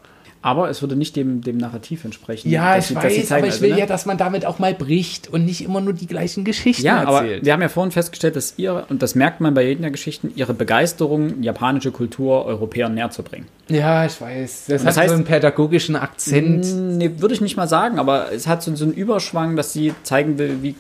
Aber 0.46 0.70
es 0.70 0.80
würde 0.84 0.96
nicht 0.96 1.16
dem, 1.16 1.42
dem 1.42 1.58
Narrativ 1.58 2.06
entsprechen. 2.06 2.52
Ja, 2.52 2.76
dass 2.76 2.84
ich 2.86 2.90
sie- 2.90 2.94
dass 2.94 3.04
sie 3.14 3.20
weiß, 3.22 3.28
zeigen, 3.30 3.40
aber 3.40 3.48
ich 3.48 3.54
also, 3.54 3.64
will 3.64 3.72
ne? 3.72 3.80
ja, 3.80 3.86
dass 3.88 4.06
man 4.06 4.18
damit 4.20 4.46
auch 4.46 4.60
mal 4.60 4.76
bricht 4.76 5.28
und 5.34 5.44
nicht 5.44 5.62
immer 5.64 5.82
nur 5.82 5.94
die 5.94 6.06
gleichen 6.06 6.44
Geschichten 6.44 6.86
Ja, 6.86 7.02
aber 7.02 7.22
erzählt. 7.22 7.46
wir 7.46 7.54
haben 7.54 7.64
ja 7.64 7.70
vorhin 7.70 7.92
festgestellt, 7.92 8.36
dass 8.36 8.54
ihr, 8.58 8.86
und 8.90 9.02
das 9.02 9.16
merkt 9.16 9.42
man 9.42 9.56
bei 9.56 9.64
jedem 9.66 9.82
der 9.82 9.90
Geschichten, 9.90 10.32
ihre 10.36 10.54
Begeisterung, 10.54 11.42
japanische 11.42 11.90
Kultur 11.92 12.46
Europäern 12.46 12.94
näher 12.94 13.10
zu 13.10 13.24
bringen. 13.24 13.48
ja, 13.70 14.06
ich 14.06 14.22
weiß. 14.22 14.66
Das, 14.68 14.82
Und 14.82 14.86
das 14.88 14.98
hat 14.98 15.06
heißt- 15.06 15.08
so 15.10 15.16
einen 15.16 15.24
pädagogischen 15.26 15.96
Akzent. 15.96 16.64
Nee, 16.98 17.10
würde 17.18 17.34
ich 17.34 17.42
nicht 17.42 17.58
mal 17.58 17.68
sagen, 17.68 17.98
aber 17.98 18.32
es 18.32 18.46
hat 18.46 18.62
so, 18.62 18.76
so 18.76 18.84
einen 18.86 18.94
Überschwang, 18.94 19.56
dass 19.56 19.74
sie 19.74 19.96
zeigen 20.04 20.38
will, 20.38 20.58
wie 20.62 20.76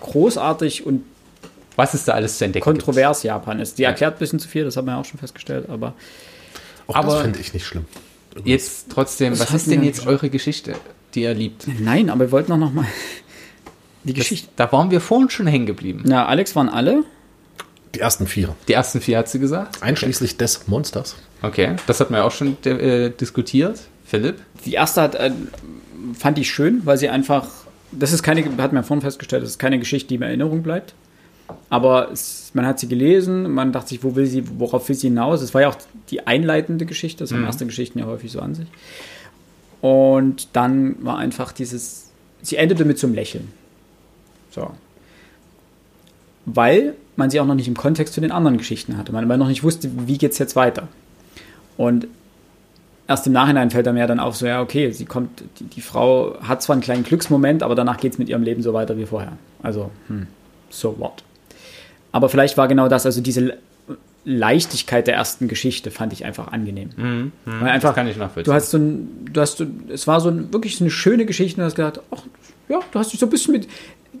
großartig 0.00 0.86
und 0.86 1.02
Was 1.76 1.94
es 1.94 2.04
da 2.04 2.12
alles 2.14 2.38
zu 2.38 2.44
entdecken 2.44 2.64
kontrovers 2.64 3.22
Japan 3.22 3.60
ist. 3.60 3.78
Die 3.78 3.84
erklärt 3.84 4.16
ein 4.16 4.18
bisschen 4.18 4.38
zu 4.40 4.48
viel, 4.48 4.64
das 4.64 4.76
haben 4.76 4.86
wir 4.86 4.92
ja 4.94 5.00
auch 5.00 5.04
schon 5.04 5.20
festgestellt, 5.20 5.66
aber 5.68 5.92
Auch 6.88 6.96
Aber- 6.96 7.12
das 7.12 7.20
finde 7.22 7.38
ich 7.38 7.52
nicht 7.54 7.66
schlimm. 7.66 7.84
Gibt. 8.38 8.48
Jetzt 8.48 8.86
trotzdem, 8.90 9.30
Das 9.32 9.40
was 9.40 9.46
hatten 9.48 9.56
ist 9.56 9.70
denn 9.70 9.82
jetzt 9.84 10.06
eure 10.06 10.30
Geschichte, 10.30 10.74
die 11.14 11.22
ihr 11.22 11.34
liebt? 11.34 11.66
nein, 11.80 12.10
aber 12.10 12.26
wir 12.26 12.32
wollten 12.32 12.52
auch 12.52 12.56
noch 12.58 12.72
mal 12.72 12.86
die 14.04 14.12
Das, 14.12 14.20
Geschichte. 14.20 14.48
da 14.56 14.70
waren 14.72 14.90
wir 14.90 15.00
vorhin 15.00 15.30
schon 15.30 15.46
hängen 15.46 15.66
geblieben. 15.66 16.04
Ja, 16.08 16.26
Alex 16.26 16.54
waren 16.56 16.68
alle. 16.68 17.04
Die 17.94 18.00
ersten 18.00 18.26
vier. 18.26 18.54
Die 18.68 18.72
ersten 18.74 19.00
vier 19.00 19.18
hat 19.18 19.28
sie 19.28 19.38
gesagt. 19.38 19.82
Einschließlich 19.82 20.36
des 20.36 20.68
Monsters. 20.68 21.16
Okay, 21.42 21.76
das 21.86 22.00
hatten 22.00 22.14
wir 22.14 22.24
auch 22.24 22.30
schon 22.32 22.56
äh, 22.64 23.10
diskutiert. 23.10 23.80
Philipp? 24.04 24.36
Die 24.64 24.72
erste 24.74 25.02
hat, 25.02 25.14
äh, 25.14 25.30
fand 26.18 26.38
ich 26.38 26.50
schön, 26.50 26.82
weil 26.84 26.96
sie 26.98 27.08
einfach, 27.08 27.46
das 27.92 28.12
ist 28.12 28.22
keine, 28.22 28.44
hat 28.58 28.72
man 28.72 28.84
vorhin 28.84 29.02
festgestellt, 29.02 29.42
das 29.42 29.50
ist 29.50 29.58
keine 29.58 29.78
Geschichte, 29.78 30.08
die 30.08 30.14
in 30.16 30.22
Erinnerung 30.22 30.62
bleibt. 30.62 30.94
Aber 31.70 32.10
es, 32.12 32.37
man 32.58 32.66
hat 32.66 32.80
sie 32.80 32.88
gelesen, 32.88 33.52
man 33.52 33.70
dachte 33.70 33.90
sich, 33.90 34.02
wo 34.02 34.16
will 34.16 34.26
sie, 34.26 34.42
worauf 34.58 34.88
will 34.88 34.96
sie 34.96 35.06
hinaus? 35.06 35.42
Es 35.42 35.54
war 35.54 35.60
ja 35.60 35.68
auch 35.68 35.76
die 36.10 36.26
einleitende 36.26 36.86
Geschichte, 36.86 37.22
das 37.22 37.32
haben 37.32 37.44
erste 37.44 37.66
Geschichten 37.66 38.00
ja 38.00 38.06
häufig 38.06 38.32
so 38.32 38.40
an 38.40 38.56
sich. 38.56 38.66
Und 39.80 40.48
dann 40.54 40.96
war 41.04 41.18
einfach 41.18 41.52
dieses, 41.52 42.10
sie 42.42 42.56
endete 42.56 42.84
mit 42.84 42.98
so 42.98 43.06
einem 43.06 43.14
Lächeln. 43.14 43.52
So. 44.50 44.72
Weil 46.46 46.94
man 47.14 47.30
sie 47.30 47.38
auch 47.38 47.46
noch 47.46 47.54
nicht 47.54 47.68
im 47.68 47.76
Kontext 47.76 48.12
zu 48.14 48.20
den 48.20 48.32
anderen 48.32 48.58
Geschichten 48.58 48.96
hatte, 48.96 49.12
man, 49.12 49.28
man 49.28 49.38
noch 49.38 49.46
nicht 49.46 49.62
wusste, 49.62 49.88
wie 50.08 50.18
geht 50.18 50.32
es 50.32 50.38
jetzt 50.38 50.56
weiter. 50.56 50.88
Und 51.76 52.08
erst 53.06 53.24
im 53.28 53.34
Nachhinein 53.34 53.70
fällt 53.70 53.86
einem 53.86 53.98
ja 53.98 54.08
dann 54.08 54.18
auf, 54.18 54.34
so, 54.34 54.46
ja, 54.46 54.60
okay, 54.60 54.90
sie 54.90 55.04
kommt, 55.04 55.44
die, 55.60 55.64
die 55.64 55.80
Frau 55.80 56.36
hat 56.42 56.60
zwar 56.60 56.74
einen 56.74 56.82
kleinen 56.82 57.04
Glücksmoment, 57.04 57.62
aber 57.62 57.76
danach 57.76 57.98
geht 57.98 58.14
es 58.14 58.18
mit 58.18 58.28
ihrem 58.28 58.42
Leben 58.42 58.62
so 58.62 58.74
weiter 58.74 58.96
wie 58.98 59.06
vorher. 59.06 59.34
Also, 59.62 59.92
hm, 60.08 60.26
so 60.70 60.98
what. 60.98 61.22
Aber 62.18 62.28
vielleicht 62.28 62.56
war 62.56 62.66
genau 62.66 62.88
das, 62.88 63.06
also 63.06 63.20
diese 63.20 63.40
Le- 63.42 63.58
Leichtigkeit 64.24 65.06
der 65.06 65.14
ersten 65.14 65.46
Geschichte 65.46 65.92
fand 65.92 66.12
ich 66.12 66.24
einfach 66.24 66.48
angenehm. 66.48 66.90
Weil 67.44 67.68
einfach, 67.70 67.90
das 67.90 67.94
kann 67.96 68.08
ich 68.08 68.16
nachvollziehen. 68.16 68.50
du 68.50 68.52
hast 68.52 68.70
so 68.70 68.76
ein, 68.78 69.28
du 69.32 69.40
hast 69.40 69.58
so, 69.58 69.66
es 69.88 70.06
war 70.08 70.20
so 70.20 70.28
ein, 70.28 70.52
wirklich 70.52 70.76
so 70.76 70.82
eine 70.84 70.90
schöne 70.90 71.24
Geschichte 71.26 71.56
und 71.56 71.62
du 71.62 71.66
hast 71.66 71.76
gedacht, 71.76 72.00
ach, 72.10 72.22
ja, 72.68 72.80
du 72.90 72.98
hast 72.98 73.12
dich 73.12 73.20
so 73.20 73.26
ein 73.26 73.30
bisschen 73.30 73.52
mit, 73.52 73.68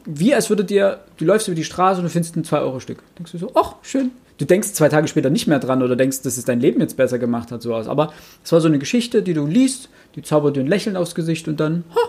wie 0.04 0.32
als 0.32 0.48
würde 0.48 0.64
dir, 0.64 1.00
du 1.16 1.24
läufst 1.24 1.48
über 1.48 1.56
die 1.56 1.64
Straße 1.64 1.98
und 1.98 2.04
du 2.04 2.10
findest 2.10 2.36
ein 2.36 2.44
2-Euro-Stück. 2.44 2.98
Denkst 3.18 3.32
du 3.32 3.38
so, 3.38 3.50
ach, 3.56 3.74
schön. 3.82 4.12
Du 4.38 4.44
denkst 4.44 4.72
zwei 4.74 4.88
Tage 4.88 5.08
später 5.08 5.30
nicht 5.30 5.48
mehr 5.48 5.58
dran 5.58 5.82
oder 5.82 5.96
denkst, 5.96 6.22
dass 6.22 6.38
es 6.38 6.44
dein 6.44 6.60
Leben 6.60 6.80
jetzt 6.80 6.96
besser 6.96 7.18
gemacht 7.18 7.50
hat, 7.50 7.60
sowas. 7.60 7.88
Aber 7.88 8.12
es 8.44 8.52
war 8.52 8.60
so 8.60 8.68
eine 8.68 8.78
Geschichte, 8.78 9.22
die 9.22 9.34
du 9.34 9.44
liest, 9.46 9.88
die 10.14 10.22
zaubert 10.22 10.54
dir 10.56 10.60
ein 10.60 10.68
Lächeln 10.68 10.96
aufs 10.96 11.16
Gesicht 11.16 11.48
und 11.48 11.58
dann, 11.58 11.82
ha, 11.94 12.00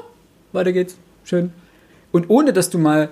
weiter 0.54 0.72
geht's. 0.72 0.96
Schön. 1.24 1.52
Und 2.12 2.30
ohne, 2.30 2.54
dass 2.54 2.70
du 2.70 2.78
mal, 2.78 3.10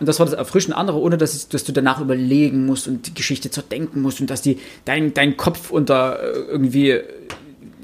und 0.00 0.06
das 0.06 0.18
war 0.18 0.26
das 0.26 0.34
Erfrischende 0.34 0.76
andere, 0.76 0.98
ohne 0.98 1.18
dass, 1.18 1.34
es, 1.34 1.48
dass 1.48 1.64
du 1.64 1.72
danach 1.72 2.00
überlegen 2.00 2.64
musst 2.64 2.88
und 2.88 3.06
die 3.06 3.14
Geschichte 3.14 3.50
zerdenken 3.50 4.00
musst 4.00 4.20
und 4.20 4.30
dass 4.30 4.40
die 4.40 4.58
dein, 4.86 5.12
dein 5.12 5.36
Kopf 5.36 5.70
unter 5.70 6.20
äh, 6.22 6.38
irgendwie 6.50 6.90
äh, 6.90 7.04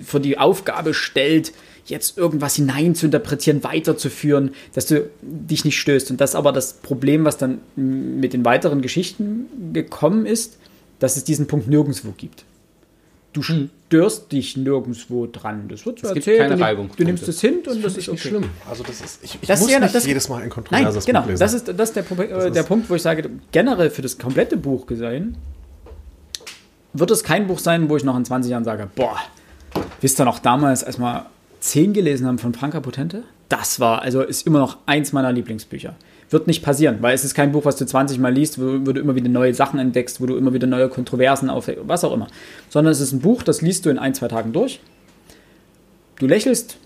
vor 0.02 0.20
die 0.20 0.38
Aufgabe 0.38 0.94
stellt, 0.94 1.52
jetzt 1.84 2.18
irgendwas 2.18 2.56
hinein 2.56 2.94
zu 2.94 3.06
interpretieren, 3.06 3.62
weiterzuführen, 3.62 4.50
dass 4.74 4.86
du 4.86 5.08
dich 5.22 5.64
nicht 5.64 5.78
stößt. 5.78 6.10
Und 6.10 6.20
das 6.20 6.30
ist 6.30 6.36
aber 6.36 6.52
das 6.52 6.72
Problem, 6.74 7.24
was 7.24 7.38
dann 7.38 7.60
mit 7.76 8.32
den 8.32 8.44
weiteren 8.44 8.82
Geschichten 8.82 9.72
gekommen 9.72 10.26
ist, 10.26 10.58
dass 10.98 11.16
es 11.16 11.24
diesen 11.24 11.46
Punkt 11.46 11.68
nirgendwo 11.68 12.12
gibt. 12.16 12.44
Du 13.32 13.42
störst 13.88 14.32
dich 14.32 14.56
nirgendwo 14.56 15.26
dran. 15.26 15.68
Das 15.68 15.86
wird 15.86 16.00
so 16.00 16.08
Es 16.08 16.16
erzählt. 16.16 16.40
keine 16.58 16.76
und 16.80 16.98
du- 16.98 17.04
nimmst 17.04 17.26
es 17.28 17.40
hin 17.40 17.58
und 17.58 17.66
das, 17.66 17.74
Finde 17.74 17.88
ist 18.00 18.08
okay. 18.08 18.18
schlimm. 18.18 18.50
Also 18.68 18.82
das 18.82 19.00
ist, 19.00 19.24
ich, 19.24 19.38
ich 19.40 19.46
Das 19.48 19.60
muss 19.60 19.68
ist 19.68 19.74
ja- 19.74 19.80
nicht 19.80 19.94
das- 19.94 20.06
jedes 20.06 20.28
Mal 20.28 20.36
ein 20.36 20.40
Nein, 20.42 20.50
kontroverses 20.50 21.04
genau. 21.06 21.20
Buch 21.20 21.28
lesen. 21.28 21.40
Das 21.40 21.54
ist, 21.54 21.68
das 21.68 21.88
ist, 21.90 21.96
der, 21.96 22.02
Punkt- 22.02 22.24
äh, 22.24 22.50
der 22.50 22.62
ist- 22.62 22.66
Punkt, 22.68 22.90
wo 22.90 22.94
ich 22.94 23.02
sage, 23.02 23.30
generell 23.52 23.90
für 23.90 24.02
das 24.02 24.18
komplette 24.18 24.56
Buch 24.56 24.86
gesehen, 24.86 25.36
wird 26.92 27.10
es 27.10 27.22
kein 27.22 27.46
Buch 27.46 27.58
sein, 27.58 27.88
wo 27.88 27.96
ich 27.96 28.04
noch 28.04 28.16
in 28.16 28.24
20 28.24 28.50
Jahren 28.50 28.64
sage, 28.64 28.88
boah, 28.94 29.18
wisst 30.00 30.18
ihr 30.20 30.24
noch 30.24 30.38
damals, 30.38 30.82
als 30.82 30.98
wir 30.98 31.26
10 31.60 31.92
gelesen 31.92 32.26
haben 32.26 32.38
von 32.38 32.54
Franka 32.54 32.80
Potente? 32.80 33.22
das 33.48 33.78
war, 33.78 34.02
also 34.02 34.22
ist 34.22 34.44
immer 34.44 34.58
noch 34.58 34.78
eins 34.86 35.12
meiner 35.12 35.30
Lieblingsbücher. 35.30 35.94
Wird 36.30 36.48
nicht 36.48 36.62
passieren, 36.62 36.98
weil 37.02 37.14
es 37.14 37.24
ist 37.24 37.34
kein 37.34 37.52
Buch, 37.52 37.64
was 37.64 37.76
du 37.76 37.86
20 37.86 38.18
Mal 38.18 38.32
liest, 38.32 38.60
wo, 38.60 38.86
wo 38.86 38.92
du 38.92 39.00
immer 39.00 39.14
wieder 39.14 39.28
neue 39.28 39.54
Sachen 39.54 39.78
entdeckst, 39.78 40.20
wo 40.20 40.26
du 40.26 40.36
immer 40.36 40.52
wieder 40.52 40.66
neue 40.66 40.88
Kontroversen 40.88 41.50
auf, 41.50 41.70
was 41.82 42.02
auch 42.02 42.12
immer. 42.12 42.26
Sondern 42.68 42.90
es 42.90 43.00
ist 43.00 43.12
ein 43.12 43.20
Buch, 43.20 43.42
das 43.42 43.62
liest 43.62 43.86
du 43.86 43.90
in 43.90 43.98
ein, 43.98 44.14
zwei 44.14 44.28
Tagen 44.28 44.52
durch. 44.52 44.80
Du 46.18 46.26
lächelst, 46.26 46.78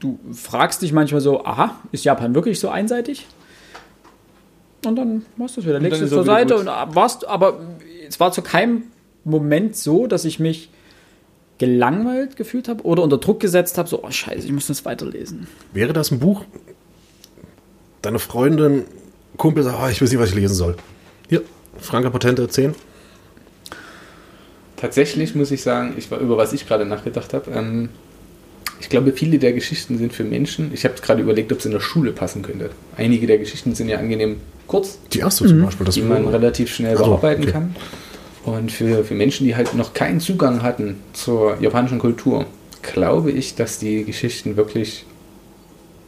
du 0.00 0.18
fragst 0.32 0.80
dich 0.82 0.92
manchmal 0.92 1.20
so, 1.20 1.44
aha, 1.44 1.76
ist 1.92 2.04
Japan 2.04 2.34
wirklich 2.34 2.60
so 2.60 2.70
einseitig? 2.70 3.26
Und 4.86 4.96
dann 4.96 5.26
machst 5.36 5.56
du 5.56 5.60
es 5.60 5.66
wieder, 5.66 5.80
legst 5.80 6.00
es 6.00 6.10
zur 6.10 6.24
Seite 6.24 6.54
gut. 6.54 6.62
und 6.62 6.94
warst, 6.94 7.26
aber 7.26 7.60
es 8.08 8.18
war 8.20 8.32
zu 8.32 8.42
keinem 8.42 8.84
Moment 9.24 9.76
so, 9.76 10.06
dass 10.06 10.24
ich 10.24 10.38
mich 10.38 10.70
gelangweilt 11.58 12.36
gefühlt 12.36 12.68
habe 12.68 12.84
oder 12.84 13.02
unter 13.02 13.18
Druck 13.18 13.40
gesetzt 13.40 13.78
habe, 13.78 13.88
so, 13.88 14.02
oh 14.04 14.10
scheiße, 14.10 14.46
ich 14.46 14.52
muss 14.52 14.68
das 14.68 14.84
weiterlesen. 14.84 15.48
Wäre 15.72 15.92
das 15.92 16.12
ein 16.12 16.20
Buch, 16.20 16.44
deine 18.02 18.18
Freundin, 18.18 18.84
Kumpel 19.36 19.62
sagt, 19.62 19.76
oh, 19.80 19.88
ich 19.88 20.00
weiß 20.00 20.10
nicht, 20.10 20.20
was 20.20 20.30
ich 20.30 20.34
lesen 20.34 20.54
soll. 20.54 20.76
Hier, 21.28 21.42
Franka 21.78 22.10
Potente 22.10 22.48
10. 22.48 22.74
Tatsächlich 24.76 25.34
muss 25.34 25.50
ich 25.50 25.62
sagen, 25.62 25.94
ich 25.96 26.10
war 26.10 26.18
über 26.18 26.36
was 26.36 26.52
ich 26.52 26.66
gerade 26.66 26.86
nachgedacht 26.86 27.34
habe. 27.34 27.50
Ähm, 27.50 27.88
ich 28.80 28.88
glaube, 28.88 29.12
viele 29.12 29.38
der 29.38 29.52
Geschichten 29.52 29.98
sind 29.98 30.12
für 30.12 30.24
Menschen. 30.24 30.70
Ich 30.72 30.84
habe 30.84 30.94
gerade 30.94 31.20
überlegt, 31.20 31.52
ob 31.52 31.58
es 31.58 31.66
in 31.66 31.72
der 31.72 31.80
Schule 31.80 32.12
passen 32.12 32.42
könnte. 32.42 32.70
Einige 32.96 33.26
der 33.26 33.38
Geschichten 33.38 33.74
sind 33.74 33.88
ja 33.88 33.98
angenehm 33.98 34.36
kurz, 34.68 34.98
Die 35.12 35.18
erste 35.18 35.46
zum 35.46 35.64
Beispiel. 35.64 35.86
Das 35.86 35.94
die 35.94 36.02
man 36.02 36.28
relativ 36.28 36.72
schnell 36.72 36.94
Ach 36.94 37.00
so, 37.00 37.04
bearbeiten 37.06 37.42
okay. 37.42 37.52
kann. 37.52 37.76
Und 38.44 38.70
für, 38.70 39.04
für 39.04 39.14
Menschen, 39.14 39.46
die 39.46 39.56
halt 39.56 39.74
noch 39.74 39.94
keinen 39.94 40.20
Zugang 40.20 40.62
hatten 40.62 40.96
zur 41.12 41.60
japanischen 41.60 41.98
Kultur, 41.98 42.46
glaube 42.82 43.32
ich, 43.32 43.56
dass 43.56 43.78
die 43.78 44.04
Geschichten 44.04 44.56
wirklich 44.56 45.04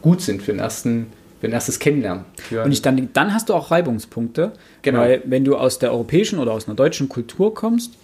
gut 0.01 0.21
sind 0.21 0.41
für, 0.41 0.51
den 0.51 0.59
ersten, 0.59 1.07
für 1.41 1.47
ein 1.47 1.53
erstes 1.53 1.79
Kennenlernen. 1.79 2.23
Für 2.37 2.63
Und 2.63 2.71
ich 2.71 2.81
dann, 2.81 3.09
dann 3.13 3.33
hast 3.33 3.49
du 3.49 3.53
auch 3.53 3.71
Reibungspunkte. 3.71 4.53
Genau. 4.83 4.99
Weil 4.99 5.21
wenn 5.25 5.43
du 5.43 5.57
aus 5.57 5.79
der 5.79 5.91
europäischen 5.91 6.39
oder 6.39 6.53
aus 6.53 6.67
einer 6.67 6.75
deutschen 6.75 7.09
Kultur 7.09 7.53
kommst 7.53 7.95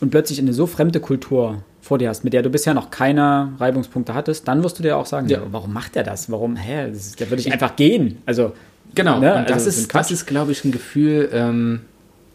und 0.00 0.10
plötzlich 0.10 0.38
eine 0.38 0.52
so 0.54 0.66
fremde 0.66 1.00
Kultur 1.00 1.62
vor 1.82 1.98
dir 1.98 2.08
hast, 2.08 2.24
mit 2.24 2.32
der 2.32 2.42
du 2.42 2.50
bisher 2.50 2.74
noch 2.74 2.90
keine 2.90 3.52
Reibungspunkte 3.58 4.14
hattest, 4.14 4.46
dann 4.48 4.62
wirst 4.62 4.78
du 4.78 4.82
dir 4.82 4.96
auch 4.96 5.06
sagen, 5.06 5.28
Ja. 5.28 5.40
warum 5.50 5.72
macht 5.72 5.96
er 5.96 6.04
das? 6.04 6.30
Warum, 6.30 6.56
hä, 6.56 6.90
das 6.90 7.14
da 7.16 7.28
würde 7.28 7.40
ich 7.40 7.52
einfach 7.52 7.76
gehen. 7.76 8.18
Also, 8.24 8.52
Genau, 8.94 9.18
Ne? 9.20 9.32
und 9.32 9.38
Also 9.38 9.52
das, 9.52 9.64
das 9.66 9.76
ist 9.78 9.94
das 9.94 10.10
ist, 10.10 10.26
glaube 10.26 10.52
ich, 10.52 10.64
ein 10.64 10.70
Gefühl, 10.72 11.28
ähm, 11.32 11.80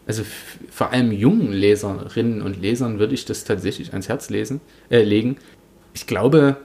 also 0.06 0.22
vor 0.70 0.92
allem 0.92 1.10
jungen 1.10 1.50
Leserinnen 1.52 2.42
und 2.42 2.60
Lesern 2.60 2.98
würde 2.98 3.14
ich 3.14 3.24
das 3.24 3.44
tatsächlich 3.44 3.90
ans 3.92 4.08
Herz 4.08 4.28
lesen, 4.30 4.60
äh, 4.90 5.02
legen. 5.02 5.38
Ich 5.94 6.06
glaube, 6.06 6.56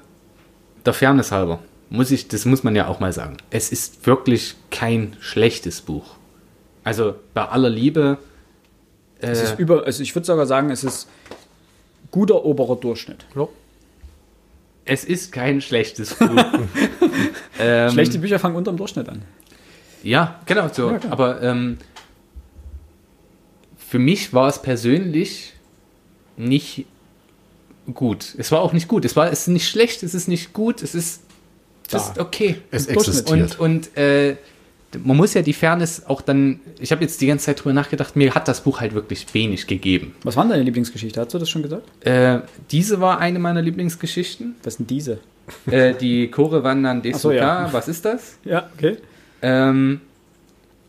der 0.86 0.94
Fairness 0.94 1.32
halber, 1.32 1.60
muss 1.90 2.12
ich, 2.12 2.28
das 2.28 2.46
muss 2.46 2.64
man 2.64 2.76
ja 2.76 2.88
auch 2.88 3.00
mal 3.00 3.14
sagen. 3.14 3.38
Es 3.50 3.72
ist 3.72 4.06
wirklich 4.06 4.56
kein 4.72 5.16
schlechtes 5.20 5.82
Buch. 5.82 6.16
Also 6.84 7.16
bei 7.34 7.46
aller 7.46 7.70
Liebe, 7.70 8.18
äh, 9.22 9.28
es 9.28 9.42
ist 9.42 9.60
über, 9.60 9.86
also 9.86 10.04
ich 10.04 10.16
würde 10.16 10.26
sogar 10.26 10.46
sagen, 10.46 10.70
es 10.70 10.84
ist 10.84 11.08
guter 12.12 12.46
oberer 12.46 12.76
Durchschnitt. 12.76 13.26
es 14.86 15.04
ist 15.04 15.32
kein 15.32 15.62
schlechtes 15.62 16.16
Buch. 16.16 16.30
ähm, 17.60 17.92
Schlechte 17.92 18.20
Bücher 18.20 18.40
fangen 18.40 18.56
unterm 18.56 18.78
Durchschnitt 18.78 19.10
an. 19.10 19.24
Ja, 20.04 20.40
genau 20.46 20.70
so. 20.72 20.92
Ja. 20.92 21.00
Aber 21.10 21.42
ähm, 21.42 21.78
für 23.78 24.00
mich 24.00 24.34
war 24.34 24.48
es 24.48 24.62
persönlich 24.62 25.54
nicht 26.38 26.86
gut. 27.94 28.36
Es 28.38 28.52
war 28.52 28.62
auch 28.62 28.74
nicht 28.74 28.88
gut. 28.88 29.06
Es 29.06 29.16
war 29.16 29.32
es 29.32 29.42
ist 29.42 29.48
nicht 29.48 29.68
schlecht, 29.68 30.04
es 30.04 30.14
ist 30.14 30.28
nicht 30.28 30.54
gut, 30.54 30.82
es 30.82 30.96
ist 30.96 31.22
just 31.92 32.18
Da. 32.18 32.22
okay. 32.22 32.56
Es 32.72 32.88
existiert. 32.88 33.60
Und, 33.60 33.60
und 33.60 33.98
äh, 33.98 34.36
man 35.04 35.18
muss 35.18 35.34
ja 35.34 35.42
die 35.42 35.54
Fairness 35.54 36.06
auch 36.06 36.22
dann. 36.22 36.60
Ich 36.80 36.92
habe 36.92 37.02
jetzt 37.02 37.20
die 37.22 37.28
ganze 37.28 37.46
Zeit 37.46 37.64
drüber 37.64 37.74
nachgedacht, 37.74 38.16
mir 38.16 38.34
hat 38.34 38.48
das 38.48 38.62
Buch 38.62 38.80
halt 38.80 38.94
wirklich 38.94 39.26
wenig 39.34 39.68
gegeben. 39.68 40.16
Was 40.24 40.36
war 40.36 40.44
denn 40.44 40.52
deine 40.52 40.64
Lieblingsgeschichte? 40.64 41.20
Hast 41.20 41.34
du 41.34 41.40
das 41.40 41.50
schon 41.50 41.64
gesagt? 41.64 41.84
Äh, 42.06 42.40
diese 42.72 43.02
war 43.02 43.20
eine 43.20 43.40
meiner 43.40 43.62
Lieblingsgeschichten. 43.62 44.56
Was 44.64 44.76
sind 44.76 44.90
diese? 44.90 45.20
äh, 45.70 45.94
die 45.94 46.30
Chore 46.30 46.64
Wandern 46.64 47.02
Desuka. 47.02 47.20
so, 47.20 47.32
ja. 47.32 47.70
Was 47.72 47.88
ist 47.88 48.06
das? 48.06 48.38
Ja, 48.46 48.70
okay. 48.76 48.98
Ähm, 49.42 50.02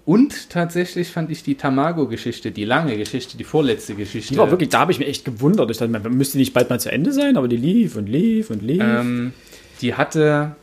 und 0.05 0.49
tatsächlich 0.49 1.09
fand 1.09 1.31
ich 1.31 1.43
die 1.43 1.55
Tamago-Geschichte, 1.57 2.51
die 2.51 2.65
lange 2.65 2.97
Geschichte, 2.97 3.37
die 3.37 3.45
vorletzte 3.45 3.95
Geschichte. 3.95 4.33
Die 4.33 4.39
war 4.39 4.51
wirklich, 4.51 4.71
da 4.71 4.81
habe 4.81 4.93
ich 4.93 4.99
mich 4.99 5.09
echt 5.09 5.25
gewundert. 5.25 5.71
Ich 5.71 5.77
dachte, 5.77 5.93
man 5.93 6.17
müsste 6.17 6.39
die 6.39 6.39
nicht 6.39 6.55
bald 6.55 6.71
mal 6.71 6.81
zu 6.81 6.91
Ende 6.91 7.13
sein, 7.13 7.37
aber 7.37 7.47
die 7.47 7.59
lief 7.59 7.97
und 7.97 8.09
lief 8.09 8.49
und 8.49 8.63
lief. 8.63 8.83
Ähm, 8.83 9.33
die 9.83 9.95
hatte 9.95 10.57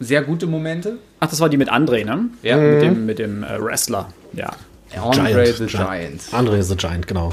sehr 0.00 0.22
gute 0.22 0.46
Momente. 0.46 0.98
Ach, 1.20 1.28
das 1.28 1.40
war 1.40 1.48
die 1.48 1.56
mit 1.56 1.70
André, 1.70 2.04
ne? 2.04 2.26
Ja. 2.42 2.56
Mit 2.56 2.82
dem, 2.82 3.06
mit 3.06 3.18
dem 3.18 3.42
äh, 3.42 3.60
Wrestler. 3.60 4.12
Ja. 4.32 4.50
Andre 4.96 5.46
the 5.46 5.66
Giant. 5.66 5.70
Giant. 5.70 6.22
Andre 6.32 6.62
the 6.62 6.76
Giant, 6.76 7.06
genau. 7.06 7.32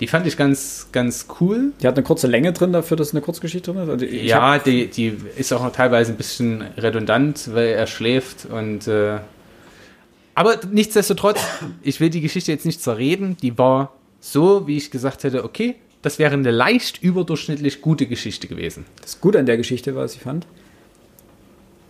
Die 0.00 0.06
fand 0.08 0.26
ich 0.26 0.36
ganz, 0.36 0.88
ganz 0.90 1.26
cool. 1.40 1.72
Die 1.80 1.86
hat 1.86 1.94
eine 1.96 2.02
kurze 2.02 2.26
Länge 2.26 2.52
drin 2.52 2.72
dafür, 2.72 2.96
dass 2.96 3.08
es 3.08 3.14
eine 3.14 3.20
Kurzgeschichte 3.20 3.72
drin 3.72 3.84
ist. 3.84 3.88
Also 3.88 4.04
ich 4.04 4.24
ja, 4.24 4.58
die, 4.58 4.88
die 4.88 5.16
ist 5.36 5.52
auch 5.52 5.70
teilweise 5.70 6.12
ein 6.12 6.16
bisschen 6.16 6.62
redundant, 6.76 7.50
weil 7.54 7.68
er 7.68 7.86
schläft 7.86 8.46
und. 8.46 8.88
Äh, 8.88 9.18
aber 10.34 10.58
nichtsdestotrotz, 10.70 11.40
ich 11.82 12.00
will 12.00 12.10
die 12.10 12.20
Geschichte 12.20 12.50
jetzt 12.50 12.66
nicht 12.66 12.82
zerreden. 12.82 13.36
Die 13.42 13.58
war 13.58 13.92
so, 14.18 14.66
wie 14.66 14.76
ich 14.76 14.90
gesagt 14.90 15.24
hätte, 15.24 15.44
okay, 15.44 15.76
das 16.00 16.18
wäre 16.18 16.32
eine 16.32 16.50
leicht 16.50 17.02
überdurchschnittlich 17.02 17.80
gute 17.80 18.06
Geschichte 18.06 18.48
gewesen. 18.48 18.86
Das 19.02 19.20
Gute 19.20 19.38
an 19.38 19.46
der 19.46 19.56
Geschichte, 19.56 19.94
was 19.94 20.14
ich 20.14 20.22
fand. 20.22 20.46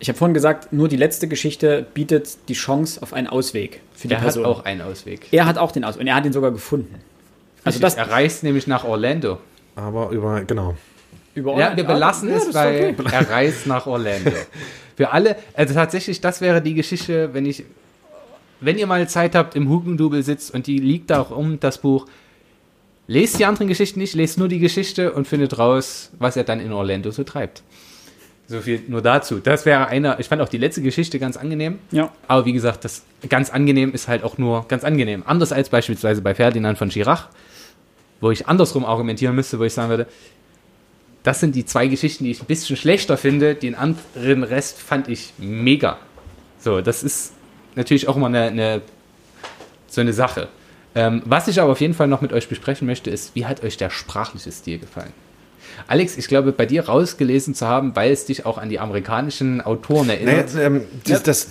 Ich 0.02 0.08
habe 0.08 0.18
vorhin 0.18 0.34
gesagt, 0.34 0.72
nur 0.72 0.88
die 0.88 0.96
letzte 0.96 1.28
Geschichte 1.28 1.86
bietet 1.94 2.48
die 2.48 2.54
Chance 2.54 3.00
auf 3.00 3.12
einen 3.12 3.28
Ausweg 3.28 3.82
für 3.94 4.08
die 4.08 4.14
Er 4.14 4.18
hat 4.18 4.24
Person. 4.24 4.44
auch 4.46 4.64
einen 4.64 4.80
Ausweg. 4.80 5.28
er 5.30 5.46
hat 5.46 5.58
auch 5.58 5.70
den 5.70 5.84
Ausweg 5.84 6.00
und 6.00 6.08
er 6.08 6.16
hat 6.16 6.26
ihn 6.26 6.32
sogar 6.32 6.50
gefunden. 6.50 6.96
Also 7.62 7.78
das 7.78 7.94
er 7.94 8.10
reist 8.10 8.42
nämlich 8.42 8.66
nach 8.66 8.82
Orlando. 8.82 9.38
Aber 9.76 10.10
über, 10.10 10.42
genau. 10.42 10.74
über 11.36 11.56
Ja, 11.56 11.76
wir 11.76 11.84
belassen 11.84 12.30
ja, 12.30 12.36
es 12.38 12.50
bei 12.52 12.94
okay. 12.98 13.04
er 13.12 13.30
reist 13.30 13.68
nach 13.68 13.86
Orlando. 13.86 14.32
Für 14.96 15.12
alle, 15.12 15.36
also 15.54 15.72
tatsächlich, 15.72 16.20
das 16.20 16.40
wäre 16.40 16.60
die 16.60 16.74
Geschichte, 16.74 17.32
wenn 17.32 17.46
ich, 17.46 17.62
wenn 18.60 18.78
ihr 18.78 18.88
mal 18.88 19.08
Zeit 19.08 19.36
habt, 19.36 19.54
im 19.54 19.68
Hugendubel 19.68 20.24
sitzt 20.24 20.52
und 20.52 20.66
die 20.66 20.78
liegt 20.78 21.10
da 21.10 21.20
auch 21.20 21.30
um 21.30 21.60
das 21.60 21.78
Buch, 21.78 22.06
lest 23.06 23.38
die 23.38 23.44
anderen 23.44 23.68
Geschichten 23.68 24.00
nicht, 24.00 24.14
lest 24.14 24.36
nur 24.36 24.48
die 24.48 24.58
Geschichte 24.58 25.12
und 25.12 25.28
findet 25.28 25.58
raus, 25.60 26.10
was 26.18 26.36
er 26.36 26.42
dann 26.42 26.58
in 26.58 26.72
Orlando 26.72 27.12
so 27.12 27.22
treibt. 27.22 27.62
So 28.48 28.60
viel 28.60 28.82
nur 28.88 29.02
dazu. 29.02 29.38
Das 29.38 29.64
wäre 29.64 29.86
einer, 29.86 30.20
ich 30.20 30.28
fand 30.28 30.42
auch 30.42 30.48
die 30.48 30.58
letzte 30.58 30.82
Geschichte 30.82 31.18
ganz 31.18 31.36
angenehm. 31.36 31.78
Ja. 31.90 32.10
Aber 32.28 32.44
wie 32.44 32.52
gesagt, 32.52 32.84
das 32.84 33.02
ganz 33.28 33.50
angenehm 33.50 33.92
ist 33.94 34.08
halt 34.08 34.24
auch 34.24 34.36
nur 34.36 34.66
ganz 34.68 34.84
angenehm. 34.84 35.22
Anders 35.26 35.52
als 35.52 35.68
beispielsweise 35.68 36.20
bei 36.22 36.34
Ferdinand 36.34 36.76
von 36.76 36.90
Schirach, 36.90 37.28
wo 38.20 38.30
ich 38.30 38.48
andersrum 38.48 38.84
argumentieren 38.84 39.34
müsste, 39.34 39.58
wo 39.58 39.64
ich 39.64 39.72
sagen 39.72 39.88
würde, 39.88 40.06
das 41.22 41.40
sind 41.40 41.54
die 41.54 41.64
zwei 41.64 41.86
Geschichten, 41.86 42.24
die 42.24 42.32
ich 42.32 42.40
ein 42.40 42.46
bisschen 42.46 42.76
schlechter 42.76 43.16
finde. 43.16 43.54
Den 43.54 43.74
anderen 43.74 44.42
Rest 44.42 44.80
fand 44.80 45.08
ich 45.08 45.32
mega. 45.38 45.98
So, 46.58 46.80
das 46.80 47.02
ist 47.02 47.32
natürlich 47.76 48.08
auch 48.08 48.16
immer 48.16 48.26
eine, 48.26 48.42
eine 48.42 48.82
so 49.86 50.00
eine 50.00 50.12
Sache. 50.12 50.48
Ähm, 50.94 51.22
was 51.24 51.48
ich 51.48 51.60
aber 51.60 51.72
auf 51.72 51.80
jeden 51.80 51.94
Fall 51.94 52.08
noch 52.08 52.20
mit 52.20 52.32
euch 52.32 52.48
besprechen 52.48 52.86
möchte, 52.86 53.10
ist, 53.10 53.34
wie 53.34 53.46
hat 53.46 53.62
euch 53.62 53.76
der 53.76 53.90
sprachliche 53.90 54.50
Stil 54.50 54.78
gefallen? 54.78 55.12
Alex, 55.86 56.16
ich 56.16 56.28
glaube, 56.28 56.52
bei 56.52 56.66
dir 56.66 56.86
rausgelesen 56.86 57.54
zu 57.54 57.66
haben, 57.66 57.94
weil 57.96 58.12
es 58.12 58.24
dich 58.26 58.46
auch 58.46 58.58
an 58.58 58.68
die 58.68 58.78
amerikanischen 58.78 59.60
Autoren 59.60 60.06
Naja, 60.08 60.20
erinnert. 60.20 60.50
ähm, 60.58 60.80
die, 61.06 61.14
das, 61.22 61.48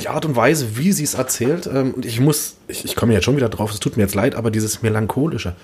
die 0.00 0.08
Art 0.08 0.24
und 0.24 0.36
Weise, 0.36 0.76
wie 0.76 0.92
sie 0.92 1.04
es 1.04 1.14
erzählt, 1.14 1.66
ähm, 1.72 1.92
und 1.94 2.04
ich 2.06 2.20
muss, 2.20 2.56
ich, 2.68 2.84
ich 2.84 2.96
komme 2.96 3.12
jetzt 3.12 3.24
schon 3.24 3.36
wieder 3.36 3.48
drauf, 3.48 3.72
es 3.72 3.80
tut 3.80 3.96
mir 3.96 4.02
jetzt 4.02 4.14
leid, 4.14 4.34
aber 4.34 4.50
dieses 4.50 4.82
Melancholische. 4.82 5.54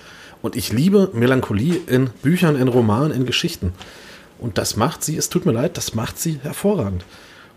Und 0.41 0.55
ich 0.55 0.73
liebe 0.73 1.09
Melancholie 1.13 1.79
in 1.87 2.09
Büchern, 2.21 2.55
in 2.55 2.67
Romanen, 2.67 3.11
in 3.11 3.25
Geschichten. 3.25 3.73
Und 4.39 4.57
das 4.57 4.75
macht 4.75 5.03
sie, 5.03 5.15
es 5.15 5.29
tut 5.29 5.45
mir 5.45 5.53
leid, 5.53 5.77
das 5.77 5.93
macht 5.95 6.19
sie 6.19 6.39
hervorragend. 6.43 7.05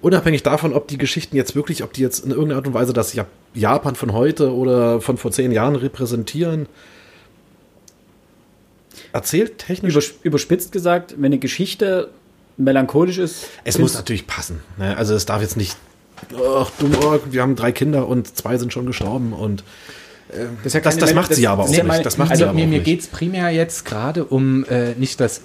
Unabhängig 0.03 0.43
davon, 0.45 0.73
ob 0.75 0.87
die 0.89 0.99
Geschichten 0.99 1.35
jetzt 1.37 1.57
wirklich, 1.57 1.83
ob 1.83 1.93
die 1.95 2.03
jetzt 2.03 2.25
in 2.25 2.31
irgendeiner 2.31 2.59
Art 2.59 2.67
und 2.69 2.75
Weise 2.75 2.93
das 2.93 3.15
Jap- 3.17 3.27
Japan 3.55 3.97
von 3.97 4.13
heute 4.13 4.55
oder 4.55 5.01
von 5.01 5.17
vor 5.17 5.33
zehn 5.33 5.51
Jahren 5.51 5.75
repräsentieren. 5.75 6.67
Erzählt 9.13 9.59
technisch. 9.59 9.95
Übers- 9.97 10.15
überspitzt 10.23 10.73
gesagt, 10.73 11.15
wenn 11.17 11.27
eine 11.27 11.39
Geschichte 11.39 12.11
melancholisch 12.57 13.19
ist, 13.19 13.47
Es 13.65 13.79
muss 13.79 13.95
natürlich 13.95 14.27
passen. 14.27 14.61
Ne? 14.79 14.97
Also 14.97 15.15
es 15.15 15.27
darf 15.27 15.43
jetzt 15.43 15.57
nicht, 15.57 15.77
ach 16.35 16.71
dumm, 16.79 16.93
wir 17.31 17.43
haben 17.43 17.55
drei 17.57 17.73
Kinder 17.73 18.09
und 18.09 18.35
zwei 18.37 18.57
sind 18.59 18.73
schon 18.73 18.87
gestorben 18.87 19.33
und 19.33 19.63
das, 20.63 20.67
ist 20.67 20.73
ja 20.75 20.81
das, 20.81 20.97
das 20.99 21.15
macht 21.15 21.33
sie 21.35 21.47
aber 21.47 21.65
auch 21.65 21.69
nicht. 21.69 21.85
meine- 21.85 22.03
Das 22.03 22.19
macht 22.19 22.31
also 22.33 22.45
sie 22.45 22.49
aber 22.49 22.59
mir, 22.59 22.67
mir 22.67 22.81
geht 22.81 23.01
es 23.01 23.07
primär 23.07 23.51
jetzt 23.51 23.85
gerade 23.85 24.25
um 24.25 24.65
äh, 24.65 24.95
nicht 24.95 25.21
das 25.21 25.43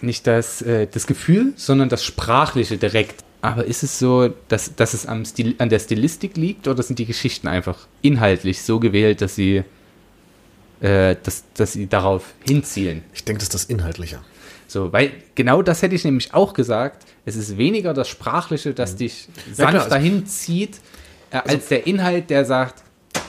nicht 0.00 0.26
das, 0.26 0.60
äh, 0.62 0.88
das 0.90 1.06
Gefühl, 1.06 1.52
sondern 1.56 1.88
das 1.88 2.04
Sprachliche 2.04 2.76
direkt. 2.76 3.22
Aber 3.40 3.64
ist 3.64 3.82
es 3.82 3.98
so, 3.98 4.30
dass, 4.48 4.74
dass 4.76 4.94
es 4.94 5.06
am 5.06 5.24
Stil, 5.24 5.54
an 5.58 5.68
der 5.68 5.78
Stilistik 5.78 6.36
liegt 6.36 6.68
oder 6.68 6.82
sind 6.82 6.98
die 6.98 7.06
Geschichten 7.06 7.48
einfach 7.48 7.86
inhaltlich 8.02 8.62
so 8.62 8.78
gewählt, 8.80 9.20
dass 9.20 9.34
sie 9.36 9.62
äh, 10.82 11.16
dass, 11.22 11.44
dass 11.54 11.72
sie 11.72 11.86
darauf 11.86 12.24
hinzielen. 12.44 13.02
Ich 13.14 13.24
denke, 13.24 13.38
das 13.38 13.46
ist 13.46 13.54
das 13.54 13.64
Inhaltliche. 13.64 14.18
So, 14.66 14.92
weil 14.92 15.12
genau 15.34 15.62
das 15.62 15.82
hätte 15.82 15.94
ich 15.94 16.04
nämlich 16.04 16.34
auch 16.34 16.52
gesagt. 16.54 17.04
Es 17.24 17.36
ist 17.36 17.56
weniger 17.56 17.94
das 17.94 18.08
Sprachliche, 18.08 18.74
das 18.74 18.96
dich 18.96 19.28
Ja, 19.28 19.54
sanft 19.54 19.70
klar, 19.70 19.82
also- 19.84 19.88
dahin 19.90 20.26
zieht, 20.26 20.76
äh, 21.30 21.36
als 21.36 21.68
der 21.68 21.86
Inhalt, 21.86 22.30
der 22.30 22.44
sagt, 22.44 22.82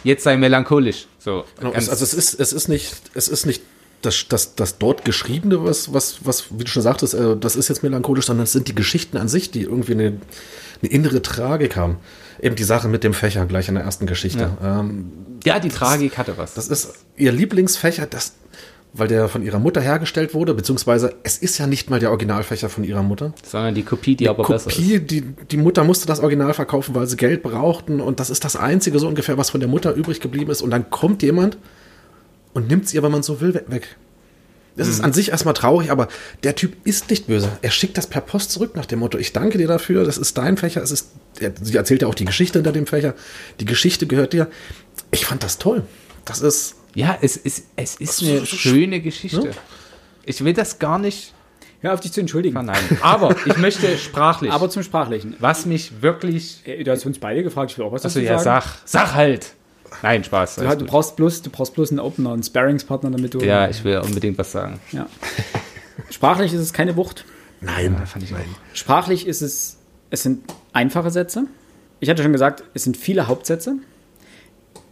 jetzt 0.04 0.24
sei 0.24 0.36
melancholisch. 0.38 1.08
So, 1.20 1.46
Genau, 1.60 1.72
also 1.74 1.92
es 1.92 2.14
ist, 2.14 2.40
es 2.40 2.54
ist 2.54 2.68
nicht, 2.70 2.94
es 3.14 3.28
ist 3.28 3.46
nicht 3.46 3.62
das, 4.02 4.26
das, 4.28 4.56
das 4.56 4.78
dort 4.80 5.06
Geschriebene, 5.06 5.64
was, 5.64 5.94
was, 5.94 6.26
was, 6.26 6.46
wie 6.58 6.64
du 6.64 6.70
schon 6.70 6.82
sagtest, 6.82 7.14
äh, 7.14 7.38
das 7.38 7.56
ist 7.56 7.70
jetzt 7.70 7.84
melancholisch, 7.84 8.26
sondern 8.26 8.46
es 8.46 8.52
sind 8.52 8.68
die 8.68 8.76
Geschichten 8.76 9.18
an 9.18 9.28
sich, 9.28 9.52
die 9.52 9.62
irgendwie 9.62 9.94
eine, 9.94 10.08
eine 10.82 10.92
innere 10.92 11.22
Tragik 11.22 11.76
haben. 11.78 11.98
Eben 12.44 12.56
die 12.56 12.64
Sache 12.66 12.88
mit 12.90 13.04
dem 13.04 13.14
Fächer 13.14 13.46
gleich 13.46 13.70
in 13.70 13.76
der 13.76 13.84
ersten 13.86 14.06
Geschichte. 14.06 14.58
Ähm, 14.62 15.12
ja, 15.46 15.60
die 15.60 15.70
Tragik 15.70 16.18
hatte 16.18 16.38
was. 16.38 16.54
das 16.54 16.68
ist 16.68 16.94
ihr 17.16 17.32
Lieblingsfächer, 17.32 18.06
das, 18.06 18.34
weil 18.92 19.08
der 19.08 19.30
von 19.30 19.42
ihrer 19.44 19.60
Mutter 19.60 19.80
hergestellt 19.82 20.34
wurde, 20.34 20.54
beziehungsweise 20.54 21.16
es 21.24 21.38
ist 21.38 21.58
ja 21.58 21.68
nicht 21.68 21.90
mal 21.90 22.00
der 22.00 22.10
Originalfächer 22.10 22.68
von 22.70 22.84
ihrer 22.84 23.02
Mutter. 23.02 23.34
sondern 23.50 23.74
die 23.76 23.84
Kopie, 23.84 24.16
die 24.18 24.28
aber 24.28 24.44
besser 24.44 24.70
ist. 24.70 24.76
Kopie, 24.76 25.00
die, 25.00 25.22
die 25.22 25.58
Mutter 25.58 25.84
musste 25.86 26.06
das 26.06 26.20
Original 26.20 26.54
verkaufen, 26.54 26.94
weil 26.96 27.08
sie 27.08 27.16
Geld 27.16 27.44
brauchten 27.44 28.02
und 28.02 28.20
das 28.20 28.30
ist 28.30 28.44
das 28.44 28.56
Einzige 28.58 29.00
so 29.00 29.08
ungefähr, 29.08 29.38
was 29.38 29.50
von 29.52 29.62
der 29.62 29.70
Mutter 29.70 29.94
übrig 29.94 30.20
geblieben 30.20 30.52
ist 30.52 30.62
und 30.62 30.70
dann 30.72 30.90
kommt 30.90 31.24
jemand 31.24 31.58
und 32.54 32.68
nimmt 32.68 32.86
es 32.86 32.94
ihr, 32.94 33.02
wenn 33.04 33.12
man 33.12 33.24
so 33.24 33.40
will, 33.42 33.54
we- 33.54 33.64
weg. 33.68 33.96
Das 34.76 34.88
ist 34.88 35.02
an 35.04 35.14
sich 35.14 35.30
erstmal 35.30 35.54
traurig, 35.54 35.92
aber 35.92 36.08
der 36.44 36.56
Typ 36.56 36.74
ist 36.86 37.10
nicht 37.12 37.28
böse. 37.28 37.52
Er 37.62 37.70
schickt 37.70 37.96
das 37.98 38.08
per 38.08 38.22
Post 38.22 38.52
zurück 38.52 38.76
nach 38.76 38.86
dem 38.88 39.00
Motto, 39.00 39.18
ich 39.20 39.32
danke 39.32 39.58
dir 39.60 39.68
dafür, 39.68 40.04
das 40.04 40.18
ist 40.18 40.38
dein 40.38 40.58
Fächer, 40.58 40.82
es 40.82 40.90
ist, 40.92 41.10
er, 41.40 41.52
sie 41.62 41.76
erzählt 41.78 42.02
ja 42.02 42.08
auch 42.08 42.16
die 42.16 42.26
Geschichte 42.26 42.58
hinter 42.58 42.72
dem 42.72 42.88
Fächer, 42.88 43.14
die 43.60 43.66
Geschichte 43.66 44.08
gehört 44.08 44.34
dir. 44.34 44.48
Ich 45.12 45.26
fand 45.26 45.44
das 45.44 45.60
toll. 45.60 45.84
Das 46.26 46.42
ist, 46.42 46.76
Ja, 46.96 47.18
es 47.22 47.38
ist, 47.38 47.66
es 47.76 47.96
ist 47.98 48.24
eine 48.24 48.40
so- 48.40 48.46
schöne 48.46 49.00
Geschichte. 49.02 49.48
Ja. 49.48 49.54
Ich 50.26 50.44
will 50.44 50.54
das 50.54 50.80
gar 50.80 50.98
nicht 50.98 51.34
Hör 51.82 51.94
auf 51.94 52.00
dich 52.00 52.14
zu 52.14 52.22
entschuldigen. 52.22 52.54
verneinen. 52.54 52.98
Aber 53.02 53.36
ich 53.46 53.58
möchte 53.58 53.98
sprachlich. 53.98 54.52
Aber 54.52 54.70
zum 54.70 54.84
Sprachlichen. 54.84 55.36
was 55.40 55.66
mich 55.66 56.02
wirklich. 56.02 56.62
Äh, 56.66 56.84
Du 56.84 56.92
hast 56.92 57.06
uns 57.06 57.20
beide 57.20 57.44
gefragt, 57.44 57.72
ich 57.72 57.78
will 57.78 57.84
auch 57.86 57.92
was 57.92 58.06
Achso, 58.06 58.20
dazu 58.20 58.32
ja, 58.32 58.40
sagen. 58.40 58.66
sag. 58.66 59.06
Sag 59.08 59.14
halt! 59.16 59.54
Nein, 60.02 60.24
Spaß. 60.24 60.56
Du, 60.56 60.78
du, 60.78 60.86
brauchst 60.86 61.16
bloß, 61.16 61.42
du 61.42 61.50
brauchst 61.50 61.74
bloß 61.74 61.92
einen 61.92 62.00
Opener, 62.00 62.34
einen 62.34 62.44
Sparringspartner, 62.44 63.12
damit 63.12 63.34
du. 63.34 63.40
Ja, 63.40 63.70
ich 63.70 63.84
will 63.84 63.98
unbedingt 63.98 64.38
was 64.38 64.52
sagen. 64.52 64.80
Ja. 64.92 65.08
Sprachlich 66.10 66.54
ist 66.54 66.62
es 66.62 66.74
keine 66.74 66.96
Wucht. 66.96 67.26
nein, 67.62 67.96
fand 68.06 68.26
ich 68.26 68.34
auch. 68.34 68.38
Sprachlich 68.74 69.28
ist 69.28 69.42
es, 69.42 69.78
es 70.10 70.24
sind 70.24 70.44
einfache 70.74 71.12
Sätze. 71.12 71.46
Ich 72.00 72.10
hatte 72.10 72.24
schon 72.24 72.34
gesagt, 72.34 72.64
es 72.74 72.84
sind 72.84 72.98
viele 72.98 73.28
Hauptsätze. 73.28 73.76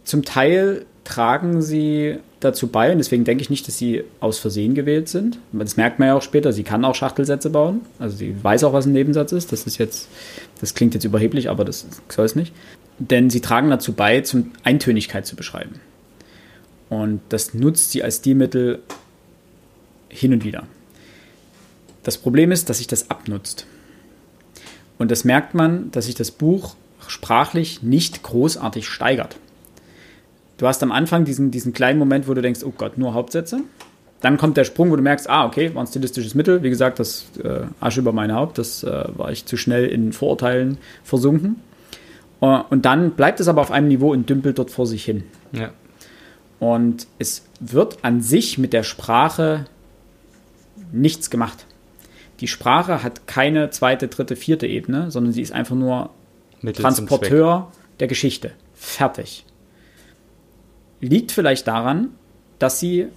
Zum 0.04 0.24
Teil 0.24 0.86
tragen 1.04 1.62
sie 1.62 2.18
dazu 2.40 2.68
bei, 2.68 2.92
und 2.92 2.98
deswegen 2.98 3.24
denke 3.24 3.42
ich 3.42 3.50
nicht, 3.50 3.66
dass 3.68 3.78
sie 3.78 4.04
aus 4.20 4.38
Versehen 4.38 4.74
gewählt 4.74 5.08
sind. 5.08 5.38
Das 5.52 5.76
merkt 5.76 5.98
man 5.98 6.08
ja 6.08 6.14
auch 6.16 6.22
später, 6.22 6.52
sie 6.52 6.64
kann 6.64 6.84
auch 6.84 6.94
Schachtelsätze 6.94 7.50
bauen. 7.50 7.82
Also 7.98 8.16
sie 8.16 8.34
weiß 8.42 8.64
auch, 8.64 8.72
was 8.72 8.86
ein 8.86 8.92
Nebensatz 8.92 9.32
ist. 9.32 9.52
Das 9.52 9.64
ist 9.64 9.78
jetzt, 9.78 10.08
das 10.60 10.74
klingt 10.74 10.94
jetzt 10.94 11.04
überheblich, 11.04 11.50
aber 11.50 11.64
das 11.64 11.86
soll 12.08 12.24
es 12.24 12.34
nicht. 12.34 12.52
Denn 12.98 13.30
sie 13.30 13.40
tragen 13.40 13.70
dazu 13.70 13.92
bei, 13.92 14.20
zum 14.20 14.52
Eintönigkeit 14.64 15.26
zu 15.26 15.36
beschreiben. 15.36 15.80
Und 16.88 17.20
das 17.30 17.54
nutzt 17.54 17.90
sie 17.90 18.02
als 18.02 18.18
Stilmittel 18.18 18.82
hin 20.08 20.32
und 20.32 20.44
wieder. 20.44 20.64
Das 22.02 22.18
Problem 22.18 22.52
ist, 22.52 22.68
dass 22.68 22.78
sich 22.78 22.86
das 22.86 23.10
abnutzt. 23.10 23.66
Und 24.98 25.10
das 25.10 25.24
merkt 25.24 25.54
man, 25.54 25.90
dass 25.90 26.06
sich 26.06 26.14
das 26.14 26.30
Buch 26.30 26.76
sprachlich 27.08 27.82
nicht 27.82 28.22
großartig 28.22 28.88
steigert. 28.88 29.36
Du 30.58 30.66
hast 30.66 30.82
am 30.82 30.92
Anfang 30.92 31.24
diesen, 31.24 31.50
diesen 31.50 31.72
kleinen 31.72 31.98
Moment, 31.98 32.28
wo 32.28 32.34
du 32.34 32.42
denkst, 32.42 32.62
oh 32.62 32.72
Gott, 32.76 32.98
nur 32.98 33.14
Hauptsätze. 33.14 33.60
Dann 34.20 34.36
kommt 34.36 34.56
der 34.56 34.64
Sprung, 34.64 34.90
wo 34.90 34.96
du 34.96 35.02
merkst, 35.02 35.28
ah, 35.28 35.44
okay, 35.44 35.74
war 35.74 35.82
ein 35.82 35.88
stilistisches 35.88 36.36
Mittel. 36.36 36.62
Wie 36.62 36.70
gesagt, 36.70 37.00
das 37.00 37.24
äh, 37.42 37.62
Asche 37.80 38.00
über 38.00 38.12
mein 38.12 38.32
Haupt, 38.32 38.58
das 38.58 38.84
äh, 38.84 39.04
war 39.16 39.32
ich 39.32 39.46
zu 39.46 39.56
schnell 39.56 39.86
in 39.86 40.12
Vorurteilen 40.12 40.78
versunken. 41.02 41.56
Äh, 42.42 42.60
und 42.68 42.84
dann 42.84 43.12
bleibt 43.12 43.40
es 43.40 43.48
aber 43.48 43.62
auf 43.62 43.70
einem 43.70 43.88
Niveau 43.88 44.12
und 44.12 44.28
dümpelt 44.28 44.58
dort 44.58 44.70
vor 44.70 44.86
sich 44.86 45.04
hin. 45.04 45.24
Ja. 45.52 45.70
Und 46.60 47.06
es 47.18 47.46
wird 47.60 48.04
an 48.04 48.20
sich 48.20 48.58
mit 48.58 48.72
der 48.72 48.82
Sprache 48.82 49.64
nichts 50.92 51.30
gemacht. 51.30 51.66
Die 52.40 52.48
Sprache 52.48 53.02
hat 53.02 53.26
keine 53.26 53.70
zweite, 53.70 54.08
dritte, 54.08 54.36
vierte 54.36 54.66
Ebene, 54.66 55.10
sondern 55.10 55.32
sie 55.32 55.42
ist 55.42 55.52
einfach 55.52 55.76
nur 55.76 56.10
Mittel. 56.60 56.82
Transporteur 56.82 57.72
der 58.00 58.08
Geschichte. 58.08 58.52
Fertig. 58.74 59.44
Liegt 61.00 61.32
vielleicht 61.32 61.66
daran, 61.66 62.10
dass 62.58 62.78
sie 62.78 63.08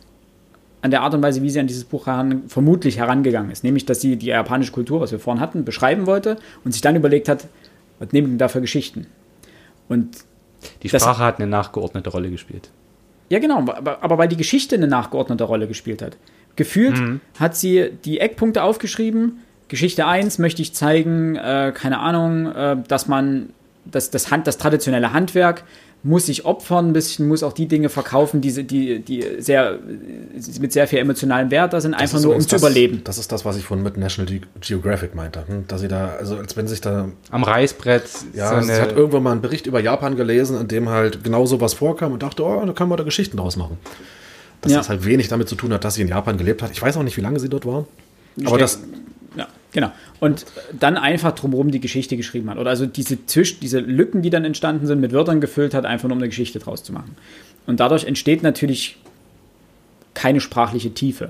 an 0.82 0.91
der 0.91 1.01
Art 1.01 1.13
und 1.15 1.23
Weise, 1.23 1.41
wie 1.41 1.49
sie 1.49 1.59
an 1.59 1.67
dieses 1.67 1.84
Buch 1.84 2.05
heran, 2.05 2.43
vermutlich 2.47 2.97
herangegangen 2.97 3.51
ist. 3.51 3.63
Nämlich, 3.63 3.86
dass 3.86 4.01
sie 4.01 4.15
die 4.17 4.28
japanische 4.28 4.71
Kultur, 4.71 5.01
was 5.01 5.11
wir 5.11 5.19
vorhin 5.19 5.41
hatten, 5.41 5.65
beschreiben 5.65 6.05
wollte 6.05 6.38
und 6.63 6.73
sich 6.73 6.82
dann 6.82 6.95
überlegt 6.95 7.28
hat, 7.30 7.47
was 8.00 8.12
nehmen 8.12 8.32
wir 8.32 8.38
da 8.38 8.48
für 8.48 8.62
Geschichten? 8.62 9.08
Und 9.89 10.18
Die 10.84 10.88
Das- 10.88 11.02
Sprache 11.02 11.24
hat 11.24 11.39
eine 11.39 11.48
nachgeordnete 11.48 12.10
Rolle 12.10 12.30
gespielt. 12.32 12.70
ja, 13.30 13.39
genau, 13.39 13.60
aber, 13.60 14.04
aber 14.04 14.18
weil 14.18 14.28
die 14.28 14.38
Geschichte 14.38 14.76
eine 14.76 14.88
nachgeordnete 14.88 15.43
Rolle 15.43 15.68
gespielt 15.68 16.02
hat. 16.02 16.18
Gefühlt 16.56 17.00
hat 17.39 17.56
sie 17.56 17.91
die 18.06 18.20
Eckpunkte 18.20 18.64
aufgeschrieben. 18.64 19.39
Geschichte 19.68 20.06
1 20.08 20.39
möchte 20.39 20.62
ich 20.62 20.74
zeigen, 20.74 21.36
äh, 21.36 21.74
keine 21.76 22.00
Ahnung, 22.00 22.48
äh, 22.56 22.78
dass 22.88 23.08
man 23.08 23.50
das, 23.86 24.10
das, 24.10 24.32
Hand, 24.32 24.48
das 24.48 24.58
traditionelle 24.58 25.12
Handwerk 25.14 25.64
muss 26.08 26.28
sich 26.28 26.45
opfern, 26.45 26.89
ein 26.89 26.93
bisschen, 26.93 27.28
muss 27.28 27.41
auch 27.41 27.51
die 27.53 27.68
Dinge 27.68 27.89
verkaufen, 27.89 28.39
die, 28.39 28.64
die, 28.64 28.99
die 28.99 29.26
sehr, 29.39 29.80
mit 30.62 30.72
sehr 30.72 30.88
viel 30.88 30.99
emotionalem 30.99 31.49
Wert 31.49 31.74
da 31.74 31.82
sind, 31.82 31.93
Das 31.93 32.01
einfach 32.01 32.22
nur 32.22 32.36
um 32.36 32.41
zu 32.41 32.49
das, 32.49 32.62
überleben. 32.62 33.01
Das 33.03 33.18
ist 33.18 33.32
das, 33.32 33.43
was 33.43 33.58
ich 33.58 33.64
vorhin 33.66 33.84
mit 33.84 33.97
National 33.97 34.32
Ge 34.32 34.41
Geographic 34.62 35.16
meinte. 35.16 35.43
hm, 35.47 35.66
Dass 35.68 35.82
sie 35.82 35.88
da, 35.88 36.10
also 36.20 36.36
als 36.38 36.56
wenn 36.56 36.68
sich 36.68 36.80
da 36.80 37.10
Am 37.32 37.41
Reißbrett. 37.43 38.03
Ja, 38.36 38.62
so 38.62 38.68
sie 38.68 38.74
hat 38.80 38.91
irgendwann 38.95 39.24
mal 39.24 39.32
einen 39.32 39.41
Bericht 39.41 39.66
über 39.66 39.80
Japan 39.80 40.16
gelesen, 40.16 40.62
in 40.62 40.68
dem 40.68 40.89
halt 40.89 41.24
genau 41.24 41.47
sowas 41.47 41.74
vorkam 41.74 42.12
und 42.12 42.22
dachte, 42.22 42.43
oh, 42.45 42.64
da 42.64 42.74
kann 42.74 42.88
man 42.88 42.99
da 42.99 43.03
Geschichten 43.03 43.38
draus 43.38 43.56
machen. 43.58 43.78
Dass 44.62 44.72
Ja. 44.72 44.78
das 44.78 44.89
halt 44.89 45.06
wenig 45.06 45.28
damit 45.28 45.49
zu 45.49 45.56
tun 45.56 45.74
hat, 45.74 45.84
dass 45.84 45.95
sie 45.95 46.03
in 46.03 46.08
Japan 46.08 46.38
gelebt 46.38 46.62
hat. 46.62 46.70
Ich 46.72 46.82
weiß 46.82 46.97
auch 46.97 47.03
nicht, 47.03 47.18
wie 47.18 47.22
lange 47.22 47.39
sie 47.39 47.49
dort 47.49 47.66
war. 47.66 47.88
Aber 48.45 48.60
das, 48.60 48.80
genau. 49.76 49.91
Und 50.19 50.45
dann 50.73 50.97
einfach 50.97 51.34
drumherum 51.34 51.69
die 51.69 51.80
Geschichte 51.80 52.17
geschrieben 52.17 52.49
hat. 52.49 52.57
Oder 52.57 52.71
also 52.71 52.88
diese, 52.88 53.23
Zwisch 53.28 53.59
diese 53.59 53.80
Lücken, 53.80 54.23
die 54.23 54.32
dann 54.32 54.45
entstanden 54.45 54.88
sind, 54.88 54.99
mit 54.99 55.11
Wörtern 55.11 55.41
gefüllt 55.41 55.76
hat, 55.76 55.86
einfach 55.86 56.07
nur 56.07 56.15
um 56.15 56.21
eine 56.21 56.30
Geschichte 56.30 56.57
draus 56.57 56.82
zu 56.82 56.93
machen. 56.93 57.15
Und 57.67 57.80
dadurch 57.80 58.05
entsteht 58.05 58.41
natürlich 58.41 58.97
keine 60.15 60.39
sprachliche 60.39 60.91
Tiefe. 60.91 61.30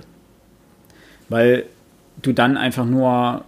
Weil 1.27 1.65
du 2.21 2.31
dann 2.31 2.55
einfach 2.55 2.85
nur 2.85 3.43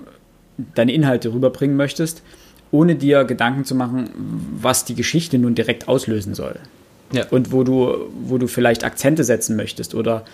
deine 0.73 0.91
Inhalte 0.91 1.31
rüberbringen 1.31 1.77
möchtest, 1.77 2.23
ohne 2.71 2.95
dir 2.95 3.23
Gedanken 3.23 3.63
zu 3.63 3.75
machen, 3.75 4.09
was 4.59 4.83
die 4.83 4.95
Geschichte 4.95 5.37
nun 5.37 5.53
direkt 5.55 5.87
auslösen 5.87 6.33
soll. 6.33 6.55
Ja. 7.13 7.25
Und 7.29 7.51
wo 7.51 7.63
du, 7.63 8.09
wo 8.23 8.37
du 8.37 8.47
vielleicht 8.47 8.83
Akzente 8.83 9.23
setzen 9.23 9.55
möchtest 9.55 9.93
oder 9.93 10.25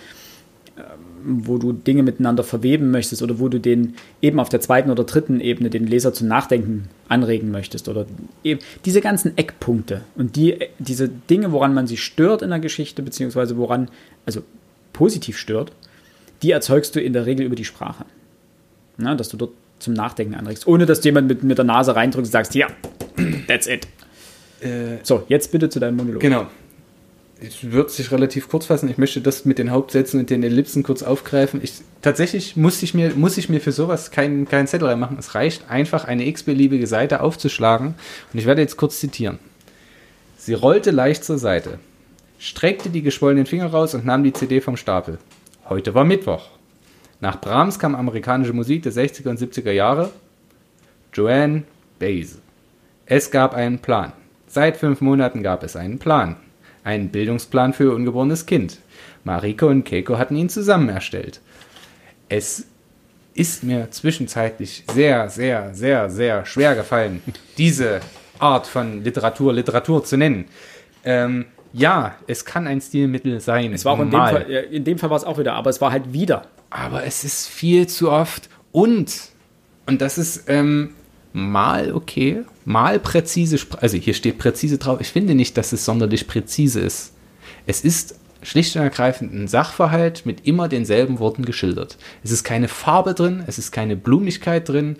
wo 1.24 1.58
du 1.58 1.72
Dinge 1.72 2.02
miteinander 2.02 2.44
verweben 2.44 2.90
möchtest 2.90 3.22
oder 3.22 3.38
wo 3.38 3.48
du 3.48 3.58
den 3.58 3.94
eben 4.20 4.38
auf 4.38 4.48
der 4.48 4.60
zweiten 4.60 4.90
oder 4.90 5.04
dritten 5.04 5.40
Ebene 5.40 5.70
den 5.70 5.86
Leser 5.86 6.12
zum 6.12 6.28
Nachdenken 6.28 6.88
anregen 7.08 7.50
möchtest 7.50 7.88
oder 7.88 8.06
eben 8.42 8.60
diese 8.84 9.00
ganzen 9.00 9.36
Eckpunkte 9.36 10.02
und 10.16 10.36
die, 10.36 10.58
diese 10.78 11.08
Dinge, 11.08 11.52
woran 11.52 11.74
man 11.74 11.86
sich 11.86 12.02
stört 12.02 12.42
in 12.42 12.50
der 12.50 12.60
Geschichte, 12.60 13.02
beziehungsweise 13.02 13.56
woran, 13.56 13.88
also 14.26 14.42
positiv 14.92 15.38
stört, 15.38 15.72
die 16.42 16.50
erzeugst 16.50 16.94
du 16.94 17.00
in 17.00 17.12
der 17.12 17.26
Regel 17.26 17.46
über 17.46 17.56
die 17.56 17.64
Sprache. 17.64 18.04
Na, 18.96 19.14
dass 19.14 19.28
du 19.28 19.36
dort 19.36 19.52
zum 19.78 19.94
Nachdenken 19.94 20.34
anregst, 20.34 20.66
ohne 20.66 20.86
dass 20.86 21.00
du 21.00 21.08
jemand 21.08 21.28
mit, 21.28 21.42
mit 21.42 21.58
der 21.58 21.64
Nase 21.64 21.96
reindrückst 21.96 22.28
und 22.28 22.32
sagst, 22.32 22.54
ja, 22.54 22.68
that's 23.48 23.66
it. 23.66 23.88
So, 25.02 25.24
jetzt 25.28 25.52
bitte 25.52 25.68
zu 25.68 25.78
deinem 25.78 25.96
Monolog. 25.96 26.22
Genau. 26.22 26.46
Ich 27.40 27.72
würde 27.72 27.90
sich 27.90 28.10
relativ 28.12 28.48
kurz 28.48 28.66
fassen. 28.66 28.88
Ich 28.88 28.96
möchte 28.96 29.20
das 29.20 29.44
mit 29.44 29.58
den 29.58 29.70
Hauptsätzen 29.70 30.20
und 30.20 30.30
den 30.30 30.42
Ellipsen 30.42 30.82
kurz 30.82 31.02
aufgreifen. 31.02 31.60
Ich, 31.62 31.74
tatsächlich 32.00 32.56
muss 32.56 32.82
ich, 32.82 32.94
mir, 32.94 33.14
muss 33.16 33.36
ich 33.36 33.48
mir 33.48 33.60
für 33.60 33.72
sowas 33.72 34.10
keinen 34.10 34.46
keinen 34.46 34.66
Zettel 34.66 34.88
reinmachen. 34.88 35.18
Es 35.18 35.34
reicht 35.34 35.68
einfach, 35.68 36.04
eine 36.04 36.26
x-beliebige 36.26 36.86
Seite 36.86 37.20
aufzuschlagen. 37.20 37.94
Und 38.32 38.38
ich 38.38 38.46
werde 38.46 38.62
jetzt 38.62 38.76
kurz 38.76 39.00
zitieren. 39.00 39.38
Sie 40.38 40.54
rollte 40.54 40.90
leicht 40.90 41.24
zur 41.24 41.38
Seite, 41.38 41.78
streckte 42.38 42.90
die 42.90 43.02
geschwollenen 43.02 43.46
Finger 43.46 43.66
raus 43.66 43.94
und 43.94 44.04
nahm 44.04 44.22
die 44.22 44.32
CD 44.32 44.60
vom 44.60 44.76
Stapel. 44.76 45.18
Heute 45.68 45.94
war 45.94 46.04
Mittwoch. 46.04 46.50
Nach 47.20 47.40
Brahms 47.40 47.78
kam 47.78 47.94
amerikanische 47.94 48.52
Musik 48.52 48.82
der 48.82 48.92
60er 48.92 49.30
und 49.30 49.40
70er 49.40 49.72
Jahre. 49.72 50.10
Joanne 51.14 51.64
Baez. 51.98 52.38
Es 53.06 53.30
gab 53.30 53.54
einen 53.54 53.78
Plan. 53.78 54.12
Seit 54.46 54.76
fünf 54.76 55.00
Monaten 55.00 55.42
gab 55.42 55.62
es 55.62 55.76
einen 55.76 55.98
Plan. 55.98 56.36
Einen 56.84 57.08
Bildungsplan 57.08 57.72
für 57.72 57.84
ihr 57.84 57.94
ungeborenes 57.94 58.46
Kind. 58.46 58.78
Mariko 59.24 59.66
und 59.68 59.84
Keiko 59.84 60.18
hatten 60.18 60.36
ihn 60.36 60.48
zusammen 60.48 60.88
erstellt. 60.90 61.40
Es 62.28 62.66
ist 63.34 63.64
mir 63.64 63.90
zwischenzeitlich 63.90 64.84
sehr, 64.92 65.28
sehr, 65.28 65.74
sehr, 65.74 66.08
sehr 66.10 66.46
schwer 66.46 66.74
gefallen, 66.74 67.22
diese 67.58 68.00
Art 68.38 68.66
von 68.66 69.02
Literatur 69.02 69.52
Literatur 69.52 70.04
zu 70.04 70.16
nennen. 70.16 70.44
Ähm, 71.04 71.46
Ja, 71.72 72.14
es 72.28 72.44
kann 72.44 72.68
ein 72.68 72.80
Stilmittel 72.80 73.40
sein. 73.40 73.72
Es 73.72 73.84
war 73.84 73.94
auch 73.94 74.00
in 74.00 74.10
dem. 74.10 74.20
Fall, 74.20 74.42
in 74.70 74.84
dem 74.84 74.98
Fall 74.98 75.10
war 75.10 75.16
es 75.16 75.24
auch 75.24 75.38
wieder, 75.38 75.54
aber 75.54 75.70
es 75.70 75.80
war 75.80 75.90
halt 75.90 76.12
wieder. 76.12 76.46
Aber 76.70 77.04
es 77.04 77.24
ist 77.24 77.48
viel 77.48 77.88
zu 77.88 78.12
oft. 78.12 78.48
Und, 78.70 79.12
und 79.86 80.00
das 80.00 80.16
ist 80.16 80.44
ähm, 80.48 80.94
mal 81.34 81.92
okay, 81.92 82.44
mal 82.64 82.98
präzise. 82.98 83.58
Also 83.80 83.98
hier 83.98 84.14
steht 84.14 84.38
präzise 84.38 84.78
drauf. 84.78 85.00
Ich 85.00 85.08
finde 85.08 85.34
nicht, 85.34 85.58
dass 85.58 85.72
es 85.72 85.84
sonderlich 85.84 86.26
präzise 86.26 86.80
ist. 86.80 87.12
Es 87.66 87.82
ist 87.82 88.18
schlicht 88.42 88.76
und 88.76 88.82
ergreifend 88.82 89.34
ein 89.34 89.48
Sachverhalt 89.48 90.24
mit 90.24 90.46
immer 90.46 90.68
denselben 90.68 91.18
Worten 91.18 91.44
geschildert. 91.44 91.98
Es 92.22 92.30
ist 92.30 92.44
keine 92.44 92.68
Farbe 92.68 93.14
drin, 93.14 93.42
es 93.46 93.58
ist 93.58 93.72
keine 93.72 93.96
Blumigkeit 93.96 94.68
drin. 94.68 94.96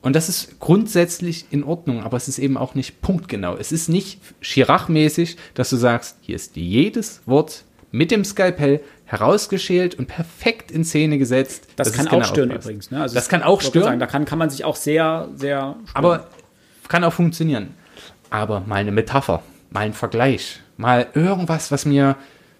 Und 0.00 0.14
das 0.14 0.28
ist 0.28 0.60
grundsätzlich 0.60 1.46
in 1.50 1.64
Ordnung, 1.64 2.02
aber 2.02 2.18
es 2.18 2.28
ist 2.28 2.38
eben 2.38 2.56
auch 2.56 2.74
nicht 2.74 3.00
punktgenau. 3.00 3.56
Es 3.56 3.72
ist 3.72 3.88
nicht 3.88 4.20
Chirac-mäßig, 4.42 5.36
dass 5.54 5.70
du 5.70 5.76
sagst, 5.76 6.18
hier 6.20 6.36
ist 6.36 6.56
jedes 6.56 7.22
Wort 7.26 7.64
mit 7.94 8.10
dem 8.10 8.24
Skalpell 8.24 8.80
herausgeschält 9.04 9.94
und 9.94 10.06
perfekt 10.06 10.72
in 10.72 10.84
Szene 10.84 11.16
gesetzt. 11.16 11.68
Das, 11.76 11.92
kann 11.92 12.06
genau 12.06 12.22
auch 12.22 12.24
stören 12.24 12.48
passt. 12.48 12.64
übrigens. 12.64 12.90
Ne? 12.90 13.00
Also 13.00 13.14
Das 13.14 13.28
kann 13.28 13.44
auch 13.44 13.60
stören. 13.60 13.84
Sagen, 13.84 14.00
da 14.00 14.06
kann, 14.06 14.24
kann 14.24 14.38
man 14.38 14.50
sich 14.50 14.64
auch 14.64 14.74
sehr, 14.74 15.28
sehr. 15.36 15.76
Stören. 15.84 15.94
Aber 15.94 16.28
kann 16.88 17.04
auch 17.04 17.12
funktionieren. 17.12 17.68
Aber 18.30 18.60
mal 18.66 18.76
eine 18.76 18.90
Metapher, 18.90 19.44
mal 19.70 19.80
ein 19.80 19.92
Vergleich, 19.92 20.60
mal 20.76 21.06
irgendwas, 21.14 21.70
was 21.70 21.86
mir, 21.86 22.16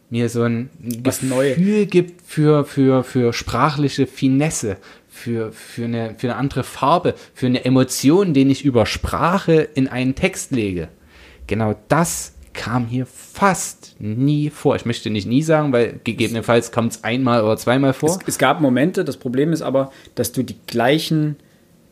mir 0.09 0.29
so 0.29 0.45
ein 0.45 0.71
Was 1.03 1.19
Gefühl 1.21 1.87
gibt 1.87 2.23
für, 2.23 2.65
für, 2.65 3.03
für 3.03 3.33
sprachliche 3.33 4.07
Finesse, 4.07 4.77
für, 5.09 5.51
für, 5.51 5.85
eine, 5.87 6.15
für 6.17 6.29
eine 6.29 6.37
andere 6.37 6.63
Farbe, 6.63 7.15
für 7.35 7.47
eine 7.47 7.65
Emotion, 7.65 8.35
den 8.35 8.51
ich 8.51 8.65
über 8.65 8.87
Sprache 8.87 9.69
in 9.75 9.89
einen 9.89 10.15
Text 10.15 10.53
lege. 10.53 10.89
Genau 11.49 11.75
das 11.89 12.34
kam 12.55 12.87
hier 12.87 13.07
fast 13.07 13.97
nie 13.99 14.49
vor. 14.49 14.77
Ich 14.77 14.87
möchte 14.87 15.11
nicht 15.11 15.27
nie 15.27 15.43
sagen, 15.43 15.73
weil 15.73 16.01
gegebenenfalls 16.05 16.73
kommt 16.73 16.93
es 16.93 17.05
einmal 17.05 17.43
oder 17.43 17.57
zweimal 17.57 17.93
vor. 17.93 18.11
Es, 18.11 18.19
es 18.27 18.39
gab 18.39 18.61
Momente, 18.61 19.05
das 19.05 19.17
Problem 19.17 19.53
ist 19.53 19.61
aber, 19.61 19.93
dass 20.15 20.33
du 20.33 20.43
die 20.43 20.57
gleichen, 20.67 21.37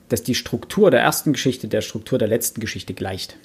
dass 0.09 0.23
die 0.23 0.35
Struktur 0.35 0.91
der 0.91 1.01
ersten 1.01 1.33
Geschichte 1.33 1.69
der 1.69 1.81
Struktur 1.83 2.19
der 2.19 2.29
letzten 2.29 2.61
Geschichte 2.61 2.95
gleicht. 2.95 3.37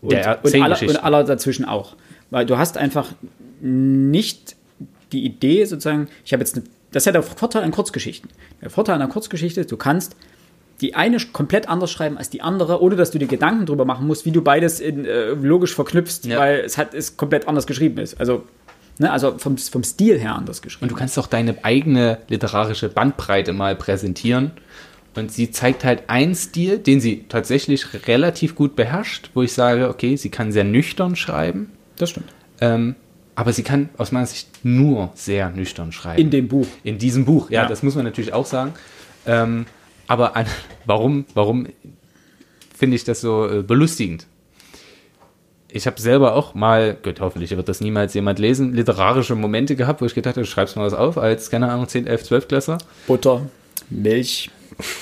Und, 0.00 0.12
Der 0.12 0.40
und, 0.42 0.54
aller, 0.60 0.82
und 0.82 1.04
aller 1.04 1.24
dazwischen 1.24 1.64
auch. 1.64 1.94
Weil 2.30 2.46
du 2.46 2.58
hast 2.58 2.76
einfach 2.76 3.12
nicht 3.60 4.56
die 5.12 5.24
Idee, 5.24 5.64
sozusagen, 5.64 6.08
ich 6.24 6.32
habe 6.32 6.42
jetzt 6.42 6.56
eine, 6.56 6.64
das 6.90 7.02
ist 7.02 7.06
ja 7.06 7.12
der 7.12 7.22
Vorteil 7.22 7.62
an 7.62 7.70
Kurzgeschichten. 7.70 8.30
Der 8.60 8.70
Vorteil 8.70 8.96
an 8.96 9.02
einer 9.02 9.10
Kurzgeschichte 9.10 9.60
ist, 9.60 9.70
du 9.70 9.76
kannst 9.76 10.16
die 10.82 10.94
eine 10.94 11.16
komplett 11.32 11.68
anders 11.68 11.90
schreiben 11.90 12.18
als 12.18 12.28
die 12.28 12.42
andere, 12.42 12.82
ohne 12.82 12.96
dass 12.96 13.10
du 13.12 13.18
dir 13.18 13.28
Gedanken 13.28 13.64
drüber 13.66 13.84
machen 13.84 14.06
musst, 14.06 14.26
wie 14.26 14.32
du 14.32 14.42
beides 14.42 14.80
in, 14.80 15.04
äh, 15.06 15.30
logisch 15.30 15.74
verknüpfst, 15.74 16.26
Ja. 16.26 16.38
weil 16.38 16.60
es 16.60 16.76
hat 16.76 16.92
es 16.94 17.16
komplett 17.16 17.48
anders 17.48 17.66
geschrieben 17.66 17.98
ist. 17.98 18.18
Also, 18.20 18.42
ne, 18.98 19.10
also 19.10 19.38
vom, 19.38 19.56
vom 19.56 19.84
Stil 19.84 20.18
her 20.18 20.34
anders 20.34 20.60
geschrieben. 20.60 20.84
Und 20.84 20.90
du 20.92 20.96
kannst 20.96 21.18
auch 21.18 21.26
deine 21.28 21.64
eigene 21.64 22.18
literarische 22.28 22.88
Bandbreite 22.88 23.52
mal 23.52 23.76
präsentieren. 23.76 24.50
Und 25.14 25.30
sie 25.30 25.50
zeigt 25.50 25.84
halt 25.84 26.04
einen 26.08 26.34
Stil, 26.34 26.78
den 26.78 27.00
sie 27.00 27.26
tatsächlich 27.28 27.86
relativ 28.06 28.54
gut 28.54 28.74
beherrscht, 28.76 29.30
wo 29.34 29.42
ich 29.42 29.52
sage, 29.52 29.88
okay, 29.90 30.16
sie 30.16 30.30
kann 30.30 30.52
sehr 30.52 30.64
nüchtern 30.64 31.16
schreiben, 31.16 31.70
das 31.96 32.10
stimmt. 32.10 32.28
ähm, 32.60 32.94
aber 33.34 33.52
sie 33.54 33.62
kann 33.62 33.88
aus 33.98 34.10
meiner 34.12 34.26
Sicht 34.26 34.48
nur 34.62 35.10
sehr 35.14 35.50
nüchtern 35.50 35.92
schreiben. 35.92 36.20
In 36.20 36.30
dem 36.30 36.48
Buch. 36.48 36.66
In 36.84 36.98
diesem 36.98 37.24
Buch, 37.24 37.50
ja, 37.50 37.62
Ja. 37.62 37.68
das 37.68 37.82
muss 37.82 37.94
man 37.94 38.04
natürlich 38.04 38.32
auch 38.34 38.44
sagen. 38.46 38.72
Ähm, 39.26 39.64
aber 40.12 40.36
an, 40.36 40.44
warum, 40.84 41.24
warum 41.32 41.68
finde 42.76 42.96
ich 42.96 43.04
das 43.04 43.22
so 43.22 43.48
äh, 43.48 43.62
belustigend? 43.62 44.26
Ich 45.68 45.86
habe 45.86 45.98
selber 45.98 46.34
auch 46.34 46.52
mal, 46.52 46.98
Gott, 47.02 47.20
hoffentlich 47.20 47.56
wird 47.56 47.66
das 47.66 47.80
niemals 47.80 48.12
jemand 48.12 48.38
lesen, 48.38 48.74
literarische 48.74 49.34
Momente 49.34 49.74
gehabt, 49.74 50.02
wo 50.02 50.04
ich 50.04 50.14
gedacht 50.14 50.36
habe, 50.36 50.44
schreibst 50.44 50.76
mal 50.76 50.84
was 50.84 50.92
auf, 50.92 51.16
als, 51.16 51.48
keine 51.48 51.70
Ahnung, 51.70 51.88
10, 51.88 52.06
11, 52.06 52.24
12 52.24 52.48
Klässler. 52.48 52.78
Butter, 53.06 53.46
Milch, 53.88 54.50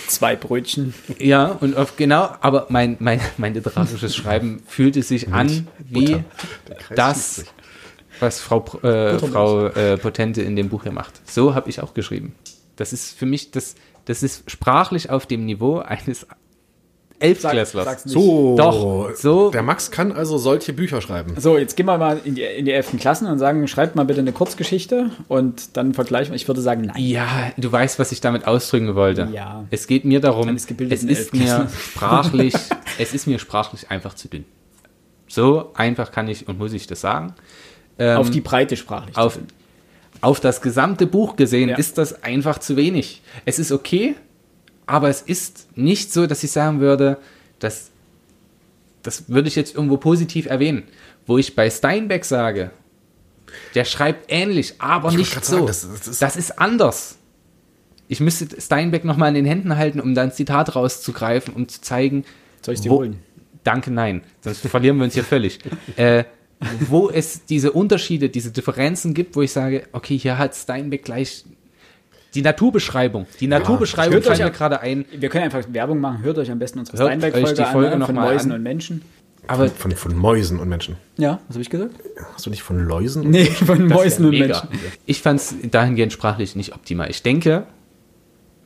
zwei 0.06 0.36
Brötchen. 0.36 0.94
Ja, 1.18 1.46
und 1.60 1.76
auf, 1.76 1.96
genau, 1.96 2.30
aber 2.40 2.66
mein, 2.68 2.96
mein, 3.00 3.20
mein 3.36 3.54
literarisches 3.54 4.14
Schreiben 4.14 4.62
fühlte 4.68 5.02
sich 5.02 5.32
an 5.32 5.66
wie 5.88 6.22
das, 6.94 7.46
was 8.20 8.38
Frau, 8.38 8.64
äh, 8.84 9.18
Frau 9.18 9.66
äh, 9.66 9.96
Potente 9.96 10.42
in 10.42 10.54
dem 10.54 10.68
Buch 10.68 10.84
hier 10.84 10.92
macht. 10.92 11.20
So 11.28 11.56
habe 11.56 11.68
ich 11.68 11.82
auch 11.82 11.94
geschrieben. 11.94 12.32
Das 12.76 12.92
ist 12.92 13.18
für 13.18 13.26
mich, 13.26 13.50
das, 13.50 13.74
das 14.10 14.24
ist 14.24 14.50
sprachlich 14.50 15.08
auf 15.08 15.26
dem 15.26 15.46
Niveau 15.46 15.78
eines 15.78 16.26
nicht. 18.06 18.12
So, 18.14 18.56
Doch, 18.56 19.14
so- 19.14 19.50
Der 19.50 19.62
Max 19.62 19.90
kann 19.90 20.10
also 20.10 20.36
solche 20.38 20.72
Bücher 20.72 21.00
schreiben. 21.00 21.34
So, 21.38 21.58
jetzt 21.58 21.76
gehen 21.76 21.86
wir 21.86 21.96
mal 21.98 22.18
in 22.24 22.34
die, 22.34 22.42
in 22.42 22.64
die 22.64 22.72
11. 22.72 22.98
Klassen 22.98 23.26
und 23.28 23.38
sagen, 23.38 23.68
schreibt 23.68 23.94
mal 23.94 24.04
bitte 24.04 24.20
eine 24.20 24.32
Kurzgeschichte 24.32 25.10
und 25.28 25.76
dann 25.76 25.94
vergleichen 25.94 26.32
wir. 26.32 26.36
Ich 26.36 26.48
würde 26.48 26.60
sagen, 26.60 26.82
nein. 26.86 26.96
Ja, 27.00 27.52
du 27.56 27.70
weißt, 27.70 27.98
was 27.98 28.10
ich 28.10 28.20
damit 28.20 28.46
ausdrücken 28.48 28.94
wollte. 28.96 29.28
Ja. 29.32 29.64
Es 29.70 29.86
geht 29.86 30.04
mir 30.04 30.20
darum, 30.20 30.48
es 30.48 30.64
ist 31.04 31.32
mir 31.34 31.68
sprachlich, 31.78 32.54
es 32.98 33.14
ist 33.14 33.26
mir 33.28 33.38
sprachlich 33.38 33.90
einfach 33.90 34.14
zu 34.14 34.26
dünn. 34.28 34.44
So 35.28 35.70
einfach 35.74 36.10
kann 36.10 36.26
ich 36.26 36.48
und 36.48 36.58
muss 36.58 36.72
ich 36.72 36.86
das 36.88 37.00
sagen. 37.02 37.34
Ähm, 37.98 38.16
Auf 38.16 38.30
die 38.30 38.40
Breite 38.40 38.76
sprachlich. 38.76 39.16
auf, 39.16 39.38
auf 40.20 40.40
das 40.40 40.60
gesamte 40.60 41.06
Buch 41.06 41.36
gesehen 41.36 41.70
Ja. 41.70 41.76
ist 41.76 41.98
das 41.98 42.22
einfach 42.22 42.58
zu 42.58 42.76
wenig. 42.76 43.22
Es 43.44 43.58
ist 43.58 43.72
okay, 43.72 44.14
aber 44.86 45.08
es 45.08 45.22
ist 45.22 45.68
nicht 45.76 46.12
so, 46.12 46.26
dass 46.26 46.42
ich 46.44 46.50
sagen 46.52 46.80
würde, 46.80 47.18
dass 47.58 47.90
das 49.02 49.28
würde 49.30 49.48
ich 49.48 49.56
jetzt 49.56 49.74
irgendwo 49.74 49.96
positiv 49.96 50.46
erwähnen, 50.46 50.82
wo 51.26 51.38
ich 51.38 51.54
bei 51.56 51.70
Steinbeck 51.70 52.24
sage, 52.26 52.70
der 53.74 53.84
schreibt 53.86 54.30
ähnlich, 54.30 54.74
aber 54.78 55.04
wollte 55.04 55.18
nicht 55.18 55.44
so. 55.44 55.52
sagen, 55.54 55.66
das- 55.66 55.88
das 55.88 56.06
ist- 56.08 56.22
das 56.22 56.36
ist 56.36 56.58
anders. 56.58 57.16
Ich 58.08 58.20
müsste 58.20 58.60
Steinbeck 58.60 59.04
nochmal 59.04 59.28
in 59.30 59.34
den 59.36 59.44
Händen 59.46 59.76
halten, 59.76 60.00
um 60.00 60.14
dann 60.14 60.28
ein 60.28 60.32
Zitat 60.32 60.74
rauszugreifen, 60.76 61.54
um 61.54 61.66
zu 61.68 61.80
zeigen, 61.80 62.24
Soll 62.62 62.74
ich 62.74 62.80
die 62.80 62.90
wo- 62.90 62.96
holen? 62.98 63.20
Danke, 63.64 63.90
nein. 63.90 64.22
Sonst 64.42 64.60
verlieren 64.66 64.96
wir 64.98 65.04
uns 65.04 65.14
hier 65.14 65.24
völlig. 65.24 65.58
äh, 65.96 66.24
wo 66.88 67.10
es 67.10 67.44
diese 67.46 67.72
Unterschiede, 67.72 68.28
diese 68.28 68.50
Differenzen 68.52 69.14
gibt, 69.14 69.34
wo 69.36 69.42
ich 69.42 69.52
sage, 69.52 69.84
okay, 69.92 70.18
hier 70.18 70.36
hat 70.38 70.54
Steinbeck 70.54 71.04
gleich 71.04 71.44
die 72.34 72.42
Naturbeschreibung. 72.42 73.26
Die 73.40 73.46
Naturbeschreibung 73.48 74.12
hört 74.14 74.22
euch 74.24 74.36
fällt 74.36 74.38
mir 74.40 74.44
ja- 74.46 74.50
gerade 74.50 74.80
ein. 74.80 75.04
Wir 75.18 75.28
können 75.30 75.44
einfach 75.44 75.64
Werbung 75.72 76.00
machen. 76.00 76.22
Hört 76.22 76.38
euch 76.38 76.50
am 76.50 76.58
besten 76.58 76.78
unsere 76.80 76.96
Steinbeck-Folge 76.96 77.54
die 77.54 77.64
Folge 77.64 77.92
an, 77.92 77.98
noch 77.98 78.08
ne? 78.08 78.14
von 78.14 78.22
Mäusen 78.24 78.52
an. 78.52 78.58
und 78.58 78.62
Menschen. 78.62 79.02
Aber 79.46 79.68
Von, 79.68 79.90
von 79.92 80.14
Mäusen 80.16 80.60
und 80.60 80.68
Menschen. 80.68 80.96
Ja, 81.16 81.40
was 81.48 81.56
habe 81.56 81.62
ich 81.62 81.70
gesagt? 81.70 81.94
Hast 82.34 82.46
du 82.46 82.50
nicht 82.50 82.62
von 82.62 82.78
Läusen? 82.78 83.30
Nee, 83.30 83.46
von 83.46 83.88
das 83.88 83.98
Mäusen 83.98 84.26
und. 84.26 84.38
Menschen. 84.38 84.68
Ich 85.06 85.22
fand 85.22 85.40
es 85.40 85.54
dahingehend 85.70 86.12
sprachlich 86.12 86.54
nicht 86.54 86.72
optimal. 86.74 87.10
Ich 87.10 87.22
denke, 87.24 87.64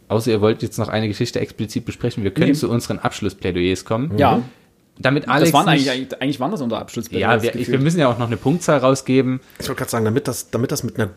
außer 0.09 0.31
ihr 0.33 0.41
wollt 0.43 0.63
jetzt 0.63 0.79
noch 0.79 0.89
eine 0.89 1.09
Geschichte 1.09 1.41
explizit 1.41 1.87
besprechen, 1.87 2.23
wir 2.23 2.33
können 2.33 2.49
Nee. 2.51 2.55
zu 2.59 2.69
unseren 2.69 2.99
Abschlussplädoyers 2.99 3.85
kommen. 3.87 4.19
Ja, 4.19 4.43
Damit 4.99 5.29
Alex 5.29 5.51
das 5.51 5.53
waren 5.55 5.69
eigentlich, 5.69 5.83
nicht, 5.87 5.93
eigentlich, 5.93 6.23
eigentlich 6.23 6.41
waren 6.41 6.51
das 6.53 6.61
unser 6.61 6.79
Abschlussbild. 6.79 7.21
ja, 7.21 7.43
wir, 7.43 7.55
ich, 7.57 7.69
wir 7.71 7.79
müssen 7.81 7.99
ja 7.99 8.09
auch 8.09 8.19
noch 8.19 8.27
eine 8.29 8.37
Punktzahl 8.37 8.79
rausgeben. 8.79 9.41
Ich 9.59 9.67
wollte 9.69 9.79
gerade 9.81 9.91
sagen, 9.91 10.05
damit 10.05 10.29
das, 10.29 10.51
damit 10.51 10.71
das 10.73 10.85
mit 10.85 10.99
einer 10.99 11.11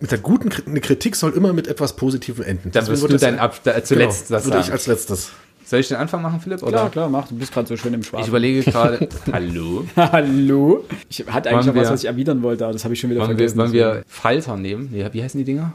mit 0.00 0.10
der 0.12 0.18
guten 0.18 0.50
eine 0.66 0.80
Kritik 0.80 1.16
soll 1.16 1.32
immer 1.32 1.52
mit 1.52 1.66
etwas 1.66 1.96
Positivem 1.96 2.44
enden. 2.44 2.70
Dann 2.70 2.86
wirst 2.86 3.02
du 3.02 3.08
das- 3.08 3.20
dein 3.22 3.38
Ab 3.38 3.58
da, 3.64 3.82
zuletzt 3.82 4.28
genau, 4.28 4.38
das 4.38 4.44
würde 4.46 4.60
ich 4.60 4.70
als 4.70 4.86
letztes. 4.86 5.30
Soll 5.64 5.80
ich 5.80 5.88
den 5.88 5.96
Anfang 5.96 6.22
machen, 6.22 6.40
Philipp? 6.40 6.62
Oder? 6.62 6.70
Klar, 6.72 6.90
klar, 6.90 7.08
mach. 7.10 7.28
Du 7.28 7.34
bist 7.34 7.52
gerade 7.52 7.66
so 7.68 7.76
schön 7.76 7.92
im 7.92 8.00
Ich 8.00 8.06
Schwarz. 8.06 8.28
überlege 8.28 8.62
gerade. 8.70 9.08
Hallo. 9.32 9.84
Hallo? 9.96 10.84
Ich 11.10 11.24
hatte 11.26 11.50
eigentlich 11.50 11.66
Wollen 11.66 11.66
noch 11.66 11.82
was, 11.82 11.88
wir- 11.88 11.92
was 11.94 12.00
ich 12.02 12.06
erwidern 12.06 12.42
wollte, 12.42 12.64
aber 12.64 12.72
das 12.72 12.84
habe 12.84 12.94
ich 12.94 13.00
schon 13.00 13.10
wieder 13.10 13.20
Wollen 13.20 13.30
wir, 13.30 13.36
vergessen. 13.36 13.58
wollen 13.58 13.72
wir 13.72 14.02
Falter 14.06 14.56
nehmen? 14.56 14.90
Nee, 14.92 15.06
wie 15.12 15.22
heißen 15.22 15.36
die 15.38 15.44
Dinger? 15.44 15.72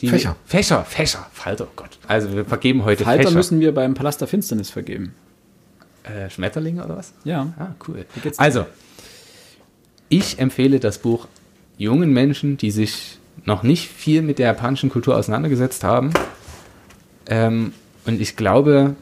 Die 0.00 0.08
Fächer. 0.08 0.34
Fächer, 0.44 0.84
Fächer. 0.84 1.26
Falter, 1.32 1.66
oh 1.68 1.72
Gott. 1.76 1.90
Also 2.08 2.34
wir 2.34 2.44
vergeben 2.44 2.84
heute 2.84 3.04
Falter 3.04 3.22
Fächer. 3.24 3.36
müssen 3.36 3.60
wir 3.60 3.72
beim 3.72 3.94
Palast 3.94 4.20
der 4.20 4.28
Finsternis 4.28 4.68
vergeben. 4.70 5.14
Äh, 6.04 6.30
Schmetterlinge 6.30 6.84
oder 6.84 6.96
was? 6.96 7.12
Ja. 7.24 7.52
Ah, 7.58 7.74
cool. 7.86 8.04
Also, 8.36 8.66
ich 10.08 10.38
empfehle 10.38 10.80
das 10.80 10.98
Buch 10.98 11.26
jungen 11.78 12.12
Menschen, 12.12 12.56
die 12.56 12.70
sich 12.70 13.18
noch 13.44 13.62
nicht 13.62 13.88
viel 13.88 14.22
mit 14.22 14.38
der 14.38 14.46
japanischen 14.46 14.90
Kultur 14.90 15.16
auseinandergesetzt 15.16 15.84
haben. 15.84 16.12
Ähm, 17.26 17.72
und 18.04 18.20
ich 18.20 18.36
glaube, 18.36 18.96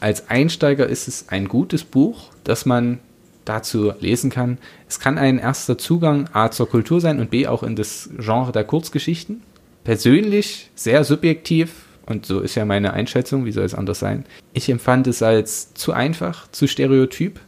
als 0.00 0.30
Einsteiger 0.30 0.86
ist 0.86 1.08
es 1.08 1.28
ein 1.28 1.48
gutes 1.48 1.84
Buch, 1.84 2.30
das 2.44 2.66
man 2.66 2.98
dazu 3.44 3.92
lesen 4.00 4.30
kann. 4.30 4.58
Es 4.88 4.98
kann 4.98 5.18
ein 5.18 5.38
erster 5.38 5.78
Zugang 5.78 6.28
A 6.32 6.50
zur 6.50 6.68
Kultur 6.68 7.00
sein 7.00 7.20
und 7.20 7.30
B 7.30 7.46
auch 7.46 7.62
in 7.62 7.76
das 7.76 8.10
Genre 8.18 8.52
der 8.52 8.64
Kurzgeschichten. 8.64 9.42
Persönlich 9.84 10.70
sehr 10.74 11.04
subjektiv 11.04 11.85
und 12.06 12.26
so 12.26 12.40
ist 12.40 12.54
ja 12.54 12.64
meine 12.64 12.92
Einschätzung, 12.92 13.44
wie 13.44 13.52
soll 13.52 13.64
es 13.64 13.74
anders 13.74 13.98
sein. 13.98 14.24
Ich 14.52 14.68
empfand 14.68 15.06
es 15.06 15.22
als 15.22 15.74
zu 15.74 15.92
einfach, 15.92 16.50
zu 16.52 16.66
stereotyp. 16.66 17.40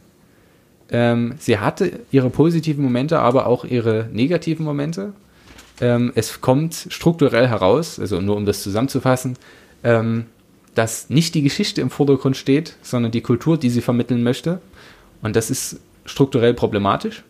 Ähm, 0.91 1.35
sie 1.39 1.59
hatte 1.59 1.99
ihre 2.11 2.29
positiven 2.29 2.83
Momente, 2.83 3.19
aber 3.19 3.47
auch 3.47 3.63
ihre 3.63 4.09
negativen 4.11 4.65
Momente. 4.65 5.13
Ähm, 5.81 6.11
es 6.15 6.41
kommt 6.41 6.87
strukturell 6.89 7.47
heraus, 7.47 7.99
also 7.99 8.19
nur 8.19 8.35
um 8.35 8.45
das 8.45 8.63
zusammenzufassen, 8.63 9.37
ähm, 9.83 10.25
dass 10.75 11.09
nicht 11.09 11.35
die 11.35 11.41
Geschichte 11.41 11.81
im 11.81 11.89
Vordergrund 11.89 12.35
steht, 12.35 12.75
sondern 12.81 13.11
die 13.11 13.21
Kultur, 13.21 13.57
die 13.57 13.69
sie 13.69 13.81
vermitteln 13.81 14.23
möchte. 14.23 14.59
Und 15.21 15.35
das 15.35 15.49
ist 15.49 15.79
strukturell 16.05 16.53
problematisch. 16.53 17.23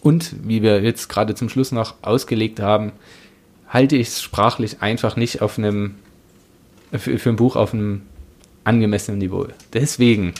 Und 0.00 0.34
wie 0.42 0.62
wir 0.62 0.82
jetzt 0.82 1.08
gerade 1.08 1.34
zum 1.34 1.48
Schluss 1.48 1.72
noch 1.72 1.94
ausgelegt 2.02 2.60
haben, 2.60 2.92
halte 3.68 3.96
ich 3.96 4.08
es 4.08 4.22
sprachlich 4.22 4.82
einfach 4.82 5.16
nicht 5.16 5.42
auf 5.42 5.58
einem, 5.58 5.96
für, 6.92 7.18
für 7.18 7.30
ein 7.30 7.36
Buch 7.36 7.56
auf 7.56 7.74
einem 7.74 8.02
angemessenen 8.64 9.18
Niveau. 9.18 9.46
Deswegen, 9.72 10.34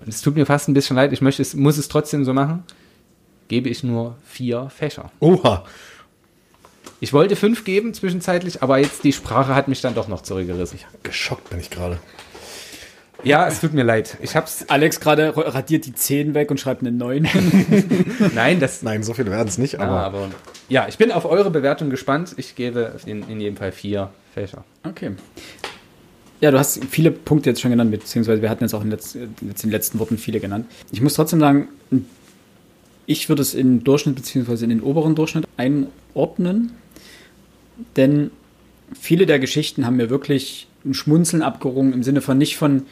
und 0.00 0.08
es 0.08 0.22
tut 0.22 0.34
mir 0.34 0.46
fast 0.46 0.68
ein 0.68 0.74
bisschen 0.74 0.96
leid, 0.96 1.12
ich 1.12 1.20
möchte 1.20 1.42
es, 1.42 1.54
muss 1.54 1.78
es 1.78 1.88
trotzdem 1.88 2.24
so 2.24 2.32
machen, 2.32 2.64
gebe 3.48 3.68
ich 3.68 3.82
nur 3.84 4.16
vier 4.24 4.70
Fächer. 4.70 5.10
Oha. 5.20 5.64
Ich 7.00 7.12
wollte 7.12 7.36
fünf 7.36 7.64
geben 7.64 7.92
zwischenzeitlich, 7.92 8.62
aber 8.62 8.78
jetzt 8.78 9.04
die 9.04 9.12
Sprache 9.12 9.54
hat 9.54 9.68
mich 9.68 9.80
dann 9.80 9.94
doch 9.94 10.08
noch 10.08 10.22
zurückgerissen. 10.22 10.78
Geschockt 11.02 11.50
bin 11.50 11.60
ich 11.60 11.70
gerade. 11.70 11.98
Ja, 13.22 13.46
es 13.46 13.60
tut 13.60 13.72
mir 13.72 13.84
leid. 13.84 14.18
Ich 14.20 14.36
hab's. 14.36 14.66
Alex 14.68 15.00
gerade 15.00 15.32
radiert 15.34 15.86
die 15.86 15.94
10 15.94 16.34
weg 16.34 16.50
und 16.50 16.60
schreibt 16.60 16.82
eine 16.82 16.92
9. 16.92 17.28
Nein, 18.34 18.60
das. 18.60 18.82
Nein, 18.82 19.02
so 19.02 19.14
viele 19.14 19.30
werden 19.30 19.48
es 19.48 19.56
nicht, 19.56 19.80
aber, 19.80 19.92
Aber, 19.92 20.18
aber 20.18 20.30
ja, 20.68 20.86
ich 20.88 20.98
bin 20.98 21.10
auf 21.10 21.24
eure 21.24 21.50
Bewertung 21.50 21.88
gespannt. 21.88 22.34
Ich 22.36 22.54
gebe 22.54 22.96
in, 23.06 23.28
in 23.28 23.40
jedem 23.40 23.56
Fall 23.56 23.72
vier 23.72 24.10
Fächer. 24.34 24.64
Okay. 24.82 25.12
Ja, 26.44 26.50
du 26.50 26.58
hast 26.58 26.84
viele 26.90 27.10
Punkte 27.10 27.48
jetzt 27.48 27.62
schon 27.62 27.70
genannt, 27.70 27.90
beziehungsweise 27.90 28.42
wir 28.42 28.50
hatten 28.50 28.64
jetzt 28.64 28.74
auch 28.74 28.82
in, 28.84 28.90
letz, 28.90 29.14
in 29.14 29.34
den 29.40 29.70
letzten 29.70 29.98
Worten 29.98 30.18
viele 30.18 30.40
genannt. 30.40 30.66
Ich 30.92 31.00
muss 31.00 31.14
trotzdem 31.14 31.40
sagen, 31.40 31.68
ich 33.06 33.30
würde 33.30 33.40
es 33.40 33.54
in 33.54 33.82
Durchschnitt, 33.82 34.14
beziehungsweise 34.14 34.64
in 34.64 34.68
den 34.68 34.82
oberen 34.82 35.14
Durchschnitt 35.14 35.48
einordnen, 35.56 36.72
denn 37.96 38.30
viele 38.92 39.24
der 39.24 39.38
Geschichten 39.38 39.86
haben 39.86 39.96
mir 39.96 40.10
wirklich 40.10 40.68
ein 40.84 40.92
Schmunzeln 40.92 41.42
abgerungen, 41.42 41.94
im 41.94 42.02
Sinne 42.02 42.20
von 42.20 42.36
nicht 42.36 42.58
von, 42.58 42.82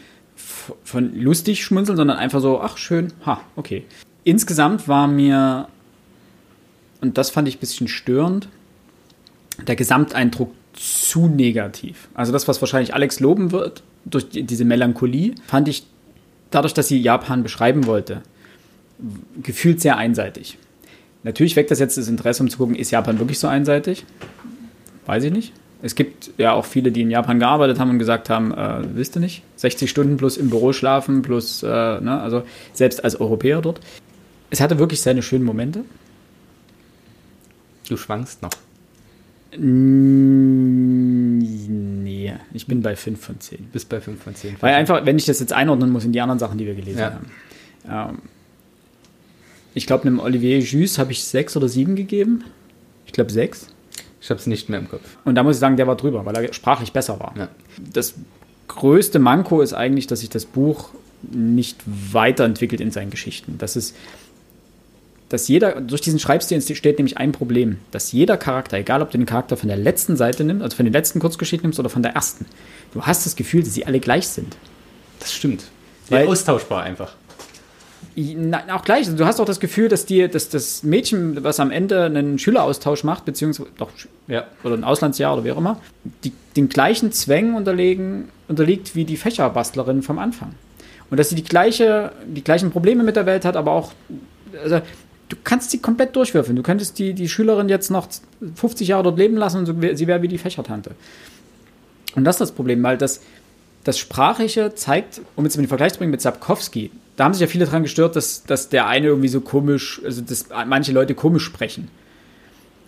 von 0.83 1.15
lustig 1.15 1.63
schmunzeln, 1.63 1.99
sondern 1.99 2.17
einfach 2.17 2.41
so, 2.41 2.59
ach 2.59 2.79
schön, 2.79 3.13
ha, 3.27 3.43
okay. 3.57 3.85
Insgesamt 4.25 4.89
war 4.89 5.09
mir, 5.09 5.69
und 7.03 7.19
das 7.19 7.29
fand 7.29 7.49
ich 7.49 7.59
ein 7.59 7.61
bisschen 7.61 7.89
störend, 7.89 8.49
der 9.67 9.77
Gesamteindruck 9.77 10.55
zu 10.73 11.29
negativ. 11.29 12.09
Also 12.15 12.33
das, 12.33 12.49
was 12.49 12.61
wahrscheinlich 12.61 12.95
Alex 12.95 13.21
loben 13.21 13.53
wird, 13.53 13.83
durch 14.05 14.29
die, 14.29 14.43
diese 14.43 14.65
Melancholie, 14.65 15.35
fand 15.47 15.69
ich 15.69 15.87
dadurch, 16.51 16.75
dass 16.75 16.89
sie 16.89 17.01
Japan 17.01 17.43
beschreiben 17.43 17.87
wollte, 17.87 18.23
gefühlt 19.43 19.81
sehr 19.81 19.97
einseitig. 19.97 20.59
Natürlich 21.25 21.57
weckt 21.57 21.71
das 21.71 21.79
jetzt 21.79 21.97
das 21.97 22.09
Interesse, 22.09 22.43
um 22.43 22.51
zu 22.51 22.59
gucken, 22.59 22.75
ist 22.75 22.91
Japan 22.91 23.19
wirklich 23.19 23.39
so 23.39 23.47
einseitig? 23.47 24.05
Weiß 25.07 25.25
ich 25.25 25.33
nicht. 25.33 25.53
Es 25.83 25.95
gibt 25.97 26.31
ja 26.39 26.53
auch 26.53 26.65
viele, 26.65 26.93
die 26.93 27.03
in 27.03 27.11
Japan 27.11 27.41
gearbeitet 27.41 27.81
haben 27.81 27.91
und 27.91 27.99
gesagt 27.99 28.31
haben, 28.31 28.53
äh, 28.53 28.83
wisst 28.95 29.17
ihr 29.17 29.21
nicht, 29.21 29.43
60 29.57 29.91
Stunden 29.91 30.17
plus 30.17 30.37
im 30.37 30.49
Büro 30.49 30.73
schlafen, 30.73 31.23
plus, 31.23 31.63
äh, 31.63 31.67
ne, 31.67 32.21
also 32.21 32.45
selbst 32.73 33.03
als 33.03 33.21
Europäer 33.21 33.61
dort. 33.61 33.81
Es 34.51 34.61
hatte 34.61 34.79
wirklich 34.79 35.01
seine 35.01 35.23
schönen 35.23 35.45
Momente. 35.45 35.85
Du 37.89 37.97
schwankst 37.97 38.43
noch. 38.43 38.53
Nee, 40.65 42.35
ich 42.53 42.67
bin 42.67 42.83
bei 42.83 42.97
5 42.97 43.21
von 43.25 43.39
10. 43.41 43.65
Bis 43.73 43.85
bei 43.85 44.01
5 44.01 44.23
von 44.23 44.35
10. 44.35 44.57
Weil 44.61 44.75
einfach, 44.75 45.05
wenn 45.07 45.17
ich 45.19 45.27
das 45.27 45.41
jetzt 45.41 45.53
einordnen 45.53 45.91
muss 45.91 46.05
in 46.05 46.13
die 46.13 46.21
anderen 46.21 46.39
Sachen, 46.39 46.59
die 46.59 46.67
wir 46.67 46.75
gelesen 46.75 46.99
Ja. 47.01 47.13
haben. 47.87 48.11
Ähm, 48.13 48.19
ich 49.75 49.87
glaube, 49.87 50.05
einem 50.05 50.21
Olivier 50.21 50.59
Jus 50.61 50.99
habe 50.99 51.13
ich 51.13 51.25
6 51.25 51.57
oder 51.57 51.69
7 51.69 51.97
gegeben. 51.97 52.45
Ich 53.07 53.13
glaube 53.13 53.33
6. 53.33 53.69
Ich 54.21 54.31
hab's 54.31 54.47
nicht 54.47 54.69
mehr 54.69 54.79
im 54.79 54.89
Kopf. 54.89 55.17
Und 55.25 55.35
da 55.35 55.43
muss 55.43 55.57
ich 55.57 55.61
sagen, 55.61 55.77
der 55.77 55.87
war 55.87 55.97
drüber, 55.97 56.25
weil 56.25 56.37
er 56.37 56.53
sprachlich 56.53 56.93
besser 56.93 57.19
war. 57.19 57.35
Ja. 57.37 57.49
Das 57.93 58.15
größte 58.69 59.19
Manko 59.19 59.61
ist 59.63 59.73
eigentlich, 59.73 60.07
dass 60.07 60.21
sich 60.21 60.29
das 60.29 60.45
Buch 60.47 60.91
nicht 61.31 61.81
weiterentwickelt 61.87 62.81
in 62.81 62.91
seinen 62.91 63.11
Geschichten. 63.11 63.57
Das 63.59 63.77
ist, 63.77 63.97
dass 65.33 65.49
jeder, 65.49 65.81
durch 65.81 66.03
diesen 66.03 66.19
Schreibstil 66.19 66.57
entsteht 66.57 66.99
nämlich 66.99 67.17
ein 67.17 67.33
Problem, 67.33 67.79
dass 67.91 68.13
jeder 68.13 68.37
Charakter, 68.37 68.77
egal 68.77 69.01
ob 69.01 69.11
du 69.11 69.19
den 69.19 69.27
Charakter 69.27 69.57
von 69.57 69.69
der 69.69 69.79
letzten 69.79 70.17
Seite 70.17 70.45
nimmst, 70.45 70.63
also 70.63 70.77
von 70.77 70.85
den 70.85 70.93
letzten 70.93 71.21
Kurzgeschichten 71.21 71.67
nimmst 71.67 71.81
oder 71.81 71.89
von 71.89 72.03
der 72.03 72.13
ersten, 72.13 72.45
du 72.93 73.03
hast 73.03 73.25
das 73.25 73.35
Gefühl, 73.35 73.63
dass 73.63 73.73
sie 73.73 73.87
alle 73.87 73.99
gleich 73.99 74.29
sind. 74.29 74.57
Das 75.21 75.33
stimmt. 75.33 75.65
Sehr 76.09 76.29
austauschbar 76.29 76.83
einfach. 76.83 77.15
Nein, 78.15 78.69
auch 78.71 78.85
gleich. 78.85 79.09
Du 79.15 79.25
hast 79.25 79.41
auch 79.41 79.47
das 79.47 79.59
Gefühl, 79.59 79.89
dass, 79.89 80.05
die, 80.05 80.29
dass 80.29 80.51
das 80.51 80.83
Mädchen, 80.83 81.43
was 81.43 81.61
am 81.61 81.71
Ende 81.71 82.05
einen 82.05 82.39
Schüleraustausch 82.39 83.05
macht, 83.05 83.25
beziehungsweise 83.25 83.71
doch, 83.79 83.89
Ja. 84.29 84.45
oder 84.65 84.75
ein 84.75 84.85
Auslandsjahr 84.85 85.33
oder 85.33 85.45
wie 85.45 85.53
auch 85.53 85.57
immer, 85.57 85.81
die, 86.25 86.33
den 86.57 86.69
gleichen 86.69 87.13
Zwängen 87.13 87.55
unterlegen, 87.55 88.29
unterliegt 88.49 88.95
wie 88.95 89.07
die 89.07 89.17
Fächerbastlerin 89.17 90.03
vom 90.03 90.19
Anfang. 90.19 90.55
Und 91.11 91.17
dass 91.19 91.31
sie 91.31 91.37
die, 91.37 91.45
gleiche, 91.45 92.13
die 92.27 92.45
gleichen 92.45 92.71
Probleme 92.71 93.03
mit 93.03 93.17
der 93.17 93.25
Welt 93.25 93.47
hat, 93.47 93.57
aber 93.57 93.73
auch, 93.73 93.93
also, 94.63 94.83
du 95.33 95.39
kannst 95.43 95.71
sie 95.71 95.79
komplett 95.79 96.15
durchwürfeln. 96.15 96.57
Du 96.57 96.63
könntest 96.63 96.99
die, 96.99 97.15
die 97.15 97.29
Schülerin 97.29 97.71
jetzt 97.71 97.91
noch 97.91 98.07
50 98.55 98.89
Jahre 98.89 99.05
dort 99.05 99.19
leben 99.19 99.37
lassen 99.37 99.59
und 99.59 99.67
so, 99.67 99.75
sie 99.95 100.07
wäre 100.07 100.21
wie 100.21 100.29
die 100.29 100.39
Fächertante. 100.39 100.93
Und 102.15 102.25
das 102.25 102.37
ist 102.37 102.41
das 102.41 102.53
Problem, 102.53 102.83
weil 102.83 102.99
das, 102.99 103.23
das 103.85 103.99
Sprachliche 103.99 104.75
zeigt, 104.75 105.23
um 105.35 105.45
jetzt 105.45 105.57
mal 105.57 105.63
den 105.63 105.69
Vergleich 105.69 105.95
zu 105.95 105.99
bringen 105.99 106.11
mit 106.11 106.21
Sapkowski, 106.21 106.91
da 107.17 107.25
haben 107.25 107.33
sich 107.33 107.41
ja 107.41 107.47
viele 107.47 107.65
daran 107.65 107.83
gestört, 107.83 108.15
dass, 108.15 108.45
dass 108.45 108.69
der 108.69 108.87
eine 108.87 109.07
irgendwie 109.07 109.29
so 109.29 109.41
komisch, 109.41 110.03
also 110.05 110.21
dass 110.21 110.49
manche 110.67 110.93
Leute 110.93 111.15
komisch 111.15 111.45
sprechen. 111.45 111.89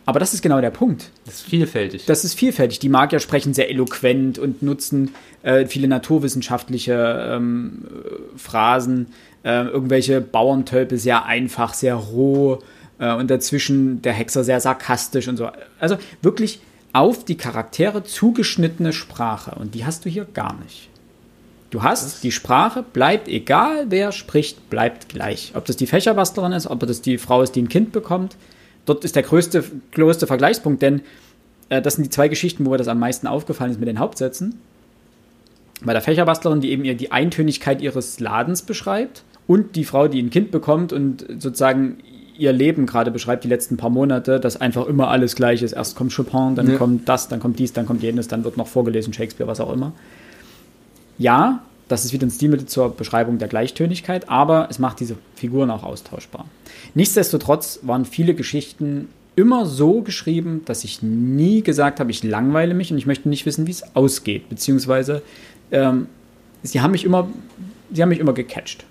Aber 0.06 0.20
das 0.20 0.34
ist 0.34 0.42
genau 0.42 0.60
der 0.60 0.70
Punkt. 0.70 1.10
Das 1.24 1.36
ist 1.36 1.46
vielfältig. 1.46 2.04
Das 2.04 2.24
ist 2.24 2.34
vielfältig. 2.34 2.78
Die 2.78 2.90
Magier 2.90 3.20
sprechen 3.20 3.54
sehr 3.54 3.70
eloquent 3.70 4.38
und 4.38 4.62
nutzen 4.62 5.14
äh, 5.42 5.64
viele 5.64 5.88
naturwissenschaftliche 5.88 7.30
ähm, 7.30 7.84
äh, 7.86 8.38
Phrasen, 8.38 9.06
äh, 9.44 9.64
irgendwelche 9.64 10.20
Bauerntölpe 10.20 10.98
sehr 10.98 11.26
einfach, 11.26 11.74
sehr 11.74 11.94
roh 11.94 12.58
äh, 12.98 13.14
und 13.14 13.30
dazwischen 13.30 14.02
der 14.02 14.14
Hexer 14.14 14.42
sehr 14.42 14.60
sarkastisch 14.60 15.28
und 15.28 15.36
so. 15.36 15.50
Also 15.78 15.96
wirklich 16.22 16.60
auf 16.92 17.24
die 17.24 17.36
Charaktere 17.36 18.04
zugeschnittene 18.04 18.92
Sprache 18.92 19.54
und 19.56 19.74
die 19.74 19.84
hast 19.84 20.04
du 20.04 20.08
hier 20.08 20.24
gar 20.24 20.54
nicht. 20.64 20.88
Du 21.70 21.82
hast, 21.82 22.22
die 22.22 22.30
Sprache 22.30 22.84
bleibt, 22.84 23.26
egal 23.26 23.86
wer 23.88 24.12
spricht, 24.12 24.70
bleibt 24.70 25.08
gleich. 25.08 25.52
Ob 25.54 25.64
das 25.64 25.76
die 25.76 25.88
Fächerbastlerin 25.88 26.52
ist, 26.52 26.68
ob 26.68 26.80
das 26.80 27.02
die 27.02 27.18
Frau 27.18 27.42
ist, 27.42 27.56
die 27.56 27.62
ein 27.62 27.68
Kind 27.68 27.90
bekommt. 27.90 28.36
Dort 28.86 29.04
ist 29.04 29.16
der 29.16 29.24
größte, 29.24 29.64
größte 29.92 30.28
Vergleichspunkt, 30.28 30.82
denn 30.82 31.02
äh, 31.68 31.82
das 31.82 31.94
sind 31.94 32.04
die 32.04 32.10
zwei 32.10 32.28
Geschichten, 32.28 32.64
wo 32.64 32.70
mir 32.70 32.78
das 32.78 32.88
am 32.88 33.00
meisten 33.00 33.26
aufgefallen 33.26 33.72
ist 33.72 33.80
mit 33.80 33.88
den 33.88 33.98
Hauptsätzen. 33.98 34.60
Bei 35.82 35.92
der 35.92 36.02
Fächerbastlerin, 36.02 36.60
die 36.60 36.70
eben 36.70 36.84
ihr 36.84 36.94
die 36.94 37.10
Eintönigkeit 37.10 37.82
ihres 37.82 38.20
Ladens 38.20 38.62
beschreibt 38.62 39.24
und 39.46 39.76
die 39.76 39.84
Frau, 39.84 40.08
die 40.08 40.20
ein 40.22 40.30
Kind 40.30 40.50
bekommt 40.50 40.92
und 40.92 41.24
sozusagen 41.38 41.98
ihr 42.36 42.52
Leben 42.52 42.86
gerade 42.86 43.10
beschreibt, 43.10 43.44
die 43.44 43.48
letzten 43.48 43.76
paar 43.76 43.90
Monate, 43.90 44.40
dass 44.40 44.60
einfach 44.60 44.86
immer 44.86 45.08
alles 45.08 45.36
gleich 45.36 45.62
ist. 45.62 45.72
Erst 45.72 45.96
kommt 45.96 46.14
Chopin, 46.14 46.54
dann 46.56 46.68
Ja. 46.70 46.76
kommt 46.78 47.08
das, 47.08 47.28
dann 47.28 47.38
kommt 47.40 47.58
dies, 47.58 47.72
dann 47.72 47.86
kommt 47.86 48.02
jenes, 48.02 48.26
dann 48.26 48.42
wird 48.44 48.56
noch 48.56 48.66
vorgelesen, 48.66 49.12
Shakespeare, 49.12 49.48
was 49.48 49.60
auch 49.60 49.72
immer. 49.72 49.92
Ja, 51.18 51.62
das 51.88 52.04
ist 52.04 52.12
wieder 52.12 52.26
ein 52.26 52.30
Stilmittel 52.30 52.66
zur 52.66 52.90
Beschreibung 52.96 53.38
der 53.38 53.48
Gleichtönigkeit, 53.48 54.28
aber 54.28 54.68
es 54.70 54.78
macht 54.78 55.00
diese 55.00 55.16
Figuren 55.36 55.70
auch 55.70 55.84
austauschbar. 55.84 56.46
Nichtsdestotrotz 56.94 57.80
waren 57.82 58.04
viele 58.04 58.34
Geschichten 58.34 59.08
immer 59.36 59.66
so 59.66 60.00
geschrieben, 60.00 60.62
dass 60.64 60.82
ich 60.84 61.02
nie 61.02 61.62
gesagt 61.62 62.00
habe, 62.00 62.10
ich 62.10 62.22
langweile 62.24 62.74
mich 62.74 62.90
und 62.90 62.98
ich 62.98 63.06
möchte 63.06 63.28
nicht 63.28 63.46
wissen, 63.46 63.66
wie 63.66 63.72
es 63.72 63.94
ausgeht. 63.94 64.48
Beziehungsweise 64.48 65.22
ähm, 65.72 66.06
sie 66.62 66.80
haben 66.80 66.92
mich 66.92 67.04
immer, 67.04 67.28
sie 67.92 68.02
haben 68.02 68.08
mich 68.08 68.20
immer 68.20 68.32
gecatcht. 68.32 68.84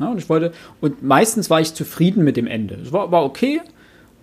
Ja, 0.00 0.08
und 0.08 0.18
ich 0.18 0.28
wollte, 0.28 0.52
und 0.80 1.02
meistens 1.02 1.50
war 1.50 1.60
ich 1.60 1.74
zufrieden 1.74 2.24
mit 2.24 2.36
dem 2.36 2.46
Ende. 2.46 2.76
Es 2.82 2.92
war, 2.92 3.12
war 3.12 3.22
okay. 3.24 3.60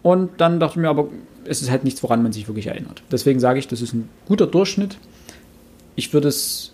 Und 0.01 0.41
dann 0.41 0.59
dachte 0.59 0.79
ich 0.79 0.81
mir, 0.81 0.89
aber 0.89 1.07
es 1.45 1.61
ist 1.61 1.69
halt 1.69 1.83
nichts, 1.83 2.01
woran 2.03 2.23
man 2.23 2.31
sich 2.31 2.47
wirklich 2.47 2.67
erinnert. 2.67 3.03
Deswegen 3.11 3.39
sage 3.39 3.59
ich, 3.59 3.67
das 3.67 3.81
ist 3.81 3.93
ein 3.93 4.09
guter 4.27 4.47
Durchschnitt. 4.47 4.97
Ich 5.95 6.13
würde 6.13 6.27
es 6.27 6.73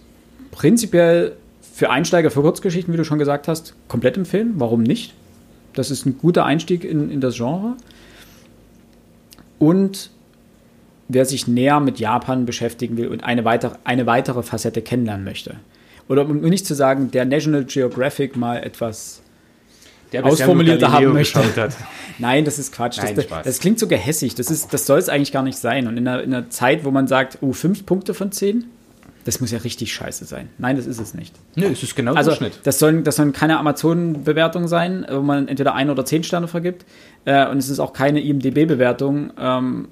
prinzipiell 0.52 1.34
für 1.62 1.90
Einsteiger, 1.90 2.32
für 2.32 2.42
Kurzgeschichten, 2.42 2.94
wie 2.94 2.98
du 2.98 3.06
schon 3.06 3.20
gesagt 3.20 3.48
hast, 3.48 3.76
komplett 3.88 4.18
empfehlen. 4.18 4.54
Warum 4.58 4.84
nicht? 4.84 5.14
Das 5.74 5.92
ist 5.92 6.06
ein 6.06 6.18
guter 6.18 6.46
Einstieg 6.46 6.84
in, 6.84 7.10
in 7.10 7.20
das 7.20 7.36
Genre. 7.36 7.76
Und 9.60 10.12
wer 11.08 11.26
sich 11.26 11.48
näher 11.48 11.80
mit 11.80 12.00
Japan 12.00 12.46
beschäftigen 12.46 12.98
will 12.98 13.08
und 13.08 13.24
eine 13.24 13.44
weitere, 13.46 13.76
eine 13.84 14.06
weitere 14.06 14.44
Facette 14.44 14.82
kennenlernen 14.82 15.26
möchte. 15.26 15.56
Oder 16.08 16.28
um 16.28 16.40
nicht 16.42 16.66
zu 16.66 16.76
sagen, 16.76 17.12
der 17.12 17.26
National 17.26 17.64
Geographic 17.66 18.36
mal 18.36 18.58
etwas 18.58 19.22
Der 20.12 20.26
ausformulierter 20.26 20.92
haben 20.92 21.14
möchte. 21.14 21.42
Nein, 22.20 22.46
das 22.46 22.60
ist 22.60 22.74
Quatsch. 22.74 22.98
Nein, 23.02 23.16
das, 23.16 23.26
das 23.44 23.60
klingt 23.60 23.80
so 23.80 23.88
gehässig. 23.88 24.36
Das, 24.36 24.52
ist, 24.52 24.74
das 24.74 24.86
soll 24.86 25.00
es 25.00 25.10
eigentlich 25.10 25.32
gar 25.32 25.44
nicht 25.44 25.58
sein. 25.58 25.88
Und 25.88 25.98
in 25.98 26.08
einer, 26.08 26.22
in 26.22 26.34
einer 26.34 26.50
Zeit, 26.50 26.86
wo 26.86 26.92
man 26.92 27.08
sagt, 27.08 27.40
oh, 27.42 27.54
fünf 27.54 27.86
Punkte 27.86 28.14
von 28.14 28.32
zehn, 28.32 28.66
das 29.26 29.40
muss 29.40 29.52
ja 29.52 29.60
richtig 29.60 29.94
scheiße 29.94 30.26
sein. 30.26 30.50
Nein, 30.58 30.76
das 30.76 30.86
ist 30.86 31.00
es 31.00 31.14
nicht. 31.14 31.34
Nö, 31.56 31.68
es 31.68 31.82
ist 31.82 31.96
genau 31.96 32.14
Also, 32.14 32.32
Durchschnitt. 32.32 32.60
das 32.64 32.80
sollen, 32.80 33.04
das 33.06 33.16
sollen 33.16 33.32
keine 33.32 33.58
Amazon-Bewertungen 33.58 34.68
sein, 34.68 35.06
wo 35.10 35.22
man 35.22 35.48
entweder 35.48 35.74
ein 35.76 35.90
oder 35.90 36.04
zehn 36.06 36.24
Sterne 36.24 36.48
vergibt. 36.48 36.86
Äh, 37.26 37.48
und 37.48 37.58
es 37.58 37.70
ist 37.70 37.80
auch 37.80 37.94
keine 37.94 38.22
IMDB-Bewertung, 38.22 39.32
ähm, 39.40 39.88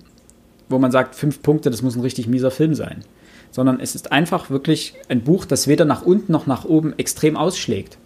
wo 0.67 0.79
man 0.79 0.91
sagt, 0.91 1.15
fünf 1.15 1.41
Punkte, 1.41 1.71
das 1.71 1.81
muss 1.81 1.95
ein 1.95 2.01
richtig 2.01 2.27
mieser 2.27 2.51
Film 2.51 2.75
sein. 2.75 3.05
Sondern 3.51 3.79
es 3.79 3.95
ist 3.95 4.11
einfach 4.11 4.49
wirklich 4.49 4.93
ein 5.09 5.21
Buch, 5.21 5.45
das 5.45 5.67
weder 5.67 5.85
nach 5.85 6.01
unten 6.03 6.31
noch 6.31 6.47
nach 6.47 6.65
oben 6.65 6.97
extrem 6.97 7.35
ausschlägt. 7.35 7.97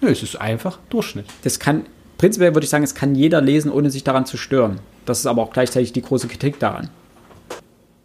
Nö, 0.00 0.08
es 0.10 0.22
ist 0.22 0.36
einfach 0.40 0.78
Durchschnitt. 0.90 1.26
Das 1.44 1.58
kann 1.58 1.84
prinzipiell 2.18 2.54
würde 2.54 2.64
ich 2.64 2.70
sagen, 2.70 2.84
es 2.84 2.94
kann 2.94 3.14
jeder 3.14 3.40
lesen, 3.40 3.70
ohne 3.70 3.90
sich 3.90 4.04
daran 4.04 4.26
zu 4.26 4.36
stören. 4.36 4.80
Das 5.06 5.20
ist 5.20 5.26
aber 5.26 5.42
auch 5.42 5.52
gleichzeitig 5.52 5.92
die 5.92 6.02
große 6.02 6.28
Kritik 6.28 6.58
daran. 6.58 6.90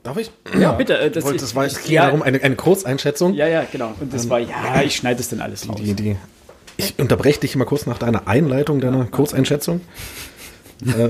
Darf 0.04 0.18
ich? 0.18 0.32
Ja, 0.60 0.74
bitte. 0.74 0.98
äh, 1.00 1.10
Das, 1.10 1.24
das 1.24 1.56
war 1.56 1.66
es 1.66 1.82
ging 1.84 1.94
ja, 1.94 2.06
darum, 2.06 2.22
eine, 2.22 2.42
eine 2.42 2.56
Kurzeinschätzung. 2.56 3.34
ja, 3.34 3.48
ja, 3.48 3.66
genau. 3.70 3.94
Und 4.00 4.14
das 4.14 4.30
war, 4.30 4.40
ja, 4.40 4.82
ich 4.84 4.96
schneide 4.96 5.20
es 5.22 5.30
dann 5.30 5.40
alles 5.42 5.68
raus. 5.68 5.78
Die, 5.82 5.94
die, 5.94 6.16
ich 6.78 7.00
unterbreche 7.00 7.40
dich 7.40 7.56
mal 7.56 7.66
kurz 7.66 7.86
nach 7.86 7.98
deiner 7.98 8.28
Einleitung, 8.28 8.82
deiner 8.82 9.06
Kurzeinschätzung. 9.06 9.82
äh, 10.86 11.10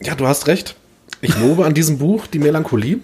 ja, 0.02 0.14
du 0.14 0.26
hast 0.26 0.46
recht. 0.46 0.76
Ich 1.20 1.38
lobe 1.38 1.64
an 1.66 1.74
diesem 1.74 1.98
Buch 1.98 2.26
die 2.26 2.38
Melancholie. 2.38 2.98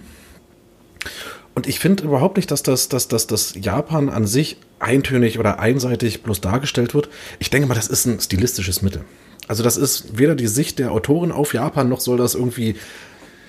Und 1.59 1.67
ich 1.67 1.79
finde 1.79 2.05
überhaupt 2.05 2.37
nicht, 2.37 2.49
dass 2.51 2.63
das, 2.63 2.87
dass, 2.87 3.09
dass 3.09 3.27
das 3.27 3.53
Japan 3.53 4.07
an 4.07 4.25
sich 4.25 4.55
eintönig 4.79 5.39
oder 5.39 5.59
einseitig 5.59 6.23
bloß 6.23 6.39
dargestellt 6.39 6.93
wird. 6.93 7.09
Ich 7.37 7.49
denke 7.49 7.67
mal, 7.67 7.75
das 7.75 7.89
ist 7.89 8.05
ein 8.05 8.21
stilistisches 8.21 8.81
Mittel. 8.81 9.01
Also 9.49 9.61
das 9.61 9.75
ist 9.75 10.17
weder 10.17 10.35
die 10.35 10.47
Sicht 10.47 10.79
der 10.79 10.93
Autorin 10.93 11.33
auf 11.33 11.53
Japan, 11.53 11.89
noch 11.89 11.99
soll 11.99 12.15
das 12.15 12.33
irgendwie 12.33 12.77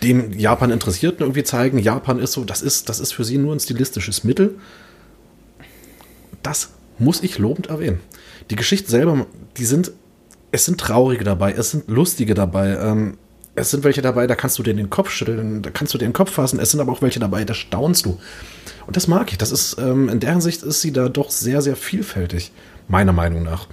dem 0.02 0.36
Japan 0.36 0.72
Interessierten 0.72 1.20
irgendwie 1.20 1.44
zeigen. 1.44 1.78
Japan 1.78 2.18
ist 2.18 2.32
so, 2.32 2.42
das 2.42 2.62
ist, 2.62 2.88
das 2.88 2.98
ist 2.98 3.12
für 3.12 3.22
sie 3.22 3.38
nur 3.38 3.54
ein 3.54 3.60
stilistisches 3.60 4.24
Mittel. 4.24 4.56
Das 6.42 6.70
muss 6.98 7.22
ich 7.22 7.38
lobend 7.38 7.68
erwähnen. 7.68 8.00
Die 8.50 8.56
Geschichten 8.56 8.90
selber, 8.90 9.24
die 9.56 9.64
sind, 9.64 9.92
es 10.50 10.64
sind 10.64 10.80
traurige 10.80 11.22
dabei, 11.22 11.52
es 11.52 11.70
sind 11.70 11.88
lustige 11.88 12.34
dabei, 12.34 12.76
ähm, 12.76 13.18
es 13.54 13.70
sind 13.70 13.84
welche 13.84 14.02
dabei, 14.02 14.26
da 14.26 14.34
kannst 14.34 14.58
du 14.58 14.62
dir 14.62 14.74
den 14.74 14.90
Kopf 14.90 15.10
schütteln, 15.10 15.62
da 15.62 15.70
kannst 15.70 15.92
du 15.92 15.98
dir 15.98 16.06
den 16.06 16.12
Kopf 16.12 16.32
fassen, 16.32 16.60
es 16.60 16.70
sind 16.70 16.80
aber 16.80 16.92
auch 16.92 17.02
welche 17.02 17.20
dabei, 17.20 17.44
da 17.44 17.54
staunst 17.54 18.06
du. 18.06 18.18
Und 18.86 18.96
das 18.96 19.08
mag 19.08 19.30
ich. 19.32 19.38
Das 19.38 19.52
ist, 19.52 19.76
ähm, 19.78 20.08
in 20.08 20.20
der 20.20 20.30
Hinsicht 20.30 20.62
ist 20.62 20.80
sie 20.80 20.92
da 20.92 21.08
doch 21.08 21.30
sehr, 21.30 21.62
sehr 21.62 21.76
vielfältig, 21.76 22.52
meiner 22.88 23.12
Meinung 23.12 23.42
nach. 23.42 23.66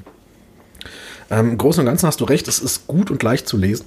Ähm, 1.29 1.51
Im 1.51 1.57
Großen 1.57 1.81
und 1.81 1.85
Ganzen 1.85 2.07
hast 2.07 2.21
du 2.21 2.25
recht, 2.25 2.47
es 2.47 2.59
ist 2.59 2.87
gut 2.87 3.11
und 3.11 3.21
leicht 3.23 3.47
zu 3.47 3.57
lesen. 3.57 3.85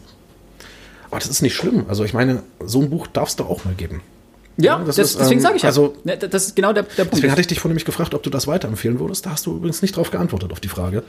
Aber 1.11 1.19
das 1.19 1.29
ist 1.29 1.43
nicht 1.43 1.57
schlimm. 1.57 1.87
Also 1.89 2.05
ich 2.05 2.15
meine, 2.15 2.43
so 2.65 2.81
ein 2.81 2.91
Buch 2.91 3.07
darfst 3.07 3.41
du 3.41 3.45
auch 3.45 3.65
mal 3.65 3.75
geben. 3.75 4.03
Ja, 4.57 4.79
das 4.79 4.97
das 4.97 5.13
ist, 5.13 5.21
deswegen 5.21 5.41
ähm, 5.41 5.43
sage 5.43 5.57
ich 5.57 5.63
ja. 5.63 5.69
also- 5.71 5.95
Ne, 6.05 6.19
das 6.19 6.47
ist 6.49 6.57
genau 6.57 6.73
der, 6.73 6.83
der 6.83 7.05
Punkt. 7.05 7.15
Deswegen 7.15 7.31
hatte 7.31 7.41
ich 7.41 7.47
dich 7.47 7.61
vorhin 7.61 7.71
nämlich 7.73 7.85
gefragt, 7.87 8.15
ob 8.15 8.23
du 8.23 8.29
das 8.31 8.47
weiterempfehlen 8.47 9.01
würdest. 9.01 9.25
Da 9.25 9.31
hast 9.31 9.47
du 9.47 9.57
übrigens 9.57 9.81
nicht 9.81 9.97
drauf 9.97 10.11
geantwortet, 10.11 10.53
auf 10.53 10.61
die 10.61 10.69
Frage. 10.69 11.03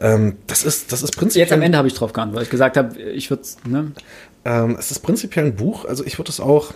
Ähm, 0.00 0.36
das 0.46 0.62
ist, 0.64 0.92
das 0.92 1.02
ist 1.02 1.16
prinzipiell. 1.16 1.46
Jetzt 1.46 1.52
am 1.52 1.62
Ende 1.62 1.78
habe 1.78 1.88
ich 1.88 1.94
drauf 1.94 2.12
geantwortet, 2.12 2.36
weil 2.36 2.44
ich 2.44 2.50
gesagt 2.50 2.76
habe, 2.76 3.00
ich 3.00 3.28
würde 3.30 3.42
ne, 3.66 3.92
Ähm, 4.44 4.76
es 4.78 4.90
ist 4.90 5.00
prinzipiell 5.00 5.46
ein 5.46 5.56
Buch, 5.56 5.84
also 5.84 6.04
ich 6.04 6.18
würde 6.18 6.30
es 6.30 6.38
auch 6.40 6.72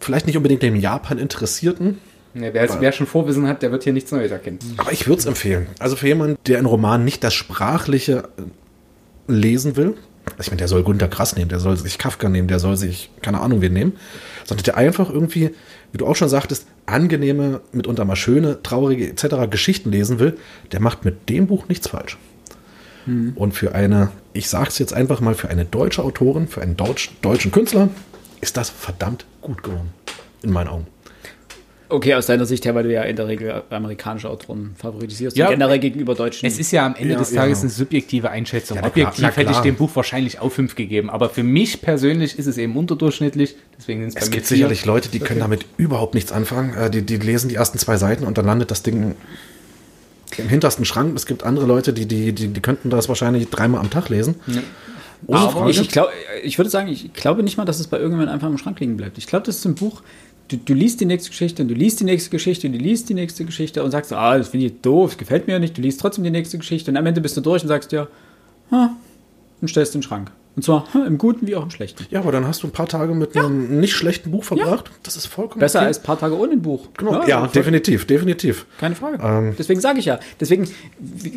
vielleicht 0.00 0.26
nicht 0.26 0.36
unbedingt 0.36 0.62
dem 0.62 0.76
Japan 0.76 1.18
Interessierten, 1.18 1.98
Ja, 2.34 2.52
wer, 2.54 2.80
wer 2.80 2.92
schon 2.92 3.06
Vorwissen 3.06 3.46
hat, 3.48 3.62
der 3.62 3.72
wird 3.72 3.84
hier 3.84 3.92
nichts 3.92 4.10
Neues 4.12 4.30
erkennen. 4.30 4.58
aber 4.76 4.92
ich 4.92 5.06
würde 5.06 5.20
es 5.20 5.26
empfehlen. 5.26 5.66
Also 5.78 5.96
für 5.96 6.06
jemanden, 6.06 6.36
der 6.46 6.58
einen 6.58 6.66
Roman 6.66 7.04
nicht 7.04 7.24
das 7.24 7.34
Sprachliche 7.34 8.28
äh, 8.38 9.32
lesen 9.32 9.76
will, 9.76 9.94
ich 10.38 10.48
meine, 10.48 10.58
der 10.58 10.68
soll 10.68 10.82
Gunter 10.82 11.08
Grass 11.08 11.36
nehmen, 11.36 11.48
der 11.48 11.60
soll 11.60 11.76
sich 11.76 11.98
Kafka 11.98 12.28
nehmen, 12.28 12.48
der 12.48 12.58
soll 12.58 12.76
sich 12.76 13.10
keine 13.22 13.40
Ahnung 13.40 13.60
wen 13.60 13.72
nehmen, 13.72 13.92
sondern 14.44 14.64
der 14.64 14.76
einfach 14.76 15.08
irgendwie, 15.10 15.50
wie 15.92 15.98
du 15.98 16.06
auch 16.06 16.16
schon 16.16 16.28
sagtest, 16.28 16.66
angenehme, 16.84 17.60
mitunter 17.72 18.04
mal 18.04 18.16
schöne, 18.16 18.62
traurige 18.62 19.08
etc. 19.08 19.50
Geschichten 19.50 19.90
lesen 19.90 20.18
will, 20.18 20.36
der 20.72 20.80
macht 20.80 21.04
mit 21.04 21.28
dem 21.28 21.46
Buch 21.46 21.68
nichts 21.68 21.88
falsch. 21.88 22.18
Und 23.36 23.52
für 23.52 23.74
eine, 23.74 24.10
ich 24.32 24.48
sage 24.48 24.68
es 24.68 24.78
jetzt 24.78 24.92
einfach 24.92 25.20
mal, 25.20 25.34
für 25.34 25.48
eine 25.48 25.64
deutsche 25.64 26.02
Autorin, 26.02 26.48
für 26.48 26.60
einen 26.60 26.76
Deutsch, 26.76 27.12
deutschen 27.22 27.52
Künstler, 27.52 27.88
ist 28.40 28.56
das 28.56 28.68
verdammt 28.68 29.26
gut 29.40 29.62
geworden. 29.62 29.92
In 30.42 30.50
meinen 30.50 30.68
Augen. 30.68 30.86
Okay, 31.88 32.14
aus 32.14 32.26
deiner 32.26 32.46
Sicht 32.46 32.64
her, 32.64 32.74
weil 32.74 32.82
du 32.84 32.92
ja 32.92 33.02
in 33.02 33.14
der 33.16 33.28
Regel 33.28 33.62
amerikanische 33.70 34.28
Autoren 34.28 34.74
favorisierst, 34.76 35.36
Ja, 35.36 35.48
generell 35.50 35.78
gegenüber 35.78 36.14
deutschen. 36.14 36.46
Es 36.46 36.58
ist 36.58 36.72
ja 36.72 36.84
am 36.86 36.94
Ende 36.96 37.12
Ja, 37.14 37.18
des 37.18 37.32
Tages 37.32 37.58
ja. 37.58 37.62
eine 37.62 37.70
subjektive 37.70 38.30
Einschätzung. 38.30 38.76
Ja, 38.76 38.80
klar, 38.82 38.90
Objektiv 38.92 39.22
na 39.22 39.28
hätte 39.28 39.40
ich 39.42 39.48
klar. 39.50 39.62
dem 39.62 39.76
Buch 39.76 39.90
wahrscheinlich 39.94 40.40
auch 40.40 40.50
fünf 40.50 40.74
gegeben. 40.74 41.10
Aber 41.10 41.28
für 41.30 41.42
mich 41.44 41.80
persönlich 41.82 42.38
ist 42.38 42.46
es 42.46 42.58
eben 42.58 42.76
unterdurchschnittlich. 42.76 43.56
Deswegen 43.78 44.00
sind 44.00 44.08
es 44.08 44.14
bei 44.14 44.20
Es 44.20 44.26
mir 44.30 44.34
gibt 44.36 44.46
vier. 44.46 44.56
sicherlich 44.56 44.84
Leute, 44.84 45.08
die 45.10 45.20
können 45.20 45.40
damit 45.40 45.64
überhaupt 45.76 46.14
nichts 46.14 46.32
anfangen. 46.32 46.74
Äh, 46.74 46.90
Die, 46.90 47.02
die 47.02 47.16
lesen 47.18 47.48
die 47.48 47.54
ersten 47.54 47.78
zwei 47.78 47.96
Seiten 47.96 48.24
und 48.24 48.36
dann 48.38 48.46
landet 48.46 48.70
das 48.70 48.82
Ding 48.82 49.14
im 50.38 50.48
hintersten 50.48 50.84
Schrank. 50.84 51.14
Es 51.16 51.24
gibt 51.26 51.44
andere 51.44 51.66
Leute, 51.66 51.92
die, 51.92 52.06
die, 52.06 52.32
die, 52.32 52.48
die 52.48 52.60
könnten 52.60 52.90
das 52.90 53.08
wahrscheinlich 53.08 53.48
dreimal 53.48 53.80
am 53.80 53.90
Tag 53.90 54.08
lesen. 54.08 54.34
Ohne 55.28 55.38
Aber 55.38 55.50
Frage. 55.52 55.70
ich, 55.70 55.80
ich, 55.80 55.88
glaub, 55.88 56.08
ich 56.42 56.58
würde 56.58 56.68
sagen, 56.70 56.88
ich 56.88 57.12
glaube 57.14 57.42
nicht 57.42 57.56
mal, 57.56 57.64
dass 57.64 57.80
es 57.80 57.86
bei 57.86 57.96
irgendjemandem 57.96 58.34
einfach 58.34 58.48
im 58.48 58.58
Schrank 58.58 58.78
liegen 58.80 58.96
bleibt. 58.98 59.16
Ich 59.18 59.26
glaube, 59.26 59.46
das 59.46 59.56
ist 59.56 59.64
ein 59.64 59.74
Buch, 59.74 60.02
du, 60.48 60.56
du 60.56 60.74
liest 60.74 61.00
die 61.00 61.06
nächste 61.06 61.30
Geschichte 61.30 61.62
und 61.62 61.68
du 61.68 61.74
liest 61.74 62.00
die 62.00 62.04
nächste 62.04 62.30
Geschichte 62.30 62.66
und 62.66 62.72
du 62.74 62.78
liest 62.78 63.08
die 63.08 63.14
nächste 63.14 63.44
Geschichte 63.44 63.82
und 63.82 63.90
sagst, 63.90 64.12
ah, 64.12 64.38
das 64.38 64.48
finde 64.48 64.66
ich 64.66 64.80
doof, 64.80 65.10
das 65.10 65.18
gefällt 65.18 65.46
mir 65.46 65.54
ja 65.54 65.58
nicht. 65.58 65.76
Du 65.76 65.82
liest 65.82 66.00
trotzdem 66.00 66.24
die 66.24 66.30
nächste 66.30 66.58
Geschichte 66.58 66.90
und 66.90 66.96
am 66.96 67.06
Ende 67.06 67.20
bist 67.20 67.36
du 67.36 67.40
durch 67.40 67.62
und 67.62 67.68
sagst 67.68 67.92
dir, 67.92 68.08
ha, 68.70 68.96
und 69.60 69.68
stellst 69.68 69.94
den 69.94 70.02
Schrank. 70.02 70.30
Und 70.54 70.62
zwar 70.62 70.86
ha, 70.94 71.04
im 71.06 71.18
Guten 71.18 71.46
wie 71.46 71.54
auch 71.54 71.62
im 71.64 71.70
Schlechten. 71.70 72.06
ja, 72.10 72.20
aber 72.20 72.32
dann 72.32 72.46
hast 72.46 72.62
du 72.62 72.66
ein 72.66 72.70
paar 72.70 72.88
Tage 72.88 73.14
mit 73.14 73.36
einem 73.36 73.78
nicht 73.78 73.92
schlechten 73.94 74.30
Buch 74.30 74.42
verbracht. 74.42 74.90
Das 75.02 75.14
ist 75.14 75.26
vollkommen 75.26 75.60
Besser 75.60 75.80
okay. 75.80 75.88
als 75.88 75.98
ein 75.98 76.04
paar 76.04 76.18
Tage 76.18 76.34
ohne 76.38 76.52
ein 76.52 76.62
Buch. 76.62 76.88
Genau. 76.96 77.26
Ja, 77.26 77.40
voll- 77.40 77.48
definitiv, 77.50 78.06
definitiv. 78.06 78.64
Keine 78.80 78.94
Frage. 78.94 79.18
Ähm. 79.22 79.54
Deswegen 79.58 79.80
sage 79.80 79.98
ich 79.98 80.06
ja. 80.06 80.18
Deswegen 80.40 80.66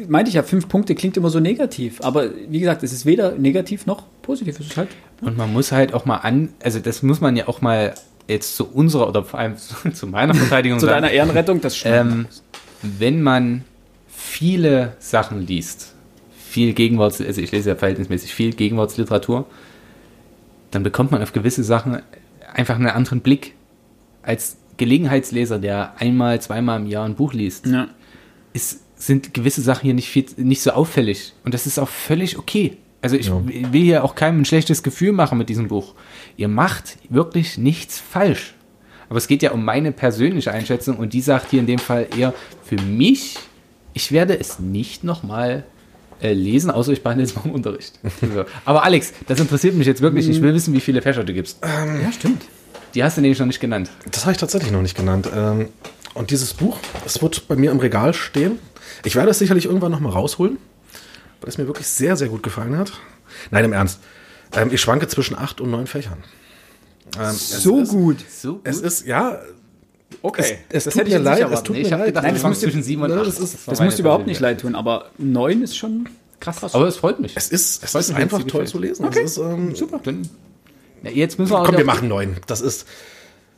meinte 0.07 0.29
ich 0.29 0.35
ja, 0.35 0.43
fünf 0.43 0.69
Punkte 0.69 0.95
klingt 0.95 1.17
immer 1.17 1.29
so 1.29 1.41
negativ. 1.41 1.99
Aber 2.01 2.29
wie 2.47 2.61
gesagt, 2.61 2.81
es 2.83 2.93
ist 2.93 3.05
weder 3.05 3.33
negativ 3.33 3.85
noch 3.85 4.03
positiv. 4.21 4.57
Es 4.57 4.67
ist 4.67 4.77
halt 4.77 4.87
Und 5.19 5.37
man 5.37 5.51
muss 5.51 5.73
halt 5.73 5.93
auch 5.93 6.05
mal 6.05 6.17
an, 6.17 6.53
also 6.63 6.79
das 6.79 7.03
muss 7.03 7.19
man 7.19 7.35
ja 7.35 7.49
auch 7.49 7.59
mal 7.59 7.95
jetzt 8.29 8.55
zu 8.55 8.67
unserer 8.67 9.07
oder 9.09 9.23
vor 9.23 9.39
allem 9.39 9.55
zu, 9.93 10.07
meiner 10.07 10.33
Verteidigung 10.33 10.79
zu 10.79 10.85
sagen. 10.85 11.01
deiner 11.01 11.13
Ehrenrettung 11.13 11.61
das 11.61 11.77
stimmt. 11.77 11.95
ähm, 11.95 12.27
wenn 12.81 13.21
man 13.21 13.63
viele 14.07 14.95
Sachen 14.99 15.45
liest, 15.45 15.93
viel 16.49 16.73
Gegenwarts, 16.73 17.21
also 17.21 17.41
ich 17.41 17.51
lese 17.51 17.69
ja 17.69 17.75
verhältnismäßig 17.75 18.33
viel 18.33 18.53
Gegenwartsliteratur, 18.53 19.45
dann 20.71 20.83
bekommt 20.83 21.11
man 21.11 21.21
auf 21.21 21.33
gewisse 21.33 21.63
Sachen 21.63 22.01
einfach 22.53 22.75
einen 22.75 22.87
anderen 22.87 23.21
Blick 23.21 23.55
als 24.23 24.57
Gelegenheitsleser, 24.77 25.59
der 25.59 25.95
einmal, 25.97 26.41
zweimal 26.41 26.79
im 26.79 26.87
Jahr 26.87 27.05
ein 27.05 27.15
Buch 27.15 27.33
liest. 27.33 27.65
ja. 27.65 27.87
ist, 28.53 28.81
sind 28.95 29.33
gewisse 29.33 29.61
Sachen 29.61 29.83
hier 29.83 29.93
nicht, 29.93 30.09
viel, 30.09 30.25
nicht 30.37 30.61
so 30.61 30.71
auffällig. 30.71 31.33
Und 31.43 31.53
das 31.53 31.65
ist 31.65 31.79
auch 31.79 31.87
völlig 31.87 32.37
okay. 32.37 32.77
Also 33.01 33.15
ich 33.15 33.27
Ja. 33.27 33.41
will 33.45 33.81
hier 33.81 34.03
auch 34.03 34.15
keinem 34.15 34.41
ein 34.41 34.45
schlechtes 34.45 34.83
Gefühl 34.83 35.11
machen 35.13 35.37
mit 35.37 35.49
diesem 35.49 35.67
Buch. 35.69 35.95
Ihr 36.37 36.47
macht 36.49 36.97
wirklich 37.09 37.57
nichts 37.57 37.99
falsch. 37.99 38.55
Aber 39.09 39.17
es 39.17 39.27
geht 39.27 39.41
ja 39.41 39.51
um 39.51 39.63
meine 39.65 39.91
persönliche 39.91 40.51
Einschätzung 40.51 40.97
und 40.97 41.13
die 41.13 41.21
sagt 41.21 41.49
hier 41.51 41.59
in 41.61 41.65
dem 41.65 41.79
Fall 41.79 42.07
eher 42.17 42.33
für 42.63 42.75
mich, 42.75 43.37
ich 43.93 44.11
werde 44.11 44.39
es 44.39 44.59
nicht 44.59 45.03
nochmal 45.03 45.63
äh, 46.21 46.33
lesen, 46.33 46.69
außer 46.69 46.91
ich 46.91 47.01
behandle 47.01 47.23
es 47.25 47.35
mal 47.35 47.43
im 47.45 47.51
Unterricht. 47.51 47.93
So. 48.21 48.43
Aber 48.65 48.83
Alex, 48.83 49.13
das 49.27 49.39
interessiert 49.39 49.75
mich 49.75 49.87
jetzt 49.87 50.01
wirklich. 50.01 50.27
Ich 50.29 50.41
will 50.41 50.53
wissen, 50.53 50.73
wie 50.73 50.79
viele 50.81 51.01
Fächer 51.01 51.23
du 51.23 51.33
gibst. 51.33 51.57
ja, 51.63 52.11
stimmt. 52.11 52.43
Die 52.93 53.03
hast 53.03 53.17
du 53.17 53.21
nämlich 53.21 53.39
noch 53.39 53.45
nicht 53.47 53.59
genannt. 53.59 53.89
Das 54.11 54.23
habe 54.25 54.33
ich 54.33 54.37
tatsächlich 54.37 54.71
noch 54.71 54.81
nicht 54.81 54.97
genannt. 54.97 55.29
Ähm, 55.33 55.69
Und 56.15 56.31
dieses 56.31 56.53
Buch, 56.53 56.77
es 57.05 57.21
wird 57.21 57.47
bei 57.47 57.55
mir 57.55 57.71
im 57.71 57.79
Regal 57.79 58.13
stehen. 58.13 58.59
Ich 59.05 59.15
werde 59.15 59.29
es 59.31 59.39
sicherlich 59.39 59.65
irgendwann 59.65 59.91
noch 59.91 59.99
mal 60.01 60.09
rausholen, 60.09 60.57
weil 61.41 61.49
es 61.49 61.57
mir 61.57 61.67
wirklich 61.67 61.87
sehr, 61.87 62.15
sehr 62.15 62.27
gut 62.29 62.43
gefallen 62.43 62.77
hat. 62.77 62.93
Nein, 63.51 63.65
im 63.65 63.73
Ernst. 63.73 63.99
Ähm, 64.53 64.69
ich 64.71 64.81
schwanke 64.81 65.07
zwischen 65.07 65.37
acht 65.37 65.61
und 65.61 65.69
neun 65.71 65.87
Fächern. 65.87 66.23
Ähm, 67.19 67.31
So 67.33 67.79
es 67.79 67.83
ist, 67.89 67.91
gut. 67.91 68.17
So 68.29 68.59
Es 68.63 68.79
ist, 68.81 69.05
ja, 69.05 69.39
Okay. 70.21 70.41
es, 70.41 70.49
es 70.49 70.83
Das 70.85 70.93
tut 70.93 71.01
hätte 71.01 71.09
ich 71.11 71.17
mir 71.17 71.23
leid, 71.23 71.39
nicht 71.49 71.53
es 71.53 71.63
tut 71.63 71.75
Nee, 71.75 71.81
mir 71.81 71.85
ich 71.87 71.91
habe 71.93 72.01
leid. 72.03 72.07
gedacht, 72.09 72.23
Nein, 72.23 72.33
du 72.35 72.41
das 72.41 72.49
müsste- 72.49 72.65
zwischen 72.65 72.83
7 72.83 73.01
und 73.03 73.09
ne, 73.09 73.17
8. 73.21 73.27
das 73.27 73.39
ist- 73.39 73.67
Das 73.67 73.77
meine 73.79 73.91
muss 73.91 73.99
überhaupt 73.99 74.27
nicht 74.27 74.39
leid 74.39 74.61
tun, 74.61 74.75
aber 74.75 75.11
neun 75.17 75.61
ist 75.61 75.77
schon 75.77 76.09
krass. 76.39 76.73
Aber 76.73 76.87
es 76.87 76.97
freut 76.97 77.19
mich. 77.19 77.33
Es 77.35 77.49
ist, 77.49 77.83
es 77.83 77.93
ist 77.95 78.11
einfach 78.13 78.39
toll 78.39 78.47
gefällt. 78.47 78.69
zu 78.69 78.79
lesen. 78.79 79.05
Okay. 79.05 79.21
Es 79.23 79.31
ist, 79.31 79.37
ähm, 79.37 79.75
Super. 79.75 79.99
Dann, 80.03 80.27
ja, 81.03 81.11
jetzt 81.11 81.37
müssen 81.37 81.51
wir 81.53 81.63
Komm, 81.63 81.77
wir 81.77 81.85
machen 81.85 82.07
neun. 82.07 82.37
Das 82.47 82.61
ist, 82.61 82.87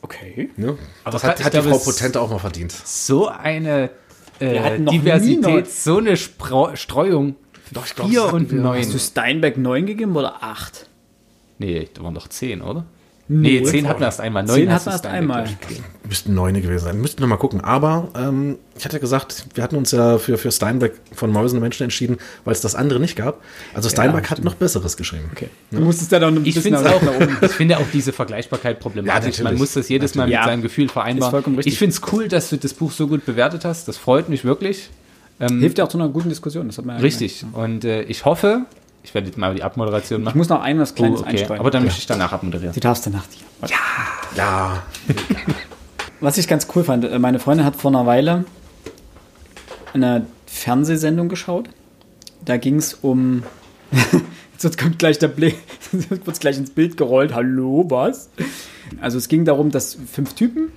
Okay. 0.02 0.50
ne? 0.56 0.76
Aber 1.04 1.12
das 1.12 1.24
hat, 1.24 1.42
hat 1.42 1.54
die 1.54 1.60
Frau 1.62 1.78
Potente 1.78 2.20
auch 2.20 2.30
mal 2.30 2.38
verdient. 2.38 2.72
so 2.84 3.28
eine 3.28 3.90
äh, 4.40 4.78
Diversität, 4.80 5.70
so 5.72 5.98
eine 5.98 6.16
Spro 6.16 6.74
Streuung. 6.74 7.36
Doch, 7.72 7.86
ich 7.86 7.94
glaub, 7.94 8.08
Vier 8.08 8.32
und 8.32 8.52
neun. 8.52 8.78
Hast 8.78 8.92
du 8.94 8.98
Steinbeck 8.98 9.56
neun 9.56 9.86
gegeben 9.86 10.14
oder 10.16 10.42
acht? 10.42 10.86
Nee, 11.58 11.88
da 11.94 12.02
waren 12.02 12.14
doch 12.14 12.28
zehn, 12.28 12.60
oder? 12.62 12.84
Nee, 13.28 13.60
Null. 13.60 13.70
zehn 13.70 13.88
hatten 13.88 14.00
wir 14.00 14.06
erst 14.06 14.20
einmal. 14.20 14.42
Neun 14.42 14.70
hatten 14.70 14.84
wir 14.86 14.92
erst 14.92 15.06
einmal. 15.06 15.48
Müssten 16.06 16.34
neune 16.34 16.60
gewesen 16.60 16.84
sein. 16.84 17.00
Müssten 17.00 17.20
wir 17.20 17.28
mal 17.28 17.36
gucken. 17.36 17.60
Aber 17.62 18.08
ähm, 18.16 18.58
ich 18.76 18.84
hatte 18.84 18.98
gesagt, 19.00 19.46
wir 19.54 19.62
hatten 19.62 19.76
uns 19.76 19.92
ja 19.92 20.18
für, 20.18 20.36
für 20.36 20.50
Steinbeck 20.50 20.94
von 21.14 21.30
Mäusen 21.30 21.56
und 21.58 21.62
Menschen 21.62 21.84
entschieden, 21.84 22.18
weil 22.44 22.52
es 22.52 22.60
das 22.60 22.74
andere 22.74 22.98
nicht 23.00 23.16
gab. 23.16 23.40
Also 23.72 23.88
Steinbeck 23.88 24.28
hat 24.28 24.42
noch 24.44 24.56
Besseres 24.56 24.96
geschrieben. 24.96 25.30
Okay. 25.32 25.48
Du 25.70 25.80
musstest 25.80 26.12
da 26.12 26.18
dann 26.18 26.34
ein 26.34 26.44
Ich 26.44 26.56
bisschen 26.56 26.74
finde 26.74 26.82
nach- 26.82 26.92
auch, 26.94 27.02
nach 27.02 27.14
oben. 27.14 27.38
ich 27.42 27.52
finde 27.52 27.78
auch 27.78 27.86
diese 27.92 28.12
Vergleichbarkeit 28.12 28.76
Ja, 28.78 28.82
problematisch. 28.82 29.24
natürlich. 29.38 29.42
Man 29.44 29.56
muss 29.56 29.72
das 29.74 29.88
jedes 29.88 30.14
Mal 30.16 30.24
mit 30.24 30.34
Ja. 30.34 30.44
seinem 30.44 30.60
Gefühl 30.60 30.86
Ist 30.86 30.92
vereinbaren. 30.92 31.30
vollkommen 31.30 31.56
richtig. 31.56 31.72
Ich 31.74 31.78
finde 31.78 31.94
es 31.94 32.02
cool, 32.12 32.28
dass 32.28 32.50
du 32.50 32.58
das 32.58 32.74
Buch 32.74 32.90
so 32.90 33.06
gut 33.06 33.24
bewertet 33.24 33.64
hast. 33.64 33.86
Das 33.88 33.96
freut 33.96 34.28
mich 34.28 34.44
wirklich. 34.44 34.90
Ähm, 35.40 35.60
Hilft 35.60 35.78
ja 35.78 35.84
auch 35.84 35.88
zu 35.88 35.98
einer 35.98 36.08
guten 36.08 36.28
Diskussion. 36.28 36.66
Das 36.66 36.78
hat 36.78 36.84
man 36.84 36.96
ja 36.96 37.02
Richtig. 37.02 37.44
Und 37.52 37.84
äh, 37.84 38.02
ich 38.02 38.24
hoffe, 38.24 38.66
ich 39.02 39.12
werde 39.14 39.26
jetzt 39.28 39.36
mal 39.38 39.54
die 39.54 39.62
Abmoderation 39.62 40.20
Ich 40.20 40.24
machen. 40.26 40.38
muss 40.38 40.48
noch 40.48 40.60
ein 40.62 40.78
was 40.78 40.92
Oh, 40.92 40.94
Kleines 40.96 41.20
okay. 41.20 41.30
einstreuen. 41.30 41.60
Aber 41.60 41.70
dann 41.70 41.84
möchte 41.84 41.98
ich 42.00 42.06
danach 42.06 42.32
abmoderieren. 42.32 42.74
Du 42.74 42.80
darfst 42.80 43.06
danach 43.06 43.24
die. 43.26 43.68
Ja, 44.36 44.82
Was 46.20 46.38
ich 46.38 46.46
ganz 46.46 46.68
cool 46.74 46.84
fand, 46.84 47.04
äh, 47.04 47.18
meine 47.18 47.38
Freundin 47.40 47.66
hat 47.66 47.74
vor 47.76 47.90
einer 47.90 48.06
Weile 48.06 48.44
eine 49.92 50.26
Fernsehsendung 50.46 51.28
geschaut 51.28 51.68
Da 52.44 52.56
ging 52.56 52.76
es 52.76 52.94
um. 52.94 53.42
Jetzt 54.62 54.78
kommt 54.78 55.00
gleich 55.00 55.18
der 55.18 55.26
Blick, 55.26 55.56
jetzt 55.92 56.08
wird 56.24 56.38
gleich 56.40 56.56
ins 56.56 56.70
Bild 56.70 56.96
gerollt. 56.96 57.34
Hallo, 57.34 57.84
was? 57.88 58.30
Also 59.00 59.18
es 59.18 59.26
ging 59.26 59.44
darum, 59.44 59.72
dass 59.72 59.98
fünf 60.06 60.34
Typen 60.34 60.70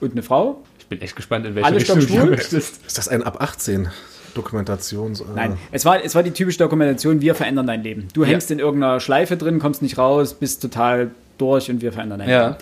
und 0.00 0.12
eine 0.12 0.22
Frau. 0.22 0.62
Ich 0.92 0.98
bin 0.98 1.04
echt 1.04 1.14
gespannt, 1.14 1.46
in 1.46 1.54
welche 1.54 1.66
Alle 1.68 1.76
Richtung 1.76 2.00
du 2.04 2.26
möchtest. 2.26 2.84
Ist 2.84 2.98
das 2.98 3.06
ein 3.06 3.22
ab 3.22 3.40
18 3.40 3.88
Dokumentation? 4.34 5.12
Äh, 5.12 5.18
Nein, 5.36 5.56
es 5.70 5.84
war, 5.84 6.04
es 6.04 6.16
war 6.16 6.24
die 6.24 6.32
typische 6.32 6.58
Dokumentation, 6.58 7.20
wir 7.20 7.36
verändern 7.36 7.68
dein 7.68 7.84
Leben. 7.84 8.08
Du 8.12 8.24
hängst 8.24 8.50
in 8.50 8.58
irgendeiner 8.58 8.98
Schleife 8.98 9.36
drin, 9.36 9.60
kommst 9.60 9.82
nicht 9.82 9.98
raus, 9.98 10.34
bist 10.34 10.60
total 10.60 11.12
durch 11.38 11.70
und 11.70 11.80
wir 11.80 11.92
verändern 11.92 12.18
dein 12.18 12.28
Ja. 12.28 12.46
Leben. 12.48 12.56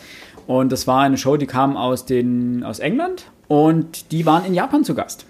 Und 0.47 0.71
das 0.73 0.87
war 0.87 1.01
eine 1.01 1.17
Show, 1.17 1.39
die 1.39 1.47
kam 1.47 1.79
aus, 1.79 2.05
den, 2.05 2.65
aus 2.65 2.81
England 2.81 3.25
und 3.49 4.13
die 4.13 4.27
waren 4.27 4.45
in 4.45 4.53
Japan 4.53 4.85
zu 4.85 4.95
Gast. 4.95 5.25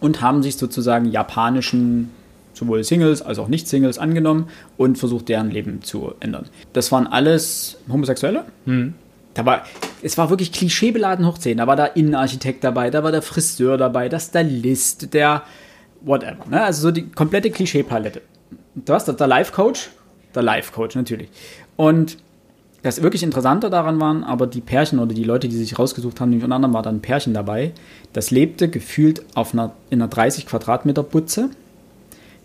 Und 0.00 0.22
haben 0.22 0.42
sich 0.42 0.56
sozusagen 0.56 1.04
japanischen, 1.04 2.10
sowohl 2.54 2.84
Singles 2.84 3.20
als 3.20 3.38
auch 3.38 3.48
Nicht-Singles 3.48 3.98
angenommen 3.98 4.48
und 4.78 4.96
versucht, 4.96 5.28
deren 5.28 5.50
Leben 5.50 5.82
zu 5.82 6.14
ändern. 6.20 6.46
Das 6.72 6.90
waren 6.90 7.06
alles 7.06 7.76
Homosexuelle. 7.86 8.46
Da 9.34 9.44
war, 9.44 9.66
es 10.02 10.18
war 10.18 10.30
wirklich 10.30 10.52
klischeebeladen 10.52 11.26
hoch 11.26 11.38
10. 11.38 11.58
Da 11.58 11.66
war 11.66 11.76
der 11.76 11.96
Innenarchitekt 11.96 12.62
dabei, 12.64 12.90
da 12.90 13.02
war 13.02 13.12
der 13.12 13.22
Friseur 13.22 13.76
dabei, 13.76 14.08
der 14.08 14.20
Stylist, 14.20 15.12
der 15.14 15.42
whatever. 16.02 16.46
Ne? 16.48 16.62
Also 16.62 16.82
so 16.82 16.90
die 16.90 17.08
komplette 17.10 17.50
Klischeepalette. 17.50 18.22
Du 18.74 18.92
hast 18.92 19.06
der 19.06 19.26
Life-Coach, 19.26 19.90
der 20.34 20.42
Life-Coach 20.42 20.96
natürlich. 20.96 21.28
Und 21.76 22.18
das 22.82 23.02
wirklich 23.02 23.22
Interessante 23.22 23.68
daran 23.68 24.00
waren 24.00 24.22
aber 24.22 24.46
die 24.46 24.60
Pärchen 24.60 24.98
oder 24.98 25.12
die 25.12 25.24
Leute, 25.24 25.48
die 25.48 25.56
sich 25.56 25.78
rausgesucht 25.78 26.20
haben, 26.20 26.32
unter 26.32 26.54
anderem 26.54 26.74
war 26.74 26.82
dann 26.82 26.96
ein 26.96 27.02
Pärchen 27.02 27.34
dabei, 27.34 27.72
das 28.12 28.30
lebte 28.30 28.68
gefühlt 28.68 29.24
auf 29.34 29.52
einer, 29.54 29.72
in 29.90 30.00
einer 30.00 30.08
30 30.08 30.46
Quadratmeter 30.46 31.02
Butze. 31.02 31.50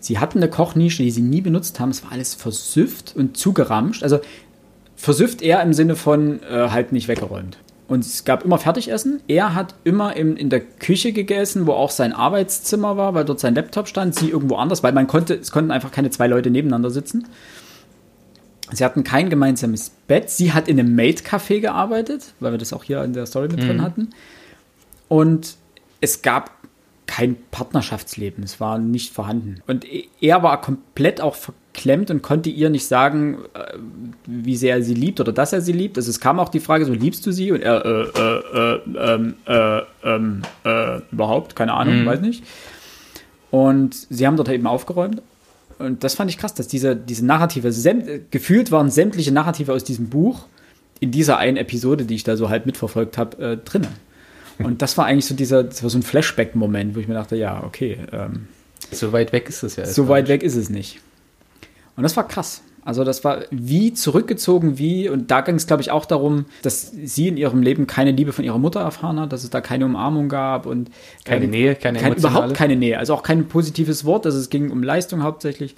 Sie 0.00 0.18
hatten 0.18 0.38
eine 0.38 0.50
Kochnische, 0.50 1.04
die 1.04 1.12
sie 1.12 1.22
nie 1.22 1.42
benutzt 1.42 1.78
haben. 1.78 1.90
Es 1.90 2.02
war 2.02 2.10
alles 2.10 2.34
versüfft 2.34 3.14
und 3.14 3.36
zugeramscht. 3.36 4.02
Also 4.02 4.18
versüfft 5.02 5.42
eher 5.42 5.60
im 5.62 5.72
Sinne 5.72 5.96
von 5.96 6.40
äh, 6.44 6.68
halt 6.70 6.92
nicht 6.92 7.08
weggeräumt. 7.08 7.58
Und 7.88 8.04
es 8.04 8.24
gab 8.24 8.44
immer 8.44 8.56
Fertigessen. 8.56 9.20
Er 9.26 9.52
hat 9.52 9.74
immer 9.82 10.14
im, 10.14 10.36
in 10.36 10.48
der 10.48 10.60
Küche 10.60 11.12
gegessen, 11.12 11.66
wo 11.66 11.72
auch 11.72 11.90
sein 11.90 12.12
Arbeitszimmer 12.12 12.96
war, 12.96 13.12
weil 13.12 13.24
dort 13.24 13.40
sein 13.40 13.56
Laptop 13.56 13.88
stand. 13.88 14.14
Sie 14.14 14.30
irgendwo 14.30 14.54
anders, 14.54 14.84
weil 14.84 14.92
man 14.92 15.08
konnte, 15.08 15.34
es 15.34 15.50
konnten 15.50 15.72
einfach 15.72 15.90
keine 15.90 16.10
zwei 16.10 16.28
Leute 16.28 16.50
nebeneinander 16.50 16.90
sitzen. 16.90 17.26
Sie 18.70 18.84
hatten 18.84 19.02
kein 19.02 19.28
gemeinsames 19.28 19.90
Bett. 20.06 20.30
Sie 20.30 20.52
hat 20.52 20.68
in 20.68 20.78
einem 20.78 20.94
Maid-Café 20.94 21.58
gearbeitet, 21.58 22.34
weil 22.38 22.52
wir 22.52 22.58
das 22.58 22.72
auch 22.72 22.84
hier 22.84 23.02
in 23.02 23.12
der 23.12 23.26
Story 23.26 23.48
mit 23.48 23.60
drin 23.60 23.82
hatten. 23.82 24.10
Und 25.08 25.56
es 26.00 26.22
gab 26.22 26.52
kein 27.06 27.36
Partnerschaftsleben. 27.50 28.44
Es 28.44 28.60
war 28.60 28.78
nicht 28.78 29.12
vorhanden. 29.12 29.62
Und 29.66 29.84
er 30.20 30.44
war 30.44 30.60
komplett 30.60 31.20
auch 31.20 31.34
verklemmt 31.72 32.10
und 32.10 32.22
konnte 32.22 32.50
ihr 32.50 32.70
nicht 32.70 32.86
sagen, 32.86 33.38
äh, 33.54 33.76
wie 34.26 34.56
sehr 34.56 34.76
er 34.76 34.82
sie 34.82 34.94
liebt 34.94 35.20
oder 35.20 35.32
dass 35.32 35.52
er 35.52 35.60
sie 35.60 35.72
liebt. 35.72 35.96
Also 35.96 36.10
es 36.10 36.20
kam 36.20 36.38
auch 36.38 36.48
die 36.48 36.60
Frage, 36.60 36.84
so 36.84 36.92
liebst 36.92 37.24
du 37.26 37.32
sie? 37.32 37.52
Und 37.52 37.62
er, 37.62 37.84
äh, 37.84 37.88
äh, 37.88 38.74
äh, 38.74 39.14
ähm, 39.14 39.34
äh, 39.46 39.80
ähm, 40.04 40.42
äh, 40.64 41.00
überhaupt, 41.10 41.56
keine 41.56 41.74
Ahnung, 41.74 42.04
weiß 42.06 42.20
nicht. 42.20 42.44
Und 43.50 43.94
sie 43.94 44.26
haben 44.26 44.36
dort 44.36 44.48
eben 44.48 44.66
aufgeräumt. 44.66 45.22
Und 45.78 46.04
das 46.04 46.14
fand 46.14 46.30
ich 46.30 46.38
krass, 46.38 46.54
dass 46.54 46.68
diese, 46.68 46.94
diese 46.94 47.24
Narrative, 47.26 47.72
gefühlt 48.30 48.70
waren 48.70 48.90
sämtliche 48.90 49.32
Narrative 49.32 49.72
aus 49.72 49.84
diesem 49.84 50.08
Buch 50.08 50.46
in 51.00 51.10
dieser 51.10 51.38
einen 51.38 51.56
Episode, 51.56 52.04
die 52.04 52.14
ich 52.14 52.24
da 52.24 52.36
so 52.36 52.50
halt 52.50 52.66
mitverfolgt 52.66 53.18
habe, 53.18 53.36
äh, 53.38 53.56
drin. 53.56 53.86
Und 54.58 54.82
das 54.82 54.96
war 54.96 55.06
eigentlich 55.06 55.26
so 55.26 55.34
dieser, 55.34 55.64
das 55.64 55.82
war 55.82 55.90
so 55.90 55.98
ein 55.98 56.02
Flashback-Moment, 56.02 56.94
wo 56.94 57.00
ich 57.00 57.08
mir 57.08 57.14
dachte, 57.14 57.34
ja, 57.34 57.64
okay, 57.64 57.98
ähm, 58.12 58.46
So 58.92 59.12
weit 59.12 59.32
weg 59.32 59.48
ist 59.48 59.62
es 59.62 59.76
ja. 59.76 59.86
so 59.86 60.08
weit 60.08 60.28
weg 60.28 60.42
ist 60.42 60.54
es 60.54 60.70
nicht. 60.70 61.00
Und 61.96 62.02
das 62.02 62.16
war 62.16 62.26
krass. 62.26 62.62
Also 62.84 63.04
das 63.04 63.22
war 63.22 63.42
wie 63.50 63.94
zurückgezogen, 63.94 64.76
wie, 64.76 65.08
und 65.08 65.30
da 65.30 65.40
ging 65.42 65.54
es, 65.54 65.68
glaube 65.68 65.82
ich, 65.82 65.92
auch 65.92 66.04
darum, 66.04 66.46
dass 66.62 66.90
sie 66.90 67.28
in 67.28 67.36
ihrem 67.36 67.62
Leben 67.62 67.86
keine 67.86 68.10
Liebe 68.10 68.32
von 68.32 68.44
ihrer 68.44 68.58
Mutter 68.58 68.80
erfahren 68.80 69.20
hat, 69.20 69.32
dass 69.32 69.44
es 69.44 69.50
da 69.50 69.60
keine 69.60 69.84
Umarmung 69.84 70.28
gab 70.28 70.66
und 70.66 70.90
Keine 71.24 71.46
Nähe, 71.46 71.76
keine 71.76 72.00
kein, 72.00 72.14
überhaupt 72.14 72.54
keine 72.54 72.74
Nähe, 72.74 72.98
also 72.98 73.14
auch 73.14 73.22
kein 73.22 73.46
positives 73.46 74.04
Wort, 74.04 74.26
also 74.26 74.36
es 74.38 74.50
ging 74.50 74.70
um 74.70 74.82
Leistung 74.82 75.22
hauptsächlich. 75.22 75.76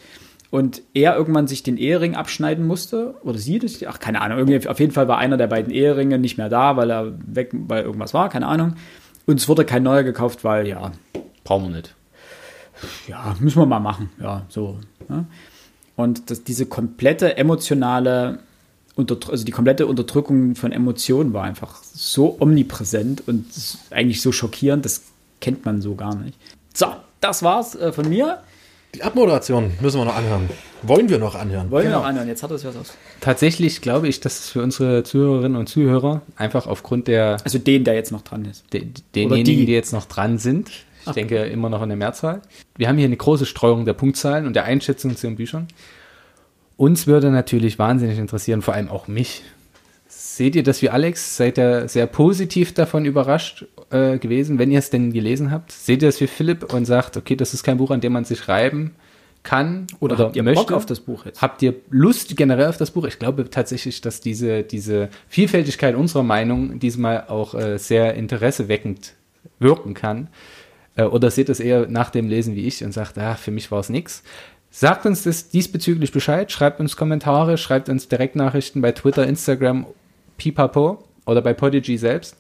Und 0.51 0.83
er 0.95 1.17
irgendwann 1.17 1.47
sich 1.47 1.63
den 1.63 1.77
Ehering 1.77 2.15
abschneiden 2.15 2.67
musste, 2.67 3.17
oder 3.23 3.39
sie, 3.39 3.61
ach, 3.87 3.99
keine 3.99 4.23
Ahnung, 4.23 4.39
irgendwie, 4.39 4.67
auf 4.67 4.81
jeden 4.81 4.93
Fall 4.93 5.09
war 5.09 5.19
einer 5.19 5.37
der 5.37 5.49
beiden 5.49 5.73
Eheringe 5.73 6.19
nicht 6.19 6.39
mehr 6.39 6.49
da, 6.49 6.77
weil 6.77 6.91
er 6.91 7.13
weg, 7.27 7.51
weil 7.53 7.83
irgendwas 7.83 8.15
war, 8.15 8.31
keine 8.31 8.47
Ahnung. 8.47 8.77
Und 9.27 9.41
es 9.41 9.49
wurde 9.49 9.65
kein 9.65 9.83
neuer 9.83 10.05
gekauft, 10.05 10.45
weil, 10.45 10.69
ja, 10.69 10.93
Brauchen 11.45 11.65
wir 11.65 11.77
nicht. 11.77 11.95
ja, 13.09 13.35
müssen 13.41 13.61
wir 13.61 13.67
mal 13.67 13.81
machen. 13.81 14.11
Ja, 14.21 14.47
so. 14.49 14.79
Ne? 15.09 15.27
Und 15.97 16.31
das, 16.31 16.43
diese 16.45 16.67
komplette 16.67 17.37
emotionale, 17.37 18.39
Unterdr 18.97 19.31
also 19.31 19.45
die 19.45 19.53
komplette 19.53 19.87
Unterdrückung 19.87 20.55
von 20.57 20.73
Emotionen 20.73 21.33
war 21.33 21.45
einfach 21.45 21.83
so 21.83 22.37
omnipräsent 22.41 23.23
und 23.27 23.47
eigentlich 23.91 24.21
so 24.23 24.33
schockierend, 24.33 24.85
das 24.85 25.03
kennt 25.41 25.65
man 25.65 25.83
so 25.83 25.95
gar 25.95 26.15
nicht. 26.17 26.37
So, 26.73 26.87
das 27.21 27.43
war's 27.43 27.75
äh, 27.75 27.93
von 27.93 28.09
mir. 28.09 28.39
Die 28.95 29.03
Abmoderation 29.03 29.73
müssen 29.81 29.99
wir 29.99 30.05
noch 30.05 30.15
anhören. 30.17 30.49
Wollen 30.83 31.09
wir 31.09 31.19
noch 31.19 31.35
anhören? 31.35 31.71
Wollen 31.73 31.87
Genau. 31.87 31.97
wir 31.97 32.01
noch 32.03 32.09
anhören? 32.09 32.29
Jetzt 32.29 32.45
hat 32.45 32.51
sich 32.51 32.65
was 32.65 32.77
aus. 32.77 32.93
Tatsächlich 33.21 33.81
glaube 33.81 34.07
ich, 34.07 34.21
dass 34.21 34.39
es 34.39 34.51
für 34.51 34.63
unsere 34.63 35.03
Zuhörerinnen 35.03 35.57
und 35.59 35.69
Zuhörer 35.69 36.23
einfach 36.37 36.69
aufgrund 36.69 37.09
der 37.09 37.39
Also 37.43 37.59
den, 37.59 37.83
der 37.83 37.95
jetzt 37.95 38.13
noch 38.13 38.23
dran 38.23 38.45
ist. 38.45 38.65
de, 38.73 38.87
denjenigen, 39.15 39.45
die. 39.45 39.67
die. 39.67 39.73
jetzt 39.73 39.93
noch 39.93 40.05
dran 40.07 40.39
sind. 40.39 40.71
Ich 41.07 41.13
denke 41.13 41.45
immer 41.45 41.69
noch 41.69 41.83
in 41.83 41.89
der 41.89 41.97
Mehrzahl. 41.97 42.43
Wir 42.77 42.89
haben 42.89 42.97
hier 42.97 43.07
eine 43.07 43.17
große 43.17 43.47
Streuung 43.47 43.85
der 43.85 43.93
Punktzahlen 43.93 44.47
und 44.47 44.55
der 44.55 44.65
Einschätzung 44.65 45.17
zu 45.17 45.27
den 45.27 45.37
Büchern. 45.37 45.69
Uns 46.77 47.07
würde 47.07 47.31
natürlich 47.31 47.79
wahnsinnig 47.79 48.19
interessieren, 48.19 48.63
vor 48.63 48.75
allem 48.75 48.89
auch 48.89 49.07
mich. 49.07 49.43
Seht 50.09 50.57
ihr 50.57 50.63
das 50.63 50.83
wie 50.83 50.91
Alex? 50.91 51.37
Seid 51.37 51.59
ihr 51.59 51.89
sehr 51.89 52.07
positiv 52.07 52.75
davon 52.75 53.05
überrascht 53.05 53.67
äh, 53.91 54.19
gewesen, 54.19 54.59
wenn 54.59 54.71
ihr 54.71 54.81
es 54.81 54.91
denn 54.91 55.13
gelesen 55.13 55.51
habt? 55.51 55.73
Seht 55.73 56.03
ihr 56.03 56.09
das 56.09 56.21
wie 56.21 56.27
Philipp 56.27 56.73
und 56.73 56.85
sagt, 56.85 57.17
okay, 57.17 57.37
das 57.37 57.55
ist 57.55 57.63
kein 57.63 57.79
Buch, 57.79 57.91
an 57.91 58.01
dem 58.01 58.13
man 58.13 58.25
sich 58.25 58.49
reiben 58.49 58.95
kann 59.45 59.87
Oder, 60.01 60.19
habt 60.19 60.37
ihr 60.37 60.43
Bock 60.43 60.73
auf 60.73 60.87
das 60.87 61.01
Buch 61.01 61.27
jetzt? 61.27 61.43
Habt 61.43 61.63
ihr 61.63 61.75
Lust 61.91 62.37
generell 62.37 62.67
auf 62.67 62.79
das 62.79 62.91
Buch? 62.91 63.05
Ich 63.05 63.19
glaube 63.19 63.49
tatsächlich, 63.51 64.01
dass 64.01 64.21
diese, 64.21 64.63
diese 64.63 65.11
Vielfältigkeit 65.29 65.95
unserer 65.95 66.23
Meinung 66.23 66.81
diesmal 66.81 67.27
auch 67.29 67.55
äh, 67.55 67.79
sehr 67.79 68.15
interesseweckend 68.15 69.13
wirken 69.59 69.95
kann. 69.95 70.29
Äh, 70.97 71.05
oder 71.05 71.31
seht 71.31 71.49
es 71.49 71.61
eher 71.61 71.87
nach 71.89 72.11
dem 72.11 72.29
Lesen 72.29 72.55
wie 72.57 72.67
ich 72.67 72.85
und 72.85 72.93
sagt, 72.93 73.19
ah, 73.19 73.35
für 73.35 73.51
mich 73.51 73.71
war 73.71 73.81
es 73.81 73.89
nix. 73.89 74.23
Sagt 74.71 75.07
uns 75.07 75.23
das 75.23 75.49
diesbezüglich 75.51 76.11
Bescheid, 76.11 76.51
schreibt 76.51 76.81
uns 76.81 76.97
Kommentare, 76.97 77.59
schreibt 77.59 77.89
uns 77.89 78.09
Direktnachrichten 78.09 78.83
bei 78.83 78.93
Twitter, 78.93 79.27
Instagram, 79.27 79.87
Pipapo 80.37 81.05
oder 81.27 81.43
bei 81.43 81.55
Podigy 81.55 81.97
selbst. 81.97 82.37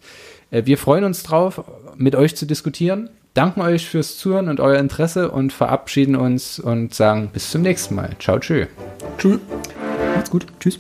Äh, 0.50 0.66
wir 0.66 0.78
freuen 0.78 1.04
uns 1.04 1.22
drauf, 1.22 1.64
mit 1.96 2.14
euch 2.14 2.36
zu 2.36 2.46
diskutieren. 2.46 3.10
Danken 3.34 3.62
euch 3.62 3.88
fürs 3.88 4.16
Zuhören 4.16 4.48
und 4.48 4.60
euer 4.60 4.78
Interesse 4.78 5.30
und 5.30 5.52
verabschieden 5.52 6.14
uns 6.14 6.60
und 6.60 6.94
sagen 6.94 7.30
bis 7.32 7.50
zum 7.50 7.62
nächsten 7.62 7.96
Mal. 7.96 8.10
Ciao, 8.20 8.38
tschö. 8.38 8.66
Tschüss. 9.18 9.40
Macht's 10.14 10.30
gut. 10.30 10.46
Tschüss. 10.60 10.78